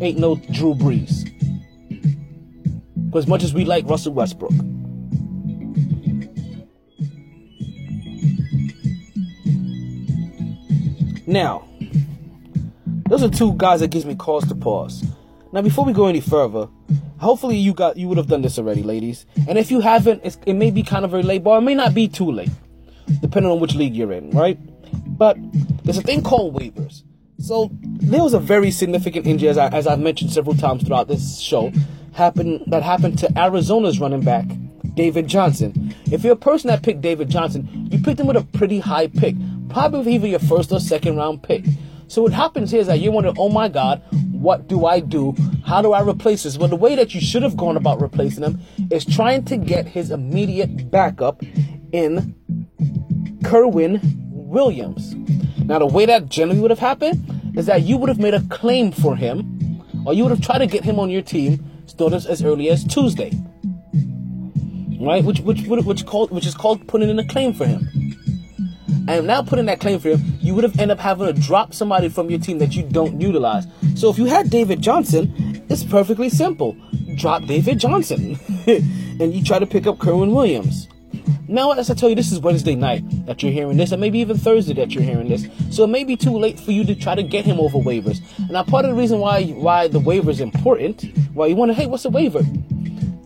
ain't 0.00 0.18
no 0.18 0.36
Drew 0.52 0.74
Brees. 0.74 1.30
As 3.14 3.26
much 3.28 3.44
as 3.44 3.54
we 3.54 3.64
like 3.64 3.88
Russell 3.88 4.12
Westbrook. 4.12 4.52
Now, 11.26 11.66
those 13.08 13.22
are 13.22 13.28
two 13.28 13.54
guys 13.54 13.80
that 13.80 13.88
gives 13.88 14.04
me 14.04 14.14
cause 14.14 14.46
to 14.48 14.54
pause. 14.54 15.04
Now, 15.52 15.62
before 15.62 15.84
we 15.84 15.92
go 15.92 16.06
any 16.06 16.20
further, 16.20 16.68
hopefully 17.18 17.56
you 17.56 17.72
got 17.72 17.96
you 17.96 18.08
would 18.08 18.18
have 18.18 18.26
done 18.26 18.42
this 18.42 18.58
already, 18.58 18.82
ladies. 18.82 19.24
And 19.48 19.56
if 19.56 19.70
you 19.70 19.80
haven't, 19.80 20.22
it 20.24 20.54
may 20.54 20.70
be 20.70 20.82
kind 20.82 21.04
of 21.04 21.12
very 21.12 21.22
late, 21.22 21.44
but 21.44 21.56
it 21.58 21.60
may 21.60 21.74
not 21.74 21.94
be 21.94 22.08
too 22.08 22.30
late, 22.30 22.50
depending 23.20 23.50
on 23.52 23.60
which 23.60 23.74
league 23.74 23.94
you're 23.94 24.12
in, 24.12 24.30
right? 24.30 24.58
But 25.16 25.36
there's 25.84 25.98
a 25.98 26.02
thing 26.02 26.22
called 26.22 26.56
waivers. 26.56 27.02
So 27.38 27.70
there 27.82 28.22
was 28.22 28.34
a 28.34 28.38
very 28.38 28.70
significant 28.70 29.26
injury, 29.26 29.48
as, 29.48 29.58
I, 29.58 29.68
as 29.68 29.86
I've 29.86 30.00
mentioned 30.00 30.30
several 30.30 30.56
times 30.56 30.84
throughout 30.84 31.08
this 31.08 31.40
show, 31.40 31.72
happened 32.12 32.62
that 32.68 32.82
happened 32.82 33.18
to 33.18 33.38
Arizona's 33.38 33.98
running 33.98 34.22
back 34.22 34.46
David 34.94 35.26
Johnson. 35.26 35.94
If 36.10 36.22
you're 36.22 36.34
a 36.34 36.36
person 36.36 36.68
that 36.68 36.82
picked 36.82 37.00
David 37.00 37.28
Johnson, 37.28 37.88
you 37.90 37.98
picked 37.98 38.20
him 38.20 38.28
with 38.28 38.36
a 38.36 38.44
pretty 38.44 38.78
high 38.78 39.08
pick, 39.08 39.34
probably 39.68 40.14
either 40.14 40.28
your 40.28 40.38
first 40.38 40.70
or 40.70 40.78
second 40.78 41.16
round 41.16 41.42
pick. 41.42 41.64
So 42.06 42.22
what 42.22 42.32
happens 42.32 42.70
here 42.70 42.80
is 42.80 42.86
that 42.86 43.00
you're 43.00 43.12
wondering, 43.12 43.36
oh 43.38 43.48
my 43.48 43.68
God, 43.68 44.02
what 44.30 44.68
do 44.68 44.86
I 44.86 45.00
do? 45.00 45.34
How 45.66 45.82
do 45.82 45.92
I 45.92 46.02
replace 46.06 46.44
this? 46.44 46.56
Well, 46.56 46.68
the 46.68 46.76
way 46.76 46.94
that 46.94 47.14
you 47.14 47.20
should 47.20 47.42
have 47.42 47.56
gone 47.56 47.76
about 47.76 48.00
replacing 48.00 48.44
him 48.44 48.60
is 48.90 49.04
trying 49.04 49.44
to 49.46 49.56
get 49.56 49.86
his 49.86 50.10
immediate 50.12 50.90
backup 50.90 51.42
in 51.92 52.36
Kerwynn 53.42 54.00
Williams. 54.30 55.16
Now, 55.64 55.78
the 55.78 55.86
way 55.86 56.04
that 56.06 56.28
generally 56.28 56.60
would 56.60 56.70
have 56.70 56.78
happened 56.78 57.52
is 57.56 57.66
that 57.66 57.82
you 57.82 57.96
would 57.96 58.08
have 58.08 58.18
made 58.18 58.34
a 58.34 58.40
claim 58.50 58.92
for 58.92 59.16
him, 59.16 59.82
or 60.06 60.12
you 60.12 60.24
would 60.24 60.30
have 60.30 60.42
tried 60.42 60.58
to 60.58 60.66
get 60.66 60.84
him 60.84 60.98
on 60.98 61.10
your 61.10 61.22
team 61.22 61.64
started 61.86 62.26
as 62.26 62.42
early 62.42 62.68
as 62.68 62.84
Tuesday, 62.84 63.30
right? 65.00 65.24
Which 65.24 65.40
which 65.40 65.62
which 65.62 66.06
called 66.06 66.30
which 66.30 66.46
is 66.46 66.54
called 66.54 66.86
putting 66.88 67.08
in 67.08 67.18
a 67.18 67.26
claim 67.26 67.52
for 67.54 67.66
him. 67.66 67.88
And 69.06 69.26
now 69.26 69.42
putting 69.42 69.66
that 69.66 69.80
claim 69.80 69.98
for 70.00 70.10
him, 70.10 70.38
you 70.40 70.54
would 70.54 70.64
have 70.64 70.78
ended 70.78 70.98
up 70.98 71.00
having 71.00 71.26
to 71.26 71.38
drop 71.38 71.74
somebody 71.74 72.08
from 72.08 72.30
your 72.30 72.38
team 72.38 72.58
that 72.58 72.74
you 72.74 72.82
don't 72.82 73.20
utilize. 73.20 73.66
So 73.96 74.08
if 74.10 74.18
you 74.18 74.24
had 74.24 74.48
David 74.48 74.80
Johnson, 74.80 75.62
it's 75.68 75.84
perfectly 75.84 76.30
simple. 76.30 76.74
Drop 77.16 77.44
David 77.44 77.78
Johnson. 77.78 78.38
and 78.66 79.34
you 79.34 79.44
try 79.44 79.58
to 79.58 79.66
pick 79.66 79.86
up 79.86 79.98
Kerwynn 79.98 80.34
Williams. 80.34 80.88
Now, 81.48 81.72
as 81.72 81.90
I 81.90 81.94
tell 81.94 82.08
you, 82.08 82.14
this 82.14 82.32
is 82.32 82.40
Wednesday 82.40 82.74
night 82.74 83.04
that 83.26 83.42
you're 83.42 83.52
hearing 83.52 83.76
this, 83.76 83.92
and 83.92 84.00
maybe 84.00 84.18
even 84.18 84.36
Thursday 84.36 84.74
that 84.74 84.92
you're 84.92 85.04
hearing 85.04 85.28
this. 85.28 85.46
So 85.70 85.84
it 85.84 85.88
may 85.88 86.04
be 86.04 86.16
too 86.16 86.36
late 86.36 86.58
for 86.58 86.72
you 86.72 86.84
to 86.84 86.94
try 86.94 87.14
to 87.14 87.22
get 87.22 87.44
him 87.44 87.60
over 87.60 87.78
waivers. 87.78 88.20
Now, 88.50 88.62
part 88.62 88.84
of 88.84 88.92
the 88.92 88.96
reason 88.96 89.18
why 89.20 89.44
why 89.44 89.88
the 89.88 90.00
waiver 90.00 90.30
is 90.30 90.40
important, 90.40 91.04
why 91.34 91.46
you 91.46 91.56
want 91.56 91.70
to, 91.70 91.74
hey, 91.74 91.86
what's 91.86 92.04
a 92.04 92.10
waiver? 92.10 92.42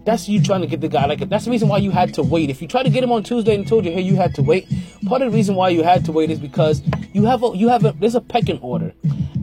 That's 0.05 0.27
you 0.27 0.43
trying 0.43 0.63
to 0.63 0.67
get 0.67 0.81
the 0.81 0.89
guy. 0.89 1.05
Like 1.05 1.29
that's 1.29 1.45
the 1.45 1.51
reason 1.51 1.69
why 1.69 1.79
you 1.79 1.91
had 1.91 2.15
to 2.15 2.23
wait. 2.23 2.49
If 2.49 2.63
you 2.63 2.69
try 2.69 2.83
to 2.83 2.89
get 2.89 3.05
him 3.05 3.13
on 3.13 3.23
Tuesday 3.23 3.55
and 3.55 3.69
told 3.69 3.85
you, 3.85 3.93
hey, 3.93 4.01
you 4.01 4.17
had 4.17 4.35
to 4.37 4.43
wait. 4.43 4.67
Part 5.07 5.21
of 5.21 5.31
the 5.31 5.37
reason 5.37 5.55
why 5.55 5.69
you 5.69 5.83
had 5.83 6.05
to 6.07 6.13
wait 6.13 6.31
is 6.31 6.39
because 6.39 6.83
you 7.13 7.25
have 7.27 7.43
a 7.43 7.55
you 7.55 7.69
have 7.69 7.85
a 7.85 7.93
there's 7.93 8.15
a 8.15 8.21
pecking 8.23 8.59
order, 8.61 8.95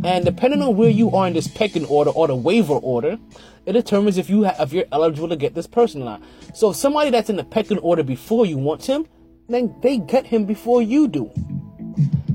and 0.03 0.25
depending 0.25 0.63
on 0.63 0.75
where 0.75 0.89
you 0.89 1.11
are 1.11 1.27
in 1.27 1.33
this 1.33 1.47
pecking 1.47 1.85
order 1.85 2.09
or 2.09 2.27
the 2.27 2.35
waiver 2.35 2.73
order, 2.73 3.19
it 3.65 3.73
determines 3.73 4.17
if 4.17 4.29
you 4.29 4.45
ha- 4.45 4.55
if 4.59 4.73
you're 4.73 4.85
eligible 4.91 5.29
to 5.29 5.35
get 5.35 5.55
this 5.55 5.67
person 5.67 6.01
or 6.01 6.05
not. 6.05 6.23
So 6.53 6.69
if 6.69 6.75
somebody 6.75 7.09
that's 7.09 7.29
in 7.29 7.35
the 7.35 7.43
pecking 7.43 7.79
order 7.79 8.03
before 8.03 8.45
you 8.45 8.57
wants 8.57 8.87
him, 8.87 9.07
then 9.49 9.75
they 9.81 9.97
get 9.97 10.27
him 10.27 10.45
before 10.45 10.81
you 10.81 11.07
do. 11.07 11.31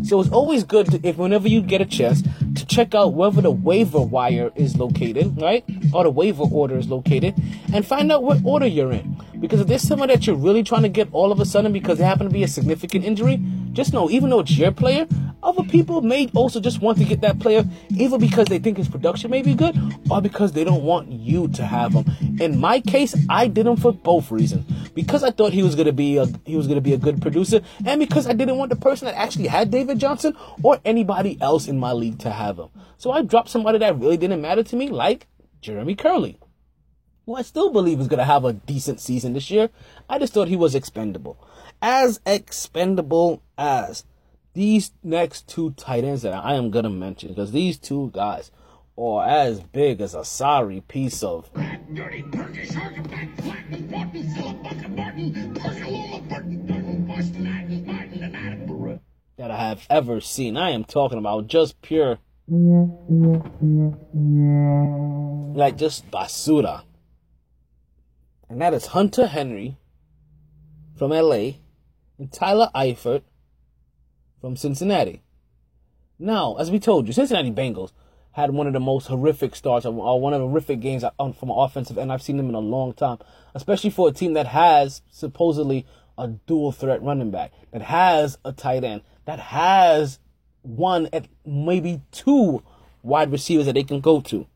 So 0.03 0.21
it's 0.21 0.31
always 0.31 0.65
good 0.65 0.87
to, 0.93 1.01
if 1.07 1.17
whenever 1.19 1.47
you 1.47 1.61
get 1.61 1.81
a 1.81 1.85
chance 1.85 2.23
to 2.55 2.67
check 2.67 2.95
out 2.95 3.15
wherever 3.15 3.43
the 3.43 3.51
waiver 3.51 4.01
wire 4.01 4.51
is 4.57 4.77
located, 4.77 5.41
right? 5.41 5.65
Or 5.93 6.05
the 6.05 6.11
waiver 6.11 6.45
order 6.45 6.77
is 6.79 6.89
located 6.89 7.35
and 7.73 7.87
find 7.87 8.11
out 8.11 8.23
what 8.23 8.39
order 8.45 8.67
you're 8.67 8.93
in. 8.93 9.17
Because 9.41 9.61
if 9.61 9.67
there's 9.67 9.83
someone 9.83 10.09
that 10.09 10.27
you're 10.27 10.37
really 10.37 10.63
trying 10.63 10.83
to 10.83 10.89
get 10.89 11.09
all 11.13 11.33
of 11.33 11.41
a 11.41 11.47
sudden 11.47 11.73
because 11.73 11.99
they 11.99 12.05
happen 12.05 12.27
to 12.27 12.33
be 12.33 12.43
a 12.43 12.49
significant 12.49 13.05
injury, 13.05 13.41
just 13.73 13.93
know 13.93 14.11
even 14.11 14.29
though 14.29 14.41
it's 14.41 14.57
your 14.57 14.71
player, 14.71 15.07
other 15.43 15.63
people 15.63 16.03
may 16.03 16.29
also 16.35 16.61
just 16.61 16.83
want 16.83 16.99
to 16.99 17.05
get 17.05 17.23
that 17.23 17.39
player 17.39 17.65
either 17.89 18.19
because 18.19 18.49
they 18.49 18.59
think 18.59 18.77
his 18.77 18.89
production 18.89 19.31
may 19.31 19.41
be 19.41 19.55
good 19.55 19.75
or 20.11 20.21
because 20.21 20.53
they 20.53 20.65
don't 20.65 20.83
want 20.83 21.11
you 21.11 21.49
to 21.49 21.65
have 21.65 21.95
him. 21.95 22.05
In 22.39 22.59
my 22.59 22.81
case, 22.81 23.17
I 23.31 23.47
did 23.47 23.67
him 23.67 23.77
for 23.77 23.93
both 23.93 24.31
reasons. 24.31 24.71
Because 24.93 25.25
I 25.25 25.31
thought 25.31 25.55
he 25.55 25.63
was 25.63 25.75
gonna 25.75 25.93
be 25.93 26.19
a 26.19 26.27
he 26.45 26.57
was 26.57 26.67
gonna 26.67 26.81
be 26.81 26.93
a 26.93 26.99
good 26.99 27.23
producer, 27.23 27.63
and 27.87 28.01
because 28.01 28.27
I 28.27 28.33
didn't 28.33 28.59
want 28.59 28.71
the 28.71 28.77
person 28.77 29.07
that 29.07 29.17
actually 29.17 29.47
had 29.47 29.71
David 29.71 29.99
Johnson 29.99 30.37
or 30.63 30.79
anybody 30.85 31.39
else 31.41 31.69
in 31.69 31.79
my 31.79 31.93
league 31.93 32.19
to 32.21 32.31
have 32.31 32.59
him. 32.59 32.69
So 32.99 33.11
I 33.11 33.23
dropped 33.23 33.49
somebody 33.49 33.79
that 33.79 33.99
really 33.99 34.17
didn't 34.17 34.43
matter 34.43 34.63
to 34.65 34.77
me, 34.77 34.89
like 34.89 35.27
Jeremy 35.63 35.95
Kerley 35.97 36.37
who 37.27 37.35
I 37.37 37.43
still 37.43 37.71
believe 37.71 38.01
is 38.01 38.09
going 38.09 38.19
to 38.19 38.25
have 38.25 38.45
a 38.45 38.53
decent 38.53 39.01
season 39.01 39.33
this 39.35 39.51
year. 39.51 39.71
I 40.09 40.19
just 40.19 40.33
thought 40.33 40.49
he 40.49 40.57
was 40.57 40.75
expendable. 40.75 41.39
As 41.83 42.21
expendable 42.27 43.43
as 43.57 44.05
these 44.53 44.93
next 45.03 45.49
two 45.49 45.71
tight 45.73 46.05
ends 46.05 46.23
that 46.23 46.35
I 46.35 46.55
am 46.55 46.71
going 46.71 46.85
to 46.85 46.91
mention, 46.91 47.29
because 47.29 47.53
these 47.53 47.79
two 47.79 48.11
guys 48.13 48.51
are 48.99 49.27
as 49.27 49.61
big 49.61 50.01
as 50.01 50.15
a 50.15 50.25
sorry 50.25 50.81
piece 50.83 51.23
of 51.23 51.51
Dirty 51.95 52.23
Turkish 52.33 52.71
back 52.71 53.41
flat, 53.41 53.91
Martin, 53.91 54.35
Philip 54.35 54.63
Martin, 54.91 55.55
Percoloma 55.55 56.29
Burton, 56.29 56.67
Durham, 56.67 57.07
Boston, 57.07 57.47
Adams, 57.47 57.87
Martin, 57.87 58.23
and 58.23 58.35
Attenborough. 58.35 59.01
that 59.37 59.51
I 59.51 59.69
have 59.69 59.87
ever 59.89 60.21
seen. 60.21 60.57
I 60.57 60.71
am 60.71 60.85
talking 60.85 61.19
about 61.19 61.47
just 61.47 61.81
pure, 61.81 62.19
like 65.55 65.77
just 65.77 66.11
basura. 66.11 66.83
And 68.51 68.61
that 68.61 68.75
is 68.75 68.87
Hunter 68.87 69.29
Henry 69.29 69.77
from 70.97 71.13
LA 71.13 71.53
and 72.19 72.33
Tyler 72.33 72.69
Eifert 72.75 73.23
from 74.41 74.57
Cincinnati. 74.57 75.23
Now, 76.19 76.57
as 76.57 76.69
we 76.69 76.81
told 76.81 77.07
you, 77.07 77.13
Cincinnati 77.13 77.53
Bengals 77.53 77.93
had 78.33 78.51
one 78.51 78.67
of 78.67 78.73
the 78.73 78.81
most 78.81 79.07
horrific 79.07 79.55
starts 79.55 79.87
or 79.87 80.21
one 80.21 80.33
of 80.33 80.41
the 80.41 80.49
horrific 80.49 80.81
games 80.81 81.05
from 81.17 81.51
an 81.51 81.57
offensive 81.57 81.97
end 81.97 82.13
I've 82.13 82.23
seen 82.23 82.39
them 82.39 82.49
in 82.49 82.57
a 82.57 82.61
long 82.61 82.93
time, 82.93 83.19
especially 83.55 83.91
for 83.91 84.09
a 84.09 84.13
team 84.13 84.35
that 84.35 84.49
has 84.49 85.03
supposedly 85.13 85.87
a 86.19 86.27
dual 86.27 86.73
threat 86.73 87.03
running 87.03 87.31
back, 87.31 87.53
that 87.71 87.83
has 87.83 88.37
a 88.45 88.53
tight 88.53 88.83
end, 88.83 89.03
that 89.27 89.39
has 89.39 90.19
one 90.63 91.09
at 91.13 91.29
maybe 91.47 92.03
two 92.11 92.65
wide 93.03 93.31
receivers 93.31 93.67
that 93.67 93.75
they 93.75 93.85
can 93.85 94.01
go 94.01 94.21
to. 94.21 94.49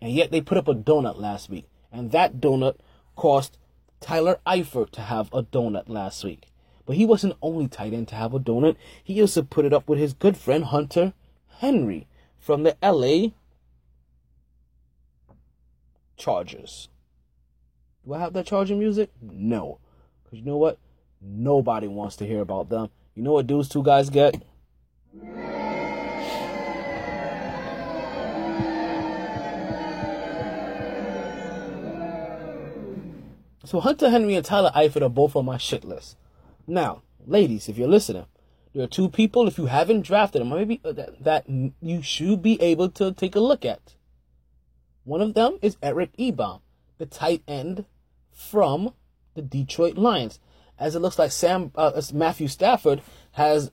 And 0.00 0.10
yet 0.12 0.30
they 0.30 0.40
put 0.40 0.56
up 0.56 0.68
a 0.68 0.74
donut 0.74 1.18
last 1.18 1.50
week. 1.50 1.68
And 1.92 2.10
that 2.12 2.40
donut 2.40 2.76
cost 3.16 3.58
Tyler 4.00 4.38
Eifert 4.46 4.90
to 4.90 5.02
have 5.02 5.32
a 5.32 5.42
donut 5.42 5.88
last 5.88 6.24
week. 6.24 6.46
But 6.86 6.96
he 6.96 7.04
wasn't 7.04 7.36
only 7.42 7.68
tight 7.68 7.92
end 7.92 8.08
to 8.08 8.14
have 8.14 8.32
a 8.32 8.40
donut. 8.40 8.76
He 9.02 9.20
also 9.20 9.42
put 9.42 9.64
it 9.64 9.72
up 9.72 9.88
with 9.88 9.98
his 9.98 10.14
good 10.14 10.36
friend 10.36 10.64
Hunter 10.64 11.12
Henry 11.58 12.06
from 12.38 12.62
the 12.62 12.76
LA 12.82 13.32
Chargers. 16.16 16.88
Do 18.06 18.14
I 18.14 18.20
have 18.20 18.32
that 18.32 18.46
charging 18.46 18.78
music? 18.78 19.10
No. 19.20 19.78
Because 20.24 20.38
you 20.38 20.44
know 20.44 20.56
what? 20.56 20.78
Nobody 21.20 21.88
wants 21.88 22.16
to 22.16 22.26
hear 22.26 22.40
about 22.40 22.70
them. 22.70 22.88
You 23.14 23.22
know 23.22 23.32
what 23.32 23.48
those 23.48 23.68
two 23.68 23.82
guys 23.82 24.08
get? 24.08 24.42
So 33.68 33.80
Hunter 33.80 34.08
Henry 34.08 34.34
and 34.34 34.46
Tyler 34.46 34.72
Eifert 34.74 35.02
are 35.02 35.10
both 35.10 35.36
on 35.36 35.44
my 35.44 35.58
shit 35.58 35.84
list. 35.84 36.16
Now, 36.66 37.02
ladies, 37.26 37.68
if 37.68 37.76
you're 37.76 37.86
listening, 37.86 38.24
there 38.72 38.82
are 38.82 38.86
two 38.86 39.10
people, 39.10 39.46
if 39.46 39.58
you 39.58 39.66
haven't 39.66 40.06
drafted 40.06 40.40
them, 40.40 40.48
maybe 40.48 40.80
uh, 40.82 40.92
that, 40.92 41.22
that 41.22 41.46
you 41.82 42.00
should 42.00 42.40
be 42.40 42.58
able 42.62 42.88
to 42.88 43.12
take 43.12 43.36
a 43.36 43.40
look 43.40 43.66
at. 43.66 43.94
One 45.04 45.20
of 45.20 45.34
them 45.34 45.58
is 45.60 45.76
Eric 45.82 46.16
Ebron, 46.16 46.62
the 46.96 47.04
tight 47.04 47.42
end 47.46 47.84
from 48.32 48.94
the 49.34 49.42
Detroit 49.42 49.98
Lions. 49.98 50.40
As 50.78 50.94
it 50.94 51.00
looks 51.00 51.18
like 51.18 51.30
Sam 51.30 51.70
uh, 51.74 52.00
Matthew 52.14 52.48
Stafford 52.48 53.02
has 53.32 53.70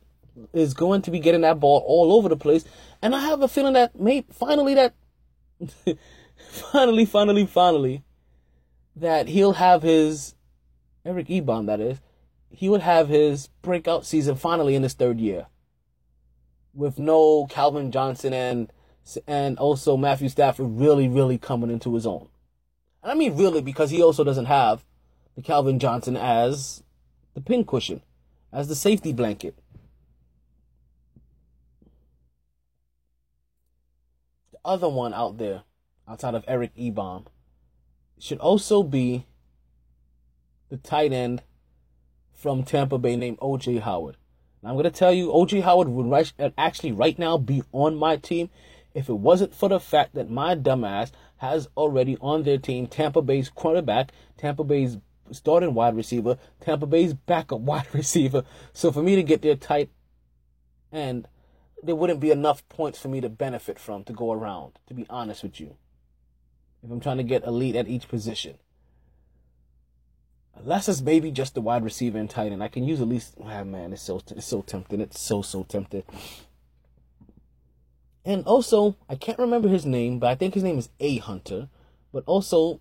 is 0.51 0.73
going 0.73 1.03
to 1.03 1.11
be 1.11 1.19
getting 1.19 1.39
that 1.41 1.61
ball 1.61 1.81
all 1.87 2.11
over 2.11 2.27
the 2.27 2.35
place, 2.35 2.65
and 3.01 3.15
I 3.15 3.21
have 3.21 3.41
a 3.41 3.47
feeling 3.47 3.75
that 3.75 3.97
may 3.97 4.25
finally 4.29 4.73
that 4.73 4.93
finally, 6.49 7.05
finally, 7.05 7.45
finally 7.45 8.03
that 8.95 9.27
he'll 9.27 9.53
have 9.53 9.81
his 9.81 10.35
Eric 11.03 11.27
Ebron 11.27 11.67
that 11.67 11.79
is 11.79 11.99
he 12.49 12.69
would 12.69 12.81
have 12.81 13.09
his 13.09 13.47
breakout 13.61 14.05
season 14.05 14.35
finally 14.35 14.75
in 14.75 14.83
his 14.83 14.93
third 14.93 15.19
year 15.19 15.47
with 16.73 16.97
no 16.97 17.45
Calvin 17.47 17.91
Johnson 17.91 18.33
and 18.33 18.71
and 19.27 19.57
also 19.59 19.95
Matthew 19.97 20.29
Stafford 20.29 20.79
really 20.79 21.07
really 21.07 21.37
coming 21.37 21.69
into 21.69 21.93
his 21.93 22.07
own. 22.07 22.27
And 23.03 23.11
I 23.11 23.15
mean 23.15 23.37
really 23.37 23.61
because 23.61 23.91
he 23.91 24.01
also 24.01 24.23
doesn't 24.23 24.45
have 24.45 24.85
the 25.35 25.41
Calvin 25.41 25.79
Johnson 25.79 26.15
as 26.15 26.83
the 27.33 27.41
pincushion, 27.41 28.01
as 28.51 28.67
the 28.67 28.75
safety 28.75 29.11
blanket. 29.11 29.57
The 34.53 34.59
other 34.63 34.89
one 34.89 35.13
out 35.13 35.37
there 35.37 35.63
outside 36.07 36.35
of 36.35 36.45
Eric 36.47 36.73
Ebron 36.75 37.25
should 38.19 38.39
also 38.39 38.83
be 38.83 39.25
the 40.69 40.77
tight 40.77 41.13
end 41.13 41.43
from 42.33 42.63
Tampa 42.63 42.97
Bay 42.97 43.15
named 43.15 43.39
OJ 43.39 43.81
Howard. 43.81 44.17
I'm 44.63 44.73
going 44.73 44.83
to 44.85 44.91
tell 44.91 45.13
you, 45.13 45.27
OJ 45.27 45.61
Howard 45.61 45.89
would 45.89 46.53
actually 46.57 46.91
right 46.91 47.17
now 47.19 47.37
be 47.37 47.61
on 47.71 47.95
my 47.95 48.17
team 48.17 48.49
if 48.95 49.09
it 49.09 49.13
wasn't 49.13 49.53
for 49.53 49.69
the 49.69 49.79
fact 49.79 50.15
that 50.15 50.29
my 50.29 50.55
dumbass 50.55 51.11
has 51.37 51.67
already 51.77 52.17
on 52.19 52.43
their 52.43 52.57
team 52.57 52.87
Tampa 52.87 53.21
Bay's 53.21 53.49
quarterback, 53.49 54.11
Tampa 54.37 54.63
Bay's 54.63 54.97
starting 55.31 55.75
wide 55.75 55.95
receiver, 55.95 56.37
Tampa 56.61 56.87
Bay's 56.87 57.13
backup 57.13 57.59
wide 57.61 57.93
receiver. 57.93 58.43
So 58.73 58.91
for 58.91 59.03
me 59.03 59.15
to 59.15 59.23
get 59.23 59.43
their 59.43 59.55
tight 59.55 59.91
end, 60.91 61.27
there 61.83 61.95
wouldn't 61.95 62.19
be 62.19 62.31
enough 62.31 62.67
points 62.67 62.97
for 62.97 63.09
me 63.09 63.21
to 63.21 63.29
benefit 63.29 63.77
from 63.77 64.03
to 64.05 64.13
go 64.13 64.31
around, 64.31 64.79
to 64.87 64.95
be 64.95 65.05
honest 65.09 65.43
with 65.43 65.59
you 65.59 65.77
if 66.85 66.91
I'm 66.91 66.99
trying 66.99 67.17
to 67.17 67.23
get 67.23 67.45
elite 67.45 67.75
at 67.75 67.87
each 67.87 68.07
position. 68.07 68.57
Unless 70.55 70.87
it's 70.87 71.01
maybe 71.01 71.31
just 71.31 71.55
the 71.55 71.61
wide 71.61 71.83
receiver 71.83 72.17
and 72.17 72.29
tight 72.29 72.51
end, 72.51 72.63
I 72.63 72.67
can 72.67 72.87
use 72.87 73.01
at 73.01 73.07
least. 73.07 73.35
Ah, 73.43 73.63
man, 73.63 73.91
it's 73.91 74.03
so 74.03 74.21
it's 74.29 74.45
so 74.45 74.61
tempting. 74.61 75.01
It's 75.01 75.19
so 75.19 75.41
so 75.41 75.63
tempting. 75.63 76.03
And 78.23 78.45
also, 78.45 78.95
I 79.09 79.15
can't 79.15 79.37
remember 79.37 79.67
his 79.67 79.85
name, 79.85 80.19
but 80.19 80.27
I 80.27 80.35
think 80.35 80.53
his 80.53 80.63
name 80.63 80.79
is 80.79 80.89
A 80.99 81.17
Hunter. 81.17 81.69
But 82.13 82.23
also, 82.25 82.79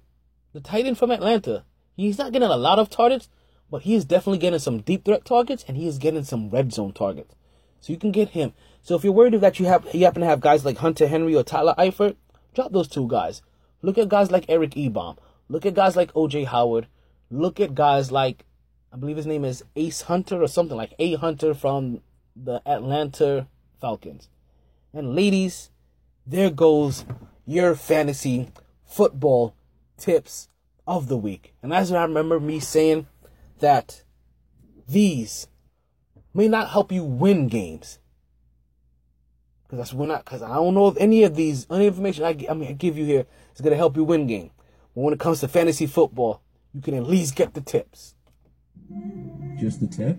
the 0.53 0.61
tight 0.61 0.87
end 0.87 0.99
from 0.99 1.11
Atlanta. 1.11 1.65
He's 1.97 2.19
not 2.19 2.33
getting 2.33 2.49
a 2.49 2.57
lot 2.57 2.79
of 2.79 2.91
targets, 2.91 3.29
but 3.71 3.83
he 3.83 3.95
is 3.95 4.05
definitely 4.05 4.39
getting 4.39 4.59
some 4.59 4.81
deep 4.81 5.05
threat 5.05 5.25
targets, 5.25 5.65
and 5.67 5.77
he 5.77 5.87
is 5.87 5.99
getting 5.99 6.25
some 6.25 6.51
red 6.51 6.73
zone 6.73 6.93
targets. 6.93 7.35
So 7.81 7.93
you 7.93 7.99
can 7.99 8.13
get 8.13 8.31
him. 8.31 8.53
So 8.83 8.95
if 8.95 9.05
you're 9.05 9.13
worried 9.13 9.35
that 9.35 9.59
you 9.59 9.67
have 9.67 9.87
you 9.93 10.05
happen 10.05 10.21
to 10.21 10.29
have 10.29 10.41
guys 10.41 10.65
like 10.65 10.79
Hunter 10.79 11.07
Henry 11.07 11.35
or 11.35 11.43
Tyler 11.43 11.75
Eifert, 11.77 12.17
drop 12.55 12.73
those 12.73 12.89
two 12.89 13.09
guys. 13.09 13.43
Look 13.85 13.99
at 13.99 14.09
guys 14.09 14.31
like 14.31 14.47
Eric 14.49 14.71
Ebron. 14.71 15.19
Look 15.51 15.67
at 15.67 15.75
guys 15.75 15.95
like 15.95 16.11
OJ 16.15 16.47
Howard. 16.47 16.87
Look 17.31 17.61
at 17.61 17.75
guys 17.75 18.11
like, 18.11 18.47
I 18.91 18.97
believe 18.97 19.19
his 19.19 19.27
name 19.27 19.45
is 19.45 19.63
Ace 19.77 20.01
Hunter 20.01 20.43
or 20.43 20.49
something 20.49 20.75
like 20.75 20.95
A 20.99 21.17
Hunter 21.17 21.53
from 21.53 22.01
the 22.35 22.63
Atlanta 22.65 23.47
Falcons. 23.83 24.31
And 24.95 25.15
ladies, 25.15 25.69
there 26.27 26.49
goes 26.49 27.05
your 27.45 27.75
fantasy 27.75 28.49
football 28.87 29.55
tips 29.99 30.49
of 30.87 31.09
the 31.09 31.19
week. 31.19 31.53
And 31.63 31.71
that's 31.71 31.91
as 31.91 31.93
I 31.93 32.05
remember 32.05 32.41
me 32.41 32.61
saying 32.61 33.07
that 33.59 34.03
these 34.89 35.47
may 36.33 36.49
not 36.49 36.71
help 36.71 36.91
you 36.91 37.05
win 37.05 37.49
games, 37.49 37.99
because 39.65 39.79
that's 39.79 39.93
we're 39.93 40.07
not. 40.07 40.25
Because 40.25 40.41
I 40.41 40.55
don't 40.55 40.75
know 40.75 40.89
if 40.89 40.97
any 40.97 41.25
of 41.25 41.37
these, 41.37 41.67
any 41.71 41.87
information 41.87 42.25
I, 42.25 42.37
I, 42.49 42.55
mean, 42.55 42.71
I 42.71 42.73
give 42.73 42.97
you 42.97 43.05
here 43.05 43.27
is 43.55 43.61
gonna 43.61 43.77
help 43.77 43.97
you 43.97 44.05
win 44.05 44.27
game. 44.27 44.51
But 44.95 45.03
when 45.03 45.15
it 45.15 45.21
comes 45.21 45.41
to 45.41 45.49
fantasy 45.49 45.87
football, 45.87 46.43
you 46.73 46.81
can 46.81 46.95
at 46.95 47.05
least 47.09 47.37
get 47.37 47.55
the 47.55 47.61
tips. 47.61 48.15
Just 49.59 49.81
the 49.81 49.87
tip? 49.87 50.19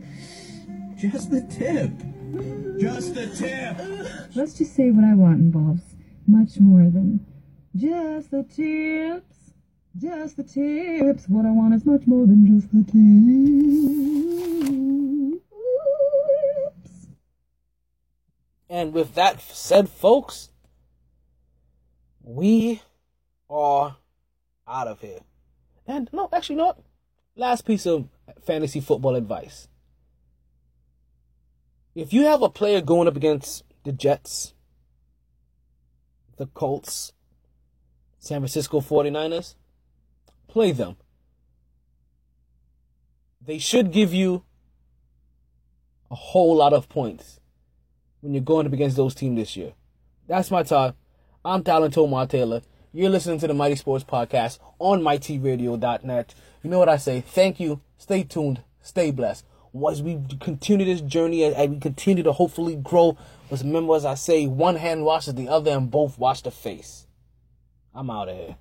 Just 0.97 1.29
the 1.29 1.41
tip. 1.41 1.91
Just 2.79 3.13
the 3.15 3.27
tip. 3.27 3.77
Let's 4.35 4.57
just 4.57 4.75
say 4.75 4.91
what 4.91 5.03
I 5.03 5.13
want 5.13 5.39
involves 5.39 5.95
much 6.27 6.59
more 6.59 6.89
than 6.89 7.25
just 7.75 8.31
the 8.31 8.43
tips. 8.43 9.53
Just 9.97 10.37
the 10.37 10.43
tips. 10.43 11.25
What 11.27 11.45
I 11.45 11.51
want 11.51 11.73
is 11.73 11.85
much 11.85 12.05
more 12.05 12.25
than 12.25 12.45
just 12.47 12.71
the 12.73 12.83
tips. 12.83 12.95
And 18.69 18.93
with 18.93 19.15
that 19.15 19.41
said, 19.41 19.87
folks, 19.89 20.49
we 22.21 22.81
are 23.49 23.97
out 24.67 24.87
of 24.87 25.01
here. 25.01 25.19
And 25.87 26.09
no, 26.11 26.29
actually 26.33 26.55
not. 26.55 26.79
Last 27.35 27.65
piece 27.65 27.85
of 27.85 28.07
fantasy 28.45 28.79
football 28.79 29.15
advice. 29.15 29.67
If 31.93 32.11
you 32.11 32.25
have 32.25 32.41
a 32.41 32.49
player 32.49 32.81
going 32.81 33.07
up 33.07 33.15
against 33.15 33.63
the 33.83 33.91
Jets, 33.91 34.53
the 36.37 36.47
Colts, 36.47 37.13
San 38.19 38.41
Francisco 38.41 38.81
49ers, 38.81 39.55
play 40.47 40.71
them. 40.71 40.97
They 43.39 43.59
should 43.59 43.91
give 43.91 44.13
you 44.13 44.43
a 46.09 46.15
whole 46.15 46.55
lot 46.55 46.73
of 46.73 46.89
points 46.89 47.39
when 48.21 48.33
you're 48.33 48.41
going 48.41 48.65
up 48.65 48.73
against 48.73 48.97
those 48.97 49.13
teams 49.13 49.37
this 49.37 49.55
year. 49.55 49.73
That's 50.27 50.49
my 50.49 50.63
time. 50.63 50.93
I'm 51.43 51.63
Talon 51.63 51.91
Tomar 51.91 52.25
Taylor. 52.25 52.61
You're 52.95 53.09
listening 53.09 53.39
to 53.39 53.47
the 53.47 53.53
Mighty 53.53 53.75
Sports 53.75 54.05
Podcast 54.05 54.59
on 54.79 55.01
MightyRadio.net. 55.01 56.33
You 56.63 56.69
know 56.69 56.79
what 56.79 56.87
I 56.87 56.95
say? 56.95 57.19
Thank 57.19 57.59
you. 57.59 57.81
Stay 57.97 58.23
tuned. 58.23 58.61
Stay 58.81 59.11
blessed. 59.11 59.43
As 59.91 60.01
we 60.01 60.21
continue 60.39 60.85
this 60.85 61.01
journey 61.01 61.43
and 61.43 61.73
we 61.73 61.79
continue 61.81 62.23
to 62.23 62.31
hopefully 62.31 62.77
grow, 62.77 63.17
but 63.49 63.59
remember, 63.59 63.95
as 63.95 64.05
I 64.05 64.13
say, 64.13 64.47
one 64.47 64.77
hand 64.77 65.03
washes 65.03 65.33
the 65.33 65.49
other 65.49 65.71
and 65.71 65.91
both 65.91 66.17
wash 66.17 66.39
the 66.39 66.51
face. 66.51 67.05
I'm 67.93 68.09
out 68.09 68.29
of 68.29 68.37
here. 68.37 68.55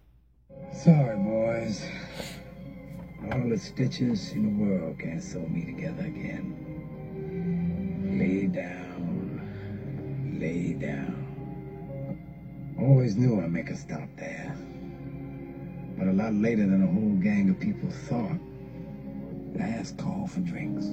Sorry, 0.83 1.17
boys. 1.17 1.85
All 3.31 3.49
the 3.49 3.57
stitches 3.57 4.33
in 4.33 4.59
the 4.59 4.65
world 4.65 4.99
can't 4.99 5.23
sew 5.23 5.47
me 5.47 5.65
together 5.65 6.07
again. 6.07 6.57
Lay 8.19 8.49
down. 8.49 9.41
Lay 10.41 10.73
down. 10.73 11.24
Always 12.79 13.17
knew 13.17 13.41
I'd 13.41 13.53
make 13.53 13.71
a 13.71 13.77
stop 13.77 14.09
there. 14.17 14.57
But 15.97 16.09
a 16.09 16.13
lot 16.13 16.35
later 16.35 16.63
than 16.63 16.83
a 16.83 16.87
whole 16.87 17.17
gang 17.23 17.49
of 17.51 17.61
people 17.61 17.89
thought. 17.91 18.39
Last 19.55 19.97
call 19.97 20.27
for 20.27 20.41
drinks. 20.41 20.87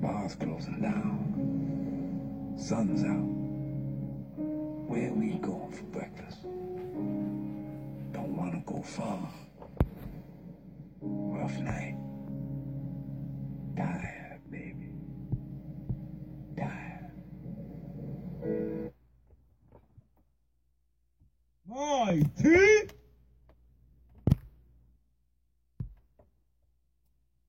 Bars 0.00 0.36
closing 0.36 0.80
down. 0.80 2.54
Sun's 2.56 3.02
out. 3.02 3.34
Where 4.88 5.12
we 5.12 5.38
going 5.38 5.72
for 5.72 5.82
breakfast? 5.84 6.42
Don't 8.12 8.36
wanna 8.36 8.62
go 8.64 8.80
far. 8.82 9.28
Rough 11.00 11.58
night. 11.58 11.96
Tired, 13.76 14.23
Mighty 21.74 22.88